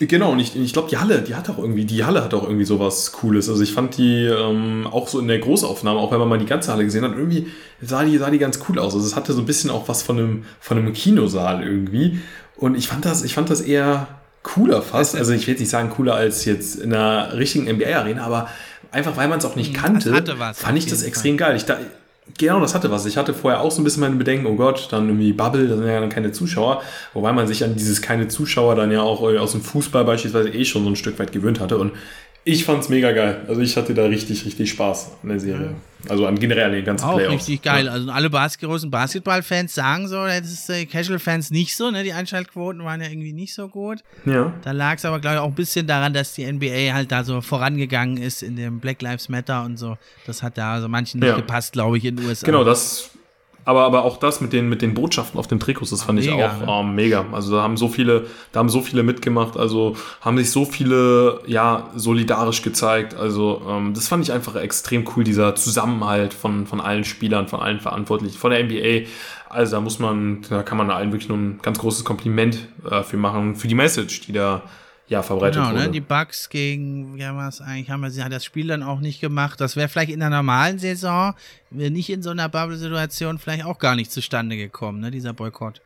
Genau, 0.00 0.32
und 0.32 0.38
ich, 0.38 0.56
ich 0.56 0.72
glaube, 0.72 0.88
die 0.88 0.96
Halle, 0.96 1.22
die 1.22 1.34
hat 1.34 1.50
auch 1.50 1.58
irgendwie, 1.58 1.84
die 1.84 2.04
Halle 2.04 2.22
hat 2.24 2.32
auch 2.32 2.44
irgendwie 2.44 2.64
sowas 2.64 3.12
Cooles. 3.12 3.48
Also 3.48 3.62
ich 3.62 3.72
fand 3.72 3.98
die 3.98 4.24
ähm, 4.24 4.86
auch 4.90 5.08
so 5.08 5.18
in 5.18 5.28
der 5.28 5.40
Großaufnahme, 5.40 5.98
auch 5.98 6.10
wenn 6.12 6.20
man 6.20 6.28
mal 6.28 6.38
die 6.38 6.46
ganze 6.46 6.72
Halle 6.72 6.84
gesehen 6.84 7.04
hat, 7.04 7.12
irgendwie 7.12 7.48
sah 7.82 8.04
die, 8.04 8.16
sah 8.16 8.30
die 8.30 8.38
ganz 8.38 8.60
cool 8.68 8.78
aus. 8.78 8.94
Also 8.94 9.06
es 9.06 9.16
hatte 9.16 9.32
so 9.32 9.40
ein 9.40 9.46
bisschen 9.46 9.70
auch 9.70 9.88
was 9.88 10.02
von 10.02 10.18
einem, 10.18 10.44
von 10.60 10.78
einem 10.78 10.92
Kinosaal 10.92 11.62
irgendwie. 11.62 12.20
Und 12.56 12.76
ich 12.76 12.88
fand 12.88 13.04
das, 13.04 13.24
ich 13.24 13.34
fand 13.34 13.50
das 13.50 13.60
eher 13.60 14.06
cooler 14.42 14.82
fast. 14.82 15.16
Also 15.16 15.32
ich 15.32 15.46
will 15.46 15.54
jetzt 15.54 15.60
nicht 15.60 15.70
sagen 15.70 15.90
cooler 15.90 16.14
als 16.14 16.44
jetzt 16.44 16.76
in 16.76 16.94
einer 16.94 17.36
richtigen 17.36 17.70
NBA-Arena, 17.70 18.24
aber 18.24 18.48
einfach 18.90 19.16
weil 19.16 19.28
man 19.28 19.38
es 19.38 19.44
auch 19.44 19.56
nicht 19.56 19.72
Mhm, 19.72 19.76
kannte, 19.76 20.36
fand 20.54 20.78
ich 20.78 20.86
das 20.86 21.02
extrem 21.02 21.36
geil. 21.36 21.56
Ich 21.56 21.64
da, 21.64 21.78
Genau, 22.36 22.60
das 22.60 22.74
hatte 22.74 22.90
was. 22.90 23.06
Ich 23.06 23.16
hatte 23.16 23.32
vorher 23.32 23.60
auch 23.60 23.70
so 23.70 23.80
ein 23.80 23.84
bisschen 23.84 24.02
meine 24.02 24.16
Bedenken, 24.16 24.46
oh 24.46 24.54
Gott, 24.54 24.88
dann 24.90 25.08
irgendwie 25.08 25.32
Bubble, 25.32 25.66
da 25.66 25.76
sind 25.76 25.86
ja 25.86 25.98
dann 25.98 26.10
keine 26.10 26.30
Zuschauer. 26.30 26.82
Wobei 27.14 27.32
man 27.32 27.46
sich 27.46 27.64
an 27.64 27.74
dieses 27.74 28.02
keine 28.02 28.28
Zuschauer 28.28 28.74
dann 28.76 28.92
ja 28.92 29.02
auch 29.02 29.28
äh, 29.28 29.38
aus 29.38 29.52
dem 29.52 29.62
Fußball 29.62 30.04
beispielsweise 30.04 30.50
eh 30.50 30.64
schon 30.64 30.84
so 30.84 30.90
ein 30.90 30.96
Stück 30.96 31.18
weit 31.18 31.32
gewöhnt 31.32 31.58
hatte. 31.58 31.78
Und 31.78 31.92
ich 32.50 32.64
fand's 32.64 32.88
mega 32.88 33.12
geil. 33.12 33.42
Also 33.48 33.60
ich 33.60 33.76
hatte 33.76 33.92
da 33.94 34.04
richtig, 34.06 34.44
richtig 34.46 34.70
Spaß 34.70 35.10
an 35.22 35.28
der 35.28 35.38
Serie. 35.40 35.74
Also 36.08 36.26
an 36.26 36.38
generell 36.38 36.66
an 36.66 36.72
den 36.72 36.84
ganzen 36.84 37.04
Auch 37.04 37.16
Playoffs. 37.16 37.34
richtig 37.34 37.62
geil. 37.62 37.86
Ja. 37.86 37.92
Also 37.92 38.10
alle 38.10 38.30
Bas 38.30 38.56
großen 38.58 38.90
Basketball-Fans 38.90 39.74
sagen 39.74 40.08
so, 40.08 40.24
das 40.24 40.50
ist 40.52 40.70
äh, 40.70 40.86
Casual-Fans 40.86 41.50
nicht 41.50 41.76
so, 41.76 41.90
ne? 41.90 42.04
Die 42.04 42.12
Einschaltquoten 42.12 42.82
waren 42.84 43.00
ja 43.02 43.08
irgendwie 43.08 43.32
nicht 43.32 43.52
so 43.52 43.68
gut. 43.68 43.98
ja. 44.24 44.52
Da 44.62 44.70
lag 44.72 44.96
es 44.96 45.04
aber, 45.04 45.18
glaube 45.20 45.36
ich, 45.36 45.40
auch 45.42 45.48
ein 45.48 45.54
bisschen 45.54 45.86
daran, 45.86 46.12
dass 46.14 46.34
die 46.34 46.50
NBA 46.50 46.94
halt 46.94 47.10
da 47.12 47.24
so 47.24 47.40
vorangegangen 47.40 48.16
ist 48.16 48.42
in 48.42 48.56
dem 48.56 48.78
Black 48.80 49.02
Lives 49.02 49.28
Matter 49.28 49.64
und 49.64 49.76
so. 49.76 49.98
Das 50.26 50.42
hat 50.42 50.56
da 50.56 50.74
also 50.74 50.88
manchen 50.88 51.20
nicht 51.20 51.28
Ja. 51.28 51.36
gepasst, 51.36 51.72
glaube 51.72 51.98
ich, 51.98 52.04
in 52.04 52.16
den 52.16 52.26
USA. 52.26 52.46
Genau, 52.46 52.64
das. 52.64 53.10
Aber, 53.64 53.84
aber 53.84 54.04
auch 54.04 54.16
das 54.16 54.40
mit 54.40 54.52
den, 54.52 54.68
mit 54.68 54.80
den 54.80 54.94
Botschaften 54.94 55.38
auf 55.38 55.46
den 55.46 55.60
Trikots, 55.60 55.90
das 55.90 56.02
fand 56.02 56.18
ich 56.20 56.30
mega, 56.30 56.56
auch 56.66 56.80
ähm, 56.80 56.94
mega. 56.94 57.26
Also 57.32 57.54
da 57.54 57.62
haben 57.62 57.76
so 57.76 57.88
viele, 57.88 58.26
da 58.52 58.60
haben 58.60 58.68
so 58.68 58.80
viele 58.80 59.02
mitgemacht, 59.02 59.56
also 59.58 59.94
haben 60.20 60.38
sich 60.38 60.50
so 60.50 60.64
viele, 60.64 61.40
ja, 61.46 61.90
solidarisch 61.94 62.62
gezeigt. 62.62 63.14
Also 63.14 63.62
ähm, 63.68 63.92
das 63.94 64.08
fand 64.08 64.24
ich 64.24 64.32
einfach 64.32 64.56
extrem 64.56 65.04
cool, 65.14 65.24
dieser 65.24 65.54
Zusammenhalt 65.54 66.32
von, 66.32 66.66
von 66.66 66.80
allen 66.80 67.04
Spielern, 67.04 67.46
von 67.46 67.60
allen 67.60 67.80
Verantwortlichen, 67.80 68.38
von 68.38 68.50
der 68.50 68.64
NBA. 68.64 69.06
Also 69.50 69.76
da 69.76 69.80
muss 69.80 69.98
man, 69.98 70.42
da 70.48 70.62
kann 70.62 70.78
man 70.78 70.90
allen 70.90 71.12
wirklich 71.12 71.28
nur 71.28 71.38
ein 71.38 71.60
ganz 71.62 71.78
großes 71.78 72.04
Kompliment 72.04 72.68
äh, 72.90 73.02
für 73.02 73.16
machen, 73.16 73.56
für 73.56 73.68
die 73.68 73.74
Message, 73.74 74.22
die 74.22 74.32
da 74.32 74.62
ja 75.08 75.22
verbreitet 75.22 75.56
Genau, 75.62 75.70
wurde. 75.74 75.84
ne? 75.86 75.90
Die 75.90 76.00
Bucks 76.00 76.48
gegen, 76.50 77.16
ja, 77.18 77.34
was 77.36 77.60
eigentlich 77.60 77.90
haben 77.90 78.00
wir, 78.02 78.10
sie 78.10 78.22
hat 78.22 78.32
das 78.32 78.44
Spiel 78.44 78.66
dann 78.66 78.82
auch 78.82 79.00
nicht 79.00 79.20
gemacht. 79.20 79.60
Das 79.60 79.74
wäre 79.76 79.88
vielleicht 79.88 80.10
in 80.10 80.20
der 80.20 80.30
normalen 80.30 80.78
Saison, 80.78 81.34
wäre 81.70 81.90
nicht 81.90 82.10
in 82.10 82.22
so 82.22 82.30
einer 82.30 82.48
Bubble-Situation, 82.48 83.38
vielleicht 83.38 83.64
auch 83.64 83.78
gar 83.78 83.96
nicht 83.96 84.12
zustande 84.12 84.56
gekommen, 84.56 85.00
ne? 85.00 85.10
Dieser 85.10 85.32
Boykott. 85.32 85.80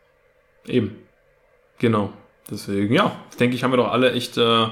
Eben. 0.67 0.97
Genau. 1.79 2.13
Deswegen, 2.51 2.95
ja, 2.95 3.17
denke 3.39 3.57
ich, 3.57 3.65
haben 3.65 3.73
wir 3.73 3.77
doch 3.79 3.93
alle 3.93 4.13
echt 4.13 4.37
äh, 4.37 4.67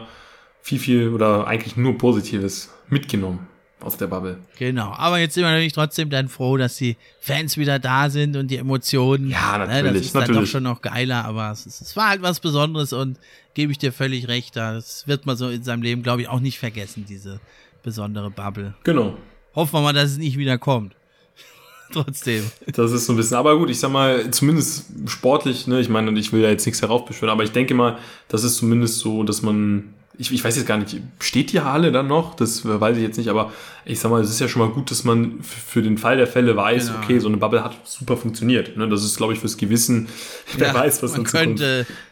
viel, 0.61 0.79
viel 0.79 1.09
oder 1.09 1.47
eigentlich 1.47 1.77
nur 1.77 1.97
Positives 1.97 2.71
mitgenommen 2.89 3.47
aus 3.81 3.97
der 3.97 4.09
Bubble. 4.09 4.39
Genau, 4.59 4.93
aber 4.93 5.19
jetzt 5.19 5.35
sind 5.35 5.43
wir 5.45 5.51
natürlich 5.51 5.73
trotzdem 5.73 6.11
dann 6.11 6.29
froh, 6.29 6.59
dass 6.59 6.77
die 6.77 6.97
Fans 7.21 7.57
wieder 7.57 7.79
da 7.79 8.11
sind 8.11 8.37
und 8.37 8.49
die 8.49 8.59
Emotionen. 8.59 9.31
Ja, 9.31 9.57
Ne, 9.57 9.67
natürlich, 9.67 9.93
das 9.95 10.07
ist 10.07 10.15
dann 10.15 10.23
doch 10.23 10.29
natürlich. 10.29 10.51
schon 10.51 10.63
noch 10.65 10.83
geiler, 10.83 11.25
aber 11.25 11.51
es, 11.53 11.65
ist- 11.65 11.81
es 11.81 11.97
war 11.97 12.11
halt 12.11 12.21
was 12.21 12.41
Besonderes 12.41 12.93
und 12.93 13.19
gebe 13.55 13.73
ich 13.73 13.79
dir 13.79 13.93
völlig 13.93 14.29
recht. 14.29 14.57
Das 14.57 15.07
wird 15.07 15.27
man 15.27 15.37
so 15.37 15.49
in 15.49 15.63
seinem 15.63 15.83
Leben, 15.83 16.03
glaube 16.03 16.23
ich, 16.23 16.29
auch 16.29 16.41
nicht 16.41 16.59
vergessen, 16.59 17.05
diese 17.09 17.41
besondere 17.83 18.31
Bubble. 18.31 18.75
Genau. 18.85 19.17
Hoffen 19.55 19.75
wir 19.75 19.81
mal, 19.81 19.93
dass 19.93 20.13
es 20.13 20.19
nicht 20.19 20.39
wieder 20.39 20.59
kommt. 20.59 20.95
trotzdem. 21.93 22.45
Das 22.67 22.93
ist 22.93 23.07
so 23.07 23.13
ein 23.13 23.17
bisschen, 23.17 23.37
aber 23.37 23.59
gut, 23.59 23.71
ich 23.71 23.81
sag 23.81 23.91
mal, 23.91 24.31
zumindest 24.31 24.87
sportlich, 25.07 25.67
ne, 25.67 25.81
ich 25.81 25.89
meine, 25.89 26.17
ich 26.19 26.33
will 26.33 26.43
ja 26.43 26.51
jetzt 26.51 26.67
nichts 26.67 26.83
heraufbeschwören, 26.83 27.33
aber 27.33 27.43
ich 27.43 27.53
denke 27.53 27.75
mal, 27.75 27.99
das 28.29 28.45
ist 28.45 28.57
zumindest 28.57 28.99
so, 29.01 29.25
dass 29.25 29.43
man, 29.43 29.95
ich, 30.21 30.31
ich 30.33 30.45
weiß 30.45 30.55
jetzt 30.57 30.67
gar 30.67 30.77
nicht, 30.77 30.95
steht 31.19 31.51
die 31.53 31.61
Halle 31.61 31.93
dann 31.93 32.07
noch? 32.07 32.35
Das 32.35 32.63
weiß 32.69 32.99
ich 32.99 33.03
jetzt 33.03 33.17
nicht, 33.17 33.29
aber 33.29 33.53
ich 33.87 33.99
sag 33.99 34.11
mal, 34.11 34.21
es 34.21 34.29
ist 34.29 34.39
ja 34.39 34.49
schon 34.49 34.61
mal 34.61 34.69
gut, 34.69 34.91
dass 34.91 35.03
man 35.05 35.41
für 35.43 35.81
den 35.83 35.97
Fall 35.97 36.19
der 36.19 36.27
Fälle 36.27 36.55
weiß, 36.55 36.89
Genau. 36.89 36.99
okay, 37.03 37.19
so 37.19 37.29
eine 37.29 37.39
Bubble 37.39 37.65
hat 37.65 37.73
super 37.85 38.19
funktioniert. 38.19 38.77
Ne? 38.77 38.87
Das 38.89 39.03
ist, 39.03 39.17
glaube 39.17 39.33
ich, 39.33 39.39
fürs 39.41 39.57
Gewissen, 39.57 40.09
wer 40.59 40.69
Ja, 40.69 40.75
weiß, 40.75 41.03
was 41.03 41.17
in 41.17 41.25
Zukunft 41.25 41.65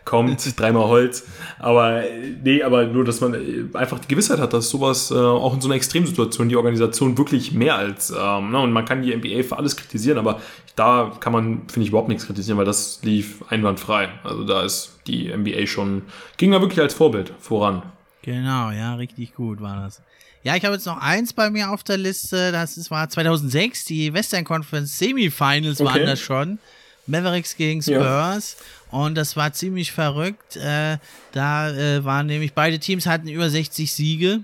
kommt, 0.06 0.58
dreimal 0.58 0.86
Holz. 0.88 1.26
Aber 1.58 2.02
nee, 2.42 2.62
aber 2.62 2.86
nur, 2.86 3.04
dass 3.04 3.20
man 3.20 3.34
äh, 3.34 3.64
einfach 3.76 3.98
die 3.98 4.08
Gewissheit 4.08 4.38
hat, 4.38 4.54
dass 4.54 4.70
sowas 4.70 5.10
äh, 5.10 5.14
auch 5.14 5.52
in 5.52 5.60
so 5.60 5.68
einer 5.68 5.74
Extremsituation 5.76 6.48
die 6.48 6.56
Organisation 6.56 7.18
wirklich 7.18 7.52
mehr 7.52 7.76
als, 7.76 8.10
ähm, 8.10 8.50
ne, 8.52 8.58
und 8.58 8.72
man 8.72 8.86
kann 8.86 9.02
die 9.02 9.14
NBA 9.14 9.42
für 9.42 9.58
alles 9.58 9.76
kritisieren, 9.76 10.16
aber 10.16 10.40
da 10.76 11.12
kann 11.20 11.34
man, 11.34 11.62
finde 11.68 11.82
ich, 11.82 11.88
überhaupt 11.90 12.08
nichts 12.08 12.24
kritisieren, 12.26 12.56
weil 12.56 12.64
das 12.64 13.00
lief 13.02 13.42
einwandfrei. 13.50 14.08
Also 14.24 14.44
da 14.44 14.62
ist 14.62 14.98
die 15.06 15.30
NBA 15.36 15.66
schon, 15.66 16.02
ging 16.38 16.52
da 16.52 16.60
wirklich 16.62 16.80
als 16.80 16.94
Vorbild 16.94 17.32
voran. 17.38 17.82
Genau, 18.30 18.70
ja, 18.70 18.94
richtig 18.96 19.34
gut 19.34 19.62
war 19.62 19.80
das. 19.84 20.02
Ja, 20.42 20.54
ich 20.54 20.62
habe 20.64 20.74
jetzt 20.74 20.84
noch 20.84 20.98
eins 21.00 21.32
bei 21.32 21.48
mir 21.48 21.70
auf 21.70 21.82
der 21.82 21.96
Liste. 21.96 22.52
Das 22.52 22.76
ist, 22.76 22.90
war 22.90 23.08
2006, 23.08 23.86
die 23.86 24.12
Western 24.12 24.44
Conference 24.44 24.98
Semifinals 24.98 25.80
waren 25.80 25.88
Okay. 25.96 26.04
das 26.06 26.20
schon. 26.20 26.58
Mavericks 27.06 27.56
gegen 27.56 27.80
Ja. 27.80 28.34
Spurs. 28.34 28.56
Und 28.90 29.14
das 29.14 29.34
war 29.36 29.54
ziemlich 29.54 29.92
verrückt. 29.92 30.56
Äh, 30.56 30.98
da 31.32 31.70
äh, 31.70 32.04
waren 32.04 32.26
nämlich 32.26 32.52
beide 32.52 32.78
Teams 32.78 33.06
hatten 33.06 33.28
über 33.28 33.48
60 33.48 33.90
Siege. 33.90 34.40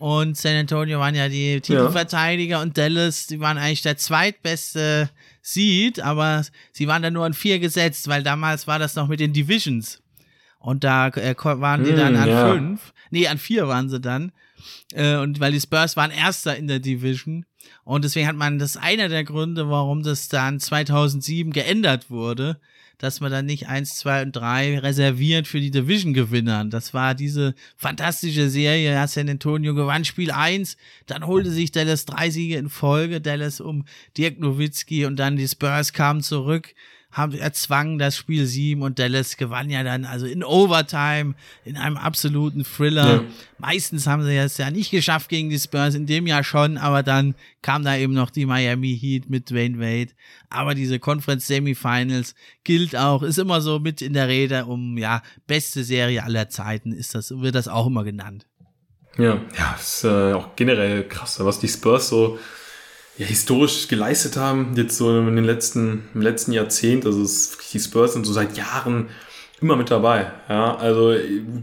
Und 0.00 0.36
San 0.36 0.56
Antonio 0.56 0.98
waren 0.98 1.14
ja 1.14 1.28
die 1.28 1.60
Titelverteidiger 1.60 2.60
und 2.60 2.76
Dallas, 2.76 3.28
die 3.28 3.38
waren 3.38 3.56
eigentlich 3.56 3.82
der 3.82 3.96
zweitbeste 3.96 5.08
Seed, 5.42 6.00
aber 6.00 6.44
sie 6.72 6.88
waren 6.88 7.02
dann 7.02 7.12
nur 7.12 7.24
an 7.24 7.34
vier 7.34 7.60
gesetzt, 7.60 8.08
weil 8.08 8.24
damals 8.24 8.66
war 8.66 8.80
das 8.80 8.96
noch 8.96 9.06
mit 9.06 9.20
den 9.20 9.32
Divisions. 9.32 10.01
Und 10.62 10.84
da 10.84 11.08
äh, 11.08 11.34
waren 11.36 11.82
die 11.82 11.92
dann 11.92 12.14
an 12.14 12.28
ja. 12.28 12.52
fünf. 12.52 12.92
Nee, 13.10 13.26
an 13.26 13.38
vier 13.38 13.66
waren 13.66 13.88
sie 13.88 14.00
dann. 14.00 14.30
Äh, 14.94 15.16
und 15.16 15.40
weil 15.40 15.50
die 15.50 15.60
Spurs 15.60 15.96
waren 15.96 16.12
Erster 16.12 16.56
in 16.56 16.68
der 16.68 16.78
Division. 16.78 17.44
Und 17.82 18.04
deswegen 18.04 18.28
hat 18.28 18.36
man, 18.36 18.60
das 18.60 18.76
einer 18.76 19.08
der 19.08 19.24
Gründe, 19.24 19.68
warum 19.68 20.04
das 20.04 20.28
dann 20.28 20.60
2007 20.60 21.52
geändert 21.52 22.10
wurde, 22.10 22.60
dass 22.98 23.20
man 23.20 23.32
dann 23.32 23.44
nicht 23.44 23.66
eins, 23.66 23.96
zwei 23.96 24.22
und 24.22 24.30
drei 24.30 24.78
reserviert 24.78 25.48
für 25.48 25.58
die 25.58 25.72
Division-Gewinner. 25.72 26.66
Das 26.66 26.94
war 26.94 27.16
diese 27.16 27.56
fantastische 27.76 28.48
Serie. 28.48 28.92
Ja, 28.92 29.08
San 29.08 29.28
Antonio 29.28 29.74
gewann 29.74 30.04
Spiel 30.04 30.30
eins, 30.30 30.76
dann 31.06 31.26
holte 31.26 31.50
sich 31.50 31.72
Dallas 31.72 32.04
drei 32.04 32.30
Siege 32.30 32.56
in 32.56 32.68
Folge, 32.68 33.20
Dallas 33.20 33.60
um 33.60 33.84
Dirk 34.16 34.38
Nowitzki 34.38 35.06
und 35.06 35.16
dann 35.16 35.36
die 35.36 35.48
Spurs 35.48 35.92
kamen 35.92 36.22
zurück 36.22 36.72
haben 37.12 37.34
erzwangen 37.34 37.98
das 37.98 38.16
Spiel 38.16 38.46
7 38.46 38.82
und 38.82 38.98
Dallas 38.98 39.36
gewann 39.36 39.70
ja 39.70 39.84
dann 39.84 40.04
also 40.06 40.26
in 40.26 40.42
Overtime 40.42 41.34
in 41.64 41.76
einem 41.76 41.98
absoluten 41.98 42.64
Thriller. 42.64 43.16
Ja. 43.16 43.24
Meistens 43.58 44.06
haben 44.06 44.24
sie 44.24 44.34
es 44.34 44.56
ja 44.56 44.70
nicht 44.70 44.90
geschafft 44.90 45.28
gegen 45.28 45.50
die 45.50 45.58
Spurs, 45.58 45.94
in 45.94 46.06
dem 46.06 46.26
Jahr 46.26 46.42
schon, 46.42 46.78
aber 46.78 47.02
dann 47.02 47.34
kam 47.60 47.84
da 47.84 47.96
eben 47.96 48.14
noch 48.14 48.30
die 48.30 48.46
Miami 48.46 48.98
Heat 48.98 49.28
mit 49.28 49.50
Dwayne 49.50 49.78
Wade. 49.78 50.12
Aber 50.48 50.74
diese 50.74 50.98
Conference 50.98 51.46
Semifinals 51.46 52.34
gilt 52.64 52.96
auch, 52.96 53.22
ist 53.22 53.38
immer 53.38 53.60
so 53.60 53.78
mit 53.78 54.00
in 54.00 54.14
der 54.14 54.28
Rede 54.28 54.64
um 54.64 54.96
ja 54.96 55.22
beste 55.46 55.84
Serie 55.84 56.24
aller 56.24 56.48
Zeiten 56.48 56.92
ist 56.92 57.14
das 57.14 57.30
wird 57.30 57.54
das 57.54 57.68
auch 57.68 57.86
immer 57.86 58.04
genannt. 58.04 58.46
Ja, 59.18 59.40
ja, 59.58 59.76
ist 59.78 60.04
äh, 60.04 60.32
auch 60.32 60.56
generell 60.56 61.06
krass, 61.06 61.38
was 61.44 61.60
die 61.60 61.68
Spurs 61.68 62.08
so 62.08 62.38
ja, 63.18 63.26
historisch 63.26 63.88
geleistet 63.88 64.36
haben, 64.36 64.72
jetzt 64.76 64.96
so 64.96 65.18
in 65.18 65.36
den 65.36 65.44
letzten, 65.44 66.04
im 66.14 66.22
letzten 66.22 66.52
Jahrzehnt. 66.52 67.06
Also 67.06 67.22
es, 67.22 67.56
die 67.72 67.78
Spurs 67.78 68.14
sind 68.14 68.26
so 68.26 68.32
seit 68.32 68.56
Jahren 68.56 69.08
immer 69.60 69.76
mit 69.76 69.90
dabei. 69.90 70.26
Ja, 70.48 70.76
also 70.76 71.14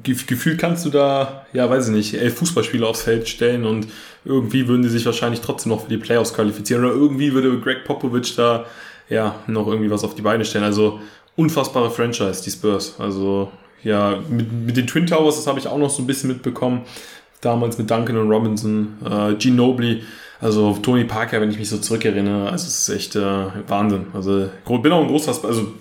gefühlt 0.04 0.60
kannst 0.60 0.86
du 0.86 0.90
da, 0.90 1.46
ja, 1.54 1.70
weiß 1.70 1.90
ich 1.90 1.94
nicht, 1.94 2.14
elf 2.14 2.38
Fußballspieler 2.38 2.88
aufs 2.88 3.02
Feld 3.02 3.28
stellen 3.28 3.66
und 3.66 3.88
irgendwie 4.26 4.68
würden 4.68 4.84
die 4.84 4.90
sich 4.90 5.06
wahrscheinlich 5.06 5.42
trotzdem 5.42 5.72
noch 5.72 5.84
für 5.84 5.90
die 5.90 5.98
Playoffs 5.98 6.34
qualifizieren 6.34 6.86
oder 6.86 6.94
irgendwie 6.94 7.34
würde 7.34 7.60
Greg 7.60 7.84
Popovich 7.84 8.36
da 8.36 8.66
ja 9.10 9.36
noch 9.48 9.68
irgendwie 9.68 9.92
was 9.92 10.04
auf 10.04 10.16
die 10.16 10.22
Beine 10.22 10.46
stellen. 10.46 10.64
Also 10.64 11.00
unfassbare 11.36 11.92
Franchise, 11.92 12.44
die 12.44 12.52
Spurs. 12.52 12.96
Also 13.00 13.52
ja, 13.84 14.20
mit, 14.30 14.52
mit 14.52 14.78
den 14.78 14.88
Twin 14.88 15.08
Towers, 15.08 15.36
das 15.36 15.48
habe 15.48 15.60
ich 15.60 15.68
auch 15.68 15.78
noch 15.78 15.90
so 15.90 16.02
ein 16.02 16.08
bisschen 16.08 16.30
mitbekommen. 16.30 16.82
Damals 17.42 17.78
mit 17.78 17.90
Duncan 17.90 18.18
und 18.18 18.30
Robinson, 18.30 18.98
äh, 19.06 19.34
Ginobili. 19.36 20.04
Also 20.42 20.78
Tony 20.82 21.04
Parker, 21.04 21.42
wenn 21.42 21.52
ich 21.52 21.60
mich 21.60 21.68
so 21.68 21.78
zurückerinnere, 21.78 22.50
also 22.50 22.68
es 22.68 22.88
ist 22.88 22.96
echt 22.96 23.16
äh, 23.16 23.48
Wahnsinn. 23.68 24.08
Also 24.14 24.50
bin 24.66 24.92
auch 24.92 25.02
ein 25.02 25.08
großer, 25.08 25.46
also 25.46 25.74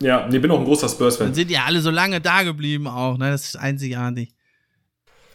ja, 0.00 0.26
nee, 0.28 0.40
bin 0.40 0.50
auch 0.50 0.58
ein 0.58 0.64
großer 0.64 0.88
Spurs-Fan. 0.88 1.28
Dann 1.28 1.34
sind 1.34 1.50
ja 1.50 1.64
alle 1.64 1.80
so 1.80 1.90
lange 1.90 2.20
da 2.20 2.42
geblieben 2.42 2.88
auch, 2.88 3.18
ne? 3.18 3.30
Das 3.30 3.44
ist 3.44 3.56
einzigartig. 3.56 4.34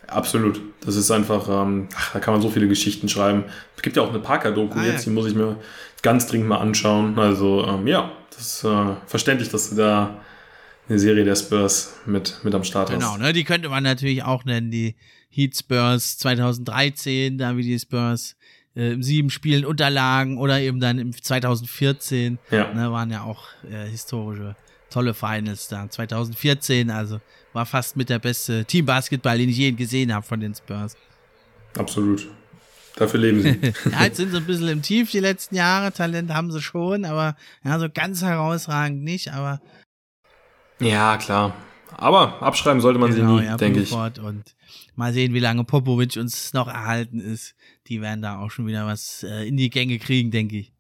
Absolut. 0.08 0.62
Das 0.82 0.96
ist 0.96 1.10
einfach, 1.10 1.48
ähm, 1.50 1.88
ach, 1.96 2.14
da 2.14 2.20
kann 2.20 2.34
man 2.34 2.42
so 2.42 2.50
viele 2.50 2.68
Geschichten 2.68 3.08
schreiben. 3.08 3.46
Es 3.76 3.82
gibt 3.82 3.96
ja 3.96 4.04
auch 4.04 4.10
eine 4.10 4.20
Parker-Doku 4.20 4.78
ah, 4.78 4.84
jetzt, 4.84 5.06
ja. 5.06 5.10
die 5.10 5.16
muss 5.16 5.28
ich 5.28 5.36
mir 5.36 5.58
ganz 6.02 6.28
dringend 6.28 6.50
mal 6.50 6.58
anschauen. 6.58 7.18
Also 7.18 7.66
ähm, 7.66 7.88
ja, 7.88 8.12
das 8.32 8.56
ist 8.56 8.64
äh, 8.66 8.96
verständlich, 9.06 9.50
dass 9.50 9.70
du 9.70 9.76
da 9.78 10.18
eine 10.90 11.00
Serie 11.00 11.24
der 11.24 11.36
Spurs 11.36 11.96
mit, 12.06 12.40
mit 12.44 12.54
am 12.56 12.64
Start 12.64 12.90
genau, 12.90 13.06
hast. 13.06 13.14
Genau, 13.16 13.26
ne? 13.26 13.34
Die 13.34 13.44
könnte 13.44 13.70
man 13.70 13.84
natürlich 13.84 14.24
auch 14.24 14.46
nennen, 14.46 14.72
die 14.72 14.96
Heat 15.38 15.56
Spurs 15.56 16.18
2013, 16.18 17.38
da 17.38 17.56
wie 17.56 17.62
die 17.62 17.78
Spurs 17.78 18.36
äh, 18.76 18.94
im 18.94 19.04
sieben 19.04 19.30
Spielen 19.30 19.66
unterlagen 19.66 20.40
oder 20.40 20.60
eben 20.60 20.80
dann 20.80 20.98
im 20.98 21.14
2014, 21.14 22.40
ja. 22.50 22.74
ne, 22.74 22.92
waren 22.92 23.12
ja 23.12 23.22
auch 23.22 23.46
äh, 23.70 23.88
historische 23.88 24.56
tolle 24.90 25.14
Finals 25.14 25.68
da. 25.68 25.88
2014, 25.88 26.90
also 26.90 27.22
war 27.54 27.68
fast 27.68 27.98
mit 27.98 28.10
der 28.10 28.18
beste 28.18 28.66
Team 28.66 28.88
Basketball, 28.88 29.38
den 29.38 29.50
ich 29.50 29.58
je 29.58 29.72
gesehen 29.74 30.12
habe 30.12 30.26
von 30.26 30.40
den 30.40 30.56
Spurs. 30.56 30.98
Absolut. 31.78 32.28
Dafür 32.96 33.20
leben 33.20 33.44
sie. 33.44 33.74
ja, 33.92 34.06
jetzt 34.06 34.18
sind 34.18 34.32
sie 34.32 34.38
ein 34.38 34.46
bisschen 34.48 34.70
im 34.70 34.82
Tief 34.82 35.12
die 35.12 35.20
letzten 35.20 35.56
Jahre. 35.56 35.92
Talent 35.92 36.34
haben 36.34 36.52
sie 36.52 36.62
schon, 36.62 37.06
aber 37.06 37.36
ja, 37.64 37.78
so 37.78 37.90
ganz 37.94 38.24
herausragend 38.24 39.04
nicht, 39.04 39.32
aber. 39.34 39.62
Ja, 40.80 41.18
klar. 41.18 41.54
Aber 41.96 42.42
abschreiben 42.42 42.82
sollte 42.82 42.98
man 42.98 43.14
genau, 43.14 43.38
sie 43.38 43.42
nie, 43.42 43.48
ja, 43.48 43.58
denke 43.58 43.82
ich. 43.82 43.92
Und 43.92 44.57
Mal 44.98 45.14
sehen, 45.14 45.34
wie 45.34 45.40
lange 45.40 45.64
Popovic 45.64 46.18
uns 46.18 46.54
noch 46.54 46.68
erhalten 46.68 47.20
ist. 47.20 47.56
Die 47.88 48.02
werden 48.02 48.22
da 48.22 48.40
auch 48.40 48.50
schon 48.50 48.66
wieder 48.66 48.88
was 48.88 49.24
äh, 49.24 49.48
in 49.48 49.56
die 49.56 49.70
Gänge 49.70 50.00
kriegen, 50.00 50.32
denke 50.32 50.58
ich. 50.58 50.72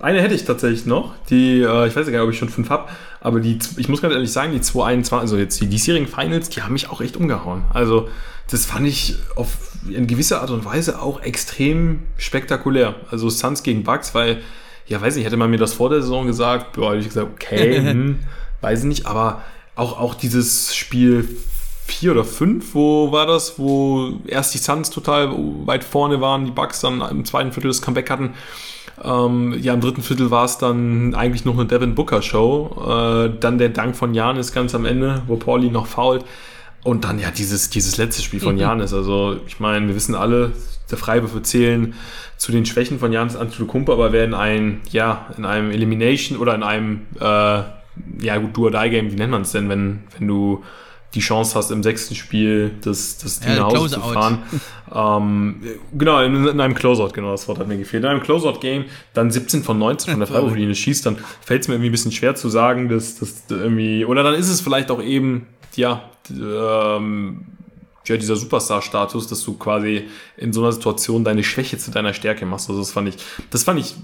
Eine 0.00 0.22
hätte 0.22 0.34
ich 0.34 0.44
tatsächlich 0.44 0.86
noch, 0.86 1.14
die, 1.30 1.60
äh, 1.60 1.88
ich 1.88 1.96
weiß 1.96 2.06
gar 2.06 2.12
nicht, 2.12 2.20
ob 2.20 2.30
ich 2.30 2.38
schon 2.38 2.48
fünf 2.48 2.70
habe, 2.70 2.88
aber 3.20 3.40
die, 3.40 3.58
ich 3.76 3.88
muss 3.88 4.00
ganz 4.00 4.14
ehrlich 4.14 4.32
sagen, 4.32 4.52
die 4.52 4.60
221, 4.60 5.20
also 5.20 5.36
jetzt 5.36 5.60
die 5.60 5.66
diesjährigen 5.66 6.08
Finals, 6.08 6.48
die 6.48 6.62
haben 6.62 6.72
mich 6.72 6.88
auch 6.88 7.00
echt 7.00 7.16
umgehauen. 7.16 7.64
Also, 7.72 8.08
das 8.50 8.64
fand 8.64 8.86
ich 8.86 9.16
auf 9.34 9.56
in 9.88 10.06
gewisser 10.06 10.40
Art 10.40 10.50
und 10.50 10.64
Weise 10.64 11.00
auch 11.00 11.20
extrem 11.20 12.04
spektakulär. 12.16 12.94
Also 13.10 13.28
Suns 13.28 13.62
gegen 13.62 13.82
Bucks, 13.82 14.14
weil, 14.14 14.40
ja, 14.86 15.00
weiß 15.00 15.16
nicht, 15.16 15.24
hätte 15.24 15.36
man 15.36 15.50
mir 15.50 15.58
das 15.58 15.74
vor 15.74 15.90
der 15.90 16.02
Saison 16.02 16.26
gesagt, 16.26 16.74
boah, 16.74 16.90
hätte 16.90 17.00
ich 17.00 17.08
gesagt, 17.08 17.30
okay, 17.32 17.76
hm, 17.90 18.20
weiß 18.60 18.80
ich 18.80 18.86
nicht, 18.86 19.06
aber 19.06 19.42
auch, 19.74 19.98
auch 19.98 20.14
dieses 20.14 20.74
Spiel 20.76 21.28
vier 21.86 22.12
oder 22.12 22.24
fünf, 22.24 22.74
wo 22.74 23.12
war 23.12 23.26
das, 23.26 23.58
wo 23.58 24.20
erst 24.26 24.54
die 24.54 24.58
Suns 24.58 24.90
total 24.90 25.34
weit 25.66 25.84
vorne 25.84 26.20
waren, 26.20 26.44
die 26.44 26.50
Bucks 26.50 26.80
dann 26.80 27.00
im 27.02 27.24
zweiten 27.24 27.52
Viertel 27.52 27.68
das 27.68 27.82
Comeback 27.82 28.10
hatten. 28.10 28.34
Ähm, 29.02 29.54
ja, 29.60 29.74
im 29.74 29.80
dritten 29.80 30.02
Viertel 30.02 30.30
war 30.30 30.44
es 30.44 30.56
dann 30.56 31.14
eigentlich 31.14 31.44
noch 31.44 31.54
eine 31.54 31.66
Devin 31.66 31.94
Booker 31.94 32.22
Show. 32.22 32.70
Äh, 32.88 33.38
dann 33.38 33.58
der 33.58 33.68
Dank 33.68 33.96
von 33.96 34.14
Janis 34.14 34.52
ganz 34.52 34.74
am 34.74 34.86
Ende, 34.86 35.22
wo 35.26 35.36
Pauli 35.36 35.70
noch 35.70 35.86
fault. 35.86 36.24
Und 36.84 37.04
dann 37.04 37.18
ja 37.18 37.30
dieses, 37.30 37.70
dieses 37.70 37.96
letzte 37.96 38.22
Spiel 38.22 38.40
von 38.40 38.56
Janis. 38.56 38.94
Also 38.94 39.38
ich 39.46 39.58
meine, 39.58 39.88
wir 39.88 39.94
wissen 39.94 40.14
alle, 40.14 40.52
der 40.90 40.98
Freiwürfe 40.98 41.42
zählen 41.42 41.94
zu 42.36 42.52
den 42.52 42.66
Schwächen 42.66 42.98
von 42.98 43.12
Janis 43.12 43.36
Antetokounmpo, 43.36 43.92
aber 43.92 44.12
wer 44.12 44.24
in 44.24 44.34
ein, 44.34 44.80
ja, 44.90 45.26
in 45.36 45.44
einem 45.44 45.70
Elimination 45.70 46.38
oder 46.38 46.54
in 46.54 46.62
einem, 46.62 47.02
äh, 47.20 47.24
ja 47.24 48.36
gut, 48.38 48.56
Do-or-Die-Game, 48.56 49.12
wie 49.12 49.16
nennt 49.16 49.30
man 49.30 49.42
es 49.42 49.52
denn, 49.52 49.68
wenn, 49.68 50.04
wenn 50.18 50.28
du 50.28 50.62
die 51.14 51.20
Chance 51.20 51.54
hast, 51.54 51.70
im 51.70 51.82
sechsten 51.82 52.14
Spiel 52.14 52.72
das, 52.82 53.18
das 53.18 53.40
Ding 53.40 53.52
ja, 53.52 53.60
nach 53.60 53.72
Hause 53.72 53.94
zu 53.94 54.00
fahren. 54.00 54.42
ähm, 54.94 55.62
genau, 55.96 56.20
in, 56.20 56.46
in, 56.46 56.60
einem 56.60 56.74
Closeout, 56.74 57.10
genau, 57.12 57.30
das 57.30 57.46
Wort 57.48 57.58
hat 57.58 57.68
mir 57.68 57.78
gefehlt. 57.78 58.02
In 58.02 58.10
einem 58.10 58.22
Closeout-Game 58.22 58.86
dann 59.12 59.30
17 59.30 59.62
von 59.62 59.78
19 59.78 60.10
von 60.10 60.20
der 60.20 60.26
Freiwurflinie 60.32 60.74
schießt, 60.74 61.06
dann 61.06 61.16
fällt 61.40 61.62
es 61.62 61.68
mir 61.68 61.74
irgendwie 61.74 61.90
ein 61.90 61.92
bisschen 61.92 62.12
schwer 62.12 62.34
zu 62.34 62.48
sagen, 62.48 62.88
dass 62.88 63.18
das 63.18 63.44
irgendwie, 63.48 64.04
oder 64.04 64.22
dann 64.22 64.34
ist 64.34 64.48
es 64.48 64.60
vielleicht 64.60 64.90
auch 64.90 65.02
eben, 65.02 65.46
ja, 65.76 66.02
ähm, 66.30 67.46
ja, 68.06 68.16
dieser 68.16 68.36
Superstar-Status, 68.36 69.28
dass 69.28 69.42
du 69.44 69.56
quasi 69.56 70.08
in 70.36 70.52
so 70.52 70.62
einer 70.62 70.72
Situation 70.72 71.24
deine 71.24 71.42
Schwäche 71.42 71.78
zu 71.78 71.90
deiner 71.90 72.12
Stärke 72.12 72.44
machst. 72.44 72.68
Also 72.68 72.80
das 72.82 72.92
fand 72.92 73.08
ich, 73.08 73.16
das 73.50 73.64
fand 73.64 73.80
ich 73.80 73.94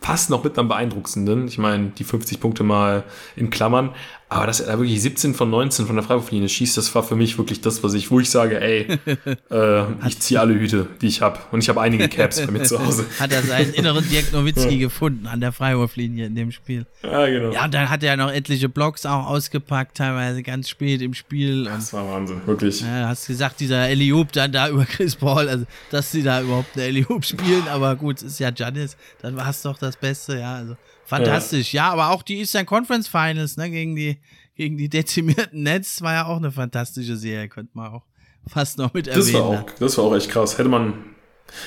fast 0.00 0.30
noch 0.30 0.44
mit 0.44 0.56
am 0.58 0.68
beeindruckendsten. 0.68 1.48
Ich 1.48 1.58
meine, 1.58 1.88
die 1.90 2.04
50 2.04 2.38
Punkte 2.40 2.62
mal 2.62 3.04
in 3.34 3.50
Klammern, 3.50 3.90
aber 4.30 4.46
dass 4.46 4.60
er 4.60 4.66
da 4.66 4.78
wirklich 4.78 5.00
17 5.00 5.34
von 5.34 5.48
19 5.48 5.86
von 5.86 5.96
der 5.96 6.04
Freiwurflinie 6.04 6.50
schießt, 6.50 6.76
das 6.76 6.94
war 6.94 7.02
für 7.02 7.16
mich 7.16 7.38
wirklich 7.38 7.62
das, 7.62 7.82
was 7.82 7.94
ich, 7.94 8.10
wo 8.10 8.20
ich 8.20 8.28
sage, 8.28 8.60
ey, 8.60 8.86
äh, 9.50 10.06
ich 10.06 10.20
ziehe 10.20 10.38
alle 10.38 10.54
Hüte, 10.54 10.86
die 11.00 11.06
ich 11.06 11.22
habe. 11.22 11.38
Und 11.50 11.60
ich 11.60 11.68
habe 11.70 11.80
einige 11.80 12.08
Caps 12.10 12.44
bei 12.44 12.52
mir 12.52 12.62
zu 12.64 12.78
Hause. 12.78 13.06
Hat 13.18 13.32
er 13.32 13.42
seinen 13.42 13.72
inneren 13.72 14.06
Dirk 14.06 14.30
Nowitzki 14.32 14.74
ja. 14.74 14.78
gefunden 14.80 15.26
an 15.26 15.40
der 15.40 15.52
Freiwurflinie 15.52 16.26
in 16.26 16.34
dem 16.34 16.52
Spiel. 16.52 16.84
Ja, 17.02 17.26
genau. 17.26 17.52
Ja, 17.52 17.64
und 17.64 17.72
dann 17.72 17.88
hat 17.88 18.02
er 18.02 18.18
noch 18.18 18.30
etliche 18.30 18.68
Blocks 18.68 19.06
auch 19.06 19.26
ausgepackt, 19.26 19.96
teilweise 19.96 20.42
ganz 20.42 20.68
spät 20.68 21.00
im 21.00 21.14
Spiel. 21.14 21.64
das 21.64 21.94
war 21.94 22.06
Wahnsinn, 22.06 22.42
wirklich. 22.44 22.82
Ja, 22.82 23.08
hast 23.08 23.28
gesagt, 23.28 23.60
dieser 23.60 23.88
Eliup 23.88 24.32
dann 24.32 24.52
da 24.52 24.68
über 24.68 24.84
Chris 24.84 25.16
Paul, 25.16 25.48
also 25.48 25.64
dass 25.90 26.12
sie 26.12 26.22
da 26.22 26.42
überhaupt 26.42 26.74
eine 26.74 26.84
Eliup 26.84 27.24
spielen, 27.24 27.66
aber 27.68 27.96
gut, 27.96 28.20
ist 28.20 28.38
ja 28.40 28.50
Janis, 28.54 28.98
dann 29.22 29.36
war 29.36 29.48
es 29.48 29.62
doch 29.62 29.78
das 29.78 29.96
Beste, 29.96 30.38
ja, 30.38 30.56
also 30.56 30.76
Fantastisch, 31.08 31.72
ja. 31.72 31.86
ja, 31.86 31.92
aber 31.92 32.10
auch 32.10 32.22
die 32.22 32.38
Eastern 32.38 32.66
Conference 32.66 33.08
Finals, 33.08 33.56
ne, 33.56 33.70
gegen 33.70 33.96
die, 33.96 34.20
gegen 34.54 34.76
die 34.76 34.90
dezimierten 34.90 35.62
Nets 35.62 36.02
war 36.02 36.12
ja 36.12 36.26
auch 36.26 36.36
eine 36.36 36.52
fantastische 36.52 37.16
Serie, 37.16 37.48
könnte 37.48 37.70
man 37.72 37.92
auch 37.92 38.04
fast 38.46 38.76
noch 38.76 38.92
mit 38.92 39.08
erwähnen. 39.08 39.32
Das 39.32 39.34
war 39.34 39.42
auch, 39.42 39.70
das 39.78 39.98
war 39.98 40.04
auch 40.04 40.14
echt 40.14 40.30
krass. 40.30 40.58
Hätte 40.58 40.68
man, 40.68 40.92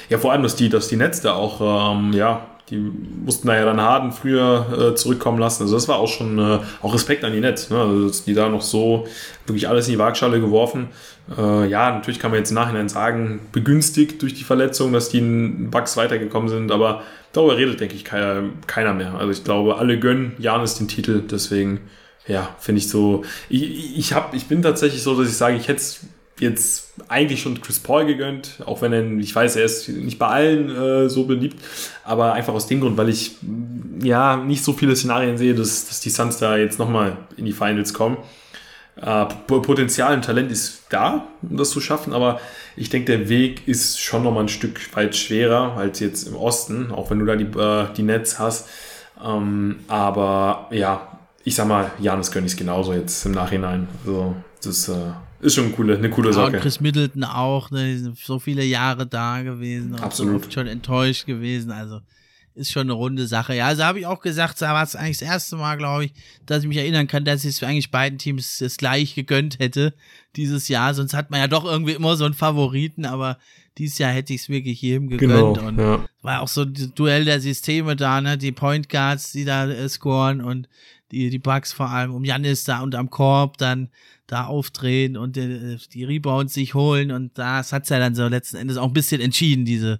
ja, 0.09 0.19
vor 0.19 0.31
allem, 0.31 0.43
dass 0.43 0.55
die, 0.55 0.69
dass 0.69 0.89
die 0.89 0.95
Nets 0.95 1.21
da 1.21 1.33
auch, 1.33 1.95
ähm, 1.95 2.13
ja, 2.13 2.55
die 2.71 2.77
mussten 3.25 3.47
da 3.47 3.55
ja 3.55 3.65
dann 3.65 3.81
Harden 3.81 4.13
früher 4.13 4.91
äh, 4.91 4.95
zurückkommen 4.95 5.37
lassen. 5.37 5.63
Also 5.63 5.75
das 5.75 5.87
war 5.89 5.97
auch 5.97 6.07
schon 6.07 6.39
äh, 6.39 6.59
auch 6.81 6.93
Respekt 6.93 7.23
an 7.25 7.33
die 7.33 7.41
Nets, 7.41 7.69
ne? 7.69 7.77
Also 7.77 8.23
die 8.25 8.33
da 8.33 8.47
noch 8.47 8.61
so 8.61 9.05
wirklich 9.45 9.67
alles 9.67 9.87
in 9.87 9.93
die 9.93 9.99
Waagschale 9.99 10.39
geworfen. 10.39 10.87
Äh, 11.37 11.67
ja, 11.67 11.91
natürlich 11.91 12.19
kann 12.19 12.31
man 12.31 12.39
jetzt 12.39 12.51
im 12.51 12.55
Nachhinein 12.55 12.87
sagen, 12.87 13.41
begünstigt 13.51 14.21
durch 14.21 14.33
die 14.33 14.45
Verletzung, 14.45 14.93
dass 14.93 15.09
die 15.09 15.19
in 15.19 15.69
Bucks 15.69 15.97
weitergekommen 15.97 16.47
sind, 16.47 16.71
aber 16.71 17.03
darüber 17.33 17.57
redet, 17.57 17.81
denke 17.81 17.95
ich, 17.95 18.05
keiner, 18.05 18.43
keiner 18.67 18.93
mehr. 18.93 19.15
Also 19.15 19.31
ich 19.31 19.43
glaube, 19.43 19.77
alle 19.77 19.99
gönnen 19.99 20.33
Janis 20.39 20.75
den 20.75 20.87
Titel, 20.87 21.21
deswegen, 21.29 21.81
ja, 22.25 22.55
finde 22.57 22.79
ich 22.79 22.89
so. 22.89 23.23
Ich, 23.49 23.97
ich, 23.97 24.13
hab, 24.13 24.33
ich 24.33 24.47
bin 24.47 24.61
tatsächlich 24.61 25.03
so, 25.03 25.19
dass 25.19 25.29
ich 25.29 25.37
sage, 25.37 25.57
ich 25.57 25.67
hätte 25.67 25.81
es 25.81 26.05
jetzt 26.41 26.93
eigentlich 27.07 27.41
schon 27.41 27.61
Chris 27.61 27.79
Paul 27.79 28.05
gegönnt, 28.05 28.63
auch 28.65 28.81
wenn 28.81 28.91
er, 28.91 29.05
ich 29.19 29.33
weiß, 29.33 29.55
er 29.57 29.63
ist 29.63 29.87
nicht 29.87 30.17
bei 30.17 30.27
allen 30.27 30.75
äh, 30.75 31.07
so 31.07 31.25
beliebt, 31.25 31.57
aber 32.03 32.33
einfach 32.33 32.53
aus 32.53 32.65
dem 32.67 32.81
Grund, 32.81 32.97
weil 32.97 33.09
ich 33.09 33.35
ja 34.01 34.37
nicht 34.37 34.63
so 34.63 34.73
viele 34.73 34.95
Szenarien 34.95 35.37
sehe, 35.37 35.53
dass, 35.53 35.87
dass 35.87 35.99
die 35.99 36.09
Suns 36.09 36.37
da 36.37 36.57
jetzt 36.57 36.79
nochmal 36.79 37.15
in 37.37 37.45
die 37.45 37.53
Finals 37.53 37.93
kommen. 37.93 38.17
äh, 38.99 39.25
Potenzial 39.47 40.15
und 40.15 40.25
Talent 40.25 40.51
ist 40.51 40.85
da, 40.89 41.27
um 41.43 41.57
das 41.57 41.69
zu 41.69 41.79
schaffen, 41.79 42.11
aber 42.11 42.39
ich 42.75 42.89
denke, 42.89 43.17
der 43.17 43.29
Weg 43.29 43.67
ist 43.67 43.99
schon 43.99 44.23
nochmal 44.23 44.45
ein 44.45 44.49
Stück 44.49 44.79
weit 44.95 45.15
schwerer 45.15 45.77
als 45.77 45.99
jetzt 45.99 46.27
im 46.27 46.35
Osten, 46.35 46.91
auch 46.91 47.11
wenn 47.11 47.19
du 47.19 47.25
da 47.25 47.35
die, 47.35 47.57
äh, 47.57 47.85
die 47.95 48.03
Nets 48.03 48.39
hast. 48.39 48.67
Ähm, 49.23 49.81
aber 49.87 50.67
ja, 50.71 51.19
ich 51.43 51.53
sag 51.53 51.67
mal, 51.67 51.91
Janis 51.99 52.35
es 52.35 52.55
genauso 52.55 52.93
jetzt 52.93 53.25
im 53.27 53.33
Nachhinein. 53.33 53.87
Also, 54.03 54.35
das 54.63 54.89
äh, 54.89 54.93
ist 55.41 55.55
schon 55.55 55.65
eine 55.65 55.73
coole, 55.73 55.97
eine 55.97 56.09
coole 56.09 56.33
Sache. 56.33 56.51
Ja, 56.51 56.57
und 56.57 56.61
Chris 56.61 56.79
Middleton 56.79 57.23
auch, 57.23 57.71
ne, 57.71 58.13
so 58.15 58.39
viele 58.39 58.63
Jahre 58.63 59.07
da 59.07 59.41
gewesen. 59.41 59.95
Absolut. 59.95 60.45
So 60.45 60.51
schon 60.51 60.67
enttäuscht 60.67 61.25
gewesen, 61.25 61.71
also 61.71 62.01
ist 62.53 62.71
schon 62.71 62.83
eine 62.83 62.93
runde 62.93 63.27
Sache. 63.27 63.55
Ja, 63.55 63.67
also 63.67 63.83
habe 63.83 63.99
ich 63.99 64.05
auch 64.05 64.21
gesagt, 64.21 64.61
da 64.61 64.73
war 64.73 64.83
es 64.83 64.95
eigentlich 64.95 65.19
das 65.19 65.27
erste 65.27 65.55
Mal, 65.55 65.77
glaube 65.77 66.05
ich, 66.05 66.13
dass 66.45 66.63
ich 66.63 66.67
mich 66.67 66.77
erinnern 66.77 67.07
kann, 67.07 67.23
dass 67.23 67.45
ich 67.45 67.55
es 67.55 67.63
eigentlich 67.63 67.91
beiden 67.91 68.19
Teams 68.19 68.57
das 68.57 68.77
gleich 68.77 69.15
gegönnt 69.15 69.59
hätte 69.59 69.93
dieses 70.35 70.67
Jahr. 70.67 70.93
Sonst 70.93 71.13
hat 71.13 71.31
man 71.31 71.39
ja 71.39 71.47
doch 71.47 71.63
irgendwie 71.63 71.93
immer 71.93 72.15
so 72.17 72.25
einen 72.25 72.33
Favoriten, 72.33 73.05
aber 73.05 73.37
dieses 73.77 73.97
Jahr 73.97 74.11
hätte 74.11 74.33
ich 74.33 74.41
es 74.41 74.49
wirklich 74.49 74.81
jedem 74.81 75.07
gegönnt. 75.07 75.57
Genau, 75.57 75.67
und 75.67 75.79
ja. 75.79 76.05
war 76.21 76.41
auch 76.41 76.49
so 76.49 76.63
ein 76.63 76.91
Duell 76.95 77.23
der 77.23 77.39
Systeme 77.39 77.95
da, 77.95 78.19
ne? 78.19 78.37
Die 78.37 78.51
Point 78.51 78.89
Guards, 78.89 79.31
die 79.31 79.45
da 79.45 79.69
äh, 79.69 79.87
scoren 79.87 80.41
und 80.41 80.67
die, 81.11 81.29
die 81.29 81.39
Bugs 81.39 81.73
vor 81.73 81.89
allem 81.89 82.13
um 82.13 82.23
Janis 82.23 82.63
da 82.63 82.81
und 82.81 82.95
am 82.95 83.09
Korb 83.09 83.57
dann 83.57 83.89
da 84.27 84.45
aufdrehen 84.45 85.17
und 85.17 85.35
die, 85.35 85.77
die 85.91 86.03
Rebounds 86.03 86.53
sich 86.53 86.73
holen 86.73 87.11
und 87.11 87.37
das 87.37 87.73
hat's 87.73 87.89
ja 87.89 87.99
dann 87.99 88.15
so 88.15 88.27
letzten 88.27 88.57
Endes 88.57 88.77
auch 88.77 88.87
ein 88.87 88.93
bisschen 88.93 89.21
entschieden, 89.21 89.65
diese 89.65 89.99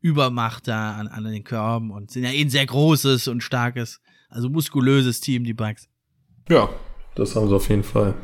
Übermacht 0.00 0.68
da 0.68 0.96
an, 0.96 1.08
an 1.08 1.24
den 1.24 1.44
Körben 1.44 1.90
und 1.90 2.10
sind 2.10 2.24
ja 2.24 2.30
eh 2.30 2.40
ein 2.40 2.50
sehr 2.50 2.66
großes 2.66 3.28
und 3.28 3.42
starkes, 3.42 4.00
also 4.28 4.48
muskulöses 4.48 5.20
Team, 5.20 5.44
die 5.44 5.54
Bugs. 5.54 5.88
Ja, 6.48 6.68
das 7.14 7.36
haben 7.36 7.48
sie 7.48 7.54
auf 7.54 7.68
jeden 7.68 7.84
Fall. 7.84 8.14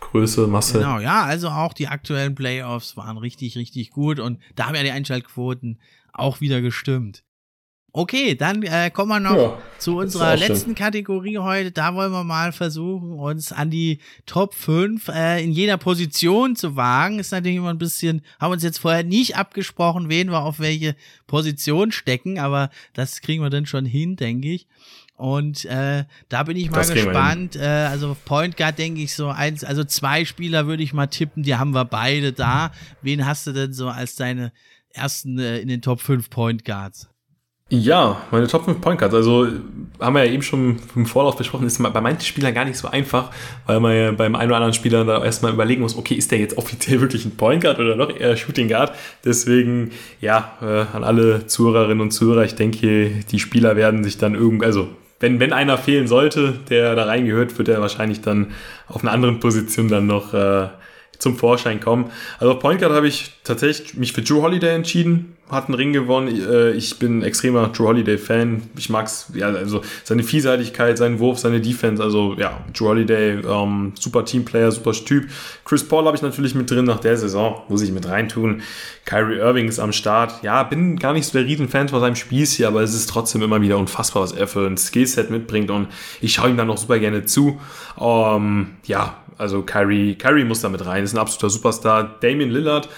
Größe, 0.00 0.46
Masse. 0.46 0.78
Genau, 0.78 0.98
ja, 0.98 1.24
also 1.24 1.48
auch 1.48 1.72
die 1.72 1.88
aktuellen 1.88 2.34
Playoffs 2.34 2.96
waren 2.96 3.16
richtig, 3.16 3.56
richtig 3.56 3.90
gut 3.90 4.18
und 4.18 4.40
da 4.56 4.66
haben 4.66 4.74
ja 4.74 4.82
die 4.82 4.90
Einschaltquoten 4.90 5.78
auch 6.12 6.40
wieder 6.40 6.60
gestimmt. 6.60 7.24
Okay, 7.94 8.34
dann 8.34 8.62
äh, 8.62 8.90
kommen 8.90 9.10
wir 9.10 9.20
noch 9.20 9.36
ja, 9.36 9.58
zu 9.78 9.98
unserer 9.98 10.34
letzten 10.34 10.70
schön. 10.70 10.74
Kategorie 10.74 11.36
heute. 11.36 11.72
Da 11.72 11.94
wollen 11.94 12.10
wir 12.10 12.24
mal 12.24 12.50
versuchen, 12.52 13.12
uns 13.12 13.52
an 13.52 13.68
die 13.68 13.98
Top 14.24 14.54
5 14.54 15.08
äh, 15.08 15.44
in 15.44 15.52
jeder 15.52 15.76
Position 15.76 16.56
zu 16.56 16.74
wagen. 16.74 17.18
Ist 17.18 17.32
natürlich 17.32 17.58
immer 17.58 17.68
ein 17.68 17.76
bisschen, 17.76 18.22
haben 18.40 18.52
uns 18.52 18.62
jetzt 18.62 18.78
vorher 18.78 19.04
nicht 19.04 19.36
abgesprochen, 19.36 20.08
wen 20.08 20.30
wir 20.30 20.40
auf 20.40 20.58
welche 20.58 20.96
Position 21.26 21.92
stecken, 21.92 22.38
aber 22.38 22.70
das 22.94 23.20
kriegen 23.20 23.42
wir 23.42 23.50
dann 23.50 23.66
schon 23.66 23.84
hin, 23.84 24.16
denke 24.16 24.48
ich. 24.48 24.66
Und 25.16 25.66
äh, 25.66 26.06
da 26.30 26.42
bin 26.44 26.56
ich 26.56 26.70
mal 26.70 26.86
gespannt. 26.86 27.56
Äh, 27.56 27.66
also 27.66 28.16
Point 28.24 28.56
Guard 28.56 28.78
denke 28.78 29.02
ich 29.02 29.14
so 29.14 29.28
eins, 29.28 29.64
also 29.64 29.84
zwei 29.84 30.24
Spieler 30.24 30.66
würde 30.66 30.82
ich 30.82 30.94
mal 30.94 31.08
tippen, 31.08 31.42
die 31.42 31.56
haben 31.56 31.72
wir 31.72 31.84
beide 31.84 32.32
da. 32.32 32.72
Wen 33.02 33.26
hast 33.26 33.46
du 33.46 33.52
denn 33.52 33.74
so 33.74 33.88
als 33.88 34.16
deine 34.16 34.50
ersten 34.94 35.38
äh, 35.38 35.58
in 35.58 35.68
den 35.68 35.82
Top 35.82 36.00
5 36.00 36.30
Point 36.30 36.64
Guards? 36.64 37.11
Ja, 37.74 38.20
meine 38.30 38.48
Top 38.48 38.66
5 38.66 38.82
Point 38.82 39.00
Guards. 39.00 39.14
Also 39.14 39.48
haben 39.98 40.14
wir 40.14 40.26
ja 40.26 40.30
eben 40.30 40.42
schon 40.42 40.76
im 40.94 41.06
Vorlauf 41.06 41.38
besprochen, 41.38 41.66
ist 41.66 41.82
bei 41.82 42.00
manchen 42.02 42.20
Spielern 42.20 42.52
gar 42.52 42.66
nicht 42.66 42.76
so 42.76 42.86
einfach, 42.86 43.30
weil 43.64 43.80
man 43.80 43.96
ja 43.96 44.12
beim 44.12 44.34
einen 44.34 44.50
oder 44.50 44.56
anderen 44.56 44.74
Spieler 44.74 45.06
da 45.06 45.24
erstmal 45.24 45.54
überlegen 45.54 45.80
muss, 45.80 45.96
okay, 45.96 46.12
ist 46.14 46.30
der 46.30 46.38
jetzt 46.38 46.58
offiziell 46.58 47.00
wirklich 47.00 47.24
ein 47.24 47.34
Point 47.38 47.62
Guard 47.62 47.78
oder 47.78 47.96
noch 47.96 48.14
eher 48.14 48.36
Shooting 48.36 48.68
Guard? 48.68 48.92
Deswegen, 49.24 49.92
ja, 50.20 50.52
äh, 50.60 50.94
an 50.94 51.02
alle 51.02 51.46
Zuhörerinnen 51.46 52.02
und 52.02 52.10
Zuhörer, 52.10 52.44
ich 52.44 52.56
denke, 52.56 53.10
die 53.30 53.38
Spieler 53.38 53.74
werden 53.74 54.04
sich 54.04 54.18
dann 54.18 54.34
irgendwie, 54.34 54.66
also 54.66 54.88
wenn, 55.20 55.40
wenn 55.40 55.54
einer 55.54 55.78
fehlen 55.78 56.08
sollte, 56.08 56.52
der 56.68 56.94
da 56.94 57.04
reingehört, 57.04 57.56
wird 57.56 57.68
er 57.68 57.80
wahrscheinlich 57.80 58.20
dann 58.20 58.48
auf 58.86 59.02
einer 59.02 59.12
anderen 59.12 59.40
Position 59.40 59.88
dann 59.88 60.06
noch 60.06 60.34
äh, 60.34 60.68
zum 61.22 61.36
Vorschein 61.36 61.78
kommen. 61.78 62.10
Also 62.38 62.52
auf 62.52 62.58
Point 62.58 62.80
Guard 62.80 62.92
habe 62.92 63.06
ich 63.06 63.30
tatsächlich 63.44 63.94
mich 63.94 64.12
für 64.12 64.22
Drew 64.22 64.42
Holiday 64.42 64.74
entschieden, 64.74 65.36
hat 65.48 65.66
einen 65.66 65.74
Ring 65.74 65.92
gewonnen. 65.92 66.28
Äh, 66.28 66.72
ich 66.72 66.98
bin 66.98 67.22
extremer 67.22 67.68
Drew 67.68 67.86
Holiday 67.86 68.18
Fan. 68.18 68.62
Ich 68.76 68.90
mag's, 68.90 69.30
ja, 69.34 69.46
also 69.46 69.82
seine 70.02 70.24
Vielseitigkeit, 70.24 70.98
seinen 70.98 71.20
Wurf, 71.20 71.38
seine 71.38 71.60
Defense. 71.60 72.02
Also 72.02 72.34
ja, 72.38 72.64
Drew 72.76 72.88
Holiday, 72.88 73.38
ähm, 73.38 73.92
super 73.98 74.24
Teamplayer, 74.24 74.72
super 74.72 74.92
Typ. 74.92 75.28
Chris 75.64 75.86
Paul 75.86 76.06
habe 76.06 76.16
ich 76.16 76.22
natürlich 76.22 76.56
mit 76.56 76.68
drin 76.68 76.86
nach 76.86 76.98
der 76.98 77.16
Saison, 77.16 77.62
muss 77.68 77.82
ich 77.82 77.92
mit 77.92 78.08
reintun. 78.08 78.62
Kyrie 79.04 79.38
Irving 79.38 79.68
ist 79.68 79.78
am 79.78 79.92
Start. 79.92 80.42
Ja, 80.42 80.64
bin 80.64 80.98
gar 80.98 81.12
nicht 81.12 81.26
so 81.26 81.38
der 81.38 81.46
Riesenfan 81.46 81.88
von 81.88 82.00
seinem 82.00 82.16
Spielstil, 82.16 82.66
aber 82.66 82.82
es 82.82 82.94
ist 82.94 83.08
trotzdem 83.08 83.42
immer 83.42 83.60
wieder 83.60 83.78
unfassbar, 83.78 84.22
was 84.22 84.32
er 84.32 84.48
für 84.48 84.66
ein 84.66 84.76
Skillset 84.76 85.30
mitbringt 85.30 85.70
und 85.70 85.88
ich 86.20 86.34
schaue 86.34 86.50
ihm 86.50 86.56
dann 86.56 86.66
noch 86.66 86.78
super 86.78 86.98
gerne 86.98 87.24
zu. 87.24 87.60
Ähm, 88.00 88.70
ja, 88.84 89.21
also 89.38 89.62
Kyrie, 89.62 90.14
Kyrie 90.16 90.44
muss 90.44 90.60
da 90.60 90.68
mit 90.68 90.84
rein, 90.84 91.04
ist 91.04 91.14
ein 91.14 91.18
absoluter 91.18 91.50
Superstar. 91.50 92.16
Damien 92.20 92.50
Lillard 92.50 92.88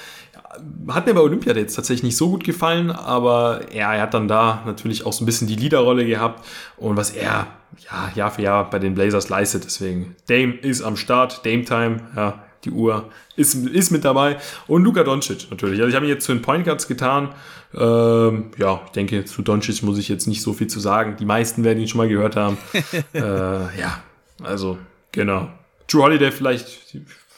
hat 0.88 1.06
mir 1.06 1.14
bei 1.14 1.20
Olympia 1.20 1.54
jetzt 1.54 1.74
tatsächlich 1.74 2.04
nicht 2.04 2.16
so 2.16 2.30
gut 2.30 2.44
gefallen, 2.44 2.90
aber 2.90 3.62
ja, 3.72 3.94
er 3.94 4.02
hat 4.02 4.14
dann 4.14 4.28
da 4.28 4.62
natürlich 4.66 5.04
auch 5.04 5.12
so 5.12 5.24
ein 5.24 5.26
bisschen 5.26 5.48
die 5.48 5.56
Leaderrolle 5.56 6.06
gehabt 6.06 6.44
und 6.76 6.96
was 6.96 7.10
er 7.10 7.46
ja, 7.90 8.12
Jahr 8.14 8.30
für 8.30 8.42
Jahr 8.42 8.70
bei 8.70 8.78
den 8.78 8.94
Blazers 8.94 9.28
leistet. 9.28 9.64
Deswegen, 9.64 10.14
Dame 10.28 10.54
ist 10.54 10.82
am 10.82 10.96
Start, 10.96 11.44
Dame 11.44 11.64
Time, 11.64 12.00
ja, 12.14 12.42
die 12.64 12.70
Uhr 12.70 13.10
ist, 13.36 13.54
ist 13.54 13.90
mit 13.90 14.04
dabei. 14.04 14.38
Und 14.66 14.84
Luka 14.84 15.04
Doncic 15.04 15.50
natürlich. 15.50 15.80
Also 15.80 15.90
ich 15.90 15.94
habe 15.94 16.06
ihn 16.06 16.10
jetzt 16.10 16.24
zu 16.24 16.32
den 16.32 16.42
Point 16.42 16.64
Guards 16.64 16.88
getan. 16.88 17.30
Ähm, 17.74 18.50
ja, 18.56 18.80
ich 18.86 18.92
denke, 18.92 19.24
zu 19.24 19.42
Doncic 19.42 19.82
muss 19.82 19.98
ich 19.98 20.08
jetzt 20.08 20.26
nicht 20.26 20.42
so 20.42 20.52
viel 20.52 20.68
zu 20.68 20.80
sagen. 20.80 21.16
Die 21.18 21.24
meisten 21.24 21.64
werden 21.64 21.80
ihn 21.80 21.88
schon 21.88 21.98
mal 21.98 22.08
gehört 22.08 22.36
haben. 22.36 22.56
äh, 23.12 23.20
ja, 23.20 24.02
also 24.42 24.78
genau. 25.12 25.48
Drew 25.88 26.02
Holiday 26.02 26.32
vielleicht 26.32 26.68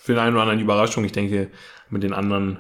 für 0.03 0.13
den 0.13 0.19
einen 0.19 0.35
oder 0.35 0.43
anderen 0.43 0.61
Überraschung. 0.61 1.05
Ich 1.05 1.13
denke, 1.13 1.51
mit 1.91 2.03
den 2.03 2.13
anderen 2.13 2.59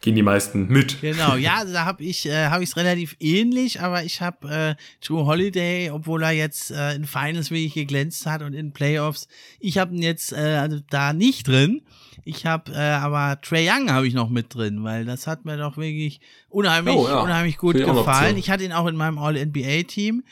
gehen 0.00 0.14
die 0.14 0.22
meisten 0.22 0.68
mit. 0.68 1.00
Genau, 1.00 1.36
ja, 1.36 1.64
da 1.72 1.84
habe 1.84 2.02
ich 2.02 2.26
äh, 2.26 2.46
habe 2.46 2.62
ich 2.62 2.70
es 2.70 2.76
relativ 2.76 3.16
ähnlich, 3.20 3.80
aber 3.80 4.02
ich 4.02 4.20
habe 4.20 4.76
äh, 4.78 5.04
Drew 5.04 5.26
Holiday, 5.26 5.90
obwohl 5.90 6.22
er 6.22 6.32
jetzt 6.32 6.70
äh, 6.70 6.94
in 6.94 7.04
Finals 7.04 7.50
wirklich 7.50 7.74
geglänzt 7.74 8.26
hat 8.26 8.42
und 8.42 8.54
in 8.54 8.72
Playoffs, 8.72 9.28
ich 9.58 9.78
habe 9.78 9.94
ihn 9.94 10.02
jetzt 10.02 10.32
äh, 10.32 10.58
also 10.60 10.78
da 10.90 11.12
nicht 11.12 11.46
drin. 11.46 11.82
Ich 12.24 12.46
habe 12.46 12.72
äh, 12.72 12.76
aber 12.76 13.40
Trey 13.40 13.68
Young 13.68 13.90
habe 13.90 14.06
ich 14.06 14.14
noch 14.14 14.28
mit 14.28 14.54
drin, 14.54 14.84
weil 14.84 15.04
das 15.04 15.26
hat 15.26 15.44
mir 15.44 15.56
doch 15.56 15.76
wirklich 15.76 16.20
unheimlich 16.48 16.96
oh, 16.96 17.08
ja. 17.08 17.20
unheimlich 17.20 17.56
gut 17.56 17.76
gefallen. 17.76 18.36
Ich 18.36 18.50
hatte 18.50 18.64
ihn 18.64 18.72
auch 18.72 18.86
in 18.86 18.96
meinem 18.96 19.18
All 19.18 19.34
NBA 19.34 19.84
Team. 19.84 20.22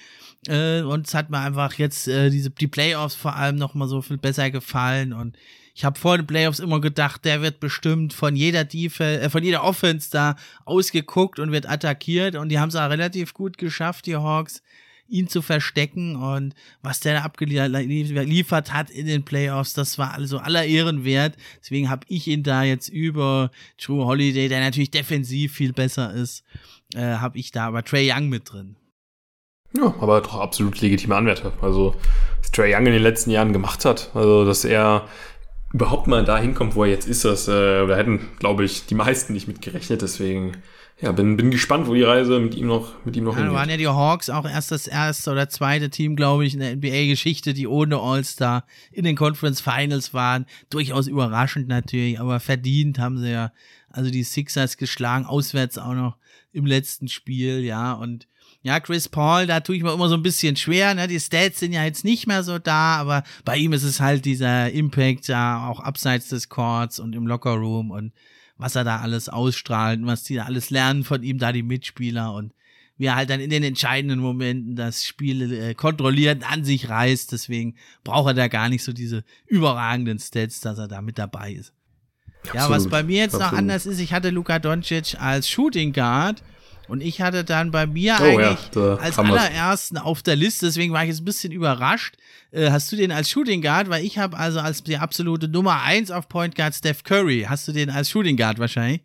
Äh, 0.49 0.83
und 0.83 1.07
es 1.07 1.15
hat 1.15 1.31
mir 1.31 1.39
einfach 1.39 1.75
jetzt 1.75 2.09
äh, 2.09 2.31
diese 2.31 2.51
die 2.51 2.67
Playoffs 2.67 3.15
vor 3.15 3.37
allem 3.37 3.57
noch 3.57 3.75
mal 3.75 3.87
so 3.89 4.03
viel 4.03 4.19
besser 4.19 4.51
gefallen 4.51 5.13
und 5.13 5.37
ich 5.79 5.85
habe 5.85 5.97
vor 5.97 6.17
den 6.17 6.27
Playoffs 6.27 6.59
immer 6.59 6.81
gedacht, 6.81 7.25
der 7.25 7.41
wird 7.41 7.61
bestimmt 7.61 8.13
von 8.13 8.35
jeder 8.35 8.65
Defense, 8.65 9.21
äh, 9.21 9.31
von 9.31 9.45
jeder 9.45 9.63
Offense 9.63 10.11
da 10.11 10.35
ausgeguckt 10.65 11.39
und 11.39 11.53
wird 11.53 11.69
attackiert. 11.69 12.35
Und 12.35 12.49
die 12.49 12.59
haben 12.59 12.71
es 12.71 12.75
auch 12.75 12.91
relativ 12.91 13.33
gut 13.33 13.59
geschafft, 13.59 14.07
die 14.07 14.17
Hawks, 14.17 14.61
ihn 15.07 15.29
zu 15.29 15.41
verstecken. 15.41 16.17
Und 16.17 16.57
was 16.83 16.99
der 16.99 17.15
da 17.15 17.21
abgeliefert 17.23 18.73
hat 18.73 18.91
in 18.91 19.07
den 19.07 19.25
Playoffs, 19.25 19.73
das 19.73 19.99
war 19.99 20.15
also 20.15 20.39
aller 20.39 20.65
Ehren 20.65 21.05
wert. 21.05 21.37
Deswegen 21.61 21.91
habe 21.91 22.05
ich 22.09 22.27
ihn 22.27 22.43
da 22.43 22.65
jetzt 22.65 22.89
über 22.89 23.53
True 23.79 24.05
Holiday, 24.05 24.49
der 24.49 24.59
natürlich 24.59 24.91
defensiv 24.91 25.53
viel 25.53 25.73
besser 25.73 26.13
ist, 26.13 26.43
äh, 26.97 27.03
habe 27.03 27.39
ich 27.39 27.53
da 27.53 27.69
aber 27.69 27.85
Trey 27.85 28.11
Young 28.13 28.29
mit 28.29 28.51
drin. 28.51 28.75
Ja, 29.77 29.95
aber 30.01 30.21
doch 30.21 30.41
absolut 30.41 30.81
legitime 30.81 31.17
Anwärter. 31.17 31.53
Also, 31.61 31.95
was 32.41 32.51
Trey 32.51 32.75
Young 32.75 32.87
in 32.87 32.93
den 32.93 33.03
letzten 33.03 33.31
Jahren 33.31 33.53
gemacht 33.53 33.85
hat, 33.85 34.11
also 34.15 34.45
dass 34.45 34.65
er 34.65 35.07
überhaupt 35.73 36.07
mal 36.07 36.25
da 36.25 36.39
hinkommt, 36.39 36.75
wo 36.75 36.85
er 36.85 36.91
jetzt 36.91 37.07
ist, 37.07 37.25
das, 37.25 37.47
äh, 37.49 37.87
da 37.87 37.97
hätten, 37.97 38.29
glaube 38.39 38.65
ich, 38.65 38.87
die 38.87 38.95
meisten 38.95 39.35
nicht 39.35 39.49
mit 39.49 39.61
gerechnet. 39.61 40.01
Deswegen, 40.01 40.57
ja, 41.01 41.13
bin, 41.13 41.37
bin 41.37 41.51
gespannt, 41.51 41.87
wo 41.87 41.95
die 41.95 42.03
Reise 42.03 42.41
mit 42.41 42.55
ihm 42.55 42.67
noch, 42.67 43.05
mit 43.05 43.17
ihm 43.17 43.25
noch 43.25 43.35
ja, 43.35 43.41
hingeht. 43.41 43.55
waren 43.55 43.71
ja 43.71 43.77
die 43.77 43.87
Hawks 43.87 44.31
auch 44.31 44.49
erst 44.49 44.71
das 44.71 44.87
erste 44.87 45.31
oder 45.31 45.51
zweite 45.51 45.91
Team, 45.91 46.17
glaube 46.17 46.47
ich, 46.47 46.55
in 46.55 46.61
der 46.61 46.75
NBA-Geschichte, 46.77 47.53
die 47.53 47.67
ohne 47.67 47.99
All-Star 47.99 48.65
in 48.91 49.05
den 49.05 49.17
Conference 49.17 49.61
Finals 49.61 50.15
waren. 50.15 50.47
Durchaus 50.71 51.07
überraschend 51.07 51.69
natürlich, 51.69 52.19
aber 52.19 52.41
verdient 52.41 52.99
haben 52.99 53.19
sie 53.19 53.31
ja, 53.31 53.53
also 53.91 54.11
die 54.11 54.25
Sixers 54.25 54.79
geschlagen, 54.79 55.27
auswärts 55.27 55.77
auch 55.77 55.95
noch 55.95 56.17
im 56.53 56.65
letzten 56.65 57.09
Spiel, 57.09 57.63
ja, 57.63 57.93
und 57.93 58.27
ja, 58.63 58.81
Chris 58.81 59.09
Paul, 59.09 59.47
da 59.47 59.61
tue 59.61 59.77
ich 59.77 59.83
mir 59.83 59.93
immer 59.93 60.09
so 60.09 60.17
ein 60.17 60.23
bisschen 60.23 60.57
schwer. 60.57 60.95
Ne? 60.95 61.07
Die 61.07 61.21
Stats 61.21 61.61
sind 61.61 61.73
ja 61.73 61.85
jetzt 61.85 62.05
nicht 62.05 62.27
mehr 62.27 62.43
so 62.43 62.59
da, 62.59 62.97
aber 62.97 63.23
bei 63.45 63.57
ihm 63.57 63.73
ist 63.73 63.85
es 63.85 64.01
halt 64.01 64.25
dieser 64.25 64.71
Impact 64.73 65.29
ja 65.29 65.69
auch 65.69 65.81
abseits 65.81 66.29
des 66.29 66.49
Courts 66.49 66.99
und 66.99 67.15
im 67.15 67.27
Lockerroom 67.27 67.91
und 67.91 68.13
was 68.57 68.75
er 68.75 68.83
da 68.83 68.99
alles 68.99 69.29
ausstrahlt 69.29 70.01
und 70.01 70.07
was 70.07 70.25
die 70.25 70.35
da 70.35 70.45
alles 70.45 70.71
lernen 70.71 71.05
von 71.05 71.23
ihm, 71.23 71.39
da 71.39 71.53
die 71.53 71.63
Mitspieler 71.63 72.35
und 72.35 72.53
wie 72.97 73.07
er 73.07 73.15
halt 73.15 73.31
dann 73.31 73.39
in 73.39 73.51
den 73.51 73.63
entscheidenden 73.63 74.19
Momenten 74.19 74.75
das 74.75 75.05
Spiel 75.05 75.53
äh, 75.53 75.75
kontrolliert, 75.75 76.43
an 76.51 76.65
sich 76.65 76.89
reißt. 76.89 77.31
Deswegen 77.31 77.77
braucht 78.03 78.31
er 78.31 78.35
da 78.35 78.49
gar 78.49 78.69
nicht 78.69 78.83
so 78.83 78.93
diese 78.93 79.23
überragenden 79.47 80.19
Stats, 80.19 80.61
dass 80.61 80.79
er 80.79 80.89
da 80.89 81.01
mit 81.01 81.17
dabei 81.17 81.53
ist. 81.53 81.73
Absolut. 82.43 82.57
Ja, 82.57 82.71
was 82.71 82.89
bei 82.89 83.05
mir 83.05 83.19
jetzt 83.19 83.35
Absolut. 83.35 83.53
noch 83.53 83.59
anders 83.59 83.87
ist, 83.87 84.01
ich 84.01 84.13
hatte 84.13 84.31
Luka 84.31 84.59
Doncic 84.59 85.15
als 85.21 85.49
Shooting 85.49 85.93
Guard 85.93 86.43
Und 86.89 87.03
ich 87.03 87.21
hatte 87.21 87.45
dann 87.45 87.71
bei 87.71 87.87
mir 87.87 88.17
Oh 88.21 88.25
ja, 88.25 88.51
eigentlich 88.51 88.71
da 88.73 88.97
als 88.97 89.17
wir's. 89.17 89.31
allerersten 89.31 89.99
auf 89.99 90.23
der 90.23 90.37
Liste, 90.37 90.67
deswegen 90.67 90.93
war 90.93 91.03
ich 91.03 91.11
jetzt 91.11 91.21
ein 91.21 91.25
bisschen 91.27 91.53
überrascht. 91.53 92.17
Äh, 92.51 92.71
hast 92.71 92.91
du 92.91 92.97
den 92.97 93.13
als 93.13 93.31
Shooting 93.31 93.63
Guard? 93.63 93.91
Weil 93.91 94.05
ich 94.05 94.19
habe 94.19 94.37
also 94.37 94.61
als 94.61 94.83
die 94.83 94.97
absolute 94.97 95.49
Nummer 95.49 95.83
1 95.83 96.11
auf 96.11 96.29
Point 96.29 96.55
Guard 96.55 96.75
Steph 96.75 97.05
Curry. 97.05 97.47
Hast 97.49 97.69
du 97.69 97.73
den 97.73 97.91
als 97.91 98.11
Shooting 98.11 98.37
Guard 98.37 98.59
wahrscheinlich? 98.59 99.03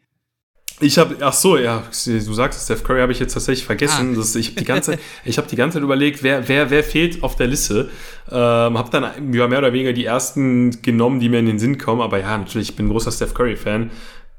Ich 0.79 0.97
habe, 0.97 1.15
ach 1.21 1.33
so, 1.33 1.57
ja, 1.57 1.83
du 2.05 2.33
sagst, 2.33 2.65
Steph 2.65 2.83
Curry 2.83 3.01
habe 3.01 3.11
ich 3.11 3.19
jetzt 3.19 3.33
tatsächlich 3.33 3.65
vergessen. 3.65 4.13
Ah. 4.13 4.17
Das, 4.17 4.35
ich 4.35 4.47
habe 4.49 4.59
die 4.59 4.65
ganze, 4.65 4.99
ich 5.23 5.37
habe 5.37 5.47
die 5.47 5.55
ganze 5.55 5.75
Zeit 5.75 5.83
überlegt, 5.83 6.23
wer, 6.23 6.47
wer, 6.47 6.71
wer 6.71 6.83
fehlt 6.83 7.21
auf 7.21 7.35
der 7.35 7.47
Liste. 7.47 7.89
Ähm, 8.29 8.77
habe 8.77 8.89
dann 8.89 9.33
ja, 9.33 9.47
mehr 9.47 9.59
oder 9.59 9.71
weniger 9.71 9.93
die 9.93 10.05
ersten 10.05 10.81
genommen, 10.81 11.19
die 11.19 11.29
mir 11.29 11.39
in 11.39 11.45
den 11.45 11.59
Sinn 11.59 11.77
kommen. 11.77 12.01
Aber 12.01 12.19
ja, 12.19 12.37
natürlich, 12.37 12.69
ich 12.69 12.75
bin 12.75 12.87
ein 12.87 12.89
großer 12.89 13.11
Steph 13.11 13.33
Curry 13.33 13.55
Fan. 13.55 13.91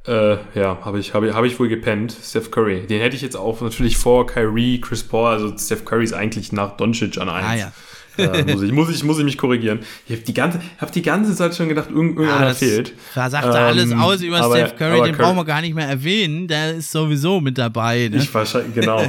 Äh, 0.07 0.37
ja, 0.55 0.79
habe 0.85 0.99
ich, 0.99 1.15
habe 1.15 1.29
ich, 1.29 1.35
habe 1.35 1.47
ich 1.47 1.59
wohl 1.59 1.69
gepennt. 1.69 2.15
Steph 2.23 2.51
Curry. 2.51 2.87
Den 2.87 3.01
hätte 3.01 3.17
ich 3.17 3.23
jetzt 3.23 3.37
auch 3.37 3.61
natürlich 3.63 3.97
vor 3.97 4.27
Kyrie, 4.27 4.81
Chris 4.81 5.03
Paul. 5.03 5.31
Also 5.31 5.57
Steph 5.57 5.85
Curry 5.87 6.05
ist 6.05 6.13
eigentlich 6.13 6.53
nach 6.53 6.77
Doncic 6.77 7.17
an 7.19 7.29
eins. 7.31 7.47
Ah 7.49 7.55
ja. 7.55 7.73
Äh, 8.17 8.45
muss, 8.45 8.63
ich, 8.63 8.71
muss, 8.71 8.91
ich, 8.91 9.03
muss 9.03 9.19
ich 9.19 9.25
mich 9.25 9.37
korrigieren. 9.39 9.81
Ich 10.07 10.13
habe 10.15 10.23
die 10.25 10.35
ganze, 10.35 10.61
hab 10.79 10.93
die 10.93 11.03
ganze 11.03 11.35
Zeit 11.35 11.57
schon 11.57 11.69
gedacht, 11.69 11.89
irgend, 11.91 12.17
irgendeiner 12.17 12.49
Ah, 12.51 12.55
fehlt. 12.55 12.93
Da 13.15 13.29
sagt 13.29 13.47
er 13.47 13.55
alles 13.67 13.91
Ähm, 13.91 13.99
aus 14.01 14.21
über 14.23 14.41
aber- 14.41 14.55
Steph 14.57 14.77
Curry, 14.77 15.01
den 15.03 15.15
Curry- 15.17 15.25
brauchen 15.25 15.37
wir 15.39 15.45
gar 15.45 15.61
nicht 15.63 15.75
mehr 15.75 15.89
erwähnen. 15.89 16.47
Der 16.47 16.75
ist 16.75 16.93
sowieso 16.93 17.41
mit 17.41 17.59
dabei. 17.59 18.09
Ne? 18.13 18.19
Ich 18.19 18.33
wahrscheinlich, 18.33 18.73
genau. 18.75 19.03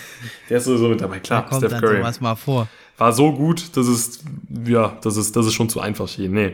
Der 0.48 0.58
ist 0.58 0.64
sowieso 0.66 0.88
mit 0.88 1.00
dabei. 1.00 1.16
da 1.16 1.20
Klar, 1.20 1.46
kommt 1.46 1.58
Steph 1.60 1.70
dann 1.72 1.80
Curry. 1.80 1.96
sowas 1.96 2.20
mal 2.20 2.34
vor. 2.36 2.68
war 2.98 3.12
so 3.12 3.32
gut, 3.32 3.76
dass 3.76 3.86
es, 3.88 4.20
ja, 4.66 4.96
das 5.02 5.16
ist, 5.16 5.34
das 5.34 5.46
ist 5.46 5.54
schon 5.54 5.68
zu 5.68 5.80
einfach 5.80 6.06
schien. 6.06 6.30
Nee, 6.32 6.52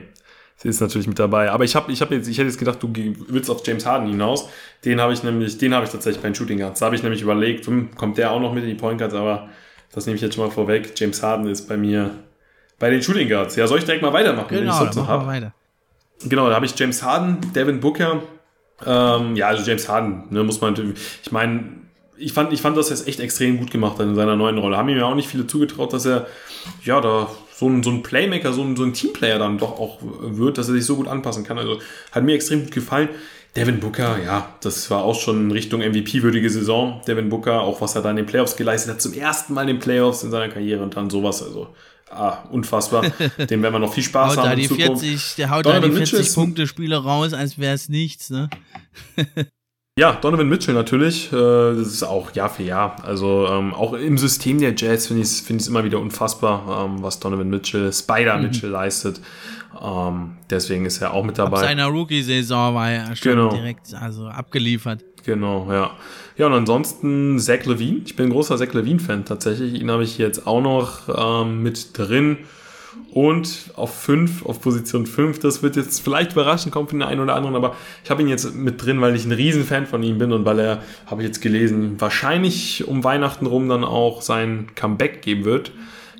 sie 0.59 0.69
ist 0.69 0.81
natürlich 0.81 1.07
mit 1.07 1.19
dabei. 1.19 1.51
Aber 1.51 1.65
ich 1.65 1.75
habe 1.75 1.91
ich 1.91 2.01
hab 2.03 2.11
jetzt, 2.11 2.29
ich 2.29 2.37
hätte 2.39 2.49
jetzt 2.49 2.59
gedacht, 2.59 2.83
du 2.83 2.93
willst 3.29 3.51
auf 3.51 3.67
James 3.67 3.87
Harden 3.87 4.09
hinaus. 4.09 4.49
Den 4.85 5.01
habe 5.01 5.13
ich 5.13 5.23
nämlich, 5.23 5.57
den 5.59 5.75
habe 5.75 5.87
ich 5.87 5.91
tatsächlich 5.91 6.21
bei 6.23 6.29
den 6.29 6.35
Shooting 6.35 6.59
Guards. 6.59 6.81
Da 6.81 6.87
habe 6.87 6.97
ich 6.97 7.03
nämlich 7.03 7.23
überlegt, 7.23 7.67
hm, 7.67 7.95
kommt 7.97 8.19
der 8.19 8.31
auch 8.33 8.41
noch 8.41 8.53
mit 8.53 8.65
in 8.65 8.69
die 8.71 8.77
Point 8.77 8.99
Guards, 8.99 9.15
aber 9.15 9.49
das 9.93 10.05
nehme 10.07 10.17
ich 10.17 10.23
jetzt 10.23 10.35
schon 10.35 10.45
mal 10.45 10.51
vorweg. 10.51 10.93
James 10.97 11.23
Harden 11.23 11.47
ist 11.49 11.67
bei 11.69 11.77
mir 11.77 12.11
bei 12.79 12.91
den 12.91 13.03
Shooting 13.03 13.29
Guards. 13.29 13.57
Ja, 13.57 13.67
soll 13.67 13.79
ich 13.79 13.85
direkt 13.85 14.03
mal 14.03 14.13
weitermachen, 14.13 14.49
wenn 14.51 14.59
ich 14.59 14.63
Genau, 14.65 14.79
sonst 14.79 14.97
noch 14.97 15.09
habe? 15.09 15.27
weiter. 15.27 15.55
Genau, 16.25 16.49
da 16.49 16.55
habe 16.57 16.67
ich 16.67 16.77
James 16.79 17.03
Harden, 17.03 17.39
Devin 17.55 17.81
Booker. 17.81 18.23
Ähm, 18.85 19.35
ja, 19.37 19.49
also 19.49 19.69
James 19.69 19.89
Harden, 19.89 20.25
ne, 20.31 20.45
muss 20.45 20.61
man 20.61 20.75
ich 21.23 21.33
meine, 21.33 21.65
ich 22.19 22.33
fand, 22.33 22.53
ich 22.53 22.61
fand, 22.61 22.77
dass 22.77 22.89
er 22.91 22.95
es 22.95 23.07
echt 23.07 23.21
extrem 23.21 23.59
gut 23.59 23.71
gemacht 23.71 23.99
hat 23.99 24.07
in 24.07 24.15
seiner 24.15 24.37
neuen 24.37 24.59
Rolle. 24.59 24.77
Haben 24.77 24.89
ihm 24.89 24.99
ja 24.99 25.07
auch 25.07 25.15
nicht 25.15 25.29
viele 25.29 25.47
zugetraut, 25.47 25.93
dass 25.93 26.05
er, 26.07 26.27
ja, 26.85 27.01
da 27.01 27.29
so 27.55 27.69
ein, 27.69 27.83
so 27.83 27.91
ein 27.91 28.03
Playmaker, 28.03 28.53
so 28.53 28.63
ein, 28.63 28.77
so 28.77 28.85
ein 28.85 28.93
Teamplayer 28.93 29.39
dann 29.39 29.59
doch 29.59 29.79
auch 29.79 29.99
wird, 30.01 30.59
dass 30.59 30.69
er 30.69 30.75
sich 30.75 30.85
so 30.85 30.97
gut 30.97 31.09
anpassen 31.09 31.45
kann. 31.45 31.59
Also 31.59 31.81
hat 32.13 32.23
mir 32.25 32.35
extrem 32.35 32.63
gut 32.65 32.73
gefallen. 32.73 33.09
Devin 33.57 33.81
Booker, 33.81 34.23
ja, 34.23 34.55
das 34.61 34.91
war 34.91 35.03
auch 35.03 35.19
schon 35.19 35.47
in 35.47 35.51
Richtung 35.51 35.81
MVP-würdige 35.81 36.49
Saison. 36.51 37.01
Devin 37.09 37.29
Booker, 37.29 37.63
auch 37.63 37.81
was 37.81 37.97
er 37.97 38.03
da 38.03 38.11
in 38.11 38.17
den 38.17 38.27
Playoffs 38.27 38.57
geleistet 38.57 38.93
hat, 38.93 39.03
zum 39.03 39.15
ersten 39.15 39.55
Mal 39.55 39.63
in 39.63 39.69
den 39.69 39.79
Playoffs 39.79 40.23
in 40.23 40.31
seiner 40.31 40.49
Karriere 40.53 40.83
und 40.83 40.95
dann 40.97 41.11
sowas. 41.11 41.43
Also, 41.43 41.75
ah, 42.11 42.45
unfassbar. 42.51 43.03
Dem 43.51 43.63
werden 43.63 43.75
wir 43.75 43.79
noch 43.81 43.93
viel 43.95 44.05
Spaß 44.05 44.37
Haut 44.37 44.45
da 44.45 44.51
haben 44.51 44.57
die 44.57 44.63
in 44.65 44.69
Zukunft. 44.69 45.03
40, 45.03 45.35
der 45.37 45.51
haut 45.51 45.67
da 45.67 45.81
die 45.81 45.89
Mitchell 45.89 46.07
40 46.07 46.21
ist- 46.21 46.35
Punkte 46.35 46.67
Spiele 46.67 46.97
raus, 46.99 47.33
als 47.33 47.59
wäre 47.59 47.75
es 47.75 47.89
nichts, 47.89 48.31
ne? 48.31 48.49
Ja, 49.99 50.13
Donovan 50.13 50.49
Mitchell 50.49 50.75
natürlich. 50.75 51.33
Äh, 51.33 51.37
das 51.37 51.89
ist 51.89 52.05
auch 52.05 52.33
Jahr 52.33 52.49
für 52.49 52.63
Jahr. 52.63 52.97
Also 53.05 53.49
ähm, 53.51 53.75
auch 53.75 53.95
im 53.95 54.17
System 54.17 54.61
der 54.61 54.73
Jazz 54.77 55.09
finde 55.09 55.23
ich 55.23 55.29
es 55.29 55.41
find 55.41 55.67
immer 55.67 55.83
wieder 55.83 55.99
unfassbar, 55.99 56.85
ähm, 56.85 57.03
was 57.03 57.19
Donovan 57.19 57.51
Mitchell, 57.51 57.93
Spider 57.93 58.37
Mhm. 58.37 58.43
Mitchell 58.45 58.71
leistet. 58.71 59.21
Ähm, 59.83 60.37
deswegen 60.51 60.87
ist 60.87 61.03
er 61.03 61.13
auch 61.15 61.25
mit 61.25 61.39
Ab 61.41 61.51
dabei. 61.51 61.63
seiner 61.63 61.87
Rookie-Saison 61.87 62.77
war 62.77 62.91
er 62.93 63.17
schon 63.17 63.33
Genau. 63.33 63.49
direkt 63.51 63.93
also 64.01 64.29
abgeliefert. 64.29 65.05
Genau, 65.25 65.67
ja. 65.73 65.91
Ja, 66.37 66.47
und 66.47 66.53
ansonsten 66.53 67.37
Zach 67.41 67.65
Levine. 67.65 68.03
Ich 68.07 68.15
bin 68.15 68.27
ein 68.27 68.33
großer 68.33 68.57
Zach 68.57 68.73
Levine-Fan 68.73 69.25
tatsächlich. 69.25 69.81
Ihn 69.81 69.91
habe 69.91 70.05
ich 70.05 70.17
jetzt 70.17 70.47
auch 70.47 70.61
noch 70.63 71.43
ähm, 71.45 71.63
mit 71.65 71.99
drin. 71.99 72.39
Und 73.11 73.71
auf 73.75 73.95
5, 74.03 74.45
auf 74.45 74.61
Position 74.61 75.07
5, 75.07 75.39
das 75.39 75.63
wird 75.63 75.77
jetzt 75.77 76.01
vielleicht 76.01 76.33
überraschend 76.33 76.73
kommen 76.73 76.89
für 76.89 76.95
den 76.95 77.03
einen 77.03 77.21
oder 77.21 77.35
anderen, 77.35 77.57
aber 77.57 77.75
ich 78.05 78.11
habe 78.11 78.23
ihn 78.23 78.29
jetzt 78.29 78.55
mit 78.55 78.85
drin, 78.85 79.01
weil 79.01 79.17
ich 79.17 79.25
ein 79.25 79.33
Riesenfan 79.33 79.87
von 79.87 80.03
ihm 80.03 80.19
bin 80.19 80.33
und 80.33 80.45
weil 80.45 80.59
er, 80.59 80.83
habe 81.07 81.23
ich 81.23 81.29
jetzt 81.29 81.41
gelesen, 81.41 81.95
wahrscheinlich 81.99 82.87
um 82.87 83.05
Weihnachten 83.05 83.47
rum 83.47 83.69
dann 83.69 83.83
auch 83.83 84.21
sein 84.21 84.69
Comeback 84.75 85.23
geben 85.23 85.45
wird. 85.45 85.73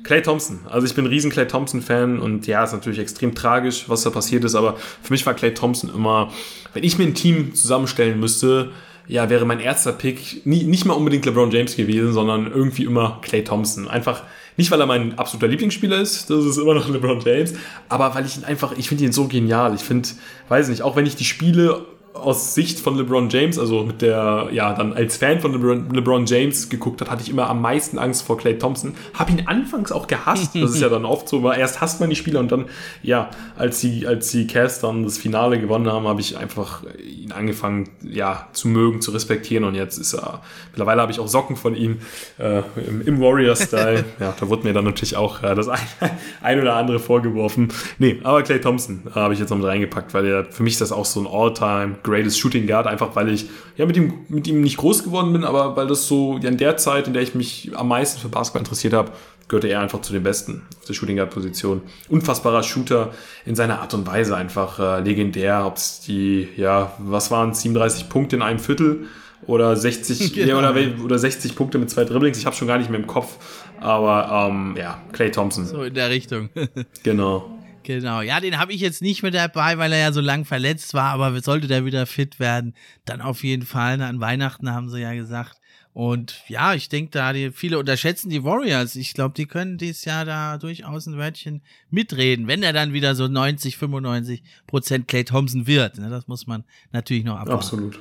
Clay 0.03 0.21
Thompson. 0.21 0.61
Also 0.67 0.87
ich 0.87 0.95
bin 0.95 1.05
ein 1.05 1.09
riesen 1.09 1.29
Clay 1.29 1.45
Thompson-Fan 1.45 2.19
und 2.19 2.47
ja, 2.47 2.63
ist 2.63 2.71
natürlich 2.71 2.99
extrem 2.99 3.35
tragisch, 3.35 3.85
was 3.87 4.03
da 4.03 4.09
passiert 4.09 4.43
ist, 4.43 4.55
aber 4.55 4.77
für 4.77 5.13
mich 5.13 5.25
war 5.25 5.33
Clay 5.35 5.53
Thompson 5.53 5.91
immer, 5.93 6.31
wenn 6.73 6.83
ich 6.83 6.97
mir 6.97 7.05
ein 7.05 7.13
Team 7.13 7.53
zusammenstellen 7.53 8.19
müsste, 8.19 8.71
ja, 9.07 9.29
wäre 9.29 9.45
mein 9.45 9.59
erster 9.59 9.91
Pick 9.91 10.45
nie, 10.45 10.63
nicht 10.63 10.85
mal 10.85 10.93
unbedingt 10.93 11.25
LeBron 11.25 11.51
James 11.51 11.75
gewesen, 11.75 12.13
sondern 12.13 12.47
irgendwie 12.47 12.85
immer 12.85 13.19
Clay 13.21 13.43
Thompson. 13.43 13.87
Einfach 13.87 14.23
nicht, 14.59 14.71
weil 14.71 14.81
er 14.81 14.85
mein 14.85 15.17
absoluter 15.17 15.47
Lieblingsspieler 15.47 16.01
ist, 16.01 16.29
das 16.29 16.43
ist 16.43 16.57
immer 16.57 16.73
noch 16.73 16.89
LeBron 16.89 17.21
James, 17.21 17.53
aber 17.87 18.13
weil 18.13 18.25
ich 18.25 18.35
ihn 18.35 18.43
einfach, 18.43 18.73
ich 18.77 18.89
finde 18.89 19.05
ihn 19.05 19.13
so 19.13 19.27
genial. 19.27 19.73
Ich 19.73 19.81
finde, 19.81 20.09
weiß 20.49 20.67
nicht, 20.67 20.81
auch 20.81 20.97
wenn 20.97 21.05
ich 21.05 21.15
die 21.15 21.23
Spiele 21.23 21.85
aus 22.13 22.53
Sicht 22.53 22.79
von 22.79 22.97
LeBron 22.97 23.29
James, 23.29 23.59
also 23.59 23.83
mit 23.83 24.01
der, 24.01 24.49
ja, 24.51 24.73
dann 24.73 24.93
als 24.93 25.17
Fan 25.17 25.39
von 25.39 25.53
LeBron, 25.53 25.89
LeBron 25.91 26.25
James 26.25 26.69
geguckt 26.69 27.01
hat, 27.01 27.09
hatte 27.09 27.21
ich 27.21 27.29
immer 27.29 27.49
am 27.49 27.61
meisten 27.61 27.97
Angst 27.97 28.23
vor 28.23 28.37
Clay 28.37 28.57
Thompson. 28.57 28.95
Habe 29.13 29.31
ihn 29.31 29.43
anfangs 29.45 29.91
auch 29.91 30.07
gehasst. 30.07 30.55
Das 30.55 30.71
ist 30.71 30.81
ja 30.81 30.89
dann 30.89 31.05
oft 31.05 31.29
so, 31.29 31.43
weil 31.43 31.59
erst 31.59 31.81
hasst 31.81 31.99
man 31.99 32.09
die 32.09 32.15
Spieler 32.15 32.39
und 32.39 32.51
dann, 32.51 32.65
ja, 33.03 33.29
als 33.57 33.79
die, 33.79 34.07
als 34.07 34.31
die 34.31 34.47
Cavs 34.47 34.79
dann 34.79 35.03
das 35.03 35.17
Finale 35.17 35.59
gewonnen 35.59 35.87
haben, 35.87 36.07
habe 36.07 36.21
ich 36.21 36.37
einfach 36.37 36.83
ihn 36.97 37.31
angefangen, 37.31 37.89
ja, 38.03 38.47
zu 38.53 38.67
mögen, 38.67 39.01
zu 39.01 39.11
respektieren 39.11 39.63
und 39.63 39.75
jetzt 39.75 39.97
ist 39.97 40.13
er, 40.13 40.41
mittlerweile 40.71 41.01
habe 41.01 41.11
ich 41.11 41.19
auch 41.19 41.27
Socken 41.27 41.55
von 41.55 41.75
ihm 41.75 41.99
äh, 42.37 42.61
im, 42.87 43.01
im 43.05 43.21
Warrior-Style. 43.21 44.05
ja, 44.19 44.33
da 44.37 44.49
wurde 44.49 44.63
mir 44.63 44.73
dann 44.73 44.85
natürlich 44.85 45.15
auch 45.15 45.43
äh, 45.43 45.55
das 45.55 45.67
ein, 45.67 45.79
ein 46.41 46.59
oder 46.59 46.75
andere 46.75 46.99
vorgeworfen. 46.99 47.69
Nee, 47.99 48.19
aber 48.23 48.41
Clay 48.43 48.59
Thompson 48.59 49.03
äh, 49.07 49.11
habe 49.11 49.33
ich 49.33 49.39
jetzt 49.39 49.49
noch 49.49 49.57
mit 49.57 49.67
reingepackt, 49.67 50.13
weil 50.13 50.25
er, 50.25 50.45
für 50.45 50.63
mich 50.63 50.73
ist 50.73 50.81
das 50.81 50.91
auch 50.91 51.05
so 51.05 51.19
ein 51.19 51.27
All-Time 51.27 51.98
greatest 52.03 52.39
Shooting 52.39 52.67
Guard, 52.67 52.87
einfach 52.87 53.15
weil 53.15 53.29
ich 53.29 53.45
ja 53.77 53.85
mit 53.85 53.97
ihm, 53.97 54.13
mit 54.29 54.47
ihm 54.47 54.61
nicht 54.61 54.77
groß 54.77 55.03
geworden 55.03 55.33
bin, 55.33 55.43
aber 55.43 55.75
weil 55.75 55.87
das 55.87 56.07
so 56.07 56.37
ja, 56.41 56.49
in 56.49 56.57
der 56.57 56.77
Zeit, 56.77 57.07
in 57.07 57.13
der 57.13 57.23
ich 57.23 57.35
mich 57.35 57.71
am 57.75 57.87
meisten 57.87 58.19
für 58.19 58.29
Basketball 58.29 58.61
interessiert 58.61 58.93
habe, 58.93 59.11
gehörte 59.47 59.67
er 59.67 59.81
einfach 59.81 60.01
zu 60.01 60.13
den 60.13 60.23
Besten 60.23 60.61
auf 60.79 60.85
der 60.85 60.93
Shooting 60.93 61.17
Guard 61.17 61.31
Position. 61.31 61.81
Unfassbarer 62.07 62.63
Shooter 62.63 63.11
in 63.45 63.55
seiner 63.55 63.81
Art 63.81 63.93
und 63.93 64.07
Weise, 64.07 64.35
einfach 64.37 64.79
äh, 64.79 65.01
legendär, 65.01 65.65
ob 65.65 65.77
es 65.77 66.01
die, 66.01 66.47
ja, 66.55 66.93
was 66.99 67.31
waren 67.31 67.53
37 67.53 68.09
Punkte 68.09 68.35
in 68.35 68.41
einem 68.41 68.59
Viertel 68.59 69.07
oder 69.47 69.75
60 69.75 70.33
Genau. 70.35 70.47
ja, 70.47 70.57
oder, 70.71 71.03
oder 71.03 71.17
60 71.17 71.55
Punkte 71.55 71.79
mit 71.79 71.89
zwei 71.89 72.05
Dribblings, 72.05 72.37
ich 72.37 72.45
habe 72.45 72.55
schon 72.55 72.67
gar 72.67 72.77
nicht 72.77 72.89
mehr 72.89 72.99
im 72.99 73.07
Kopf, 73.07 73.37
aber 73.79 74.49
ähm, 74.49 74.75
ja, 74.77 75.01
Clay 75.11 75.31
Thompson, 75.31 75.65
So 75.65 75.83
in 75.83 75.93
der 75.93 76.09
Richtung. 76.09 76.49
genau. 77.03 77.58
Genau, 77.89 78.21
ja, 78.21 78.39
den 78.39 78.59
habe 78.59 78.71
ich 78.71 78.81
jetzt 78.81 79.01
nicht 79.01 79.23
mit 79.23 79.33
dabei, 79.33 79.79
weil 79.79 79.91
er 79.91 79.97
ja 79.97 80.11
so 80.11 80.21
lang 80.21 80.45
verletzt 80.45 80.93
war, 80.93 81.05
aber 81.05 81.41
sollte 81.41 81.65
der 81.65 81.85
wieder 81.85 82.05
fit 82.05 82.39
werden, 82.39 82.75
dann 83.05 83.19
auf 83.19 83.43
jeden 83.43 83.65
Fall. 83.65 83.99
An 83.99 84.19
Weihnachten 84.19 84.69
haben 84.71 84.91
sie 84.91 85.01
ja 85.01 85.15
gesagt. 85.15 85.59
Und 85.91 86.43
ja, 86.47 86.75
ich 86.75 86.89
denke, 86.89 87.09
da 87.09 87.33
die, 87.33 87.49
viele 87.49 87.79
unterschätzen 87.79 88.29
die 88.29 88.43
Warriors. 88.43 88.95
Ich 88.95 89.15
glaube, 89.15 89.33
die 89.35 89.47
können 89.47 89.79
dieses 89.79 90.05
Jahr 90.05 90.23
da 90.23 90.59
durchaus 90.59 91.07
ein 91.07 91.17
Wörtchen 91.17 91.63
mitreden, 91.89 92.45
wenn 92.45 92.61
er 92.61 92.73
dann 92.73 92.93
wieder 92.93 93.15
so 93.15 93.27
90, 93.27 93.75
95 93.75 94.43
Prozent 94.67 95.07
Clay 95.07 95.23
Thompson 95.23 95.65
wird. 95.65 95.97
Ne, 95.97 96.11
das 96.11 96.27
muss 96.27 96.45
man 96.45 96.65
natürlich 96.91 97.23
noch 97.23 97.37
abwarten. 97.39 97.53
Absolut. 97.53 97.99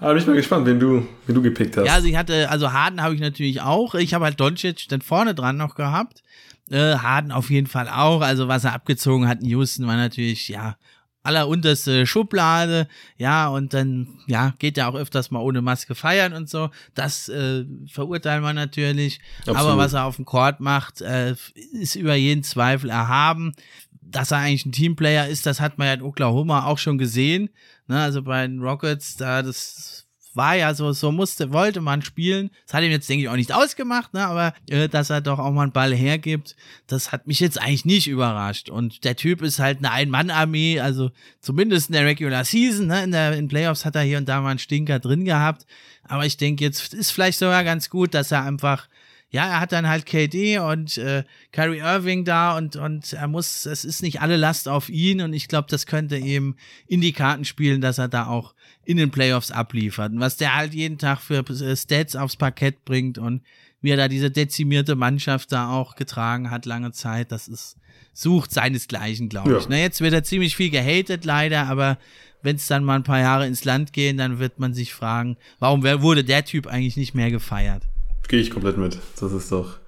Aber 0.00 0.14
bin 0.14 0.22
ich 0.22 0.26
mal 0.26 0.36
gespannt, 0.36 0.64
wen 0.64 0.80
du, 0.80 1.06
wen 1.26 1.34
du 1.34 1.42
gepickt 1.42 1.76
hast. 1.76 1.84
Ja, 1.84 1.92
also 1.92 2.08
ich 2.08 2.16
hatte, 2.16 2.48
also 2.48 2.72
Harden 2.72 3.02
habe 3.02 3.14
ich 3.14 3.20
natürlich 3.20 3.60
auch. 3.60 3.94
Ich 3.94 4.14
habe 4.14 4.24
halt 4.24 4.40
Doncic 4.40 4.88
dann 4.88 5.02
vorne 5.02 5.34
dran 5.34 5.58
noch 5.58 5.74
gehabt. 5.74 6.22
Äh, 6.70 6.96
Harden 6.96 7.32
auf 7.32 7.50
jeden 7.50 7.66
Fall 7.66 7.88
auch. 7.88 8.20
Also 8.20 8.48
was 8.48 8.64
er 8.64 8.72
abgezogen 8.72 9.28
hat 9.28 9.40
in 9.40 9.48
Houston 9.48 9.86
war 9.86 9.96
natürlich, 9.96 10.48
ja, 10.48 10.76
allerunterste 11.26 12.06
Schublade. 12.06 12.88
Ja, 13.18 13.48
und 13.48 13.74
dann, 13.74 14.20
ja, 14.26 14.54
geht 14.58 14.78
er 14.78 14.88
auch 14.88 14.94
öfters 14.94 15.30
mal 15.30 15.40
ohne 15.40 15.60
Maske 15.60 15.94
feiern 15.94 16.32
und 16.32 16.48
so. 16.48 16.70
Das 16.94 17.28
äh, 17.28 17.64
verurteilen 17.90 18.42
wir 18.42 18.52
natürlich. 18.52 19.20
Aber 19.46 19.58
Absolut. 19.58 19.78
was 19.78 19.92
er 19.92 20.04
auf 20.04 20.16
dem 20.16 20.24
Court 20.24 20.60
macht, 20.60 21.00
äh, 21.00 21.34
ist 21.72 21.96
über 21.96 22.14
jeden 22.14 22.44
Zweifel 22.44 22.90
erhaben. 22.90 23.54
Dass 24.08 24.30
er 24.30 24.38
eigentlich 24.38 24.66
ein 24.66 24.72
Teamplayer 24.72 25.26
ist, 25.26 25.46
das 25.46 25.60
hat 25.60 25.78
man 25.78 25.88
ja 25.88 25.94
in 25.94 26.02
Oklahoma 26.02 26.64
auch 26.64 26.78
schon 26.78 26.96
gesehen. 26.96 27.50
Ne, 27.88 28.00
also 28.00 28.22
bei 28.22 28.46
den 28.46 28.60
Rockets, 28.60 29.16
da 29.16 29.42
das 29.42 29.95
war 30.36 30.54
ja 30.54 30.74
so, 30.74 30.92
so 30.92 31.10
musste, 31.10 31.52
wollte 31.52 31.80
man 31.80 32.02
spielen. 32.02 32.50
Das 32.66 32.74
hat 32.74 32.84
ihm 32.84 32.90
jetzt, 32.90 33.08
denke 33.08 33.24
ich, 33.24 33.28
auch 33.28 33.36
nicht 33.36 33.52
ausgemacht, 33.52 34.12
ne? 34.14 34.26
aber 34.26 34.54
äh, 34.68 34.88
dass 34.88 35.10
er 35.10 35.20
doch 35.20 35.38
auch 35.38 35.50
mal 35.50 35.62
einen 35.62 35.72
Ball 35.72 35.94
hergibt, 35.94 36.56
das 36.86 37.10
hat 37.10 37.26
mich 37.26 37.40
jetzt 37.40 37.60
eigentlich 37.60 37.84
nicht 37.84 38.06
überrascht. 38.06 38.68
Und 38.68 39.04
der 39.04 39.16
Typ 39.16 39.42
ist 39.42 39.58
halt 39.58 39.78
eine 39.78 39.90
Ein-Mann-Armee, 39.90 40.80
also 40.80 41.10
zumindest 41.40 41.88
in 41.88 41.94
der 41.94 42.04
Regular 42.04 42.44
Season, 42.44 42.86
ne? 42.86 43.02
in 43.04 43.12
der 43.12 43.32
in 43.32 43.48
Playoffs 43.48 43.84
hat 43.84 43.96
er 43.96 44.02
hier 44.02 44.18
und 44.18 44.28
da 44.28 44.40
mal 44.40 44.50
einen 44.50 44.58
Stinker 44.58 44.98
drin 44.98 45.24
gehabt. 45.24 45.66
Aber 46.04 46.26
ich 46.26 46.36
denke, 46.36 46.64
jetzt 46.64 46.94
ist 46.94 47.10
vielleicht 47.10 47.38
sogar 47.38 47.64
ganz 47.64 47.90
gut, 47.90 48.14
dass 48.14 48.30
er 48.30 48.44
einfach 48.44 48.88
ja, 49.30 49.48
er 49.48 49.60
hat 49.60 49.72
dann 49.72 49.88
halt 49.88 50.06
KD 50.06 50.58
und 50.58 50.98
äh, 50.98 51.24
Kyrie 51.50 51.78
Irving 51.78 52.24
da 52.24 52.56
und, 52.56 52.76
und 52.76 53.12
er 53.12 53.26
muss, 53.26 53.66
es 53.66 53.84
ist 53.84 54.02
nicht 54.02 54.20
alle 54.20 54.36
Last 54.36 54.68
auf 54.68 54.88
ihn 54.88 55.20
und 55.20 55.32
ich 55.32 55.48
glaube, 55.48 55.66
das 55.68 55.86
könnte 55.86 56.16
ihm 56.16 56.54
in 56.86 57.00
die 57.00 57.12
Karten 57.12 57.44
spielen, 57.44 57.80
dass 57.80 57.98
er 57.98 58.08
da 58.08 58.28
auch 58.28 58.54
in 58.84 58.96
den 58.96 59.10
Playoffs 59.10 59.50
abliefert. 59.50 60.12
Und 60.12 60.20
was 60.20 60.36
der 60.36 60.54
halt 60.54 60.74
jeden 60.74 60.98
Tag 60.98 61.20
für 61.20 61.38
äh, 61.38 61.76
Stats 61.76 62.14
aufs 62.14 62.36
Parkett 62.36 62.84
bringt 62.84 63.18
und 63.18 63.42
wie 63.80 63.90
er 63.90 63.96
da 63.96 64.08
diese 64.08 64.30
dezimierte 64.30 64.94
Mannschaft 64.94 65.52
da 65.52 65.70
auch 65.70 65.96
getragen 65.96 66.50
hat 66.50 66.64
lange 66.64 66.92
Zeit, 66.92 67.32
das 67.32 67.48
ist, 67.48 67.76
sucht 68.12 68.52
seinesgleichen, 68.52 69.28
glaube 69.28 69.50
ja. 69.50 69.58
ich. 69.58 69.68
Na, 69.68 69.76
jetzt 69.76 70.00
wird 70.00 70.14
er 70.14 70.22
ziemlich 70.22 70.54
viel 70.54 70.70
gehatet 70.70 71.24
leider, 71.24 71.66
aber 71.66 71.98
wenn 72.42 72.56
es 72.56 72.68
dann 72.68 72.84
mal 72.84 72.94
ein 72.94 73.02
paar 73.02 73.20
Jahre 73.20 73.46
ins 73.46 73.64
Land 73.64 73.92
gehen, 73.92 74.16
dann 74.16 74.38
wird 74.38 74.60
man 74.60 74.72
sich 74.72 74.94
fragen, 74.94 75.36
warum 75.58 75.82
wurde 75.82 76.22
der 76.22 76.44
Typ 76.44 76.68
eigentlich 76.68 76.96
nicht 76.96 77.14
mehr 77.14 77.30
gefeiert? 77.32 77.82
Gehe 78.28 78.40
ich 78.40 78.50
komplett 78.50 78.76
mit. 78.76 78.98
Das 79.20 79.32
ist 79.32 79.52
doch 79.52 79.78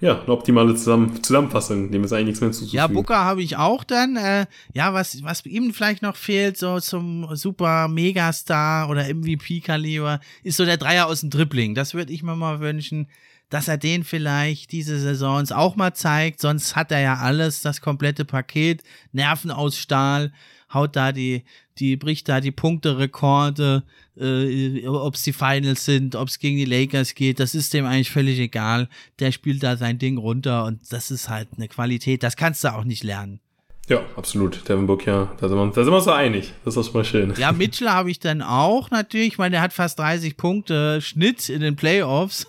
ja, 0.00 0.20
eine 0.20 0.32
optimale 0.32 0.74
Zusammen 0.74 1.22
Zusammenfassung, 1.22 1.90
dem 1.90 2.04
ist 2.04 2.12
eigentlich 2.12 2.26
nichts 2.26 2.40
mehr 2.40 2.52
zuzufügen. 2.52 2.76
Ja, 2.76 2.86
Booker 2.88 3.24
habe 3.24 3.42
ich 3.42 3.56
auch 3.56 3.84
dann. 3.84 4.16
Äh, 4.16 4.46
ja, 4.72 4.92
was, 4.92 5.22
was 5.22 5.46
ihm 5.46 5.72
vielleicht 5.72 6.02
noch 6.02 6.16
fehlt, 6.16 6.58
so 6.58 6.80
zum 6.80 7.34
super 7.36 7.88
Megastar 7.88 8.90
oder 8.90 9.04
MVP-Kaliber, 9.04 10.20
ist 10.42 10.56
so 10.56 10.64
der 10.64 10.76
Dreier 10.76 11.06
aus 11.06 11.20
dem 11.20 11.30
Dribbling. 11.30 11.74
Das 11.74 11.94
würde 11.94 12.12
ich 12.12 12.22
mir 12.22 12.36
mal 12.36 12.60
wünschen, 12.60 13.08
dass 13.50 13.68
er 13.68 13.78
den 13.78 14.04
vielleicht 14.04 14.72
diese 14.72 14.98
Saisons 14.98 15.52
auch 15.52 15.76
mal 15.76 15.94
zeigt. 15.94 16.40
Sonst 16.40 16.74
hat 16.74 16.90
er 16.90 17.00
ja 17.00 17.14
alles, 17.16 17.62
das 17.62 17.80
komplette 17.80 18.24
Paket, 18.24 18.82
Nerven 19.12 19.50
aus 19.50 19.78
Stahl, 19.78 20.32
haut 20.72 20.96
da 20.96 21.12
die, 21.12 21.44
die 21.78 21.96
bricht 21.96 22.28
da 22.28 22.40
die 22.40 22.50
Punkte-Rekorde, 22.50 23.82
äh, 24.16 24.86
ob 24.86 25.14
es 25.14 25.22
die 25.22 25.32
Finals 25.32 25.84
sind, 25.84 26.14
ob 26.16 26.28
es 26.28 26.38
gegen 26.38 26.56
die 26.56 26.64
Lakers 26.64 27.14
geht, 27.14 27.40
das 27.40 27.54
ist 27.54 27.74
dem 27.74 27.84
eigentlich 27.84 28.10
völlig 28.10 28.38
egal. 28.38 28.88
Der 29.18 29.32
spielt 29.32 29.62
da 29.62 29.76
sein 29.76 29.98
Ding 29.98 30.18
runter 30.18 30.64
und 30.64 30.80
das 30.92 31.10
ist 31.10 31.28
halt 31.28 31.48
eine 31.56 31.68
Qualität, 31.68 32.22
das 32.22 32.36
kannst 32.36 32.64
du 32.64 32.74
auch 32.74 32.84
nicht 32.84 33.02
lernen. 33.02 33.40
Ja, 33.88 34.00
absolut. 34.16 34.66
Devin 34.66 34.86
Book, 34.86 35.04
ja, 35.04 35.30
da 35.38 35.48
sind, 35.48 35.58
wir, 35.58 35.66
da 35.66 35.84
sind 35.84 35.92
wir 35.92 35.96
uns 35.96 36.08
einig. 36.08 36.54
Das 36.64 36.76
ist 36.76 36.94
mal 36.94 37.04
schön. 37.04 37.34
Ja, 37.36 37.52
Mitchell 37.52 37.90
habe 37.90 38.10
ich 38.10 38.18
dann 38.18 38.40
auch 38.40 38.90
natürlich. 38.90 39.28
Ich 39.28 39.38
meine, 39.38 39.52
der 39.52 39.60
hat 39.60 39.74
fast 39.74 39.98
30 39.98 40.38
Punkte 40.38 41.02
Schnitt 41.02 41.50
in 41.50 41.60
den 41.60 41.76
Playoffs. 41.76 42.46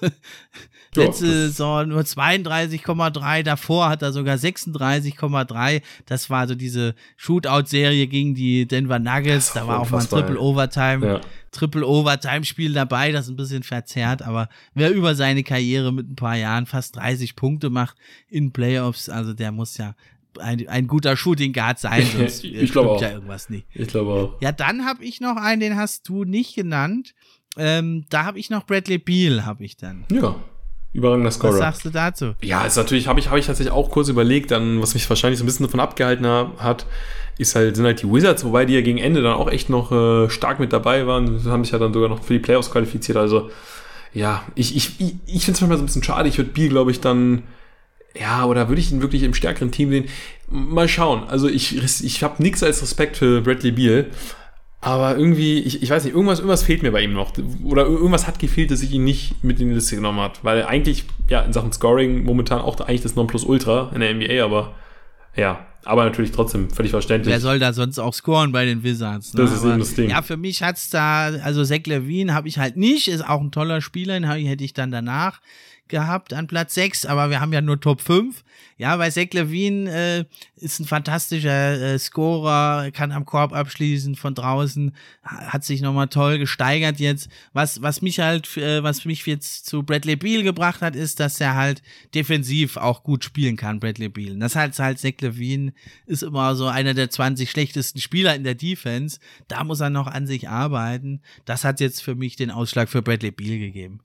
Letzte 0.96 1.28
Saison 1.28 1.90
nur 1.90 2.02
32,3, 2.02 3.44
davor 3.44 3.90
hat 3.90 4.02
er 4.02 4.12
sogar 4.12 4.38
36,3. 4.38 5.82
Das 6.06 6.30
war 6.30 6.48
so 6.48 6.56
diese 6.56 6.96
Shootout-Serie 7.18 8.08
gegen 8.08 8.36
die 8.36 8.68
Denver 8.68 9.00
Nuggets. 9.00 9.54
Da 9.54 9.68
war 9.68 9.80
auch 9.80 9.90
mal 9.90 10.02
ein 10.02 10.10
Triple 10.10 10.40
Overtime, 10.40 11.06
ja. 11.06 11.22
Triple 11.52 11.88
Overtime-Spiel 11.88 12.74
dabei, 12.74 13.12
das 13.12 13.26
ist 13.26 13.32
ein 13.32 13.38
bisschen 13.38 13.64
verzerrt, 13.64 14.22
aber 14.22 14.50
wer 14.74 14.92
über 14.92 15.16
seine 15.16 15.44
Karriere 15.44 15.94
mit 15.94 16.10
ein 16.10 16.16
paar 16.16 16.36
Jahren 16.36 16.66
fast 16.66 16.98
30 16.98 17.36
Punkte 17.36 17.70
macht 17.70 17.96
in 18.28 18.52
Playoffs, 18.52 19.08
also 19.10 19.34
der 19.34 19.52
muss 19.52 19.78
ja 19.78 19.96
ein, 20.40 20.68
ein 20.68 20.88
guter 20.88 21.16
Shooting 21.16 21.54
Guard 21.54 21.80
sein, 21.80 22.06
sonst 22.18 22.44
ich 22.44 22.72
glaube 22.72 22.92
auch. 22.92 23.02
ja 23.02 23.12
irgendwas 23.12 23.50
nicht. 23.50 23.68
Ich 23.74 23.88
glaube 23.88 24.12
auch. 24.12 24.42
Ja, 24.42 24.52
dann 24.52 24.86
habe 24.86 25.04
ich 25.04 25.22
noch 25.22 25.38
einen, 25.38 25.62
den 25.62 25.76
hast 25.76 26.08
du 26.10 26.24
nicht 26.24 26.56
genannt. 26.56 27.14
Ähm, 27.58 28.06
da 28.10 28.26
habe 28.26 28.38
ich 28.38 28.50
noch 28.50 28.66
Bradley 28.66 28.98
Beal, 28.98 29.46
habe 29.46 29.64
ich 29.64 29.78
dann. 29.78 30.04
Ja, 30.12 30.36
überragender 30.96 31.32
Scorer. 31.32 31.54
Was 31.54 31.60
sagst 31.60 31.86
du 31.86 31.90
dazu? 31.90 32.36
Ja, 32.42 32.66
ist 32.66 32.78
natürlich, 32.78 33.08
habe 33.08 33.20
ich, 33.20 33.30
hab 33.30 33.38
ich 33.38 33.46
tatsächlich 33.46 33.74
auch 33.74 33.92
kurz 33.92 34.08
überlegt, 34.08 34.52
dann, 34.52 34.82
was 34.82 34.94
mich 34.94 35.08
wahrscheinlich 35.10 35.38
so 35.38 35.44
ein 35.44 35.48
bisschen 35.48 35.66
davon 35.66 35.80
abgehalten 35.80 36.26
hat, 36.26 36.86
ist 37.38 37.56
halt, 37.56 37.76
sind 37.76 37.86
halt 37.86 38.02
die 38.02 38.12
Wizards, 38.12 38.46
wobei 38.46 38.66
die 38.66 38.74
ja 38.74 38.82
gegen 38.82 38.98
Ende 38.98 39.22
dann 39.22 39.34
auch 39.34 39.50
echt 39.50 39.70
noch 39.70 39.92
äh, 39.92 40.30
stark 40.30 40.60
mit 40.60 40.72
dabei 40.72 41.06
waren. 41.06 41.38
Sie 41.38 41.52
haben 41.52 41.64
sich 41.66 41.74
ja 41.74 41.80
dann 41.80 41.94
sogar 41.94 42.08
noch 42.08 42.24
für 42.24 42.34
die 42.34 42.40
Playoffs 42.40 42.72
qualifiziert. 42.72 43.18
Also, 43.18 43.50
ja, 44.14 44.44
ich, 44.56 44.76
ich, 44.76 45.00
ich, 45.02 45.16
ich 45.26 45.44
finde 45.44 45.56
es 45.56 45.62
manchmal 45.62 45.78
so 45.78 45.84
ein 45.84 45.88
bisschen 45.88 46.04
schade. 46.04 46.30
Ich 46.30 46.38
würde 46.38 46.52
Biel, 46.52 46.70
glaube 46.70 46.92
ich, 46.92 47.02
dann, 47.02 47.44
ja, 48.18 48.46
oder 48.46 48.70
würde 48.70 48.80
ich 48.80 48.92
ihn 48.92 49.02
wirklich 49.02 49.24
im 49.24 49.34
stärkeren 49.34 49.72
Team 49.72 49.90
sehen? 49.90 50.06
Mal 50.50 50.88
schauen. 50.88 51.26
Also, 51.28 51.50
ich, 51.50 51.76
ich 52.06 52.24
habe 52.24 52.42
nichts 52.42 52.64
als 52.64 52.82
Respekt 52.82 53.18
für 53.18 53.42
Bradley 53.42 53.72
Beal. 53.72 54.06
Aber 54.86 55.18
irgendwie, 55.18 55.58
ich, 55.58 55.82
ich 55.82 55.90
weiß 55.90 56.04
nicht, 56.04 56.14
irgendwas, 56.14 56.38
irgendwas 56.38 56.62
fehlt 56.62 56.84
mir 56.84 56.92
bei 56.92 57.02
ihm 57.02 57.14
noch. 57.14 57.34
Oder 57.64 57.88
irgendwas 57.88 58.28
hat 58.28 58.38
gefehlt, 58.38 58.70
dass 58.70 58.84
ich 58.84 58.92
ihn 58.92 59.04
nicht 59.04 59.44
mit 59.44 59.60
in 59.60 59.70
die 59.70 59.74
Liste 59.74 59.96
genommen 59.96 60.20
habe. 60.20 60.36
Weil 60.44 60.64
eigentlich, 60.64 61.06
ja, 61.28 61.42
in 61.42 61.54
Sachen 61.54 61.74
Scoring 61.74 62.24
momentan 62.24 62.60
auch 62.62 62.80
eigentlich 62.80 63.02
das 63.02 63.16
Nonplusultra 63.16 63.92
in 63.96 64.02
der 64.02 64.14
NBA, 64.14 64.46
aber 64.46 64.76
ja, 65.36 65.66
aber 65.86 66.06
natürlich 66.06 66.32
trotzdem 66.32 66.70
völlig 66.70 66.92
verständlich. 66.92 67.34
Wer 67.34 67.40
soll 67.40 67.58
da 67.58 67.74
sonst 67.74 67.98
auch 67.98 68.14
scoren 68.14 68.52
bei 68.52 68.66
den 68.66 68.84
Wizards? 68.84 69.34
Ne? 69.34 69.42
Das 69.42 69.54
ist 69.54 69.62
aber, 69.62 69.72
eben 69.72 69.80
das 69.80 69.96
Ding. 69.96 70.12
Ja, 70.12 70.22
für 70.22 70.38
mich 70.38 70.62
hat's 70.62 70.92
da, 70.92 71.30
also 71.42 71.66
Zach 71.66 71.88
Levine 71.88 72.36
habe 72.36 72.48
ich 72.48 72.60
halt 72.60 72.78
nicht, 72.78 73.08
ist 73.08 73.28
auch 73.28 73.42
ein 73.42 73.52
toller 73.52 73.82
Spieler, 73.82 74.20
den 74.20 74.24
hätte 74.24 74.64
ich 74.64 74.74
dann 74.74 74.92
danach 74.92 75.42
gehabt 75.88 76.32
an 76.32 76.46
Platz 76.46 76.76
6, 76.76 77.08
aber 77.08 77.32
wir 77.32 77.42
haben 77.42 77.54
ja 77.54 77.62
nur 77.62 77.80
Top 77.80 78.02
5. 78.02 78.44
Ja, 78.78 79.00
weil 79.00 79.10
Zach 79.10 79.28
Levine 79.32 79.90
äh, 79.90 80.26
ist 80.58 80.80
ein 80.80 80.86
fantastischer 80.86 81.94
äh, 81.94 81.98
Scorer, 81.98 82.92
kann 82.92 83.14
am 83.14 83.24
Korb 83.24 83.54
abschließen 83.54 84.16
von 84.16 84.36
draußen, 84.36 84.94
hat 85.24 85.64
sich 85.64 85.82
nochmal 85.82 86.10
toll 86.10 86.40
gesteigert 86.40 87.00
jetzt. 87.00 87.30
Was, 87.54 87.82
was 87.82 88.02
mich 88.02 88.20
halt, 88.20 88.58
äh, 88.58 88.84
was 88.84 89.06
mich 89.06 89.26
jetzt 89.26 89.66
zu 89.66 89.84
Bradley 89.84 90.18
Beal 90.18 90.44
gebracht 90.44 90.82
hat, 90.82 90.94
ist, 90.96 91.22
dass 91.22 91.40
er 91.40 91.56
halt 91.56 91.84
defensiv 92.14 92.76
auch 92.76 93.04
gut 93.04 93.24
spielen 93.24 93.56
kann, 93.56 93.80
Bradley 93.80 94.10
Beal. 94.10 94.38
Das 94.40 94.58
heißt 94.58 94.80
halt, 94.80 95.00
Zach 95.00 95.22
Levine 95.22 95.72
ist 96.06 96.24
immer 96.24 96.56
so 96.56 96.68
einer 96.68 96.94
der 96.94 97.10
20 97.10 97.50
schlechtesten 97.50 98.02
Spieler 98.02 98.36
in 98.36 98.44
der 98.44 98.56
Defense. 98.56 99.20
Da 99.48 99.64
muss 99.64 99.80
er 99.80 99.90
noch 99.90 100.08
an 100.08 100.28
sich 100.28 100.50
arbeiten. 100.50 101.22
Das 101.46 101.64
hat 101.64 101.80
jetzt 101.80 102.04
für 102.04 102.16
mich 102.16 102.36
den 102.36 102.52
Ausschlag 102.52 102.90
für 102.90 103.02
Bradley 103.02 103.32
Beal 103.32 103.58
gegeben. 103.58 104.02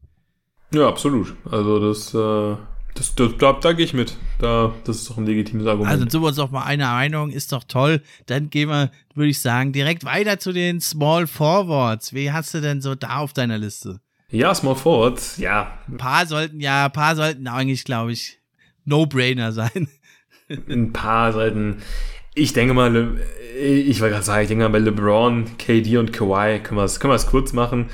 Ja, 0.72 0.88
absolut. 0.88 1.34
Also 1.50 1.80
das, 1.80 2.14
äh, 2.14 2.56
das, 2.94 3.14
das 3.14 3.36
da, 3.38 3.52
da 3.52 3.72
gehe 3.72 3.84
ich 3.84 3.94
mit. 3.94 4.16
Da, 4.38 4.74
das 4.84 4.96
ist 4.96 5.10
doch 5.10 5.18
ein 5.18 5.26
legitimes 5.26 5.66
Argument. 5.66 5.90
Also 5.90 6.08
sind 6.08 6.22
wir 6.22 6.28
uns 6.28 6.36
doch 6.36 6.50
mal 6.50 6.64
einer 6.64 6.92
Meinung, 6.92 7.30
ist 7.30 7.52
doch 7.52 7.64
toll. 7.64 8.02
Dann 8.26 8.50
gehen 8.50 8.68
wir, 8.68 8.90
würde 9.14 9.30
ich 9.30 9.40
sagen, 9.40 9.72
direkt 9.72 10.04
weiter 10.04 10.38
zu 10.38 10.52
den 10.52 10.80
Small 10.80 11.26
Forwards. 11.26 12.14
Wie 12.14 12.32
hast 12.32 12.54
du 12.54 12.60
denn 12.60 12.80
so 12.80 12.94
da 12.94 13.18
auf 13.18 13.32
deiner 13.32 13.58
Liste? 13.58 14.00
Ja, 14.30 14.54
Small 14.54 14.76
Forwards, 14.76 15.38
ja. 15.38 15.78
Ein 15.88 15.96
paar 15.96 16.26
sollten 16.26 16.60
ja, 16.60 16.86
ein 16.86 16.92
paar 16.92 17.16
sollten 17.16 17.48
eigentlich, 17.48 17.84
glaube 17.84 18.12
ich, 18.12 18.38
No-Brainer 18.84 19.52
sein. 19.52 19.88
ein 20.68 20.92
paar 20.92 21.32
sollten. 21.32 21.82
Ich 22.34 22.52
denke 22.52 22.74
mal, 22.74 23.18
ich 23.60 24.00
wollte 24.00 24.14
gerade 24.14 24.24
sagen, 24.24 24.42
ich 24.42 24.48
denke 24.48 24.64
mal 24.64 24.70
bei 24.70 24.78
LeBron, 24.78 25.58
KD 25.58 25.96
und 25.98 26.12
Kawhi 26.12 26.60
können 26.60 26.78
wir 26.78 26.84
es 26.84 27.00
können 27.00 27.18
kurz 27.26 27.52
machen. 27.52 27.90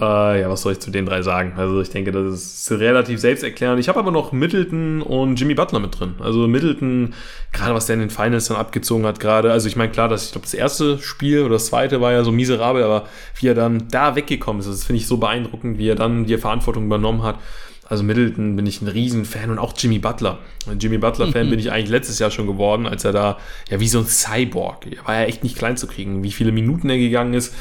Äh, 0.00 0.42
ja, 0.42 0.50
was 0.50 0.62
soll 0.62 0.72
ich 0.72 0.80
zu 0.80 0.90
den 0.90 1.06
drei 1.06 1.22
sagen? 1.22 1.54
Also 1.56 1.80
ich 1.80 1.90
denke, 1.90 2.12
das 2.12 2.34
ist 2.34 2.70
relativ 2.72 3.18
selbsterklärend. 3.18 3.80
Ich 3.80 3.88
habe 3.88 3.98
aber 3.98 4.10
noch 4.10 4.32
Middleton 4.32 5.00
und 5.00 5.40
Jimmy 5.40 5.54
Butler 5.54 5.80
mit 5.80 5.98
drin. 5.98 6.14
Also 6.20 6.46
Middleton, 6.46 7.14
gerade 7.52 7.74
was 7.74 7.86
der 7.86 7.94
in 7.94 8.00
den 8.00 8.10
Finals 8.10 8.48
dann 8.48 8.58
abgezogen 8.58 9.06
hat, 9.06 9.20
gerade, 9.20 9.52
also 9.52 9.68
ich 9.68 9.76
meine, 9.76 9.90
klar, 9.90 10.08
dass 10.08 10.26
ich 10.26 10.32
glaube, 10.32 10.44
das 10.44 10.54
erste 10.54 10.98
Spiel 10.98 11.42
oder 11.42 11.54
das 11.54 11.66
zweite 11.66 12.00
war 12.00 12.12
ja 12.12 12.24
so 12.24 12.32
miserabel, 12.32 12.82
aber 12.82 13.06
wie 13.40 13.48
er 13.48 13.54
dann 13.54 13.88
da 13.90 14.16
weggekommen 14.16 14.60
ist, 14.60 14.68
das 14.68 14.84
finde 14.84 15.00
ich 15.00 15.06
so 15.06 15.16
beeindruckend, 15.16 15.78
wie 15.78 15.88
er 15.88 15.94
dann 15.94 16.26
die 16.26 16.36
Verantwortung 16.36 16.84
übernommen 16.84 17.22
hat. 17.22 17.36
Also 17.88 18.02
Middleton 18.02 18.56
bin 18.56 18.66
ich 18.66 18.82
ein 18.82 18.88
Riesenfan 18.88 19.50
und 19.50 19.58
auch 19.58 19.72
Jimmy 19.76 20.00
Butler. 20.00 20.40
Ein 20.68 20.80
Jimmy 20.80 20.98
Butler-Fan 20.98 21.46
mhm. 21.46 21.50
bin 21.50 21.58
ich 21.58 21.72
eigentlich 21.72 21.90
letztes 21.90 22.18
Jahr 22.18 22.30
schon 22.30 22.48
geworden, 22.48 22.86
als 22.86 23.04
er 23.04 23.12
da, 23.12 23.38
ja, 23.70 23.80
wie 23.80 23.88
so 23.88 24.00
ein 24.00 24.06
Cyborg, 24.06 24.86
er 24.90 25.06
war 25.06 25.14
ja 25.14 25.26
echt 25.26 25.42
nicht 25.42 25.56
klein 25.56 25.76
zu 25.76 25.86
kriegen, 25.86 26.22
wie 26.22 26.32
viele 26.32 26.52
Minuten 26.52 26.90
er 26.90 26.98
gegangen 26.98 27.32
ist 27.32 27.54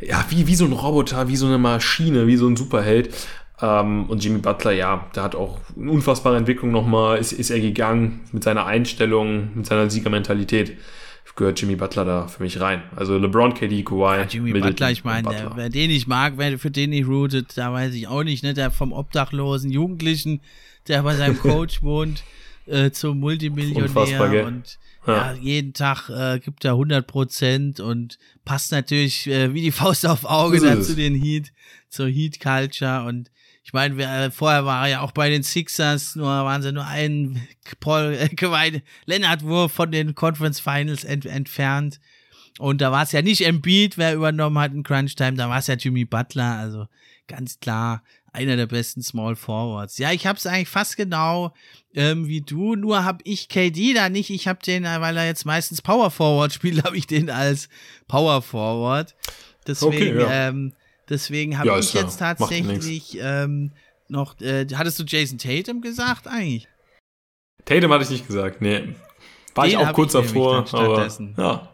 ja, 0.00 0.24
wie, 0.28 0.46
wie 0.46 0.54
so 0.54 0.64
ein 0.64 0.72
Roboter, 0.72 1.28
wie 1.28 1.36
so 1.36 1.46
eine 1.46 1.58
Maschine, 1.58 2.26
wie 2.26 2.36
so 2.36 2.46
ein 2.46 2.56
Superheld. 2.56 3.14
Ähm, 3.60 4.06
und 4.06 4.22
Jimmy 4.22 4.38
Butler, 4.38 4.72
ja, 4.72 5.06
der 5.14 5.22
hat 5.24 5.34
auch 5.34 5.58
eine 5.76 5.90
unfassbare 5.90 6.36
Entwicklung 6.36 6.70
nochmal, 6.70 7.18
ist, 7.18 7.32
ist 7.32 7.50
er 7.50 7.60
gegangen 7.60 8.20
mit 8.32 8.44
seiner 8.44 8.66
Einstellung, 8.66 9.50
mit 9.54 9.66
seiner 9.66 9.90
Siegermentalität. 9.90 10.76
Gehört 11.38 11.60
Jimmy 11.60 11.76
Butler 11.76 12.04
da 12.04 12.26
für 12.26 12.42
mich 12.42 12.60
rein. 12.60 12.82
Also 12.96 13.16
LeBron, 13.16 13.54
KD, 13.54 13.84
Kawhi. 13.84 14.16
Ja, 14.16 14.24
Jimmy 14.24 14.46
Middleton 14.46 14.70
Butler, 14.70 14.90
ich 14.90 15.04
meine, 15.04 15.52
wer 15.54 15.68
den 15.68 15.88
ich 15.88 16.08
mag, 16.08 16.32
wer 16.36 16.58
für 16.58 16.72
den 16.72 16.92
ich 16.92 17.06
rootet, 17.06 17.56
da 17.56 17.72
weiß 17.72 17.94
ich 17.94 18.08
auch 18.08 18.24
nicht, 18.24 18.42
ne? 18.42 18.54
Der 18.54 18.72
vom 18.72 18.92
obdachlosen 18.92 19.70
Jugendlichen, 19.70 20.40
der 20.88 21.04
bei 21.04 21.14
seinem 21.14 21.38
Coach 21.40 21.80
wohnt, 21.84 22.24
äh, 22.66 22.90
zum 22.90 23.20
Multimillionär 23.20 24.46
und 24.46 24.78
ja. 25.08 25.32
ja, 25.32 25.38
jeden 25.40 25.72
Tag 25.72 26.08
äh, 26.08 26.38
gibt 26.38 26.64
er 26.64 26.72
100 26.72 27.06
Prozent 27.06 27.80
und 27.80 28.18
passt 28.44 28.72
natürlich 28.72 29.26
äh, 29.26 29.52
wie 29.54 29.62
die 29.62 29.72
Faust 29.72 30.06
auf 30.06 30.24
Auge 30.24 30.60
dann 30.60 30.82
zu 30.82 30.94
den 30.94 31.14
Heat, 31.14 31.52
zur 31.88 32.08
Heat 32.08 32.40
Culture 32.40 33.04
und 33.04 33.30
ich 33.68 33.74
meine, 33.74 34.02
äh, 34.02 34.30
vorher 34.30 34.64
war 34.64 34.86
er 34.86 34.90
ja 34.90 35.00
auch 35.02 35.12
bei 35.12 35.28
den 35.28 35.42
Sixers, 35.42 36.16
nur 36.16 36.26
waren 36.26 36.62
sie 36.62 36.72
nur 36.72 36.86
einen 36.86 37.46
Paul 37.80 38.14
äh, 38.14 38.80
Leonard 39.04 39.42
Wurf 39.42 39.72
von 39.72 39.92
den 39.92 40.14
Conference 40.14 40.58
Finals 40.58 41.04
ent 41.04 41.26
entfernt. 41.26 42.00
Und 42.58 42.80
da 42.80 42.90
war 42.92 43.02
es 43.02 43.12
ja 43.12 43.20
nicht 43.20 43.46
Embiid, 43.46 43.98
wer 43.98 44.14
übernommen 44.14 44.58
hat 44.58 44.72
in 44.72 44.84
Crunch 44.84 45.16
Time, 45.16 45.34
da 45.34 45.50
war 45.50 45.58
es 45.58 45.66
ja 45.66 45.74
Jimmy 45.74 46.06
Butler, 46.06 46.56
also 46.56 46.86
ganz 47.26 47.60
klar 47.60 48.02
einer 48.32 48.56
der 48.56 48.66
besten 48.66 49.02
Small 49.02 49.36
Forwards. 49.36 49.98
Ja, 49.98 50.12
ich 50.12 50.26
habe 50.26 50.38
es 50.38 50.46
eigentlich 50.46 50.68
fast 50.68 50.96
genau 50.96 51.52
ähm, 51.94 52.28
wie 52.28 52.40
du, 52.40 52.76
nur 52.76 53.04
habe 53.04 53.18
ich 53.24 53.48
KD 53.48 53.94
da 53.94 54.08
nicht. 54.08 54.30
Ich 54.30 54.46
habe 54.46 54.60
den, 54.64 54.84
weil 54.84 55.16
er 55.16 55.26
jetzt 55.26 55.44
meistens 55.44 55.82
Power 55.82 56.10
Forward 56.10 56.52
spielt, 56.54 56.84
habe 56.84 56.96
ich 56.96 57.06
den 57.06 57.30
als 57.30 57.68
Power 58.06 58.42
Forward. 58.42 59.14
Deswegen, 59.66 60.18
okay, 60.18 60.20
ja. 60.20 60.48
ähm, 60.48 60.72
deswegen 61.08 61.58
habe 61.58 61.68
ja, 61.68 61.78
ich 61.78 61.92
jetzt 61.94 62.18
tatsächlich 62.18 63.18
ähm, 63.20 63.72
noch, 64.08 64.40
äh, 64.40 64.66
hattest 64.74 64.98
du 64.98 65.04
Jason 65.04 65.38
Tatum 65.38 65.80
gesagt 65.80 66.26
eigentlich? 66.26 66.68
Tatum 67.64 67.92
hatte 67.92 68.04
ich 68.04 68.10
nicht 68.10 68.26
gesagt, 68.26 68.62
nee. 68.62 68.94
War 69.54 69.64
den 69.64 69.72
ich 69.72 69.76
auch 69.76 69.92
kurz 69.92 70.12
davor, 70.12 70.66
aber 70.72 71.08
ja. 71.36 71.68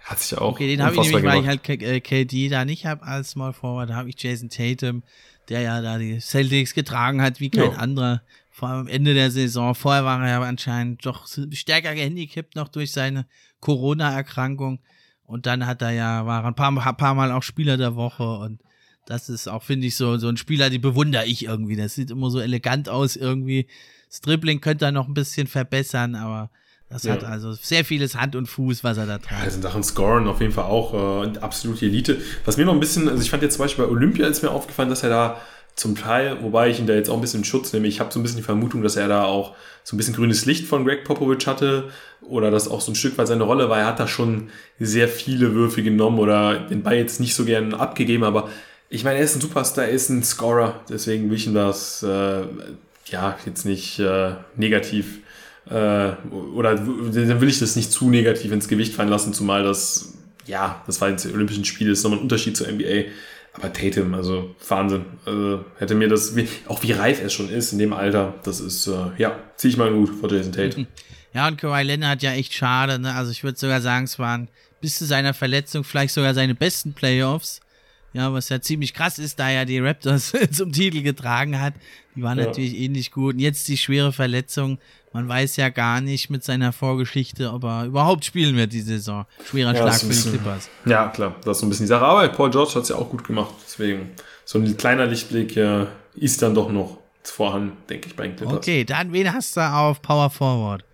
Hat 0.00 0.20
sich 0.20 0.38
auch. 0.38 0.52
Okay, 0.52 0.68
den 0.68 0.82
habe 0.82 0.94
ich 0.94 1.02
nämlich, 1.02 1.24
weil 1.24 1.40
ich 1.42 1.46
halt 1.46 1.62
KD 1.62 2.46
äh, 2.46 2.48
da 2.48 2.64
nicht 2.64 2.86
habe 2.86 3.02
als 3.02 3.30
Small 3.30 3.52
Forward, 3.52 3.90
da 3.90 3.94
habe 3.96 4.08
ich 4.08 4.22
Jason 4.22 4.48
Tatum, 4.48 5.02
der 5.48 5.60
ja 5.60 5.80
da 5.80 5.98
die 5.98 6.20
Celtics 6.20 6.74
getragen 6.74 7.22
hat 7.22 7.40
wie 7.40 7.50
kein 7.50 7.72
ja. 7.72 7.78
anderer. 7.78 8.22
Vor 8.50 8.68
allem 8.68 8.80
am 8.80 8.88
Ende 8.88 9.14
der 9.14 9.30
Saison. 9.30 9.74
Vorher 9.74 10.04
war 10.04 10.20
er 10.22 10.28
ja 10.28 10.42
anscheinend 10.42 11.04
doch 11.06 11.28
stärker 11.52 11.94
gehandicapt 11.94 12.56
noch 12.56 12.68
durch 12.68 12.92
seine 12.92 13.26
Corona-Erkrankung. 13.60 14.80
Und 15.24 15.46
dann 15.46 15.66
hat 15.66 15.82
er 15.82 15.90
ja, 15.90 16.26
war 16.26 16.44
ein 16.44 16.54
paar, 16.54 16.70
ein 16.70 16.96
paar 16.96 17.14
Mal 17.14 17.32
auch 17.32 17.42
Spieler 17.42 17.76
der 17.76 17.94
Woche 17.94 18.38
und 18.38 18.60
das 19.08 19.30
ist 19.30 19.48
auch, 19.48 19.62
finde 19.62 19.86
ich, 19.86 19.96
so, 19.96 20.18
so 20.18 20.28
ein 20.28 20.36
Spieler, 20.36 20.68
die 20.68 20.78
bewundere 20.78 21.24
ich 21.24 21.44
irgendwie. 21.44 21.76
Das 21.76 21.94
sieht 21.94 22.10
immer 22.10 22.30
so 22.30 22.40
elegant 22.40 22.90
aus 22.90 23.16
irgendwie. 23.16 23.66
Das 24.08 24.20
Dribbling 24.20 24.60
könnte 24.60 24.84
er 24.84 24.92
noch 24.92 25.08
ein 25.08 25.14
bisschen 25.14 25.46
verbessern, 25.46 26.14
aber 26.14 26.50
das 26.90 27.02
ja. 27.02 27.12
hat 27.12 27.24
also 27.24 27.52
sehr 27.52 27.84
vieles 27.84 28.14
Hand 28.14 28.34
und 28.34 28.46
Fuß, 28.46 28.82
was 28.82 28.96
er 28.96 29.06
da 29.06 29.18
trägt. 29.18 29.32
Ja, 29.32 29.38
also 29.38 29.56
in 29.56 29.62
Sachen 29.62 29.82
Scoren 29.82 30.26
auf 30.26 30.40
jeden 30.40 30.52
Fall 30.52 30.64
auch 30.64 31.24
äh, 31.24 31.38
absolute 31.38 31.84
Elite. 31.84 32.18
Was 32.44 32.56
mir 32.56 32.64
noch 32.64 32.72
ein 32.72 32.80
bisschen, 32.80 33.08
also 33.08 33.22
ich 33.22 33.30
fand 33.30 33.42
jetzt 33.42 33.56
zum 33.56 33.64
Beispiel 33.64 33.84
bei 33.84 33.90
Olympia 33.90 34.26
ist 34.26 34.42
mir 34.42 34.50
aufgefallen, 34.50 34.88
dass 34.88 35.02
er 35.02 35.10
da 35.10 35.40
zum 35.74 35.94
Teil, 35.94 36.42
wobei 36.42 36.70
ich 36.70 36.80
ihn 36.80 36.86
da 36.86 36.94
jetzt 36.94 37.08
auch 37.08 37.14
ein 37.14 37.20
bisschen 37.20 37.40
in 37.40 37.44
Schutz 37.44 37.72
nehme, 37.72 37.86
ich 37.86 38.00
habe 38.00 38.12
so 38.12 38.18
ein 38.18 38.22
bisschen 38.22 38.38
die 38.38 38.44
Vermutung, 38.44 38.82
dass 38.82 38.96
er 38.96 39.06
da 39.06 39.24
auch 39.24 39.54
so 39.84 39.94
ein 39.94 39.98
bisschen 39.98 40.14
grünes 40.14 40.44
Licht 40.44 40.66
von 40.66 40.84
Greg 40.84 41.04
Popovich 41.04 41.46
hatte 41.46 41.90
oder 42.20 42.50
das 42.50 42.68
auch 42.68 42.80
so 42.80 42.90
ein 42.90 42.96
Stück 42.96 43.16
weit 43.16 43.28
seine 43.28 43.44
Rolle 43.44 43.68
war. 43.68 43.78
Er 43.78 43.86
hat 43.86 44.00
da 44.00 44.08
schon 44.08 44.48
sehr 44.80 45.08
viele 45.08 45.54
Würfe 45.54 45.82
genommen 45.82 46.18
oder 46.18 46.58
den 46.58 46.82
Ball 46.82 46.96
jetzt 46.96 47.20
nicht 47.20 47.34
so 47.34 47.44
gern 47.44 47.74
abgegeben, 47.74 48.24
aber 48.24 48.48
ich 48.88 49.04
meine, 49.04 49.18
er 49.18 49.24
ist 49.24 49.36
ein 49.36 49.40
Superstar, 49.40 49.84
er 49.84 49.90
ist 49.90 50.08
ein 50.08 50.24
Scorer, 50.24 50.80
deswegen 50.88 51.28
will 51.28 51.36
ich 51.36 51.46
ihm 51.46 51.54
das 51.54 52.02
äh, 52.02 52.42
ja 53.06 53.36
jetzt 53.46 53.64
nicht 53.64 53.98
äh, 54.00 54.32
negativ 54.56 55.20
äh, 55.70 56.12
oder 56.54 56.74
dann 56.74 57.40
will 57.40 57.48
ich 57.48 57.58
das 57.58 57.76
nicht 57.76 57.92
zu 57.92 58.10
negativ 58.10 58.52
ins 58.52 58.68
Gewicht 58.68 58.94
fallen 58.94 59.08
lassen, 59.08 59.32
zumal 59.32 59.62
das, 59.62 60.14
ja, 60.46 60.82
das 60.86 61.00
war 61.00 61.10
jetzt 61.10 61.24
die 61.24 61.32
Olympischen 61.32 61.64
Spiele, 61.64 61.92
ist 61.92 62.02
nochmal 62.02 62.18
ein 62.18 62.22
Unterschied 62.22 62.56
zur 62.56 62.68
NBA. 62.68 63.04
Aber 63.54 63.72
Tatum, 63.72 64.14
also 64.14 64.54
Wahnsinn. 64.68 65.04
Also 65.24 65.64
hätte 65.78 65.94
mir 65.94 66.08
das, 66.08 66.34
auch 66.68 66.82
wie 66.82 66.92
reif 66.92 67.20
er 67.22 67.28
schon 67.28 67.48
ist 67.50 67.72
in 67.72 67.78
dem 67.78 67.92
Alter, 67.92 68.34
das 68.44 68.60
ist, 68.60 68.86
äh, 68.86 68.92
ja, 69.16 69.36
zieh 69.56 69.68
ich 69.68 69.76
mal 69.76 69.92
gut 69.92 70.10
vor 70.20 70.30
Jason 70.30 70.52
Tatum. 70.52 70.86
Ja, 71.34 71.46
und 71.46 71.58
Kawhi 71.58 71.82
Leonard 71.82 72.22
ja 72.22 72.32
echt 72.32 72.54
schade, 72.54 72.98
ne? 72.98 73.14
Also 73.14 73.30
ich 73.30 73.44
würde 73.44 73.58
sogar 73.58 73.82
sagen, 73.82 74.06
es 74.06 74.18
waren 74.18 74.48
bis 74.80 74.96
zu 74.98 75.04
seiner 75.04 75.34
Verletzung 75.34 75.84
vielleicht 75.84 76.14
sogar 76.14 76.34
seine 76.34 76.54
besten 76.54 76.94
Playoffs. 76.94 77.60
Ja, 78.14 78.32
was 78.32 78.48
ja 78.48 78.60
ziemlich 78.60 78.94
krass 78.94 79.18
ist, 79.18 79.38
da 79.38 79.50
er 79.50 79.66
die 79.66 79.78
Raptors 79.78 80.32
zum 80.50 80.72
Titel 80.72 81.02
getragen 81.02 81.60
hat. 81.60 81.74
Die 82.16 82.22
waren 82.22 82.38
ja. 82.38 82.46
natürlich 82.46 82.76
ähnlich 82.76 83.10
gut. 83.10 83.34
Und 83.34 83.40
jetzt 83.40 83.68
die 83.68 83.76
schwere 83.76 84.12
Verletzung. 84.12 84.78
Man 85.12 85.28
weiß 85.28 85.56
ja 85.56 85.70
gar 85.70 86.00
nicht 86.00 86.28
mit 86.28 86.44
seiner 86.44 86.72
Vorgeschichte, 86.72 87.52
ob 87.52 87.64
er 87.64 87.86
überhaupt 87.86 88.24
spielen 88.24 88.56
wird 88.56 88.72
die 88.72 88.82
Saison. 88.82 89.24
Schwerer 89.44 89.74
ja, 89.74 89.80
Schlag 89.80 89.94
für 89.94 90.06
die 90.06 90.30
Clippers. 90.30 90.68
Ja, 90.84 91.08
klar, 91.08 91.34
das 91.44 91.56
ist 91.56 91.60
so 91.60 91.66
ein 91.66 91.70
bisschen 91.70 91.84
die 91.84 91.88
Sache. 91.88 92.04
Aber 92.04 92.28
Paul 92.28 92.50
George 92.50 92.74
hat 92.74 92.82
es 92.82 92.90
ja 92.90 92.96
auch 92.96 93.08
gut 93.08 93.24
gemacht. 93.24 93.54
Deswegen, 93.66 94.10
so 94.44 94.58
ein 94.58 94.76
kleiner 94.76 95.06
Lichtblick 95.06 95.56
ja, 95.56 95.86
ist 96.14 96.42
dann 96.42 96.54
doch 96.54 96.70
noch 96.70 96.98
vorhanden, 97.22 97.76
denke 97.88 98.08
ich, 98.08 98.16
bei 98.16 98.26
den 98.26 98.36
Clippers. 98.36 98.56
Okay, 98.56 98.84
dann 98.84 99.12
wen 99.12 99.32
hast 99.32 99.56
du 99.56 99.60
auf 99.60 100.02
Power 100.02 100.30
Forward? 100.30 100.84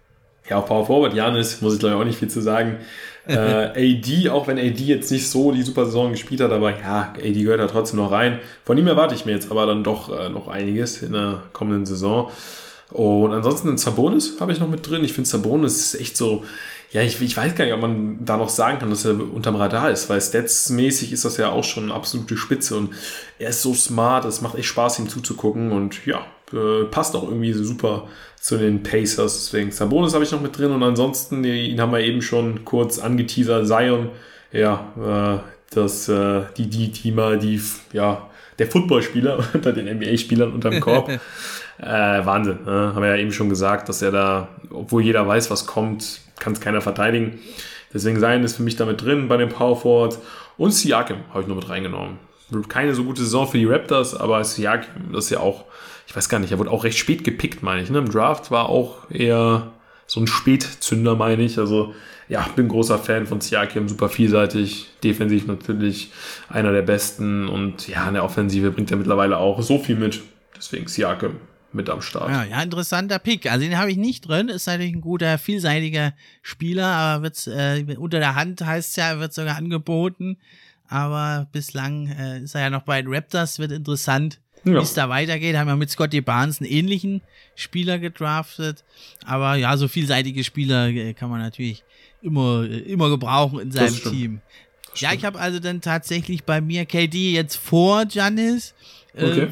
Ja, 0.49 0.59
auf 0.59 0.67
Power 0.67 0.87
Forward, 0.87 1.15
Janis, 1.15 1.61
muss 1.61 1.75
ich 1.75 1.81
glaube 1.81 1.95
ich 1.95 2.01
auch 2.01 2.05
nicht 2.05 2.19
viel 2.19 2.29
zu 2.29 2.41
sagen. 2.41 2.79
äh, 3.27 3.97
AD, 3.97 4.29
auch 4.29 4.47
wenn 4.47 4.59
AD 4.59 4.79
jetzt 4.83 5.11
nicht 5.11 5.29
so 5.29 5.53
die 5.53 5.63
super 5.63 5.87
Saison 5.87 6.11
gespielt 6.11 6.41
hat, 6.41 6.53
aber 6.53 6.79
ja, 6.79 7.15
AD 7.17 7.33
gehört 7.33 7.61
da 7.61 7.67
trotzdem 7.67 7.99
noch 7.99 8.11
rein. 8.11 8.41
Von 8.65 8.77
ihm 8.77 8.87
erwarte 8.87 9.15
ich 9.15 9.25
mir 9.25 9.33
jetzt 9.33 9.51
aber 9.51 9.67
dann 9.67 9.83
doch 9.83 10.17
äh, 10.17 10.29
noch 10.29 10.49
einiges 10.49 11.03
in 11.03 11.13
der 11.13 11.43
kommenden 11.53 11.87
Saison. 11.87 12.31
Und 12.95 13.33
ansonsten 13.33 13.71
ein 13.71 13.77
Sabonis 13.77 14.37
habe 14.39 14.53
ich 14.53 14.61
noch 14.61 14.69
mit 14.69 14.89
drin. 14.89 15.03
Ich 15.03 15.15
finde 15.15 15.29
Sabonis 15.29 15.95
ist 15.95 16.01
echt 16.01 16.17
so, 16.17 16.45
ja, 16.93 17.03
ich, 17.03 17.21
ich 17.21 17.37
weiß 17.37 17.57
gar 17.57 17.65
nicht, 17.65 17.75
ob 17.75 17.81
man 17.81 18.25
da 18.25 18.37
noch 18.37 18.49
sagen 18.49 18.79
kann, 18.79 18.89
dass 18.89 19.05
er 19.05 19.15
unterm 19.15 19.57
Radar 19.57 19.91
ist, 19.91 20.09
weil 20.09 20.21
statsmäßig 20.21 21.13
ist 21.13 21.25
das 21.25 21.37
ja 21.37 21.51
auch 21.51 21.65
schon 21.65 21.85
eine 21.85 21.95
absolute 21.95 22.37
Spitze 22.37 22.77
und 22.77 22.91
er 23.41 23.49
ist 23.49 23.63
so 23.63 23.75
smart, 23.75 24.25
es 24.27 24.43
macht 24.43 24.55
echt 24.55 24.69
Spaß, 24.69 25.01
ihm 25.01 25.09
zuzugucken 25.09 25.73
und 25.73 26.07
ja, 26.07 26.25
äh, 26.53 26.85
passt 26.85 27.17
auch 27.17 27.25
irgendwie 27.25 27.53
super 27.53 28.07
zu 28.41 28.59
den 28.59 28.85
Pacers. 28.85 29.47
Deswegen 29.47 29.73
Sabonis 29.73 30.15
habe 30.15 30.23
ich 30.23 30.31
noch 30.31 30.41
mit 30.41 30.57
drin 30.57 30.71
und 30.71 30.85
ansonsten, 30.85 31.43
ihn 31.43 31.81
haben 31.81 31.91
wir 31.91 31.99
eben 31.99 32.23
schon 32.23 32.65
kurz 32.65 33.01
angeteasert, 33.01 33.67
Zion, 33.67 34.11
ja, 34.53 35.43
äh, 35.43 35.75
das, 35.75 36.09
äh, 36.09 36.43
die, 36.57 36.69
die 36.69 36.93
Teamer, 36.93 37.39
die, 37.39 37.61
ja, 37.93 38.31
der 38.61 38.69
Footballspieler 38.69 39.45
unter 39.53 39.73
den 39.73 39.93
NBA-Spielern 39.99 40.53
unterm 40.53 40.79
Korb. 40.79 41.11
äh, 41.79 41.85
Wahnsinn, 42.25 42.59
ne? 42.65 42.93
haben 42.95 43.03
wir 43.03 43.11
ja 43.11 43.17
eben 43.17 43.33
schon 43.33 43.49
gesagt, 43.49 43.89
dass 43.89 44.03
er 44.03 44.11
da, 44.11 44.49
obwohl 44.71 45.03
jeder 45.03 45.27
weiß, 45.27 45.51
was 45.51 45.67
kommt, 45.67 46.21
kann 46.39 46.53
es 46.53 46.61
keiner 46.61 46.81
verteidigen. 46.81 47.39
Deswegen 47.93 48.19
Zion 48.19 48.43
ist 48.43 48.57
für 48.57 48.63
mich 48.63 48.77
damit 48.77 49.03
drin 49.03 49.29
bei 49.29 49.37
den 49.37 49.49
Power 49.49 49.77
Forwards. 49.77 50.19
Und 50.57 50.73
Siakam 50.73 51.19
habe 51.31 51.43
ich 51.43 51.47
nur 51.47 51.57
mit 51.57 51.69
reingenommen. 51.69 52.19
Keine 52.69 52.95
so 52.95 53.05
gute 53.05 53.23
Saison 53.23 53.49
für 53.49 53.59
die 53.59 53.67
Raptors, 53.67 54.15
aber 54.15 54.43
Siakam, 54.45 55.13
das 55.13 55.27
ist 55.27 55.31
ja 55.31 55.41
auch 55.41 55.65
ich 56.07 56.17
weiß 56.17 56.29
gar 56.29 56.39
nicht, 56.39 56.53
er 56.53 56.59
wurde 56.59 56.71
auch 56.71 56.85
recht 56.85 56.99
spät 56.99 57.25
gepickt, 57.25 57.63
meine 57.63 57.83
ich. 57.83 57.91
Ne? 57.91 57.99
Im 57.99 58.11
Draft 58.11 58.51
war 58.51 58.69
auch 58.69 59.11
eher 59.11 59.73
so 60.07 60.21
ein 60.21 60.27
Spätzünder, 60.27 61.17
meine 61.17 61.43
ich. 61.43 61.59
Also 61.59 61.95
ja, 62.29 62.47
bin 62.55 62.69
großer 62.69 62.99
Fan 62.99 63.27
von 63.27 63.41
Siakam, 63.41 63.89
super 63.89 64.09
vielseitig, 64.09 64.89
defensiv 65.03 65.47
natürlich 65.47 66.13
einer 66.49 66.73
der 66.73 66.83
besten 66.83 67.49
und 67.49 67.89
ja, 67.89 68.07
in 68.09 68.15
der 68.15 68.25
Offensive 68.25 68.71
bringt 68.71 68.91
er 68.91 68.97
mittlerweile 68.97 69.39
auch 69.39 69.61
so 69.63 69.79
viel 69.79 69.97
mit. 69.97 70.21
Deswegen 70.57 70.87
Siakam 70.87 71.37
mit 71.75 71.91
am 71.91 72.03
Start. 72.03 72.31
Ja, 72.31 72.45
ja 72.45 72.63
interessanter 72.63 73.19
Pick. 73.19 73.51
Also 73.51 73.65
den 73.65 73.79
habe 73.79 73.91
ich 73.91 73.97
nicht 73.97 74.29
drin. 74.29 74.49
Ist 74.49 74.67
natürlich 74.67 74.95
ein 74.95 75.01
guter, 75.01 75.39
vielseitiger 75.39 76.15
Spieler, 76.43 76.87
aber 76.87 77.23
wird's, 77.25 77.47
äh, 77.47 77.85
unter 77.99 78.19
der 78.19 78.35
Hand 78.35 78.65
heißt 78.65 78.91
es 78.91 78.97
ja, 78.97 79.19
wird 79.19 79.35
sogar 79.35 79.57
angeboten. 79.57 80.39
Aber 80.89 81.49
bislang 81.53 82.09
äh, 82.09 82.41
ist 82.41 82.55
er 82.55 82.63
ja 82.63 82.71
noch 82.71 82.83
bei 82.83 83.01
den 83.01 83.13
Raptors, 83.13 83.59
wird 83.59 83.73
interessant 83.73 84.41
ja. 84.65 84.75
wie 84.75 84.83
es 84.83 84.95
da 84.95 85.09
weitergeht. 85.09 85.57
Haben 85.57 85.69
wir 85.69 85.77
mit 85.77 85.91
Scotty 85.91 86.21
Barnes 86.21 86.61
einen 86.61 86.71
ähnlichen 86.71 87.21
Spieler 87.55 87.99
gedraftet. 87.99 88.85
Aber 89.25 89.57
ja, 89.57 89.77
so 89.77 89.89
vielseitige 89.89 90.45
Spieler 90.45 90.89
äh, 90.89 91.15
kann 91.15 91.31
man 91.31 91.41
natürlich 91.41 91.85
immer, 92.23 92.65
äh, 92.65 92.79
immer 92.79 93.11
gebrauchen 93.11 93.61
in 93.61 93.73
seinem 93.73 93.97
Team. 93.97 94.41
Ja, 94.97 95.13
ich 95.13 95.25
habe 95.25 95.41
also 95.41 95.59
dann 95.59 95.81
tatsächlich 95.81 96.45
bei 96.45 96.61
mir 96.61 96.87
KD 96.87 97.33
jetzt 97.33 97.57
vor 97.57 98.05
Janis. 98.09 98.75
Äh, 99.15 99.25
okay. 99.25 99.49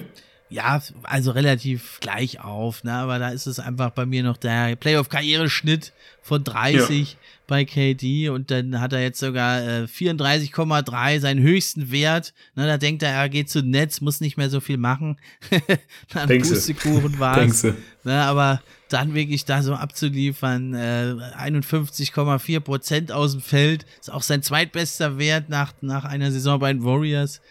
Ja, 0.52 0.82
also 1.02 1.30
relativ 1.30 1.98
gleich 2.00 2.40
auf, 2.40 2.84
ne? 2.84 2.92
aber 2.92 3.18
da 3.18 3.30
ist 3.30 3.46
es 3.46 3.58
einfach 3.58 3.90
bei 3.90 4.06
mir 4.06 4.22
noch 4.22 4.36
der 4.36 4.76
Playoff-Karriereschnitt 4.76 5.92
von 6.22 6.44
30. 6.44 7.12
Ja 7.12 7.18
bei 7.52 7.66
KD 7.66 8.30
und 8.30 8.50
dann 8.50 8.80
hat 8.80 8.94
er 8.94 9.02
jetzt 9.02 9.20
sogar 9.20 9.60
äh, 9.60 9.82
34,3, 9.82 11.20
seinen 11.20 11.42
höchsten 11.42 11.90
Wert. 11.90 12.32
Na, 12.54 12.66
da 12.66 12.78
denkt 12.78 13.02
er, 13.02 13.10
er 13.10 13.28
geht 13.28 13.50
zu 13.50 13.62
Netz, 13.62 14.00
muss 14.00 14.22
nicht 14.22 14.38
mehr 14.38 14.48
so 14.48 14.60
viel 14.60 14.78
machen. 14.78 15.18
dann 16.14 16.28
Pustekuchen 16.28 17.18
war 17.18 17.36
es. 17.42 17.66
aber 18.04 18.62
dann 18.88 19.12
wirklich 19.12 19.44
da 19.44 19.62
so 19.62 19.74
abzuliefern, 19.74 20.72
äh, 20.72 21.14
51,4 21.38 22.60
Prozent 22.60 23.12
aus 23.12 23.32
dem 23.32 23.42
Feld, 23.42 23.84
ist 24.00 24.10
auch 24.10 24.22
sein 24.22 24.42
zweitbester 24.42 25.18
Wert 25.18 25.50
nach, 25.50 25.74
nach 25.82 26.06
einer 26.06 26.32
Saison 26.32 26.58
bei 26.58 26.72
den 26.72 26.82
Warriors. 26.84 27.42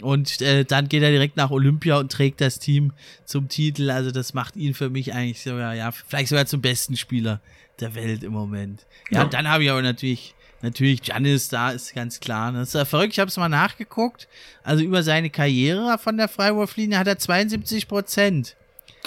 Und 0.00 0.40
äh, 0.42 0.64
dann 0.64 0.88
geht 0.88 1.02
er 1.02 1.10
direkt 1.10 1.36
nach 1.36 1.50
Olympia 1.50 1.98
und 1.98 2.12
trägt 2.12 2.40
das 2.40 2.58
Team 2.58 2.92
zum 3.24 3.48
Titel. 3.48 3.90
Also 3.90 4.10
das 4.10 4.32
macht 4.32 4.56
ihn 4.56 4.74
für 4.74 4.90
mich 4.90 5.12
eigentlich 5.12 5.42
sogar, 5.42 5.74
ja, 5.74 5.90
vielleicht 5.90 6.28
sogar 6.28 6.46
zum 6.46 6.60
besten 6.60 6.96
Spieler 6.96 7.40
der 7.80 7.94
Welt 7.94 8.22
im 8.22 8.32
Moment. 8.32 8.86
Ja, 9.10 9.18
ja. 9.18 9.24
und 9.24 9.34
dann 9.34 9.48
habe 9.48 9.64
ich 9.64 9.70
aber 9.70 9.82
natürlich, 9.82 10.34
natürlich 10.62 11.04
Janis 11.04 11.48
da, 11.48 11.70
ist 11.70 11.94
ganz 11.94 12.20
klar. 12.20 12.52
Das 12.52 12.68
ist 12.68 12.74
ja 12.74 12.84
verrückt, 12.84 13.12
ich 13.12 13.18
habe 13.18 13.28
es 13.28 13.36
mal 13.36 13.48
nachgeguckt. 13.48 14.28
Also 14.62 14.84
über 14.84 15.02
seine 15.02 15.30
Karriere 15.30 15.98
von 15.98 16.16
der 16.16 16.28
Freiwurflinie 16.28 16.98
hat 16.98 17.08
er 17.08 17.18
72 17.18 17.88
Prozent. 17.88 18.56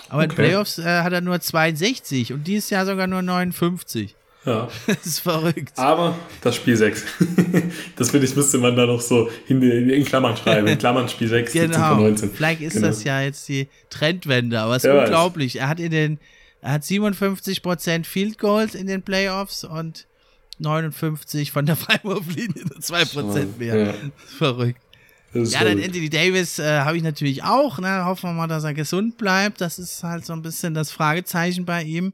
Aber 0.09 0.23
okay. 0.23 0.29
in 0.29 0.35
Playoffs 0.35 0.77
äh, 0.77 1.03
hat 1.03 1.13
er 1.13 1.21
nur 1.21 1.39
62 1.39 2.33
und 2.33 2.47
dieses 2.47 2.69
Jahr 2.69 2.85
sogar 2.85 3.07
nur 3.07 3.21
59. 3.21 4.15
Ja. 4.45 4.67
Das 4.87 5.05
ist 5.05 5.19
verrückt. 5.19 5.77
Aber 5.77 6.15
das 6.41 6.55
Spiel 6.55 6.75
6. 6.75 7.05
das 7.95 8.09
finde 8.11 8.25
ich, 8.25 8.35
müsste 8.35 8.57
man 8.57 8.75
da 8.75 8.85
noch 8.85 9.01
so 9.01 9.29
in, 9.47 9.61
in 9.61 10.03
Klammern 10.05 10.35
schreiben. 10.35 10.67
In 10.67 10.77
Klammern 10.77 11.07
Spiel 11.09 11.27
6, 11.27 11.53
genau. 11.53 11.95
19. 11.95 12.31
Vielleicht 12.31 12.61
ist 12.61 12.73
genau. 12.73 12.87
das 12.87 13.03
ja 13.03 13.21
jetzt 13.21 13.47
die 13.47 13.67
Trendwende, 13.89 14.59
aber 14.59 14.75
es 14.75 14.83
ist 14.83 14.89
ja, 14.89 14.99
unglaublich. 14.99 15.57
Er 15.57 15.67
hat 15.69 15.79
in 15.79 15.91
den 15.91 16.19
er 16.61 16.73
hat 16.73 16.83
57% 16.83 18.05
Field 18.05 18.37
Goals 18.37 18.75
in 18.75 18.85
den 18.85 19.01
Playoffs 19.01 19.63
und 19.63 20.07
59 20.59 21.51
von 21.51 21.65
der 21.65 21.75
Freiwurflinie, 21.77 22.63
2% 22.79 23.57
mehr. 23.57 23.75
Ja. 23.77 23.93
Verrückt. 24.37 24.81
Ja, 25.33 25.63
dann 25.63 25.81
Anthony 25.81 26.09
Davis 26.09 26.59
äh, 26.59 26.81
habe 26.81 26.97
ich 26.97 27.03
natürlich 27.03 27.43
auch. 27.43 27.79
Ne? 27.79 28.03
Hoffen 28.03 28.29
wir 28.29 28.33
mal, 28.33 28.47
dass 28.47 28.65
er 28.65 28.73
gesund 28.73 29.17
bleibt. 29.17 29.61
Das 29.61 29.79
ist 29.79 30.03
halt 30.03 30.25
so 30.25 30.33
ein 30.33 30.41
bisschen 30.41 30.73
das 30.73 30.91
Fragezeichen 30.91 31.63
bei 31.65 31.83
ihm, 31.83 32.11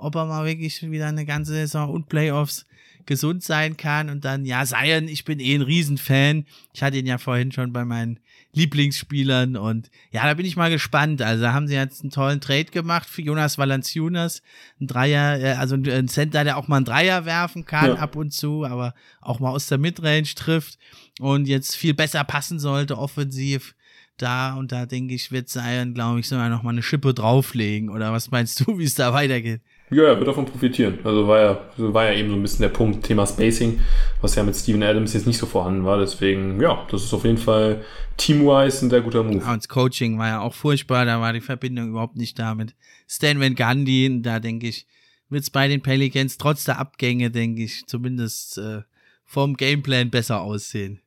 ob 0.00 0.14
er 0.16 0.26
mal 0.26 0.46
wirklich 0.46 0.82
wieder 0.90 1.06
eine 1.06 1.26
ganze 1.26 1.52
Saison 1.52 1.90
und 1.90 2.08
Playoffs 2.08 2.66
gesund 3.06 3.42
sein 3.42 3.76
kann. 3.76 4.10
Und 4.10 4.24
dann, 4.24 4.44
ja, 4.44 4.64
Zion, 4.64 5.08
ich 5.08 5.24
bin 5.24 5.40
eh 5.40 5.54
ein 5.54 5.62
Riesenfan. 5.62 6.44
Ich 6.72 6.82
hatte 6.82 6.98
ihn 6.98 7.06
ja 7.06 7.18
vorhin 7.18 7.52
schon 7.52 7.72
bei 7.72 7.84
meinen 7.84 8.20
Lieblingsspielern 8.52 9.56
und 9.56 9.90
ja, 10.10 10.24
da 10.24 10.34
bin 10.34 10.44
ich 10.44 10.56
mal 10.56 10.70
gespannt. 10.70 11.22
Also 11.22 11.46
haben 11.48 11.68
sie 11.68 11.74
jetzt 11.74 12.02
einen 12.02 12.10
tollen 12.10 12.40
Trade 12.40 12.64
gemacht 12.64 13.08
für 13.08 13.22
Jonas 13.22 13.58
Valanciunas, 13.58 14.42
ein 14.80 14.88
Dreier, 14.88 15.38
äh, 15.40 15.52
also 15.52 15.76
ein 15.76 16.08
Center, 16.08 16.42
der 16.42 16.56
auch 16.56 16.66
mal 16.66 16.78
einen 16.78 16.84
Dreier 16.84 17.24
werfen 17.24 17.64
kann 17.64 17.90
ja. 17.90 17.94
ab 17.96 18.16
und 18.16 18.32
zu, 18.32 18.64
aber 18.64 18.94
auch 19.20 19.38
mal 19.38 19.50
aus 19.50 19.68
der 19.68 19.78
Midrange 19.78 20.34
trifft 20.34 20.78
und 21.20 21.46
jetzt 21.46 21.76
viel 21.76 21.94
besser 21.94 22.24
passen 22.24 22.58
sollte 22.58 22.98
offensiv 22.98 23.76
da 24.16 24.54
und 24.54 24.72
da 24.72 24.84
denke 24.84 25.14
ich, 25.14 25.30
wird 25.30 25.48
Zion, 25.48 25.94
glaube 25.94 26.20
ich, 26.20 26.28
sogar 26.28 26.48
noch 26.48 26.62
mal 26.62 26.70
eine 26.70 26.82
Schippe 26.82 27.14
drauflegen 27.14 27.88
oder 27.88 28.12
was 28.12 28.30
meinst 28.30 28.60
du, 28.60 28.78
wie 28.78 28.84
es 28.84 28.94
da 28.94 29.12
weitergeht? 29.12 29.62
Ja, 29.90 30.04
er 30.04 30.18
wird 30.18 30.28
davon 30.28 30.46
profitieren. 30.46 31.00
Also 31.02 31.26
war 31.26 31.40
ja, 31.40 31.60
war 31.76 32.04
ja 32.04 32.18
eben 32.18 32.30
so 32.30 32.36
ein 32.36 32.42
bisschen 32.42 32.62
der 32.62 32.68
Punkt, 32.68 33.04
Thema 33.04 33.26
Spacing, 33.26 33.80
was 34.20 34.36
ja 34.36 34.44
mit 34.44 34.54
Steven 34.54 34.82
Adams 34.82 35.12
jetzt 35.14 35.26
nicht 35.26 35.38
so 35.38 35.46
vorhanden 35.46 35.84
war. 35.84 35.98
Deswegen, 35.98 36.60
ja, 36.60 36.86
das 36.90 37.02
ist 37.02 37.12
auf 37.12 37.24
jeden 37.24 37.38
Fall 37.38 37.84
team-wise 38.16 38.86
ein 38.86 38.90
sehr 38.90 39.00
guter 39.00 39.24
Move. 39.24 39.38
Ja, 39.38 39.52
und 39.52 39.62
das 39.62 39.68
Coaching 39.68 40.16
war 40.18 40.28
ja 40.28 40.40
auch 40.40 40.54
furchtbar, 40.54 41.04
da 41.06 41.20
war 41.20 41.32
die 41.32 41.40
Verbindung 41.40 41.88
überhaupt 41.90 42.16
nicht 42.16 42.38
da 42.38 42.54
mit 42.54 42.74
Stan 43.08 43.40
Van 43.40 43.56
Gundy. 43.56 44.22
Da 44.22 44.38
denke 44.38 44.68
ich, 44.68 44.86
wird 45.28 45.42
es 45.42 45.50
bei 45.50 45.66
den 45.66 45.82
Pelicans 45.82 46.38
trotz 46.38 46.64
der 46.64 46.78
Abgänge, 46.78 47.30
denke 47.30 47.64
ich, 47.64 47.86
zumindest 47.86 48.58
äh, 48.58 48.82
vom 49.24 49.56
Gameplan 49.56 50.10
besser 50.10 50.40
aussehen. 50.40 51.00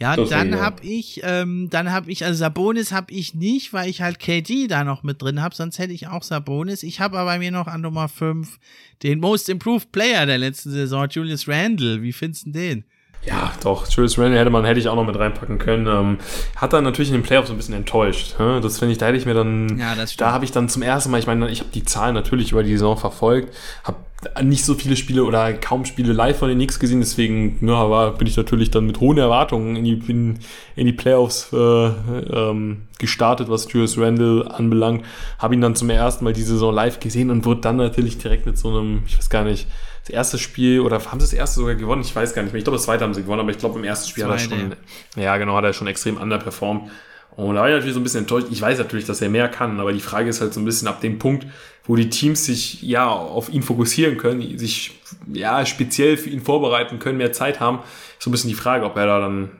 Ja, 0.00 0.16
das 0.16 0.28
dann 0.28 0.60
habe 0.60 0.84
ich, 0.84 1.20
ähm, 1.22 1.68
dann 1.70 1.92
habe 1.92 2.10
ich, 2.10 2.24
also 2.24 2.36
Sabonis 2.36 2.92
habe 2.92 3.12
ich 3.12 3.34
nicht, 3.34 3.72
weil 3.72 3.88
ich 3.88 4.02
halt 4.02 4.18
KD 4.18 4.66
da 4.66 4.82
noch 4.84 5.02
mit 5.02 5.22
drin 5.22 5.40
habe, 5.40 5.54
sonst 5.54 5.78
hätte 5.78 5.92
ich 5.92 6.08
auch 6.08 6.22
Sabonis. 6.22 6.82
Ich 6.82 7.00
habe 7.00 7.18
aber 7.18 7.30
bei 7.30 7.38
mir 7.38 7.50
noch 7.50 7.68
an 7.68 7.80
Nummer 7.80 8.08
5 8.08 8.58
den 9.02 9.20
Most 9.20 9.48
Improved 9.48 9.92
Player 9.92 10.26
der 10.26 10.38
letzten 10.38 10.70
Saison, 10.70 11.06
Julius 11.08 11.46
Randle. 11.46 12.02
Wie 12.02 12.12
findest 12.12 12.46
du 12.46 12.50
den? 12.50 12.84
Ja, 13.26 13.52
doch, 13.62 13.88
Julius 13.88 14.18
Randle 14.18 14.38
hätte 14.38 14.50
man, 14.50 14.64
hätte 14.64 14.80
ich 14.80 14.88
auch 14.88 14.96
noch 14.96 15.06
mit 15.06 15.18
reinpacken 15.18 15.58
können. 15.58 15.86
Ähm, 15.86 16.18
hat 16.56 16.72
dann 16.72 16.84
natürlich 16.84 17.08
in 17.10 17.16
den 17.16 17.22
Playoffs 17.22 17.50
ein 17.50 17.56
bisschen 17.56 17.74
enttäuscht. 17.74 18.34
Hä? 18.38 18.60
Das 18.60 18.78
finde 18.78 18.92
ich, 18.92 18.98
da 18.98 19.06
hätte 19.06 19.16
ich 19.16 19.26
mir 19.26 19.34
dann, 19.34 19.78
ja, 19.78 19.94
da 20.18 20.32
habe 20.32 20.44
ich 20.44 20.52
dann 20.52 20.68
zum 20.68 20.82
ersten 20.82 21.10
Mal, 21.10 21.18
ich 21.18 21.26
meine, 21.26 21.48
ich 21.48 21.60
habe 21.60 21.70
die 21.72 21.84
Zahlen 21.84 22.14
natürlich 22.14 22.52
über 22.52 22.62
die 22.62 22.72
Saison 22.72 22.98
verfolgt, 22.98 23.54
habe 23.84 23.98
nicht 24.42 24.64
so 24.64 24.74
viele 24.74 24.96
Spiele 24.96 25.24
oder 25.24 25.52
kaum 25.54 25.84
Spiele 25.84 26.12
live 26.12 26.38
von 26.38 26.48
den 26.48 26.58
Knicks 26.58 26.78
gesehen, 26.78 27.00
deswegen 27.00 27.58
ja, 27.66 27.90
war, 27.90 28.12
bin 28.12 28.26
ich 28.26 28.36
natürlich 28.36 28.70
dann 28.70 28.86
mit 28.86 29.00
hohen 29.00 29.18
Erwartungen 29.18 29.76
in 29.76 29.84
die, 29.84 30.02
in, 30.08 30.38
in 30.76 30.86
die 30.86 30.92
Playoffs 30.92 31.52
äh, 31.52 31.56
ähm, 31.56 32.82
gestartet, 32.98 33.48
was 33.48 33.70
Julius 33.72 33.98
Randle 33.98 34.50
anbelangt. 34.50 35.04
Habe 35.38 35.54
ihn 35.54 35.60
dann 35.60 35.76
zum 35.76 35.90
ersten 35.90 36.24
Mal 36.24 36.32
die 36.32 36.42
Saison 36.42 36.74
live 36.74 37.00
gesehen 37.00 37.30
und 37.30 37.44
wurde 37.44 37.60
dann 37.60 37.76
natürlich 37.76 38.18
direkt 38.18 38.46
mit 38.46 38.58
so 38.58 38.68
einem, 38.68 39.02
ich 39.06 39.16
weiß 39.16 39.30
gar 39.30 39.44
nicht, 39.44 39.66
das 40.02 40.10
erste 40.10 40.38
Spiel 40.38 40.80
oder 40.80 40.96
haben 40.96 41.18
sie 41.20 41.26
das 41.26 41.32
erste 41.32 41.60
sogar 41.60 41.74
gewonnen? 41.74 42.02
Ich 42.02 42.14
weiß 42.14 42.34
gar 42.34 42.42
nicht 42.42 42.52
mehr. 42.52 42.58
Ich 42.58 42.64
glaube, 42.64 42.76
das 42.76 42.84
zweite 42.84 43.04
haben 43.04 43.14
sie 43.14 43.22
gewonnen, 43.22 43.40
aber 43.40 43.50
ich 43.50 43.58
glaube, 43.58 43.78
im 43.78 43.84
ersten 43.84 44.08
Spiel 44.10 44.24
Zweite. 44.24 44.44
hat 44.44 44.50
er 44.52 44.58
schon, 44.58 44.76
ja 45.16 45.36
genau, 45.38 45.56
hat 45.56 45.64
er 45.64 45.72
schon 45.72 45.86
extrem 45.86 46.18
underperformed. 46.18 46.90
Und 47.36 47.54
da 47.56 47.62
war 47.62 47.68
ich 47.68 47.74
natürlich 47.74 47.94
so 47.94 48.00
ein 48.00 48.04
bisschen 48.04 48.20
enttäuscht. 48.20 48.48
Ich 48.50 48.60
weiß 48.60 48.78
natürlich, 48.78 49.06
dass 49.06 49.20
er 49.20 49.28
mehr 49.28 49.48
kann, 49.48 49.80
aber 49.80 49.92
die 49.92 50.00
Frage 50.00 50.28
ist 50.28 50.40
halt 50.40 50.54
so 50.54 50.60
ein 50.60 50.64
bisschen 50.64 50.88
ab 50.88 51.00
dem 51.00 51.18
Punkt, 51.18 51.46
wo 51.84 51.96
die 51.96 52.08
Teams 52.08 52.44
sich 52.46 52.82
ja 52.82 53.08
auf 53.08 53.52
ihn 53.52 53.62
fokussieren 53.62 54.16
können, 54.16 54.58
sich 54.58 54.98
ja 55.32 55.66
speziell 55.66 56.16
für 56.16 56.30
ihn 56.30 56.40
vorbereiten 56.40 56.98
können, 56.98 57.18
mehr 57.18 57.32
Zeit 57.32 57.60
haben, 57.60 57.80
so 58.18 58.30
ein 58.30 58.32
bisschen 58.32 58.50
die 58.50 58.56
Frage, 58.56 58.84
ob 58.84 58.96
er 58.96 59.06
da 59.06 59.20
dann 59.20 59.50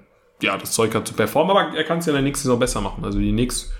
ja 0.40 0.56
das 0.56 0.72
Zeug 0.72 0.94
hat 0.94 1.06
zu 1.06 1.14
performen. 1.14 1.56
Aber 1.56 1.76
er 1.76 1.84
kann 1.84 1.98
es 1.98 2.06
ja 2.06 2.12
in 2.12 2.16
der 2.16 2.22
nächsten 2.22 2.44
Saison 2.44 2.58
besser 2.58 2.80
machen. 2.80 3.04
Also 3.04 3.18
die 3.18 3.32
Knicks, 3.32 3.72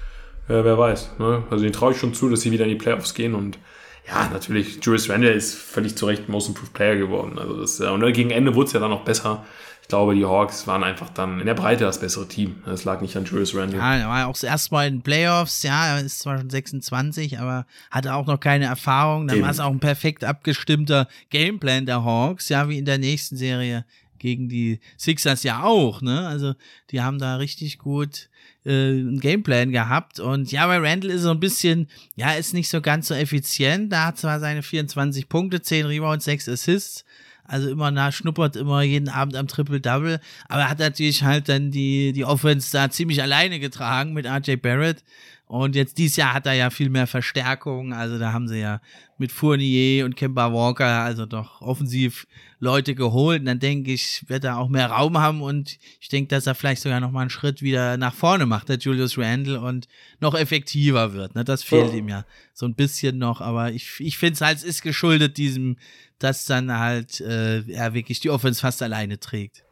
äh, 0.49 0.65
wer 0.65 0.77
weiß. 0.77 1.19
Ne? 1.19 1.45
Also 1.51 1.65
den 1.65 1.73
traue 1.73 1.93
ich 1.93 1.99
schon 1.99 2.15
zu, 2.15 2.29
dass 2.29 2.41
sie 2.41 2.51
wieder 2.51 2.65
in 2.65 2.71
die 2.71 2.77
Playoffs 2.77 3.15
gehen 3.15 3.35
und 3.35 3.59
ja, 4.07 4.29
natürlich, 4.31 4.85
Julius 4.85 5.09
Randle 5.09 5.33
ist 5.33 5.55
völlig 5.55 5.97
zu 5.97 6.05
Recht 6.05 6.29
Most 6.29 6.49
Improved 6.49 6.75
Player 6.75 6.97
geworden. 6.97 7.39
Also 7.39 7.59
das, 7.59 7.81
und 7.81 8.13
gegen 8.13 8.31
Ende 8.31 8.55
wurde 8.55 8.67
es 8.67 8.73
ja 8.75 8.81
dann 8.81 8.91
noch 8.91 9.05
besser 9.05 9.47
ich 9.85 9.89
glaube, 9.89 10.15
die 10.15 10.25
Hawks 10.25 10.67
waren 10.67 10.83
einfach 10.83 11.11
dann 11.11 11.41
in 11.41 11.47
der 11.47 11.53
Breite 11.53 11.85
das 11.85 12.01
bessere 12.01 12.27
Team. 12.27 12.57
Das 12.65 12.85
lag 12.85 13.03
nicht 13.03 13.15
an 13.19 13.27
Julius 13.27 13.55
Randle. 13.55 13.79
Ja, 13.79 13.97
er 13.97 14.09
war 14.09 14.27
auch 14.29 14.33
das 14.33 14.45
erste 14.45 14.73
Mal 14.73 14.89
in 14.89 14.95
den 14.95 15.03
Playoffs. 15.03 15.63
Ja, 15.63 15.89
er 15.89 16.01
ist 16.01 16.21
zwar 16.21 16.39
schon 16.39 16.49
26, 16.49 17.39
aber 17.39 17.67
hatte 17.91 18.15
auch 18.15 18.25
noch 18.25 18.41
keine 18.41 18.65
Erfahrung. 18.65 19.29
Dann 19.29 19.43
war 19.43 19.51
es 19.51 19.61
auch 19.61 19.71
ein 19.71 19.81
perfekt 19.81 20.25
abgestimmter 20.25 21.07
Gameplan 21.29 21.85
der 21.85 22.03
Hawks, 22.03 22.49
ja, 22.49 22.67
wie 22.71 22.79
in 22.79 22.87
der 22.87 22.97
nächsten 22.97 23.37
Serie 23.37 23.85
gegen 24.19 24.49
die 24.49 24.81
Sixers 24.97 25.43
ja 25.43 25.65
auch, 25.65 26.01
ne? 26.01 26.27
Also, 26.27 26.55
die 26.91 27.03
haben 27.03 27.19
da 27.19 27.37
richtig 27.37 27.77
gut 27.77 28.31
äh, 28.65 28.71
einen 28.71 29.21
Gameplan 29.21 29.71
gehabt. 29.71 30.19
Und 30.19 30.51
ja, 30.51 30.67
bei 30.67 30.79
Randall 30.79 31.11
ist 31.11 31.23
so 31.23 31.31
ein 31.31 31.41
bisschen, 31.41 31.89
ja, 32.17 32.33
ist 32.33 32.55
nicht 32.55 32.71
so 32.71 32.81
ganz 32.81 33.09
so 33.09 33.15
effizient. 33.15 33.93
Da 33.93 34.07
hat 34.07 34.17
zwar 34.17 34.41
seine 34.41 34.63
24 34.63 35.29
Punkte, 35.29 35.61
10 35.61 35.85
Rebounds, 35.85 36.25
6 36.25 36.49
Assists, 36.49 37.05
also 37.47 37.69
immer 37.69 37.91
nah, 37.91 38.11
schnuppert 38.11 38.57
immer 38.57 38.83
jeden 38.83 39.09
Abend 39.09 39.37
am 39.37 39.47
Triple-Double. 39.47 40.21
Aber 40.49 40.63
er 40.63 40.71
hat 40.71 40.79
natürlich 40.79 41.23
halt 41.23 41.49
dann 41.49 41.71
die, 41.71 42.13
die 42.13 42.25
Offense 42.25 42.73
da 42.73 42.91
ziemlich 42.91 43.23
alleine 43.23 43.61
getragen 43.61 44.13
mit 44.13 44.27
RJ 44.27 44.57
Barrett. 44.57 45.05
Und 45.47 45.77
jetzt 45.77 45.99
dieses 45.99 46.17
Jahr 46.17 46.33
hat 46.33 46.47
er 46.47 46.55
ja 46.55 46.71
viel 46.71 46.89
mehr 46.89 47.07
Verstärkung. 47.07 47.93
Also 47.93 48.19
da 48.19 48.33
haben 48.33 48.49
sie 48.49 48.61
ja 48.61 48.81
mit 49.19 49.31
Fournier 49.31 50.05
und 50.05 50.17
Kemba 50.17 50.53
Walker 50.53 51.03
also 51.03 51.27
doch 51.27 51.61
offensiv 51.61 52.27
Leute 52.61 52.95
geholt. 52.95 53.41
Und 53.41 53.47
dann 53.47 53.59
denke 53.61 53.93
ich, 53.93 54.25
wird 54.27 54.45
er 54.45 54.59
auch 54.59 54.69
mehr 54.69 54.87
Raum 54.87 55.19
haben 55.19 55.43
und 55.43 55.79
ich 56.01 56.09
denke, 56.09 56.29
dass 56.29 56.47
er 56.47 56.55
vielleicht 56.55 56.83
sogar 56.83 56.99
noch 56.99 57.11
mal 57.11 57.21
einen 57.21 57.31
Schritt 57.31 57.61
wieder 57.61 57.99
nach 57.99 58.15
vorne 58.15 58.47
macht, 58.47 58.71
der 58.71 58.79
Julius 58.79 59.19
Randle 59.19 59.61
und 59.61 59.87
noch 60.19 60.35
effektiver 60.35 61.13
wird. 61.13 61.35
Ne? 61.35 61.45
Das 61.45 61.63
fehlt 61.63 61.91
oh. 61.93 61.97
ihm 61.97 62.09
ja 62.09 62.25
so 62.55 62.67
ein 62.67 62.75
bisschen 62.75 63.19
noch. 63.19 63.43
Aber 63.43 63.71
ich, 63.71 64.01
ich 64.01 64.17
finde 64.17 64.35
es 64.35 64.41
halt, 64.41 64.57
es 64.57 64.65
ist 64.65 64.83
geschuldet 64.83 65.37
diesem, 65.37 65.77
dass 66.19 66.45
dann 66.45 66.79
halt 66.79 67.21
äh, 67.21 67.63
er 67.71 67.95
wirklich 67.95 68.21
die 68.21 68.31
Offense 68.31 68.61
fast 68.61 68.83
alleine 68.83 69.19
trägt. 69.19 69.65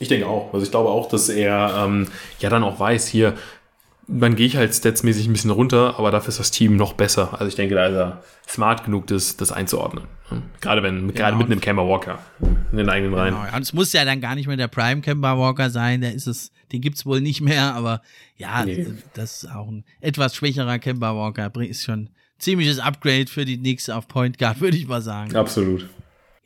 Ich 0.00 0.08
denke 0.08 0.26
auch. 0.26 0.52
Also 0.52 0.64
ich 0.64 0.70
glaube 0.70 0.90
auch, 0.90 1.08
dass 1.08 1.28
er 1.28 1.84
ähm, 1.84 2.08
ja 2.40 2.50
dann 2.50 2.62
auch 2.62 2.78
weiß, 2.78 3.08
hier, 3.08 3.34
dann 4.06 4.36
gehe 4.36 4.46
ich 4.46 4.56
halt 4.56 4.74
statsmäßig 4.74 5.26
ein 5.26 5.32
bisschen 5.32 5.50
runter, 5.50 5.98
aber 5.98 6.10
dafür 6.10 6.30
ist 6.30 6.38
das 6.38 6.50
Team 6.50 6.76
noch 6.76 6.94
besser. 6.94 7.32
Also 7.34 7.46
ich 7.46 7.56
denke, 7.56 7.74
da 7.74 7.86
ist 7.86 7.94
er 7.94 8.22
smart 8.48 8.84
genug, 8.84 9.06
das, 9.06 9.36
das 9.36 9.52
einzuordnen. 9.52 10.04
Gerade 10.60 10.82
wenn, 10.82 11.08
genau. 11.08 11.12
gerade 11.12 11.36
mit 11.36 11.46
einem 11.46 11.60
Kemba 11.60 11.86
Walker 11.86 12.18
in 12.40 12.76
den 12.76 12.88
eigenen 12.88 13.14
Reihen. 13.14 13.34
Genau. 13.34 13.56
Und 13.56 13.62
es 13.62 13.72
muss 13.72 13.92
ja 13.92 14.04
dann 14.04 14.20
gar 14.20 14.34
nicht 14.34 14.46
mehr 14.46 14.56
der 14.56 14.68
Prime 14.68 15.00
Kemba 15.00 15.38
Walker 15.38 15.70
sein, 15.70 16.00
der 16.00 16.14
ist 16.14 16.26
es, 16.26 16.52
den 16.72 16.80
gibt's 16.80 17.06
wohl 17.06 17.20
nicht 17.20 17.40
mehr, 17.40 17.74
aber 17.74 18.02
ja, 18.36 18.64
nee. 18.64 18.86
das 19.14 19.42
ist 19.42 19.50
auch 19.50 19.68
ein 19.68 19.84
etwas 20.00 20.34
schwächerer 20.34 20.78
Kemba 20.78 21.14
Walker, 21.14 21.50
ist 21.62 21.84
schon 21.84 22.10
ziemliches 22.38 22.78
Upgrade 22.78 23.26
für 23.26 23.44
die 23.44 23.58
Knicks 23.58 23.88
auf 23.88 24.08
Point 24.08 24.38
Guard, 24.38 24.60
würde 24.60 24.76
ich 24.76 24.86
mal 24.88 25.02
sagen. 25.02 25.34
Absolut. 25.36 25.88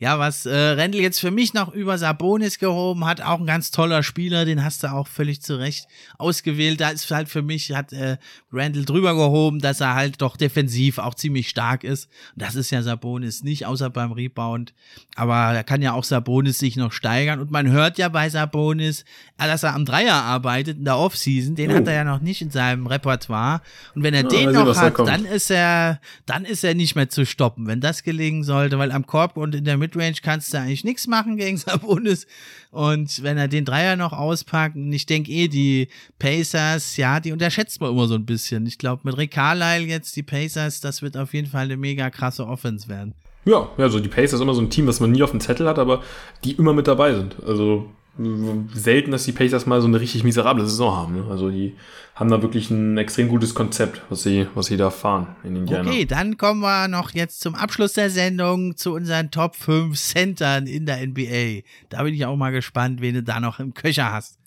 Ja, 0.03 0.19
was 0.19 0.45
äh, 0.45 0.53
Rendel 0.53 0.99
jetzt 0.99 1.21
für 1.21 1.31
mich 1.31 1.53
noch 1.53 1.73
über 1.73 1.97
Sabonis 1.97 2.59
gehoben 2.59 3.05
hat, 3.05 3.21
auch 3.21 3.39
ein 3.39 3.45
ganz 3.45 3.71
toller 3.71 4.03
Spieler, 4.03 4.43
den 4.43 4.61
hast 4.61 4.83
du 4.83 4.91
auch 4.91 5.07
völlig 5.07 5.41
zu 5.41 5.57
Recht 5.57 5.87
ausgewählt. 6.17 6.81
Da 6.81 6.89
ist 6.89 7.09
halt 7.09 7.29
für 7.29 7.41
mich, 7.41 7.71
hat 7.71 7.93
äh, 7.93 8.17
Randall 8.51 8.83
drüber 8.83 9.15
gehoben, 9.15 9.59
dass 9.59 9.79
er 9.79 9.95
halt 9.95 10.21
doch 10.21 10.35
defensiv 10.35 10.97
auch 10.97 11.15
ziemlich 11.15 11.47
stark 11.47 11.85
ist. 11.85 12.09
Das 12.35 12.55
ist 12.55 12.69
ja 12.69 12.81
Sabonis 12.81 13.43
nicht, 13.43 13.65
außer 13.65 13.89
beim 13.89 14.11
Rebound. 14.11 14.73
Aber 15.15 15.53
da 15.53 15.63
kann 15.63 15.81
ja 15.81 15.93
auch 15.93 16.03
Sabonis 16.03 16.59
sich 16.59 16.75
noch 16.75 16.91
steigern. 16.91 17.39
Und 17.39 17.49
man 17.49 17.71
hört 17.71 17.97
ja 17.97 18.09
bei 18.09 18.27
Sabonis, 18.27 19.05
dass 19.37 19.63
er 19.63 19.73
am 19.73 19.85
Dreier 19.85 20.15
arbeitet 20.15 20.79
in 20.79 20.83
der 20.83 20.97
Offseason. 20.97 21.55
Den 21.55 21.71
oh. 21.71 21.75
hat 21.75 21.87
er 21.87 21.93
ja 21.93 22.03
noch 22.03 22.19
nicht 22.19 22.41
in 22.41 22.51
seinem 22.51 22.87
Repertoire. 22.87 23.61
Und 23.95 24.03
wenn 24.03 24.13
er 24.13 24.23
ja, 24.23 24.27
den 24.27 24.51
noch 24.51 24.75
hat, 24.75 24.99
dann 24.99 25.23
ist 25.23 25.49
er, 25.49 26.01
dann 26.25 26.43
ist 26.43 26.65
er 26.65 26.75
nicht 26.75 26.95
mehr 26.95 27.07
zu 27.07 27.25
stoppen, 27.25 27.67
wenn 27.67 27.79
das 27.79 28.03
gelingen 28.03 28.43
sollte, 28.43 28.77
weil 28.77 28.91
am 28.91 29.07
Korb 29.07 29.37
und 29.37 29.55
in 29.55 29.63
der 29.63 29.77
Mitte 29.77 29.92
Midrange 29.95 30.17
kannst 30.21 30.53
du 30.53 30.57
eigentlich 30.57 30.83
nichts 30.83 31.07
machen 31.07 31.37
gegen 31.37 31.57
Sabonis. 31.57 32.27
Und 32.71 33.23
wenn 33.23 33.37
er 33.37 33.47
den 33.47 33.65
Dreier 33.65 33.95
noch 33.95 34.13
auspackt, 34.13 34.75
und 34.75 34.91
ich 34.91 35.05
denke 35.05 35.31
eh, 35.31 35.47
die 35.47 35.87
Pacers, 36.19 36.97
ja, 36.97 37.19
die 37.19 37.31
unterschätzt 37.31 37.79
man 37.81 37.91
immer 37.91 38.07
so 38.07 38.15
ein 38.15 38.25
bisschen. 38.25 38.65
Ich 38.65 38.77
glaube, 38.77 39.01
mit 39.03 39.17
Rick 39.17 39.31
Carlisle 39.31 39.87
jetzt 39.87 40.15
die 40.15 40.23
Pacers, 40.23 40.81
das 40.81 41.01
wird 41.01 41.17
auf 41.17 41.33
jeden 41.33 41.47
Fall 41.47 41.65
eine 41.65 41.77
mega 41.77 42.09
krasse 42.09 42.47
Offense 42.47 42.87
werden. 42.87 43.13
Ja, 43.45 43.69
also 43.77 43.99
die 43.99 44.09
Pacers 44.09 44.33
ist 44.33 44.41
immer 44.41 44.53
so 44.53 44.61
ein 44.61 44.69
Team, 44.69 44.87
was 44.87 44.99
man 44.99 45.11
nie 45.11 45.21
auf 45.21 45.31
dem 45.31 45.41
Zettel 45.41 45.67
hat, 45.67 45.77
aber 45.77 46.01
die 46.43 46.53
immer 46.53 46.73
mit 46.73 46.87
dabei 46.87 47.13
sind. 47.13 47.35
Also 47.45 47.89
selten, 48.15 49.11
dass 49.11 49.25
die 49.25 49.31
Pacers 49.31 49.65
mal 49.65 49.81
so 49.81 49.87
eine 49.87 49.99
richtig 49.99 50.23
miserable 50.23 50.65
Saison 50.65 50.95
haben. 50.95 51.15
Ne? 51.15 51.25
Also 51.29 51.49
die 51.49 51.75
haben 52.13 52.29
da 52.29 52.43
wirklich 52.43 52.69
ein 52.69 52.97
extrem 52.97 53.27
gutes 53.27 53.55
Konzept, 53.55 54.03
was 54.09 54.21
sie, 54.21 54.47
was 54.53 54.67
sie 54.67 54.77
da 54.77 54.91
fahren 54.91 55.35
in 55.43 55.55
Indiana. 55.55 55.89
Okay, 55.89 56.05
dann 56.05 56.37
kommen 56.37 56.61
wir 56.61 56.87
noch 56.87 57.11
jetzt 57.11 57.41
zum 57.41 57.55
Abschluss 57.55 57.93
der 57.93 58.11
Sendung 58.11 58.77
zu 58.77 58.93
unseren 58.93 59.31
Top 59.31 59.55
5 59.55 59.99
Centern 59.99 60.67
in 60.67 60.85
der 60.85 61.05
NBA. 61.07 61.61
Da 61.89 62.03
bin 62.03 62.13
ich 62.13 62.25
auch 62.25 62.35
mal 62.35 62.51
gespannt, 62.51 63.01
wen 63.01 63.15
du 63.15 63.23
da 63.23 63.39
noch 63.39 63.59
im 63.59 63.73
Köcher 63.73 64.11
hast. 64.11 64.37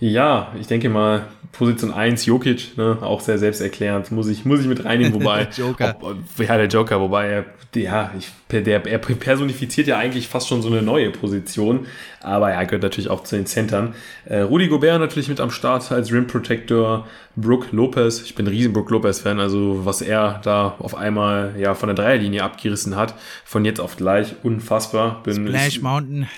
Ja, 0.00 0.52
ich 0.60 0.66
denke 0.66 0.88
mal, 0.88 1.26
Position 1.52 1.92
1, 1.92 2.26
Jokic, 2.26 2.76
ne, 2.76 2.98
auch 3.00 3.20
sehr 3.20 3.38
selbsterklärend, 3.38 4.10
muss 4.10 4.28
ich, 4.28 4.44
muss 4.44 4.60
ich 4.60 4.66
mit 4.66 4.84
reinnehmen, 4.84 5.14
wobei. 5.14 5.48
Joker. 5.56 5.96
Ob, 6.00 6.16
ja, 6.38 6.56
der 6.56 6.66
Joker, 6.66 7.00
wobei 7.00 7.28
er, 7.28 7.44
ja, 7.76 8.12
ich, 8.18 8.30
der, 8.50 8.84
er 8.84 8.98
personifiziert 8.98 9.86
ja 9.86 9.96
eigentlich 9.96 10.28
fast 10.28 10.48
schon 10.48 10.62
so 10.62 10.68
eine 10.68 10.82
neue 10.82 11.10
Position, 11.10 11.86
aber 12.20 12.50
er 12.50 12.64
gehört 12.66 12.82
natürlich 12.82 13.08
auch 13.08 13.22
zu 13.22 13.36
den 13.36 13.46
Centern. 13.46 13.94
Äh, 14.24 14.40
Rudi 14.40 14.68
Gobert 14.68 15.00
natürlich 15.00 15.28
mit 15.28 15.40
am 15.40 15.50
Start 15.50 15.90
als 15.92 16.12
Rim 16.12 16.26
Protector, 16.26 17.06
Brook 17.36 17.72
Lopez, 17.72 18.22
ich 18.22 18.34
bin 18.34 18.46
ein 18.46 18.50
riesen 18.50 18.72
Brook 18.72 18.90
Lopez-Fan, 18.90 19.40
also 19.40 19.84
was 19.84 20.02
er 20.02 20.40
da 20.44 20.76
auf 20.78 20.94
einmal 20.94 21.54
ja 21.58 21.74
von 21.74 21.88
der 21.88 21.96
Dreierlinie 21.96 22.42
abgerissen 22.42 22.94
hat, 22.94 23.14
von 23.44 23.64
jetzt 23.64 23.80
auf 23.80 23.96
gleich, 23.96 24.34
unfassbar. 24.42 25.22
Bin, 25.24 25.48
Splash 25.48 25.68
ich, 25.68 25.82
Mountain. 25.82 26.28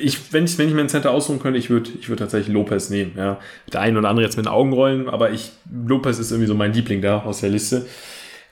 Ich, 0.00 0.32
wenn, 0.32 0.44
ich, 0.44 0.58
wenn 0.58 0.68
ich 0.68 0.74
mir 0.74 0.80
einen 0.80 0.88
Center 0.88 1.10
aussuchen 1.10 1.40
könnte, 1.40 1.58
ich 1.58 1.68
würde 1.68 1.90
ich 2.00 2.08
würd 2.08 2.18
tatsächlich 2.18 2.54
Lopez 2.54 2.88
nehmen. 2.88 3.12
Ja. 3.16 3.38
Der 3.72 3.80
eine 3.80 3.98
oder 3.98 4.08
andere 4.08 4.24
jetzt 4.24 4.36
mit 4.36 4.46
den 4.46 4.52
Augen 4.52 4.72
rollen, 4.72 5.08
aber 5.08 5.32
ich, 5.32 5.52
Lopez 5.70 6.18
ist 6.18 6.30
irgendwie 6.30 6.48
so 6.48 6.54
mein 6.54 6.72
Liebling 6.72 7.02
da 7.02 7.20
aus 7.20 7.40
der 7.40 7.50
Liste. 7.50 7.86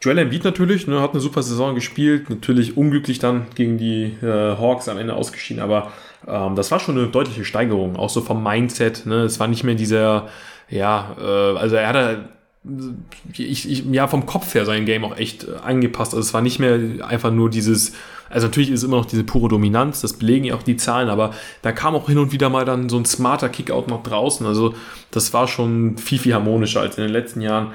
Joel 0.02 0.18
Embiid 0.18 0.44
natürlich, 0.44 0.86
ne, 0.86 1.00
hat 1.00 1.12
eine 1.12 1.20
super 1.20 1.42
Saison 1.42 1.74
gespielt, 1.74 2.28
natürlich 2.28 2.76
unglücklich 2.76 3.18
dann 3.18 3.46
gegen 3.54 3.78
die 3.78 4.14
äh, 4.22 4.56
Hawks 4.56 4.88
am 4.88 4.98
Ende 4.98 5.14
ausgeschieden, 5.14 5.62
aber 5.62 5.90
ähm, 6.28 6.54
das 6.54 6.70
war 6.70 6.80
schon 6.80 6.98
eine 6.98 7.08
deutliche 7.08 7.44
Steigerung, 7.44 7.96
auch 7.96 8.10
so 8.10 8.20
vom 8.20 8.42
Mindset. 8.42 9.06
Ne? 9.06 9.22
Es 9.22 9.40
war 9.40 9.48
nicht 9.48 9.64
mehr 9.64 9.74
dieser, 9.74 10.28
ja, 10.68 11.16
äh, 11.18 11.58
also 11.58 11.76
er 11.76 11.88
hatte 11.88 12.28
ich, 13.32 13.70
ich, 13.70 13.84
ja, 13.92 14.08
vom 14.08 14.26
Kopf 14.26 14.54
her 14.54 14.64
sein 14.64 14.86
Game 14.86 15.04
auch 15.04 15.16
echt 15.16 15.44
äh, 15.44 15.56
angepasst. 15.62 16.14
Also 16.14 16.26
es 16.26 16.34
war 16.34 16.42
nicht 16.42 16.58
mehr 16.58 17.06
einfach 17.06 17.30
nur 17.30 17.48
dieses, 17.48 17.92
also 18.28 18.48
natürlich 18.48 18.70
ist 18.70 18.82
immer 18.82 18.96
noch 18.96 19.06
diese 19.06 19.24
pure 19.24 19.48
Dominanz, 19.48 20.00
das 20.00 20.14
belegen 20.14 20.46
ja 20.46 20.54
auch 20.56 20.62
die 20.62 20.76
Zahlen, 20.76 21.08
aber 21.08 21.32
da 21.62 21.72
kam 21.72 21.94
auch 21.94 22.08
hin 22.08 22.18
und 22.18 22.32
wieder 22.32 22.48
mal 22.48 22.64
dann 22.64 22.88
so 22.88 22.96
ein 22.96 23.04
smarter 23.04 23.48
Kickout 23.48 23.86
nach 23.88 24.02
draußen. 24.02 24.46
Also 24.46 24.74
das 25.10 25.32
war 25.32 25.46
schon 25.46 25.96
viel, 25.98 26.18
viel 26.18 26.34
harmonischer 26.34 26.80
als 26.80 26.98
in 26.98 27.04
den 27.04 27.12
letzten 27.12 27.40
Jahren. 27.40 27.72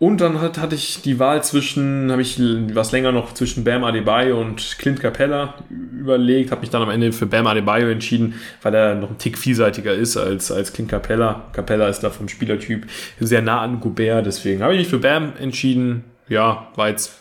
Und 0.00 0.20
dann 0.20 0.40
hat, 0.40 0.58
hatte 0.58 0.76
ich 0.76 1.02
die 1.02 1.18
Wahl 1.18 1.42
zwischen, 1.42 2.12
habe 2.12 2.22
ich 2.22 2.38
was 2.72 2.92
länger 2.92 3.10
noch 3.10 3.34
zwischen 3.34 3.64
Bam 3.64 3.82
Adebayo 3.82 4.40
und 4.40 4.78
Clint 4.78 5.00
Capella 5.00 5.54
überlegt, 5.70 6.52
habe 6.52 6.60
mich 6.60 6.70
dann 6.70 6.82
am 6.82 6.90
Ende 6.90 7.10
für 7.12 7.26
Bam 7.26 7.48
Adebayo 7.48 7.88
entschieden, 7.88 8.34
weil 8.62 8.74
er 8.74 8.94
noch 8.94 9.10
ein 9.10 9.18
Tick 9.18 9.36
vielseitiger 9.36 9.92
ist 9.92 10.16
als, 10.16 10.52
als 10.52 10.72
Clint 10.72 10.90
Capella. 10.90 11.46
Capella 11.52 11.88
ist 11.88 12.00
da 12.00 12.10
vom 12.10 12.28
Spielertyp 12.28 12.86
sehr 13.18 13.42
nah 13.42 13.60
an 13.60 13.80
Gobert, 13.80 14.26
deswegen 14.26 14.62
habe 14.62 14.74
ich 14.74 14.80
mich 14.80 14.88
für 14.88 14.98
Bam 14.98 15.32
entschieden. 15.40 16.04
Ja, 16.28 16.68
war 16.76 16.88
jetzt 16.88 17.20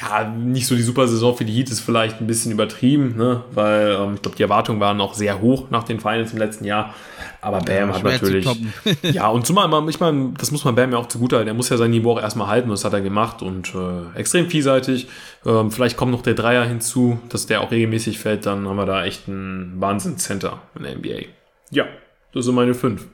ja, 0.00 0.24
nicht 0.24 0.66
so 0.66 0.74
die 0.74 0.82
super 0.82 1.08
Saison 1.08 1.36
für 1.36 1.44
die 1.44 1.52
Heat 1.52 1.70
ist 1.70 1.80
vielleicht 1.80 2.20
ein 2.20 2.26
bisschen 2.26 2.52
übertrieben, 2.52 3.16
ne? 3.16 3.44
weil 3.52 3.96
ähm, 3.98 4.14
ich 4.14 4.22
glaube, 4.22 4.36
die 4.36 4.42
Erwartungen 4.42 4.80
waren 4.80 4.96
noch 4.96 5.14
sehr 5.14 5.40
hoch 5.40 5.70
nach 5.70 5.84
den 5.84 6.00
Finals 6.00 6.32
im 6.32 6.38
letzten 6.38 6.64
Jahr. 6.64 6.94
Aber 7.40 7.60
Bam 7.60 7.88
ja, 7.88 7.94
hat 7.94 8.02
natürlich. 8.02 8.46
ja, 9.02 9.28
und 9.28 9.46
zumal, 9.46 9.88
ich 9.88 10.00
meine, 10.00 10.32
das 10.38 10.50
muss 10.50 10.64
man 10.64 10.74
Bam 10.74 10.92
ja 10.92 10.98
auch 10.98 11.08
zugute 11.08 11.36
halten. 11.36 11.48
Er 11.48 11.54
muss 11.54 11.68
ja 11.68 11.76
sein 11.76 11.90
Niveau 11.90 12.12
auch 12.12 12.20
erstmal 12.20 12.48
halten, 12.48 12.70
das 12.70 12.84
hat 12.84 12.92
er 12.92 13.00
gemacht 13.00 13.42
und 13.42 13.72
äh, 13.74 14.18
extrem 14.18 14.50
vielseitig. 14.50 15.08
Ähm, 15.44 15.70
vielleicht 15.70 15.96
kommt 15.96 16.12
noch 16.12 16.22
der 16.22 16.34
Dreier 16.34 16.64
hinzu, 16.64 17.18
dass 17.28 17.46
der 17.46 17.60
auch 17.62 17.70
regelmäßig 17.70 18.18
fällt, 18.18 18.46
dann 18.46 18.68
haben 18.68 18.76
wir 18.76 18.86
da 18.86 19.04
echt 19.04 19.28
ein 19.28 19.74
Wahnsinn-Center 19.76 20.60
in 20.76 20.82
der 20.82 20.96
NBA. 20.96 21.28
Ja, 21.70 21.86
das 22.32 22.44
sind 22.44 22.54
meine 22.54 22.74
fünf. 22.74 23.06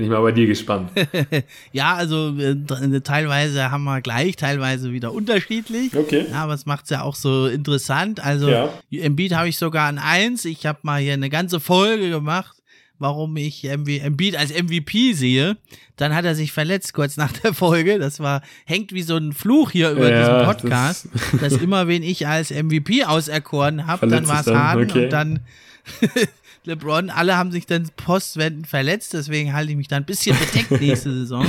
Bin 0.00 0.06
ich 0.06 0.12
mal 0.12 0.22
bei 0.22 0.32
dir 0.32 0.46
gespannt. 0.46 0.90
ja, 1.72 1.94
also 1.94 2.34
äh, 2.38 3.00
teilweise 3.02 3.70
haben 3.70 3.84
wir 3.84 4.00
gleich, 4.00 4.34
teilweise 4.34 4.94
wieder 4.94 5.12
unterschiedlich. 5.12 5.94
Okay. 5.94 6.24
Ja, 6.30 6.44
aber 6.44 6.54
es 6.54 6.64
macht 6.64 6.84
es 6.84 6.90
ja 6.90 7.02
auch 7.02 7.14
so 7.14 7.46
interessant. 7.48 8.18
Also 8.18 8.48
ja. 8.48 8.70
Embiid 8.90 9.34
habe 9.34 9.50
ich 9.50 9.58
sogar 9.58 9.88
an 9.88 9.98
eins. 9.98 10.46
Ich 10.46 10.64
habe 10.64 10.78
mal 10.84 11.02
hier 11.02 11.12
eine 11.12 11.28
ganze 11.28 11.60
Folge 11.60 12.08
gemacht, 12.08 12.56
warum 12.98 13.36
ich 13.36 13.62
Embiid 13.66 14.38
als 14.38 14.54
MVP 14.54 15.12
sehe. 15.12 15.58
Dann 15.96 16.14
hat 16.14 16.24
er 16.24 16.34
sich 16.34 16.50
verletzt 16.50 16.94
kurz 16.94 17.18
nach 17.18 17.32
der 17.32 17.52
Folge. 17.52 17.98
Das 17.98 18.20
war 18.20 18.40
hängt 18.64 18.94
wie 18.94 19.02
so 19.02 19.18
ein 19.18 19.34
Fluch 19.34 19.70
hier 19.70 19.90
über 19.90 20.10
ja, 20.10 20.20
diesen 20.20 20.46
Podcast, 20.46 21.08
das 21.32 21.40
dass 21.52 21.60
immer 21.60 21.88
wen 21.88 22.02
ich 22.02 22.26
als 22.26 22.50
MVP 22.50 23.04
auserkoren 23.04 23.86
habe, 23.86 24.06
dann 24.06 24.26
war 24.26 24.40
es 24.40 24.46
Harden 24.46 24.90
okay. 24.90 25.04
und 25.04 25.12
dann 25.12 25.40
LeBron, 26.64 27.10
alle 27.10 27.36
haben 27.36 27.52
sich 27.52 27.66
dann 27.66 27.88
postwendend 27.96 28.66
verletzt, 28.66 29.14
deswegen 29.14 29.52
halte 29.52 29.70
ich 29.70 29.76
mich 29.76 29.88
da 29.88 29.96
ein 29.96 30.04
bisschen 30.04 30.36
bedeckt 30.38 30.70
nächste 30.80 31.12
Saison. 31.12 31.46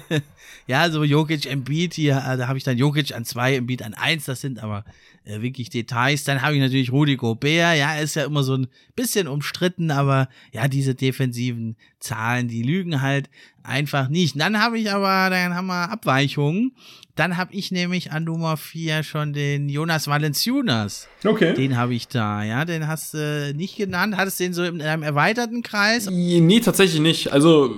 ja, 0.66 0.90
so 0.90 1.04
Jokic, 1.04 1.46
Embiid 1.46 1.94
hier, 1.94 2.16
äh, 2.16 2.36
da 2.38 2.48
habe 2.48 2.56
ich 2.56 2.64
dann 2.64 2.78
Jokic 2.78 3.14
an 3.14 3.24
zwei, 3.24 3.56
Embiid 3.56 3.82
an 3.82 3.94
eins, 3.94 4.24
das 4.24 4.40
sind 4.40 4.62
aber 4.62 4.84
äh, 5.28 5.42
wirklich 5.42 5.68
Details. 5.68 6.24
Dann 6.24 6.40
habe 6.40 6.54
ich 6.54 6.60
natürlich 6.60 6.90
Rudi 6.90 7.16
Gobert, 7.16 7.76
ja, 7.76 7.96
ist 7.96 8.16
ja 8.16 8.24
immer 8.24 8.42
so 8.42 8.54
ein 8.54 8.66
bisschen 8.96 9.28
umstritten, 9.28 9.90
aber 9.90 10.28
ja, 10.52 10.68
diese 10.68 10.94
defensiven 10.94 11.76
Zahlen, 12.00 12.48
die 12.48 12.62
lügen 12.62 13.02
halt 13.02 13.28
einfach 13.62 14.08
nicht. 14.08 14.40
Dann 14.40 14.58
habe 14.58 14.78
ich 14.78 14.90
aber, 14.90 15.28
dann 15.30 15.54
haben 15.54 15.66
wir 15.66 15.90
Abweichungen. 15.90 16.72
Dann 17.14 17.36
habe 17.36 17.52
ich 17.52 17.72
nämlich 17.72 18.12
an 18.12 18.24
Nummer 18.24 18.56
4 18.56 19.02
schon 19.02 19.32
den 19.32 19.68
Jonas 19.68 20.06
Valenciunas. 20.06 21.08
Okay. 21.24 21.52
Den 21.52 21.76
habe 21.76 21.92
ich 21.92 22.06
da, 22.08 22.44
ja. 22.44 22.64
Den 22.64 22.86
hast 22.86 23.12
du 23.12 23.18
äh, 23.18 23.52
nicht 23.52 23.76
genannt. 23.76 24.16
Hattest 24.16 24.38
du 24.38 24.44
den 24.44 24.54
so 24.54 24.62
in 24.62 24.80
einem 24.80 25.02
erweiterten 25.02 25.62
Kreis? 25.62 26.08
Nee, 26.08 26.60
tatsächlich 26.60 27.00
nicht. 27.00 27.32
Also, 27.32 27.76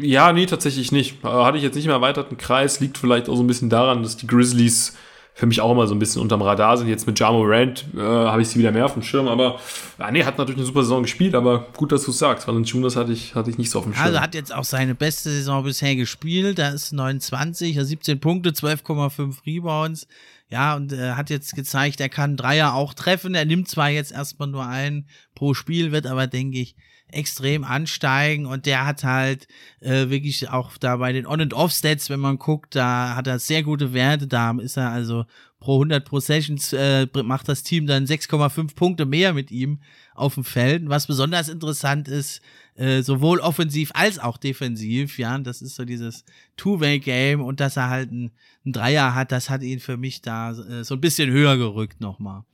ja, 0.00 0.32
nee, 0.32 0.46
tatsächlich 0.46 0.92
nicht. 0.92 1.22
Hatte 1.24 1.58
ich 1.58 1.64
jetzt 1.64 1.74
nicht 1.74 1.86
im 1.86 1.90
erweiterten 1.90 2.38
Kreis. 2.38 2.80
Liegt 2.80 2.96
vielleicht 2.96 3.28
auch 3.28 3.36
so 3.36 3.42
ein 3.42 3.48
bisschen 3.48 3.68
daran, 3.70 4.04
dass 4.04 4.16
die 4.16 4.28
Grizzlies 4.28 4.94
für 5.36 5.44
mich 5.44 5.60
auch 5.60 5.70
immer 5.70 5.86
so 5.86 5.94
ein 5.94 5.98
bisschen 5.98 6.22
unterm 6.22 6.40
Radar 6.40 6.78
sind. 6.78 6.88
Jetzt 6.88 7.06
mit 7.06 7.20
Jamo 7.20 7.42
Rand 7.44 7.84
äh, 7.94 8.00
habe 8.00 8.40
ich 8.40 8.48
sie 8.48 8.58
wieder 8.58 8.72
mehr 8.72 8.86
auf 8.86 8.94
dem 8.94 9.02
Schirm, 9.02 9.28
aber 9.28 9.60
ja, 9.98 10.10
nee, 10.10 10.24
hat 10.24 10.38
natürlich 10.38 10.56
eine 10.56 10.66
super 10.66 10.80
Saison 10.80 11.02
gespielt, 11.02 11.34
aber 11.34 11.66
gut, 11.76 11.92
dass 11.92 12.04
du 12.04 12.10
es 12.10 12.18
sagst. 12.18 12.48
Valanciunas 12.48 12.96
hatte 12.96 13.12
ich, 13.12 13.34
hatte 13.34 13.50
ich 13.50 13.58
nicht 13.58 13.70
so 13.70 13.80
auf 13.80 13.84
dem 13.84 13.92
Schirm. 13.92 14.06
Also 14.06 14.20
hat 14.20 14.34
jetzt 14.34 14.54
auch 14.54 14.64
seine 14.64 14.94
beste 14.94 15.28
Saison 15.28 15.62
bisher 15.62 15.94
gespielt. 15.94 16.58
Da 16.58 16.70
ist 16.70 16.92
29, 16.92 17.78
17 17.78 18.18
Punkte, 18.18 18.50
12,5 18.52 19.44
Rebounds. 19.44 20.08
Ja, 20.48 20.74
und 20.74 20.94
äh, 20.94 21.12
hat 21.12 21.28
jetzt 21.28 21.54
gezeigt, 21.54 22.00
er 22.00 22.08
kann 22.08 22.38
Dreier 22.38 22.72
auch 22.72 22.94
treffen. 22.94 23.34
Er 23.34 23.44
nimmt 23.44 23.68
zwar 23.68 23.90
jetzt 23.90 24.12
erstmal 24.12 24.48
nur 24.48 24.64
einen 24.64 25.06
pro 25.34 25.52
Spiel, 25.52 25.92
wird 25.92 26.06
aber, 26.06 26.28
denke 26.28 26.60
ich, 26.60 26.76
extrem 27.08 27.64
ansteigen 27.64 28.46
und 28.46 28.66
der 28.66 28.86
hat 28.86 29.04
halt 29.04 29.46
äh, 29.80 30.08
wirklich 30.08 30.48
auch 30.50 30.76
da 30.76 30.96
bei 30.96 31.12
den 31.12 31.26
On- 31.26 31.40
und 31.40 31.54
Off-Stats, 31.54 32.10
wenn 32.10 32.20
man 32.20 32.38
guckt, 32.38 32.74
da 32.74 33.14
hat 33.14 33.26
er 33.26 33.38
sehr 33.38 33.62
gute 33.62 33.92
Werte, 33.92 34.26
da 34.26 34.50
ist 34.58 34.76
er 34.76 34.90
also 34.90 35.24
pro 35.60 35.74
100 35.74 36.04
Possessions 36.04 36.72
äh, 36.72 37.06
macht 37.24 37.48
das 37.48 37.62
Team 37.62 37.86
dann 37.86 38.04
6,5 38.04 38.74
Punkte 38.74 39.06
mehr 39.06 39.32
mit 39.32 39.50
ihm 39.50 39.80
auf 40.14 40.34
dem 40.34 40.44
Feld. 40.44 40.88
Was 40.88 41.06
besonders 41.06 41.48
interessant 41.48 42.08
ist, 42.08 42.40
äh, 42.74 43.02
sowohl 43.02 43.40
offensiv 43.40 43.90
als 43.94 44.18
auch 44.18 44.36
defensiv, 44.36 45.18
ja, 45.18 45.38
das 45.38 45.62
ist 45.62 45.76
so 45.76 45.84
dieses 45.84 46.24
Two-Way-Game 46.56 47.40
und 47.40 47.60
dass 47.60 47.76
er 47.76 47.88
halt 47.88 48.10
einen, 48.10 48.32
einen 48.64 48.72
Dreier 48.72 49.14
hat, 49.14 49.32
das 49.32 49.48
hat 49.48 49.62
ihn 49.62 49.80
für 49.80 49.96
mich 49.96 50.20
da 50.22 50.52
äh, 50.52 50.84
so 50.84 50.94
ein 50.94 51.00
bisschen 51.00 51.30
höher 51.30 51.56
gerückt 51.56 52.00
nochmal. 52.00 52.44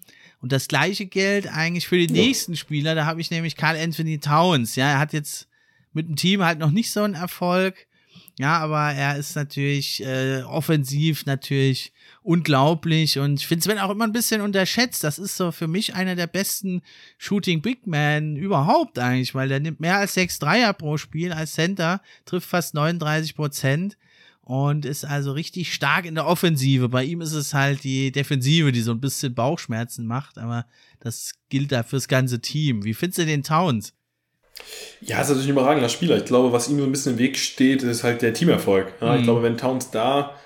Und 0.43 0.51
das 0.51 0.67
gleiche 0.69 1.07
gilt 1.07 1.47
eigentlich 1.47 1.87
für 1.87 1.97
die 1.97 2.13
ja. 2.13 2.21
nächsten 2.21 2.57
Spieler. 2.57 2.97
Da 2.97 3.07
habe 3.07 3.21
ich 3.21 3.31
nämlich 3.31 3.57
Carl 3.57 3.77
Anthony 3.77 4.19
Towns. 4.19 4.75
Ja, 4.75 4.91
er 4.91 4.99
hat 4.99 5.13
jetzt 5.13 5.49
mit 5.93 6.09
dem 6.09 6.17
Team 6.17 6.45
halt 6.45 6.59
noch 6.59 6.73
nicht 6.73 6.91
so 6.91 7.03
einen 7.03 7.15
Erfolg. 7.15 7.87
Ja, 8.39 8.59
aber 8.59 8.93
er 8.93 9.17
ist 9.17 9.37
natürlich 9.37 10.03
äh, 10.03 10.43
offensiv 10.43 11.27
natürlich 11.27 11.93
unglaublich 12.23 13.19
und 13.19 13.41
ich 13.41 13.47
finde 13.47 13.65
Sven 13.65 13.79
auch 13.79 13.91
immer 13.91 14.05
ein 14.05 14.13
bisschen 14.13 14.41
unterschätzt. 14.41 15.05
Das 15.05 15.19
ist 15.19 15.37
so 15.37 15.53
für 15.53 15.69
mich 15.69 15.95
einer 15.95 16.17
der 16.17 16.27
besten 16.27 16.83
Shooting 17.19 17.61
Big 17.61 17.87
Men 17.87 18.37
überhaupt 18.37 18.99
eigentlich, 18.99 19.35
weil 19.35 19.49
der 19.49 19.61
nimmt 19.61 19.81
mehr 19.81 19.99
als 19.99 20.15
sechs 20.15 20.39
Dreier 20.39 20.73
pro 20.73 20.97
Spiel 20.97 21.33
als 21.33 21.53
Center, 21.53 22.01
trifft 22.25 22.49
fast 22.49 22.75
39 22.75 23.37
Prozent 23.37 23.97
und 24.53 24.85
ist 24.85 25.07
also 25.07 25.33
richtig 25.33 25.73
stark 25.73 26.05
in 26.05 26.15
der 26.15 26.27
Offensive. 26.27 26.91
Bei 26.91 27.05
ihm 27.05 27.23
ist 27.23 27.33
es 27.33 27.55
halt 27.55 27.85
die 27.85 28.13
Defensive, 28.13 28.71
die 28.71 28.83
so 28.83 28.91
ein 28.91 29.01
bisschen 29.01 29.35
Bauchschmerzen 29.35 30.07
macht, 30.07 30.37
aber 30.37 30.67
das 31.01 31.33
gilt 31.49 31.73
da 31.73 31.83
fürs 31.83 32.07
ganze 32.07 32.39
Team. 32.39 32.85
Wie 32.85 32.93
findest 32.93 33.21
du 33.21 33.25
den 33.25 33.43
Towns? 33.45 33.95
Ja, 35.01 35.23
ist 35.23 35.29
natürlich 35.29 35.49
ein 35.49 35.53
überragender 35.53 35.89
Spieler. 35.89 36.19
Ich 36.19 36.27
glaube, 36.27 36.53
was 36.53 36.69
ihm 36.69 36.79
so 36.79 36.85
ein 36.85 36.93
bisschen 36.93 37.13
im 37.13 37.19
Weg 37.19 37.39
steht, 37.39 37.83
ist 37.83 38.05
halt 38.05 38.21
der 38.21 38.35
Teamerfolg. 38.35 38.93
Ja, 39.01 39.13
mhm. 39.13 39.19
Ich 39.21 39.25
glaube, 39.25 39.43
wenn 39.43 39.57
Towns 39.57 39.91
da 39.91 40.37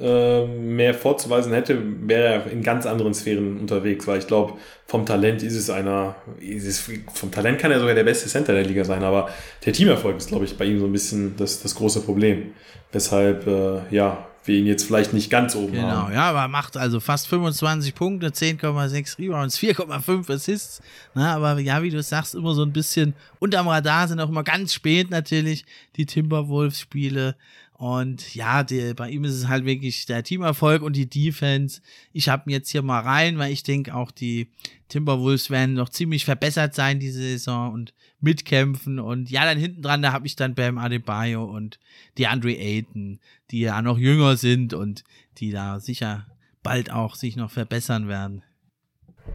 äh, 0.00 0.46
mehr 0.46 0.94
vorzuweisen 0.94 1.52
hätte, 1.52 1.78
wäre 2.06 2.22
er 2.22 2.50
in 2.50 2.62
ganz 2.62 2.86
anderen 2.86 3.14
Sphären 3.14 3.58
unterwegs, 3.58 4.06
weil 4.06 4.18
ich 4.18 4.26
glaube, 4.26 4.54
vom 4.86 5.06
Talent 5.06 5.42
ist 5.42 5.56
es 5.56 5.70
einer, 5.70 6.16
ist 6.38 6.66
es, 6.66 6.90
vom 7.14 7.30
Talent 7.30 7.58
kann 7.58 7.70
er 7.70 7.80
sogar 7.80 7.94
der 7.94 8.04
beste 8.04 8.28
Center 8.28 8.52
der 8.52 8.64
Liga 8.64 8.84
sein, 8.84 9.02
aber 9.02 9.30
der 9.64 9.72
Teamerfolg 9.72 10.16
ist, 10.16 10.28
glaube 10.28 10.44
ich, 10.44 10.56
bei 10.56 10.64
ihm 10.64 10.78
so 10.78 10.86
ein 10.86 10.92
bisschen 10.92 11.36
das, 11.36 11.62
das 11.62 11.74
große 11.74 12.02
Problem. 12.02 12.52
Weshalb, 12.92 13.46
äh, 13.46 13.80
ja, 13.90 14.26
wir 14.46 14.58
ihn 14.58 14.66
jetzt 14.66 14.84
vielleicht 14.84 15.12
nicht 15.12 15.30
ganz 15.30 15.54
oben 15.54 15.72
genau, 15.72 15.88
haben. 15.88 16.08
Genau, 16.08 16.20
ja, 16.20 16.30
aber 16.30 16.48
macht 16.48 16.76
also 16.76 17.00
fast 17.00 17.26
25 17.28 17.94
Punkte, 17.94 18.28
10,6 18.28 19.18
Rebounds, 19.18 19.58
4,5 19.58 20.32
Assists. 20.32 20.80
Na, 21.14 21.34
aber 21.34 21.58
ja, 21.58 21.82
wie 21.82 21.90
du 21.90 22.02
sagst, 22.02 22.34
immer 22.34 22.54
so 22.54 22.62
ein 22.62 22.72
bisschen 22.72 23.14
unterm 23.38 23.68
Radar 23.68 24.08
sind 24.08 24.20
auch 24.20 24.28
immer 24.28 24.44
ganz 24.44 24.74
spät 24.74 25.10
natürlich 25.10 25.64
die 25.96 26.06
Timberwolves-Spiele. 26.06 27.36
Und 27.78 28.34
ja, 28.34 28.64
die, 28.64 28.94
bei 28.94 29.10
ihm 29.10 29.24
ist 29.24 29.34
es 29.34 29.48
halt 29.48 29.66
wirklich 29.66 30.06
der 30.06 30.22
Teamerfolg 30.22 30.80
und 30.80 30.96
die 30.96 31.10
Defense. 31.10 31.82
Ich 32.14 32.30
habe 32.30 32.50
jetzt 32.50 32.70
hier 32.70 32.80
mal 32.80 33.00
rein, 33.00 33.36
weil 33.36 33.52
ich 33.52 33.64
denke, 33.64 33.94
auch 33.94 34.10
die 34.10 34.48
Timberwolves 34.88 35.50
werden 35.50 35.74
noch 35.74 35.90
ziemlich 35.90 36.24
verbessert 36.24 36.74
sein 36.74 37.00
diese 37.00 37.20
Saison 37.20 37.74
und 37.74 37.92
mitkämpfen. 38.18 38.98
Und 38.98 39.30
ja, 39.30 39.44
dann 39.44 39.58
hinten 39.58 39.82
dran, 39.82 40.00
da 40.00 40.12
habe 40.12 40.26
ich 40.26 40.36
dann 40.36 40.54
Bam 40.54 40.78
Adebayo 40.78 41.44
und 41.44 41.78
die 42.16 42.26
Andre 42.26 42.56
Ayton, 42.56 43.20
die 43.50 43.60
ja 43.60 43.82
noch 43.82 43.98
jünger 43.98 44.38
sind 44.38 44.72
und 44.72 45.04
die 45.36 45.50
da 45.50 45.78
sicher 45.78 46.26
bald 46.62 46.90
auch 46.90 47.14
sich 47.14 47.36
noch 47.36 47.50
verbessern 47.50 48.08
werden. 48.08 48.42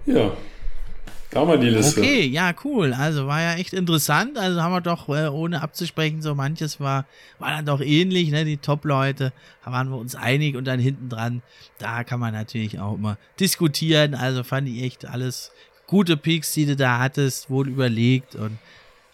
Ja, 0.07 0.35
Da 1.31 1.47
wir 1.47 1.57
die 1.57 1.69
Liste. 1.69 2.01
Okay, 2.01 2.27
ja, 2.27 2.53
cool. 2.65 2.93
Also 2.93 3.25
war 3.25 3.41
ja 3.41 3.53
echt 3.55 3.73
interessant. 3.73 4.37
Also 4.37 4.61
haben 4.61 4.73
wir 4.73 4.81
doch, 4.81 5.07
äh, 5.07 5.29
ohne 5.29 5.61
abzusprechen, 5.61 6.21
so 6.21 6.35
manches 6.35 6.81
war, 6.81 7.05
war 7.39 7.51
dann 7.51 7.65
doch 7.65 7.79
ähnlich, 7.79 8.31
ne? 8.31 8.43
Die 8.43 8.57
Top-Leute, 8.57 9.31
da 9.63 9.71
waren 9.71 9.89
wir 9.89 9.97
uns 9.97 10.13
einig 10.13 10.57
und 10.57 10.65
dann 10.65 10.79
hinten 10.79 11.07
dran, 11.07 11.41
da 11.79 12.03
kann 12.03 12.19
man 12.19 12.33
natürlich 12.33 12.79
auch 12.79 12.95
immer 12.95 13.17
diskutieren. 13.39 14.13
Also 14.13 14.43
fand 14.43 14.67
ich 14.67 14.83
echt 14.83 15.05
alles 15.05 15.51
gute 15.87 16.17
Picks, 16.17 16.51
die 16.51 16.65
du 16.65 16.75
da 16.75 16.99
hattest, 16.99 17.49
wohl 17.49 17.69
überlegt 17.69 18.35
und 18.35 18.57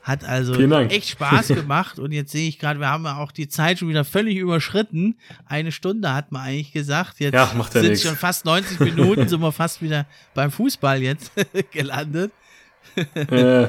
hat 0.08 0.24
also 0.24 0.54
echt 0.54 1.10
Spaß 1.10 1.48
gemacht. 1.50 2.00
Und 2.00 2.14
jetzt 2.14 2.32
sehe 2.32 2.48
ich 2.48 2.60
gerade, 2.60 2.80
wir 2.80 2.90
haben 2.90 3.04
ja 3.04 3.18
auch 3.18 3.34
die 3.34 3.50
Zeit 3.50 3.80
schon 3.80 3.90
wieder 3.90 4.06
völlig 4.06 4.38
überschritten. 4.38 5.16
Eine 5.46 5.74
Stunde 5.74 6.14
hat 6.14 6.32
man 6.32 6.44
eigentlich 6.44 6.72
gesagt. 6.72 7.20
Jetzt 7.20 7.34
ja, 7.34 7.46
sind 7.46 7.84
nix. 7.84 8.04
schon 8.04 8.16
fast 8.16 8.46
90 8.46 8.80
Minuten, 8.80 9.28
sind 9.28 9.42
wir 9.42 9.52
fast 9.52 9.82
wieder 9.82 10.06
beim 10.34 10.50
Fußball 10.50 11.02
jetzt 11.02 11.32
gelandet. 11.72 12.32
Äh. 13.16 13.68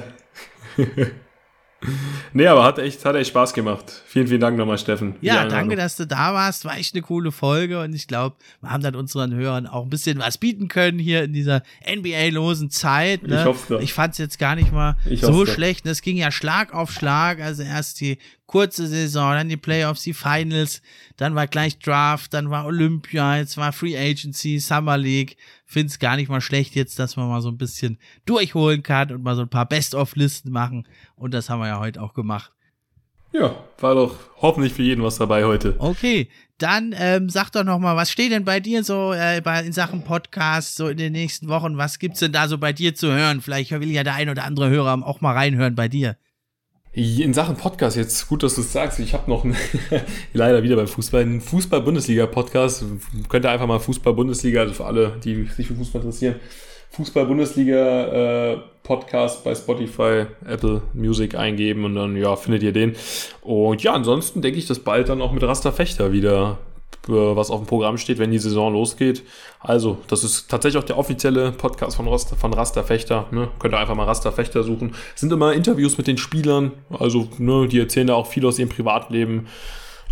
Nee, 2.34 2.46
aber 2.46 2.64
hat 2.64 2.78
echt, 2.78 3.04
hat 3.04 3.16
echt 3.16 3.30
Spaß 3.30 3.54
gemacht. 3.54 4.02
Vielen, 4.06 4.26
vielen 4.26 4.40
Dank 4.40 4.58
nochmal, 4.58 4.78
Steffen. 4.78 5.14
Ja, 5.20 5.46
danke, 5.46 5.76
dass 5.76 5.96
du 5.96 6.06
da 6.06 6.34
warst. 6.34 6.64
War 6.64 6.76
echt 6.76 6.94
eine 6.94 7.02
coole 7.02 7.32
Folge 7.32 7.80
und 7.80 7.94
ich 7.94 8.06
glaube, 8.06 8.36
wir 8.60 8.70
haben 8.70 8.82
dann 8.82 8.94
unseren 8.94 9.34
Hörern 9.34 9.66
auch 9.66 9.84
ein 9.84 9.90
bisschen 9.90 10.18
was 10.18 10.38
bieten 10.38 10.68
können 10.68 10.98
hier 10.98 11.24
in 11.24 11.32
dieser 11.32 11.62
NBA-losen 11.90 12.70
Zeit. 12.70 13.22
Ne? 13.22 13.40
Ich 13.40 13.44
hoffe. 13.46 13.78
Ich 13.82 13.94
fand 13.94 14.12
es 14.12 14.18
jetzt 14.18 14.38
gar 14.38 14.56
nicht 14.56 14.72
mal 14.72 14.96
Ich 15.06 15.20
so 15.20 15.46
schlecht. 15.46 15.86
Es 15.86 16.02
ging 16.02 16.16
ja 16.16 16.30
Schlag 16.30 16.74
auf 16.74 16.90
Schlag. 16.90 17.40
Also 17.40 17.62
erst 17.62 18.00
die 18.00 18.18
kurze 18.48 18.88
Saison, 18.88 19.34
dann 19.34 19.48
die 19.48 19.56
Playoffs, 19.56 20.02
die 20.02 20.14
Finals, 20.14 20.82
dann 21.16 21.36
war 21.36 21.46
gleich 21.46 21.78
Draft, 21.78 22.34
dann 22.34 22.50
war 22.50 22.64
Olympia, 22.64 23.36
jetzt 23.36 23.56
war 23.58 23.72
Free 23.72 23.96
Agency, 23.96 24.58
Summer 24.58 24.96
League. 24.96 25.36
Find's 25.66 25.98
gar 25.98 26.16
nicht 26.16 26.30
mal 26.30 26.40
schlecht 26.40 26.74
jetzt, 26.74 26.98
dass 26.98 27.16
man 27.16 27.28
mal 27.28 27.42
so 27.42 27.50
ein 27.50 27.58
bisschen 27.58 27.98
durchholen 28.24 28.82
kann 28.82 29.12
und 29.12 29.22
mal 29.22 29.36
so 29.36 29.42
ein 29.42 29.50
paar 29.50 29.66
Best-of-Listen 29.66 30.50
machen. 30.50 30.88
Und 31.14 31.34
das 31.34 31.50
haben 31.50 31.60
wir 31.60 31.68
ja 31.68 31.78
heute 31.78 32.02
auch 32.02 32.14
gemacht. 32.14 32.50
Ja, 33.32 33.54
war 33.78 33.94
doch 33.94 34.16
hoffentlich 34.40 34.72
für 34.72 34.82
jeden 34.82 35.02
was 35.02 35.18
dabei 35.18 35.44
heute. 35.44 35.76
Okay, 35.78 36.30
dann 36.56 36.94
ähm, 36.96 37.28
sag 37.28 37.50
doch 37.50 37.64
noch 37.64 37.78
mal, 37.78 37.96
was 37.96 38.10
steht 38.10 38.32
denn 38.32 38.46
bei 38.46 38.60
dir 38.60 38.82
so 38.82 39.12
äh, 39.12 39.42
bei, 39.42 39.62
in 39.62 39.72
Sachen 39.72 40.04
Podcast 40.04 40.76
so 40.76 40.88
in 40.88 40.96
den 40.96 41.12
nächsten 41.12 41.48
Wochen? 41.48 41.76
Was 41.76 41.98
gibt's 41.98 42.20
denn 42.20 42.32
da 42.32 42.48
so 42.48 42.56
bei 42.56 42.72
dir 42.72 42.94
zu 42.94 43.12
hören? 43.12 43.42
Vielleicht 43.42 43.70
will 43.70 43.90
ja 43.90 44.04
der 44.04 44.14
ein 44.14 44.30
oder 44.30 44.44
andere 44.44 44.70
Hörer 44.70 45.06
auch 45.06 45.20
mal 45.20 45.34
reinhören 45.34 45.74
bei 45.74 45.88
dir. 45.88 46.16
In 46.98 47.32
Sachen 47.32 47.54
Podcast, 47.54 47.96
jetzt 47.96 48.28
gut, 48.28 48.42
dass 48.42 48.56
du 48.56 48.60
es 48.60 48.72
sagst. 48.72 48.98
Ich 48.98 49.14
habe 49.14 49.30
noch 49.30 49.44
einen, 49.44 49.54
leider 50.32 50.64
wieder 50.64 50.74
beim 50.74 50.88
Fußball, 50.88 51.22
einen 51.22 51.40
Fußball-Bundesliga-Podcast. 51.40 52.84
Könnt 53.28 53.44
ihr 53.44 53.52
einfach 53.52 53.68
mal 53.68 53.78
Fußball-Bundesliga, 53.78 54.62
also 54.62 54.74
für 54.74 54.84
alle, 54.84 55.12
die 55.22 55.44
sich 55.44 55.68
für 55.68 55.76
Fußball 55.76 56.02
interessieren, 56.02 56.34
Fußball-Bundesliga-Podcast 56.90 59.44
bei 59.44 59.54
Spotify, 59.54 60.26
Apple 60.44 60.82
Music 60.92 61.36
eingeben 61.36 61.84
und 61.84 61.94
dann, 61.94 62.16
ja, 62.16 62.34
findet 62.34 62.64
ihr 62.64 62.72
den. 62.72 62.96
Und 63.42 63.80
ja, 63.84 63.92
ansonsten 63.92 64.42
denke 64.42 64.58
ich, 64.58 64.66
dass 64.66 64.80
bald 64.80 65.08
dann 65.08 65.22
auch 65.22 65.30
mit 65.30 65.44
Raster 65.44 65.70
Fechter 65.70 66.10
wieder 66.10 66.58
äh, 66.64 66.67
was 67.08 67.50
auf 67.50 67.60
dem 67.60 67.66
Programm 67.66 67.96
steht, 67.96 68.18
wenn 68.18 68.30
die 68.30 68.38
Saison 68.38 68.72
losgeht. 68.72 69.22
Also, 69.60 69.98
das 70.08 70.24
ist 70.24 70.50
tatsächlich 70.50 70.82
auch 70.82 70.86
der 70.86 70.98
offizielle 70.98 71.52
Podcast 71.52 71.96
von 71.96 72.06
Raster, 72.06 72.36
von 72.36 72.52
Raster 72.52 72.84
Fechter. 72.84 73.26
Ne? 73.30 73.48
Könnt 73.58 73.74
ihr 73.74 73.78
einfach 73.78 73.94
mal 73.94 74.04
Raster 74.04 74.30
Fechter 74.30 74.62
suchen. 74.62 74.94
Es 75.14 75.20
sind 75.20 75.32
immer 75.32 75.54
Interviews 75.54 75.96
mit 75.96 76.06
den 76.06 76.18
Spielern. 76.18 76.72
Also, 76.90 77.28
ne, 77.38 77.66
die 77.66 77.78
erzählen 77.78 78.06
da 78.06 78.14
auch 78.14 78.26
viel 78.26 78.44
aus 78.46 78.58
ihrem 78.58 78.68
Privatleben. 78.68 79.46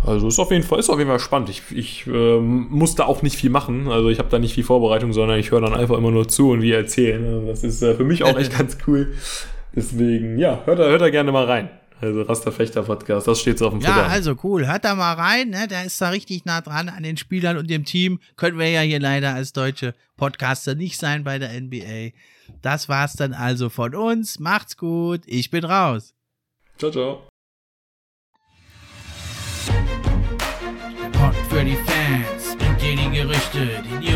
Also 0.05 0.27
ist 0.27 0.37
auf 0.37 0.51
jeden 0.51 0.63
Fall, 0.63 0.79
ist 0.79 0.89
auf 0.89 0.99
jeden 0.99 1.09
Fall 1.09 1.19
spannend. 1.19 1.49
Ich, 1.49 1.63
ich 1.73 2.05
ähm, 2.07 2.67
muss 2.69 2.93
da 2.95 3.05
auch 3.05 3.23
nicht 3.23 3.35
viel 3.35 3.49
machen. 3.49 3.87
Also 3.87 4.09
ich 4.09 4.19
habe 4.19 4.29
da 4.29 4.37
nicht 4.37 4.53
viel 4.53 4.63
Vorbereitung, 4.63 5.11
sondern 5.11 5.39
ich 5.39 5.49
höre 5.51 5.61
dann 5.61 5.73
einfach 5.73 5.97
immer 5.97 6.11
nur 6.11 6.27
zu 6.27 6.51
und 6.51 6.61
wir 6.61 6.77
erzählen. 6.77 7.25
Also 7.25 7.47
das 7.47 7.63
ist 7.63 7.81
äh, 7.81 7.95
für 7.95 8.03
mich 8.03 8.23
auch 8.23 8.37
echt 8.37 8.55
ganz 8.55 8.77
cool. 8.85 9.13
Deswegen, 9.75 10.37
ja, 10.37 10.61
hört 10.65 10.79
da, 10.79 10.83
hört 10.83 11.01
da 11.01 11.09
gerne 11.09 11.31
mal 11.31 11.45
rein. 11.45 11.69
Also 11.99 12.21
Rasterfechter 12.21 12.83
Podcast, 12.83 13.27
das 13.27 13.39
steht 13.41 13.57
so 13.57 13.67
auf 13.67 13.73
dem 13.73 13.81
Ja, 13.81 13.91
Programm. 13.93 14.11
also 14.11 14.35
cool. 14.43 14.67
Hört 14.67 14.85
da 14.85 14.93
mal 14.93 15.13
rein, 15.13 15.49
ne? 15.49 15.67
Der 15.67 15.83
ist 15.85 15.99
da 15.99 16.09
richtig 16.09 16.45
nah 16.45 16.61
dran 16.61 16.89
an 16.89 17.01
den 17.03 17.17
Spielern 17.17 17.57
und 17.57 17.69
dem 17.69 17.85
Team. 17.85 18.19
Können 18.35 18.59
wir 18.59 18.69
ja 18.69 18.81
hier 18.81 18.99
leider 18.99 19.33
als 19.33 19.51
deutsche 19.51 19.95
Podcaster 20.15 20.75
nicht 20.75 20.99
sein 20.99 21.23
bei 21.23 21.39
der 21.39 21.59
NBA. 21.59 22.11
Das 22.61 22.87
war's 22.87 23.13
dann 23.13 23.33
also 23.33 23.69
von 23.69 23.95
uns. 23.95 24.39
Macht's 24.39 24.77
gut. 24.77 25.21
Ich 25.25 25.49
bin 25.49 25.63
raus. 25.65 26.13
Ciao, 26.77 26.91
ciao. 26.91 27.27
Der 31.01 31.09
Pod 31.17 31.35
für 31.49 31.63
die 31.65 31.75
Fans 31.77 32.57
dir 32.79 32.95
die 32.95 33.09
Gerüchte, 33.17 33.83
die 33.83 33.96